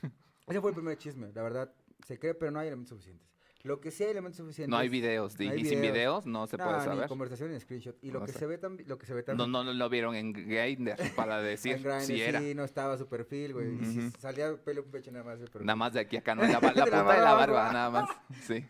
ese 0.46 0.60
fue 0.60 0.70
el 0.70 0.74
primer 0.76 0.96
chisme. 0.98 1.32
La 1.34 1.42
verdad, 1.42 1.72
se 2.06 2.16
cree, 2.16 2.32
pero 2.34 2.52
no 2.52 2.60
hay 2.60 2.68
elementos 2.68 2.90
suficientes. 2.90 3.28
Lo 3.68 3.80
que 3.80 3.90
sí 3.90 4.02
hay 4.04 4.10
elementos 4.12 4.38
suficientes... 4.38 4.70
No 4.70 4.78
hay 4.78 4.88
videos. 4.88 5.36
di- 5.36 5.46
no 5.46 5.52
hay 5.52 5.60
y 5.60 5.64
sin 5.66 5.80
videos. 5.82 6.24
no 6.26 6.46
se 6.46 6.56
No, 6.56 6.64
puede 6.64 6.78
ni 6.78 6.84
saber. 6.84 7.08
conversación 7.08 7.50
ni 7.52 7.60
screenshot. 7.60 7.96
Y 8.02 8.10
lo 8.10 8.20
No 8.20 8.26
que 8.26 8.32
sé. 8.32 8.38
se 8.38 8.46
ve 8.46 8.56
también... 8.58 8.88
Lo 8.88 8.96
que 8.98 9.04
se 9.06 9.12
ve 9.14 9.20
No, 9.20 9.24
también... 9.26 9.52
no, 9.52 9.64
no 9.64 9.72
lo 9.74 9.88
vieron 9.90 10.14
en 10.14 10.32
Grindr 10.32 10.96
para 11.14 11.40
decir 11.42 11.76
en 11.76 11.82
Grindr, 11.82 12.00
si 12.02 12.22
era. 12.22 12.40
Sí, 12.40 12.54
no 12.54 12.64
estaba 12.64 12.96
su 12.96 13.06
perfil, 13.08 13.52
güey. 13.52 13.74
Y 13.80 13.84
si 13.84 14.10
salía 14.18 14.56
pelo 14.56 14.82
un 14.82 14.90
pecho 14.90 15.12
nada 15.12 15.24
más. 15.24 15.38
Pero 15.52 15.64
Nada 15.64 15.76
más 15.76 15.92
de 15.92 16.00
aquí 16.00 16.16
acá, 16.16 16.34
¿no? 16.34 16.42
La, 16.42 16.48
la 16.60 16.60
punta 16.60 16.82
de 17.14 17.20
la 17.20 17.34
barba 17.34 17.72
nada 17.72 17.90
más. 17.90 18.10
Sí. 18.42 18.64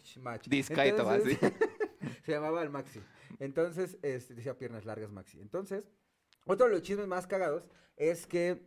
Discreto, 0.49 1.03
Entonces, 1.13 1.39
se 2.25 2.33
llamaba 2.33 2.63
el 2.63 2.71
Maxi. 2.71 3.01
Entonces, 3.39 3.97
este, 4.03 4.35
decía 4.35 4.59
piernas 4.59 4.85
largas 4.85 5.11
Maxi. 5.13 5.41
Entonces, 5.41 5.85
otro 6.45 6.67
de 6.67 6.73
los 6.73 6.83
chismes 6.83 7.07
más 7.07 7.27
cagados 7.27 7.63
es 7.97 8.27
que 8.27 8.67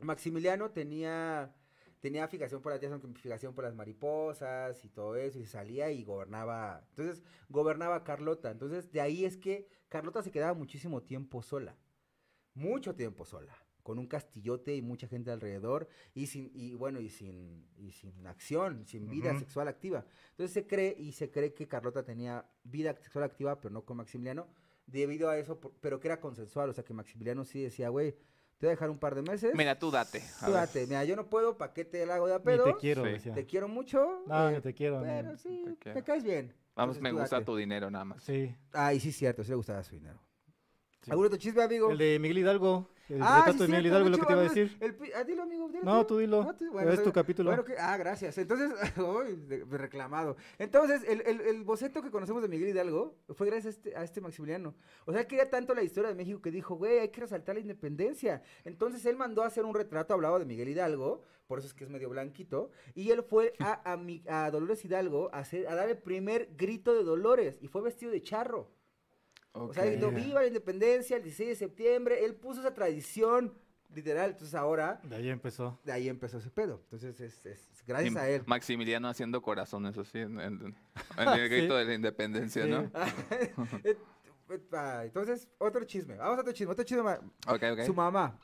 Maximiliano 0.00 0.70
tenía 0.70 1.54
tenía 2.00 2.26
fijación 2.28 2.62
por 2.62 2.72
las, 2.72 2.80
fijación 3.20 3.54
por 3.54 3.64
las 3.64 3.74
mariposas 3.74 4.84
y 4.84 4.88
todo 4.88 5.16
eso, 5.16 5.38
y 5.38 5.44
salía 5.46 5.90
y 5.90 6.02
gobernaba. 6.04 6.84
Entonces, 6.90 7.22
gobernaba 7.48 8.04
Carlota. 8.04 8.50
Entonces, 8.50 8.90
de 8.90 9.00
ahí 9.00 9.24
es 9.24 9.36
que 9.36 9.68
Carlota 9.88 10.22
se 10.22 10.30
quedaba 10.30 10.54
muchísimo 10.54 11.02
tiempo 11.02 11.42
sola. 11.42 11.76
Mucho 12.54 12.94
tiempo 12.94 13.24
sola. 13.24 13.54
Con 13.82 13.98
un 13.98 14.06
castillote 14.06 14.74
y 14.76 14.82
mucha 14.82 15.08
gente 15.08 15.30
alrededor. 15.30 15.88
Y 16.14 16.26
sin, 16.26 16.50
y 16.54 16.74
bueno, 16.74 17.00
y 17.00 17.08
sin, 17.08 17.66
y 17.76 17.92
sin 17.92 18.26
acción, 18.26 18.86
sin 18.86 19.08
vida 19.08 19.30
sexual 19.38 19.68
activa. 19.68 20.04
Entonces 20.30 20.52
se 20.52 20.66
cree, 20.66 20.94
y 20.98 21.12
se 21.12 21.30
cree 21.30 21.54
que 21.54 21.66
Carlota 21.68 22.04
tenía 22.04 22.46
vida 22.64 22.94
sexual 22.94 23.24
activa, 23.24 23.60
pero 23.60 23.72
no 23.72 23.84
con 23.84 23.96
Maximiliano. 23.96 24.48
Debido 24.86 25.28
a 25.30 25.38
eso, 25.38 25.60
por- 25.60 25.72
pero 25.80 26.00
que 26.00 26.08
era 26.08 26.20
consensual. 26.20 26.68
O 26.70 26.72
sea 26.72 26.84
que 26.84 26.92
Maximiliano 26.94 27.44
sí 27.44 27.62
decía, 27.62 27.88
güey, 27.88 28.16
te 28.60 28.66
voy 28.66 28.72
a 28.72 28.76
dejar 28.76 28.90
un 28.90 28.98
par 28.98 29.14
de 29.14 29.22
meses. 29.22 29.52
Mira, 29.54 29.78
tú 29.78 29.90
date. 29.90 30.22
a 30.42 30.46
Tú 30.46 30.52
ver. 30.52 30.60
date, 30.60 30.86
mira, 30.86 31.02
yo 31.04 31.16
no 31.16 31.30
puedo, 31.30 31.56
¿para 31.56 31.72
qué 31.72 31.86
te 31.86 32.04
la 32.04 32.16
hago 32.16 32.26
de 32.26 32.34
a 32.34 32.38
Ni 32.38 32.44
pedo? 32.44 32.64
te 32.64 32.76
quiero, 32.76 33.04
Sí. 33.06 33.10
decía. 33.12 33.32
Te 33.34 33.46
quiero 33.46 33.68
mucho. 33.68 34.22
No, 34.26 34.50
eh, 34.50 34.54
yo 34.54 34.60
te 34.62 34.74
quiero. 34.74 35.00
Pero 35.02 35.36
sí, 35.38 35.64
te 35.82 36.02
caes 36.04 36.22
bien. 36.22 36.54
Vamos, 36.76 36.96
Entonces, 36.96 37.02
me 37.02 37.12
gusta 37.20 37.36
date. 37.36 37.46
tu 37.46 37.56
dinero 37.56 37.90
nada 37.90 38.04
más. 38.04 38.22
Sí. 38.22 38.54
Ay, 38.72 39.00
sí, 39.00 39.12
cierto, 39.12 39.42
sí 39.42 39.48
le 39.50 39.56
gustaba 39.56 39.82
su 39.82 39.94
dinero. 39.94 40.20
Sí. 41.02 41.10
¿Algún 41.10 41.26
otro 41.26 41.38
chisme, 41.38 41.62
amigo? 41.62 41.90
El 41.90 41.96
de 41.98 42.18
Miguel 42.18 42.38
Hidalgo. 42.38 42.90
El 43.10 43.20
ah, 43.22 43.38
retrato 43.38 43.52
sí, 43.52 43.58
de 43.58 43.66
Miguel 43.68 43.86
Hidalgo 43.86 44.06
es 44.06 44.10
lo 44.12 44.18
que 44.18 44.26
te 44.26 44.32
iba 44.32 44.40
a 44.40 44.44
decir. 44.44 44.76
el 44.80 44.96
ah, 45.16 45.24
dilo, 45.24 45.42
amigo. 45.42 45.68
dilo 45.68 45.82
No, 45.84 46.06
tú. 46.06 46.18
dilo. 46.18 46.54
Tú- 46.56 46.78
es 46.78 47.02
tu 47.02 47.12
capítulo. 47.12 47.50
Bueno, 47.50 47.64
que- 47.64 47.76
ah, 47.76 47.96
gracias. 47.96 48.38
Entonces, 48.38 48.70
uy, 48.98 49.36
reclamado. 49.70 50.36
Entonces, 50.58 51.02
el, 51.08 51.20
el- 51.22 51.40
el 51.40 51.64
boceto 51.64 52.02
que 52.02 52.10
conocemos 52.10 52.40
de 52.42 52.48
Miguel 52.48 52.68
Hidalgo 52.68 53.16
fue 53.30 53.48
gracias 53.48 53.66
a 53.66 53.70
este, 53.76 53.96
a 53.96 54.04
este 54.04 54.20
Maximiliano. 54.20 54.74
O 55.06 55.12
sea, 55.12 55.22
él 55.22 55.26
quería 55.26 55.50
tanto 55.50 55.74
la 55.74 55.82
historia 55.82 56.08
de 56.10 56.14
México 56.14 56.40
que 56.40 56.50
dijo, 56.50 56.76
güey, 56.76 57.00
hay 57.00 57.08
que 57.08 57.20
resaltar 57.20 57.56
la 57.56 57.60
independencia. 57.60 58.42
Entonces, 58.64 59.04
él 59.06 59.16
mandó 59.16 59.42
a 59.42 59.46
hacer 59.46 59.64
un 59.64 59.74
retrato 59.74 60.14
hablado 60.14 60.38
de 60.38 60.44
Miguel 60.44 60.68
Hidalgo, 60.68 61.24
por 61.48 61.58
eso 61.58 61.66
es 61.66 61.74
que 61.74 61.82
es 61.82 61.90
medio 61.90 62.08
blanquito, 62.10 62.70
y 62.94 63.10
él 63.10 63.24
fue 63.24 63.54
a, 63.58 63.92
a, 63.92 63.96
mi- 63.96 64.22
a 64.28 64.50
Dolores 64.52 64.84
Hidalgo 64.84 65.30
a, 65.32 65.38
hacer, 65.40 65.66
a 65.66 65.74
dar 65.74 65.88
el 65.88 65.98
primer 65.98 66.50
grito 66.56 66.94
de 66.94 67.02
Dolores, 67.02 67.58
y 67.60 67.66
fue 67.66 67.82
vestido 67.82 68.12
de 68.12 68.22
charro. 68.22 68.70
O 69.52 69.72
sea, 69.74 69.84
gritó, 69.84 70.10
viva 70.10 70.40
la 70.42 70.46
independencia 70.46 71.16
el 71.16 71.22
16 71.22 71.48
de 71.50 71.54
septiembre. 71.56 72.24
Él 72.24 72.34
puso 72.36 72.60
esa 72.60 72.72
tradición, 72.72 73.52
literal. 73.92 74.30
Entonces 74.30 74.54
ahora, 74.54 75.00
De 75.04 75.16
ahí 75.16 75.28
empezó. 75.28 75.80
de 75.84 75.92
ahí 75.92 76.08
empezó 76.08 76.38
ese 76.38 76.50
pedo. 76.50 76.80
Entonces, 76.84 77.20
es, 77.20 77.44
es 77.44 77.84
gracias 77.86 78.14
Y 78.14 78.18
a 78.18 78.28
él. 78.30 78.42
Maximiliano 78.46 79.08
haciendo 79.08 79.42
corazón, 79.42 79.86
eso 79.86 80.04
sí, 80.04 80.18
en, 80.18 80.38
en- 80.40 80.76
en 81.16 81.28
el 81.40 81.48
grito 81.48 81.76
de 81.76 81.84
la 81.84 81.94
independencia, 81.94 82.64
Sí. 82.64 82.70
¿no? 82.70 82.90
Eh, 83.84 83.96
ah, 84.72 85.02
Entonces, 85.04 85.48
otro 85.58 85.84
chisme. 85.84 86.16
Vamos 86.16 86.38
a 86.38 86.40
otro 86.40 86.52
chisme. 86.52 86.72
Otro 86.72 86.84
chisme. 86.84 87.02
ma- 87.04 87.20
Ok, 87.46 87.62
ok. 87.72 87.80
Su 87.86 87.94
mamá. 87.94 88.38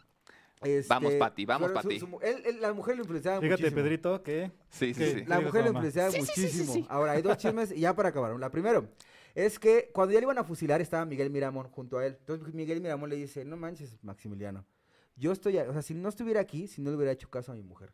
este, 0.62 0.88
Vamos, 0.88 1.14
Pati, 1.14 1.44
vamos, 1.44 1.68
su- 1.68 1.74
Pati. 1.74 2.00
su 2.00 2.06
mu- 2.08 2.20
él- 2.20 2.42
él- 2.46 2.60
la 2.60 2.72
mujer 2.72 2.96
lo 2.96 3.02
influenciaba 3.02 3.40
Fíjate, 3.40 3.62
muchísimo. 3.62 3.82
Pedrito, 3.82 4.22
que 4.22 4.52
Sí, 4.70 4.94
sí, 4.94 5.04
sí. 5.12 5.24
La 5.26 5.40
mujer 5.40 5.64
lo 5.64 5.70
influenciaba 5.72 6.10
muchísimo. 6.16 6.86
Ahora, 6.88 7.12
hay 7.12 7.22
dos 7.22 7.36
chismes 7.38 7.70
y 7.72 7.80
ya 7.80 7.94
para 7.94 8.08
acabar. 8.10 8.38
La 8.38 8.50
primero 8.50 8.88
es 9.36 9.58
que 9.58 9.90
cuando 9.92 10.12
ya 10.14 10.18
le 10.20 10.24
iban 10.24 10.38
a 10.38 10.44
fusilar 10.44 10.80
estaba 10.80 11.04
Miguel 11.04 11.30
Miramón 11.30 11.68
junto 11.68 11.98
a 11.98 12.06
él. 12.06 12.16
Entonces 12.18 12.52
Miguel 12.54 12.80
Miramón 12.80 13.10
le 13.10 13.16
dice, 13.16 13.44
no 13.44 13.56
manches, 13.56 14.02
Maximiliano. 14.02 14.66
Yo 15.14 15.30
estoy, 15.30 15.58
a- 15.58 15.68
o 15.68 15.72
sea, 15.72 15.82
si 15.82 15.94
no 15.94 16.08
estuviera 16.08 16.40
aquí, 16.40 16.66
si 16.66 16.80
no 16.80 16.90
le 16.90 16.96
hubiera 16.96 17.12
hecho 17.12 17.30
caso 17.30 17.52
a 17.52 17.54
mi 17.54 17.62
mujer, 17.62 17.92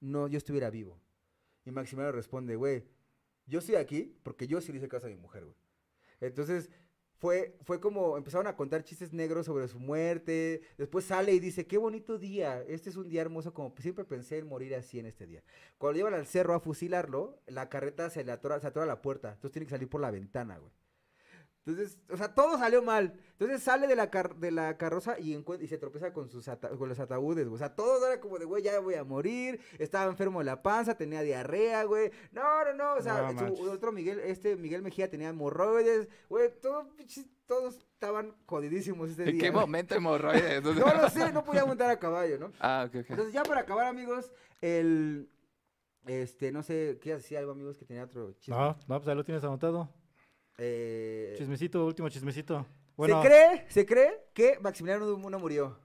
no, 0.00 0.26
yo 0.28 0.36
estuviera 0.36 0.70
vivo. 0.70 1.00
Y 1.64 1.70
Maximiliano 1.70 2.12
responde, 2.14 2.56
güey, 2.56 2.84
yo 3.46 3.60
estoy 3.60 3.76
aquí 3.76 4.18
porque 4.24 4.46
yo 4.48 4.60
sí 4.60 4.72
le 4.72 4.78
hice 4.78 4.88
caso 4.88 5.06
a 5.06 5.10
mi 5.10 5.16
mujer, 5.16 5.44
güey. 5.44 5.56
Entonces, 6.20 6.70
fue, 7.24 7.56
fue 7.62 7.80
como, 7.80 8.18
empezaron 8.18 8.46
a 8.48 8.54
contar 8.54 8.84
chistes 8.84 9.14
negros 9.14 9.46
sobre 9.46 9.66
su 9.66 9.78
muerte. 9.78 10.60
Después 10.76 11.06
sale 11.06 11.32
y 11.32 11.40
dice, 11.40 11.66
qué 11.66 11.78
bonito 11.78 12.18
día. 12.18 12.60
Este 12.68 12.90
es 12.90 12.96
un 12.96 13.08
día 13.08 13.22
hermoso, 13.22 13.54
como 13.54 13.72
siempre 13.78 14.04
pensé 14.04 14.36
en 14.36 14.46
morir 14.46 14.74
así 14.74 14.98
en 14.98 15.06
este 15.06 15.26
día. 15.26 15.42
Cuando 15.78 15.96
llevan 15.96 16.12
al 16.12 16.26
cerro 16.26 16.52
a 16.52 16.60
fusilarlo, 16.60 17.40
la 17.46 17.70
carreta 17.70 18.10
se 18.10 18.24
le 18.24 18.32
atora, 18.32 18.60
se 18.60 18.66
atora 18.66 18.84
la 18.84 19.00
puerta. 19.00 19.32
Entonces 19.32 19.52
tiene 19.52 19.64
que 19.64 19.70
salir 19.70 19.88
por 19.88 20.02
la 20.02 20.10
ventana, 20.10 20.58
güey. 20.58 20.70
Entonces, 21.66 21.98
o 22.10 22.16
sea, 22.18 22.34
todo 22.34 22.58
salió 22.58 22.82
mal. 22.82 23.14
Entonces 23.32 23.62
sale 23.62 23.86
de 23.86 23.96
la, 23.96 24.10
car- 24.10 24.36
de 24.36 24.50
la 24.50 24.76
carroza 24.76 25.18
y, 25.18 25.34
y 25.60 25.66
se 25.66 25.78
tropieza 25.78 26.12
con, 26.12 26.28
sus 26.28 26.46
con 26.78 26.88
los 26.90 27.00
ataúdes, 27.00 27.46
güey. 27.48 27.54
O 27.54 27.58
sea, 27.58 27.74
todo 27.74 28.06
era 28.06 28.20
como 28.20 28.38
de, 28.38 28.44
güey, 28.44 28.62
ya 28.62 28.78
voy 28.80 28.94
a 28.96 29.04
morir. 29.04 29.58
Estaba 29.78 30.10
enfermo 30.10 30.40
de 30.40 30.44
la 30.44 30.62
panza, 30.62 30.94
tenía 30.96 31.22
diarrea, 31.22 31.84
güey. 31.84 32.10
No, 32.32 32.64
no, 32.66 32.74
no. 32.74 32.94
O 32.96 33.02
sea, 33.02 33.32
No 33.32 33.56
su- 33.56 33.70
otro 33.70 33.92
Miguel, 33.92 34.20
este 34.20 34.56
Miguel 34.56 34.82
Mejía 34.82 35.08
tenía 35.08 35.30
hemorroides. 35.30 36.08
Güey, 36.28 36.50
todo, 36.60 36.86
todos 37.46 37.76
estaban 37.76 38.34
jodidísimos 38.44 39.08
ese 39.10 39.24
¿En 39.24 39.32
día. 39.32 39.40
qué 39.44 39.50
güey. 39.50 39.62
momento 39.62 39.94
hemorroides? 39.94 40.62
No 40.64 40.72
lo 41.02 41.08
sé, 41.08 41.32
no 41.32 41.44
podía 41.44 41.64
montar 41.64 41.88
a 41.90 41.98
caballo, 41.98 42.38
¿no? 42.38 42.52
Ah, 42.60 42.84
ok, 42.86 42.96
ok. 43.00 43.06
Entonces, 43.10 43.32
ya 43.32 43.42
para 43.42 43.60
acabar, 43.62 43.86
amigos, 43.86 44.30
el. 44.60 45.30
Este, 46.06 46.52
no 46.52 46.62
sé, 46.62 46.98
¿qué 47.00 47.14
decía 47.14 47.38
algo, 47.38 47.52
amigos? 47.52 47.78
Que 47.78 47.86
tenía 47.86 48.04
otro 48.04 48.32
chisme. 48.34 48.54
No, 48.54 48.76
no, 48.86 48.98
pues 48.98 49.08
ahí 49.08 49.14
lo 49.14 49.24
tienes 49.24 49.42
anotado. 49.42 49.88
Eh, 50.58 51.34
Chismecito, 51.38 51.84
último 51.86 52.08
chismecito. 52.08 52.66
Bueno, 52.96 53.20
Se 53.22 53.28
cree, 53.28 53.64
se 53.68 53.86
cree 53.86 54.12
que 54.32 54.58
Maximiliano 54.60 55.16
no 55.18 55.38
murió. 55.38 55.78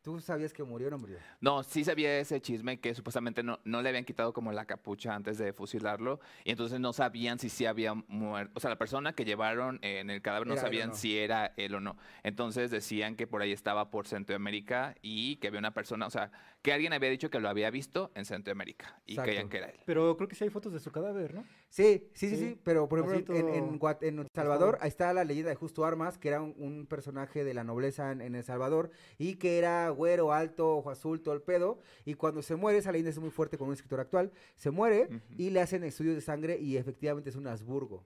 ¿Tú 0.00 0.20
sabías 0.20 0.52
que 0.52 0.62
murió 0.62 0.88
o 0.88 0.90
no 0.90 0.98
murió? 0.98 1.16
No, 1.40 1.62
sí 1.62 1.82
sabía 1.82 2.18
ese 2.18 2.38
chisme 2.38 2.78
que 2.78 2.94
supuestamente 2.94 3.42
no, 3.42 3.58
no 3.64 3.80
le 3.80 3.88
habían 3.88 4.04
quitado 4.04 4.34
como 4.34 4.52
la 4.52 4.66
capucha 4.66 5.14
antes 5.14 5.38
de 5.38 5.54
fusilarlo 5.54 6.20
y 6.44 6.50
entonces 6.50 6.78
no 6.78 6.92
sabían 6.92 7.38
si 7.38 7.48
sí 7.48 7.64
había 7.64 7.94
muerto. 7.94 8.52
O 8.54 8.60
sea, 8.60 8.68
la 8.68 8.76
persona 8.76 9.14
que 9.14 9.24
llevaron 9.24 9.78
eh, 9.80 10.00
en 10.00 10.10
el 10.10 10.20
cadáver 10.20 10.46
no 10.46 10.52
Era 10.54 10.62
sabían 10.62 10.90
no. 10.90 10.94
si 10.94 11.16
era 11.16 11.54
él 11.56 11.74
o 11.74 11.80
no. 11.80 11.96
Entonces 12.22 12.70
decían 12.70 13.16
que 13.16 13.26
por 13.26 13.40
ahí 13.40 13.52
estaba 13.52 13.90
por 13.90 14.06
Centroamérica 14.06 14.94
y 15.00 15.36
que 15.36 15.48
había 15.48 15.58
una 15.58 15.72
persona, 15.72 16.06
o 16.06 16.10
sea, 16.10 16.30
que 16.60 16.74
alguien 16.74 16.92
había 16.92 17.08
dicho 17.08 17.30
que 17.30 17.40
lo 17.40 17.48
había 17.48 17.70
visto 17.70 18.10
en 18.14 18.26
Centroamérica 18.26 19.00
y 19.06 19.12
Exacto. 19.12 19.28
creían 19.30 19.48
que 19.48 19.56
era 19.56 19.66
él. 19.70 19.80
pero 19.86 20.14
creo 20.18 20.28
que 20.28 20.34
sí 20.34 20.44
hay 20.44 20.50
fotos 20.50 20.74
de 20.74 20.80
su 20.80 20.92
cadáver, 20.92 21.32
¿no? 21.32 21.44
Sí, 21.74 22.08
sí, 22.14 22.28
sí, 22.30 22.36
Sí. 22.36 22.36
sí, 22.50 22.60
pero 22.62 22.88
por 22.88 23.00
ejemplo 23.00 23.34
en, 23.34 23.48
en, 23.48 23.80
en 24.00 24.18
El. 24.20 24.28
Salvador, 24.32 24.78
ahí 24.80 24.86
está 24.88 25.12
la 25.12 25.24
leyenda 25.24 25.50
de 25.50 25.56
Justo 25.56 25.84
Armas, 25.84 26.18
que 26.18 26.28
era 26.28 26.40
un, 26.40 26.54
un 26.56 26.86
personaje 26.86 27.42
de 27.42 27.52
la 27.52 27.64
nobleza 27.64 28.12
en, 28.12 28.20
en 28.20 28.36
El 28.36 28.44
Salvador 28.44 28.90
y 29.18 29.34
que 29.34 29.58
era 29.58 29.88
güero, 29.88 30.32
alto, 30.32 30.76
ojo 30.76 30.90
azul, 30.90 31.20
todo 31.20 31.34
el 31.34 31.42
pedo. 31.42 31.80
Y 32.04 32.14
cuando 32.14 32.42
se 32.42 32.54
muere, 32.54 32.78
esa 32.78 32.92
leyenda 32.92 33.10
es 33.10 33.18
muy 33.18 33.30
fuerte 33.30 33.58
con 33.58 33.66
un 33.66 33.74
escritor 33.74 33.98
actual, 33.98 34.30
se 34.54 34.70
muere 34.70 35.08
y 35.36 35.50
le 35.50 35.60
hacen 35.60 35.82
estudios 35.82 36.14
de 36.14 36.20
sangre 36.20 36.58
y 36.60 36.76
efectivamente 36.76 37.30
es 37.30 37.34
un 37.36 37.48
Habsburgo. 37.48 38.04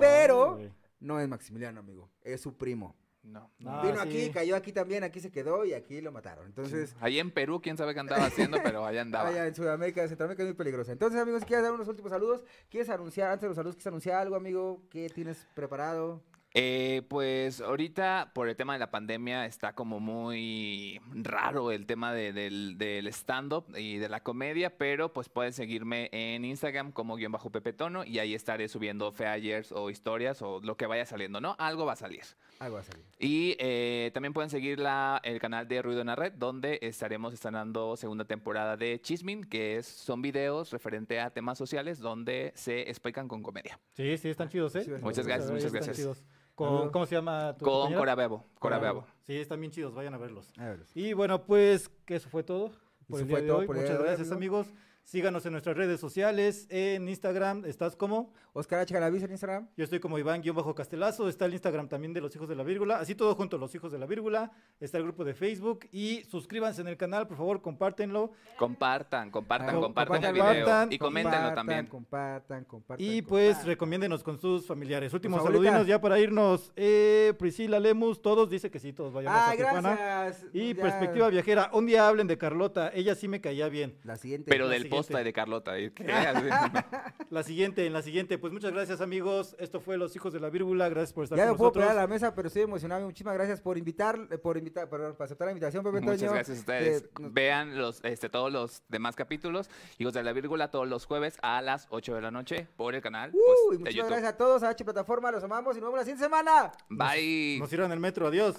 Pero-. 0.00 0.58
No 0.98 1.20
es 1.20 1.28
Maximiliano, 1.28 1.78
amigo, 1.80 2.10
es 2.22 2.40
su 2.40 2.56
primo. 2.56 2.96
No. 3.24 3.50
Ah, 3.66 3.80
Vino 3.82 4.02
sí. 4.02 4.08
aquí, 4.08 4.30
cayó 4.30 4.54
aquí 4.54 4.72
también, 4.72 5.02
aquí 5.02 5.18
se 5.18 5.30
quedó 5.32 5.64
y 5.64 5.72
aquí 5.72 6.00
lo 6.02 6.12
mataron. 6.12 6.46
Entonces, 6.46 6.94
Ahí 7.00 7.18
en 7.18 7.30
Perú, 7.30 7.60
quién 7.62 7.76
sabe 7.76 7.94
qué 7.94 8.00
andaba 8.00 8.26
haciendo, 8.26 8.58
pero 8.62 8.84
allá 8.84 9.00
andaba. 9.00 9.28
allá 9.30 9.46
en 9.46 9.54
Sudamérica, 9.54 10.02
en 10.02 10.08
Centroamérica 10.08 10.42
es 10.42 10.48
muy 10.50 10.56
peligrosa. 10.56 10.92
Entonces, 10.92 11.20
amigos, 11.20 11.44
quieres 11.44 11.64
dar 11.64 11.72
unos 11.72 11.88
últimos 11.88 12.10
saludos, 12.12 12.44
¿quieres 12.70 12.90
anunciar, 12.90 13.30
antes 13.30 13.42
de 13.42 13.48
los 13.48 13.56
saludos, 13.56 13.76
quieres 13.76 13.86
anunciar 13.88 14.18
algo, 14.20 14.36
amigo? 14.36 14.82
¿Qué 14.90 15.08
tienes 15.08 15.46
preparado? 15.54 16.22
Eh, 16.56 17.02
pues 17.08 17.60
ahorita 17.60 18.30
por 18.32 18.48
el 18.48 18.54
tema 18.54 18.74
de 18.74 18.78
la 18.78 18.92
pandemia 18.92 19.44
está 19.44 19.74
como 19.74 19.98
muy 19.98 21.00
raro 21.12 21.72
el 21.72 21.84
tema 21.84 22.12
de- 22.14 22.32
del, 22.32 22.78
del 22.78 23.08
stand-up 23.08 23.64
y 23.76 23.96
de 23.96 24.08
la 24.08 24.22
comedia, 24.22 24.76
pero 24.78 25.12
pues 25.12 25.28
pueden 25.28 25.52
seguirme 25.52 26.08
en 26.12 26.44
Instagram 26.44 26.92
como 26.92 27.16
guion 27.16 27.32
bajo 27.32 27.50
Pepe 27.50 27.72
Tono 27.72 28.04
y 28.04 28.20
ahí 28.20 28.34
estaré 28.34 28.68
subiendo 28.68 29.10
flyers 29.10 29.72
o 29.72 29.90
historias 29.90 30.42
o 30.42 30.60
lo 30.60 30.76
que 30.76 30.86
vaya 30.86 31.04
saliendo, 31.06 31.40
¿no? 31.40 31.56
Algo 31.58 31.86
va 31.86 31.94
a 31.94 31.96
salir. 31.96 32.22
Algo 32.60 32.76
va 32.76 32.82
a 32.82 32.84
salir. 32.84 33.04
Y 33.18 33.56
eh, 33.58 34.12
también 34.14 34.32
pueden 34.32 34.48
seguir 34.48 34.78
la, 34.78 35.20
el 35.24 35.40
canal 35.40 35.66
de 35.66 35.82
Ruido 35.82 36.02
en 36.02 36.06
la 36.06 36.14
Red, 36.14 36.34
donde 36.34 36.78
estaremos 36.82 37.34
estrenando 37.34 37.96
segunda 37.96 38.26
temporada 38.26 38.76
de 38.76 39.00
Chismin, 39.00 39.42
que 39.42 39.76
es, 39.78 39.86
son 39.86 40.22
videos 40.22 40.70
referente 40.70 41.18
a 41.18 41.30
temas 41.30 41.58
sociales 41.58 41.98
donde 41.98 42.52
se 42.54 42.82
explican 42.88 43.26
con 43.26 43.42
comedia. 43.42 43.80
Sí, 43.94 44.16
sí, 44.18 44.28
están 44.28 44.48
chidos, 44.48 44.76
¿eh? 44.76 44.84
Sí, 44.84 44.90
Muchas 45.00 45.26
gracias, 45.26 45.50
muchas 45.50 45.64
están 45.74 45.82
gracias. 45.84 46.24
Con-. 46.54 46.90
¿Cómo 46.90 47.06
se 47.06 47.14
llama 47.16 47.54
tu 47.58 47.64
Con 47.64 47.74
compañera? 47.74 47.98
Cora 48.00 48.14
Bebo. 48.14 48.44
Cora 48.58 48.78
Bebo. 48.78 49.04
Sí, 49.26 49.36
están 49.36 49.60
bien 49.60 49.72
chidos, 49.72 49.94
vayan 49.94 50.14
a 50.14 50.18
verlos. 50.18 50.52
A 50.58 50.66
ver. 50.66 50.86
Y 50.94 51.12
bueno, 51.12 51.42
pues 51.42 51.90
que 52.04 52.16
eso 52.16 52.28
fue 52.28 52.42
todo 52.42 52.70
por 53.08 53.20
Eso 53.20 53.22
el 53.22 53.28
día 53.28 53.36
fue 53.36 53.42
de 53.42 53.48
todo 53.48 53.58
hoy. 53.58 53.66
Muchas 53.66 53.98
gracias, 53.98 54.30
amigo. 54.32 54.58
amigos. 54.58 54.78
Síganos 55.04 55.44
en 55.44 55.52
nuestras 55.52 55.76
redes 55.76 56.00
sociales. 56.00 56.66
En 56.70 57.08
Instagram, 57.08 57.64
¿estás 57.66 57.94
como? 57.94 58.32
Oscar 58.54 58.80
H. 58.80 58.94
Galaviz 58.94 59.22
en 59.22 59.32
Instagram. 59.32 59.68
Yo 59.76 59.84
estoy 59.84 60.00
como 60.00 60.18
Iván-Castelazo. 60.18 61.28
Está 61.28 61.44
el 61.44 61.52
Instagram 61.52 61.88
también 61.88 62.14
de 62.14 62.20
los 62.22 62.34
hijos 62.34 62.48
de 62.48 62.56
la 62.56 62.62
vírgula. 62.62 62.98
Así 62.98 63.14
todo 63.14 63.34
junto, 63.34 63.58
los 63.58 63.74
hijos 63.74 63.92
de 63.92 63.98
la 63.98 64.06
vírgula. 64.06 64.50
Está 64.80 64.96
el 64.98 65.04
grupo 65.04 65.22
de 65.24 65.34
Facebook. 65.34 65.80
Y 65.92 66.24
suscríbanse 66.24 66.80
en 66.80 66.88
el 66.88 66.96
canal, 66.96 67.26
por 67.28 67.36
favor, 67.36 67.60
compártenlo. 67.60 68.32
Compartan, 68.58 69.30
compartan, 69.30 69.76
Ah, 69.76 69.80
compartan 69.80 70.24
el 70.24 70.30
compartan, 70.32 70.88
video. 70.88 70.94
Y 70.94 70.98
coméntenlo 70.98 71.38
compartan, 71.38 71.54
también. 71.54 71.86
Compartan, 71.86 72.64
compartan. 72.64 73.06
Y 73.06 73.20
pues 73.22 73.48
compartan. 73.48 73.66
recomiéndenos 73.68 74.22
con 74.22 74.38
sus 74.38 74.66
familiares. 74.66 75.12
Últimos 75.12 75.38
favorita. 75.40 75.62
saludinos 75.64 75.86
ya 75.86 76.00
para 76.00 76.18
irnos. 76.18 76.72
Eh, 76.76 77.34
Priscila 77.38 77.78
Lemus, 77.78 78.22
todos 78.22 78.48
dice 78.48 78.70
que 78.70 78.78
sí, 78.78 78.92
todos 78.94 79.12
vayamos 79.12 79.38
Ah, 79.38 79.50
a 79.50 79.56
Tijuana. 79.56 79.90
gracias. 79.96 80.46
Y 80.54 80.74
Ya, 80.74 80.80
perspectiva 80.82 81.28
viajera, 81.28 81.70
un 81.74 81.84
día 81.86 82.08
hablen 82.08 82.26
de 82.26 82.38
Carlota, 82.38 82.90
ella 82.94 83.14
sí 83.14 83.28
me 83.28 83.40
caía 83.42 83.68
bien. 83.68 83.98
La 84.04 84.16
siguiente. 84.16 84.48
Pero 84.50 84.64
La 84.64 84.70
del 84.72 84.82
siguiente 84.84 84.93
esposa 85.00 85.22
de 85.24 85.32
Carlota. 85.32 85.72
La 87.30 87.42
siguiente, 87.42 87.86
en 87.86 87.92
la 87.92 88.02
siguiente. 88.02 88.38
Pues 88.38 88.52
muchas 88.52 88.72
gracias, 88.72 89.00
amigos. 89.00 89.56
Esto 89.58 89.80
fue 89.80 89.96
Los 89.96 90.14
Hijos 90.16 90.32
de 90.32 90.40
la 90.40 90.50
Vírgula. 90.50 90.88
Gracias 90.88 91.12
por 91.12 91.24
estar 91.24 91.36
Ya 91.36 91.44
con 91.44 91.52
no 91.52 91.56
puedo 91.58 91.70
nosotros. 91.70 91.84
pegar 91.84 91.98
a 91.98 92.00
la 92.02 92.06
mesa, 92.06 92.34
pero 92.34 92.48
estoy 92.48 92.62
emocionado. 92.62 93.04
Muchísimas 93.06 93.34
gracias 93.34 93.60
por 93.60 93.76
invitar, 93.78 94.18
eh, 94.30 94.38
por 94.38 94.56
invitar, 94.56 94.88
por, 94.88 95.14
por 95.16 95.24
aceptar 95.24 95.46
la 95.46 95.52
invitación, 95.52 95.82
Pepe 95.84 96.00
Muchas 96.00 96.20
Toño. 96.20 96.32
gracias 96.32 96.56
a 96.56 96.60
ustedes. 96.60 97.02
Eh, 97.02 97.08
nos- 97.20 97.32
Vean 97.32 97.76
los, 97.78 98.04
este, 98.04 98.28
todos 98.28 98.52
los 98.52 98.82
demás 98.88 99.16
capítulos. 99.16 99.68
Hijos 99.98 100.14
de 100.14 100.22
la 100.22 100.32
Vírgula 100.32 100.70
todos 100.70 100.86
los 100.88 101.06
jueves 101.06 101.38
a 101.42 101.60
las 101.62 101.86
8 101.90 102.14
de 102.14 102.20
la 102.22 102.30
noche 102.30 102.68
por 102.76 102.94
el 102.94 103.02
canal 103.02 103.30
Uh, 103.34 103.38
pues, 103.68 103.80
y 103.80 103.82
de 103.84 103.92
YouTube. 103.92 104.08
gracias 104.10 104.32
a 104.32 104.36
todos, 104.36 104.62
a 104.62 104.68
H 104.70 104.84
Plataforma, 104.84 105.30
los 105.32 105.42
amamos 105.44 105.76
y 105.76 105.80
nos 105.80 105.88
vemos 105.88 105.98
la 105.98 106.04
siguiente 106.04 106.24
semana. 106.24 106.72
Bye. 106.88 107.58
Nos 107.58 107.72
irán 107.72 107.90
el 107.92 108.00
metro. 108.00 108.26
Adiós. 108.26 108.56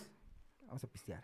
Vamos 0.67 0.83
a 0.83 0.87
pistear. 0.87 1.23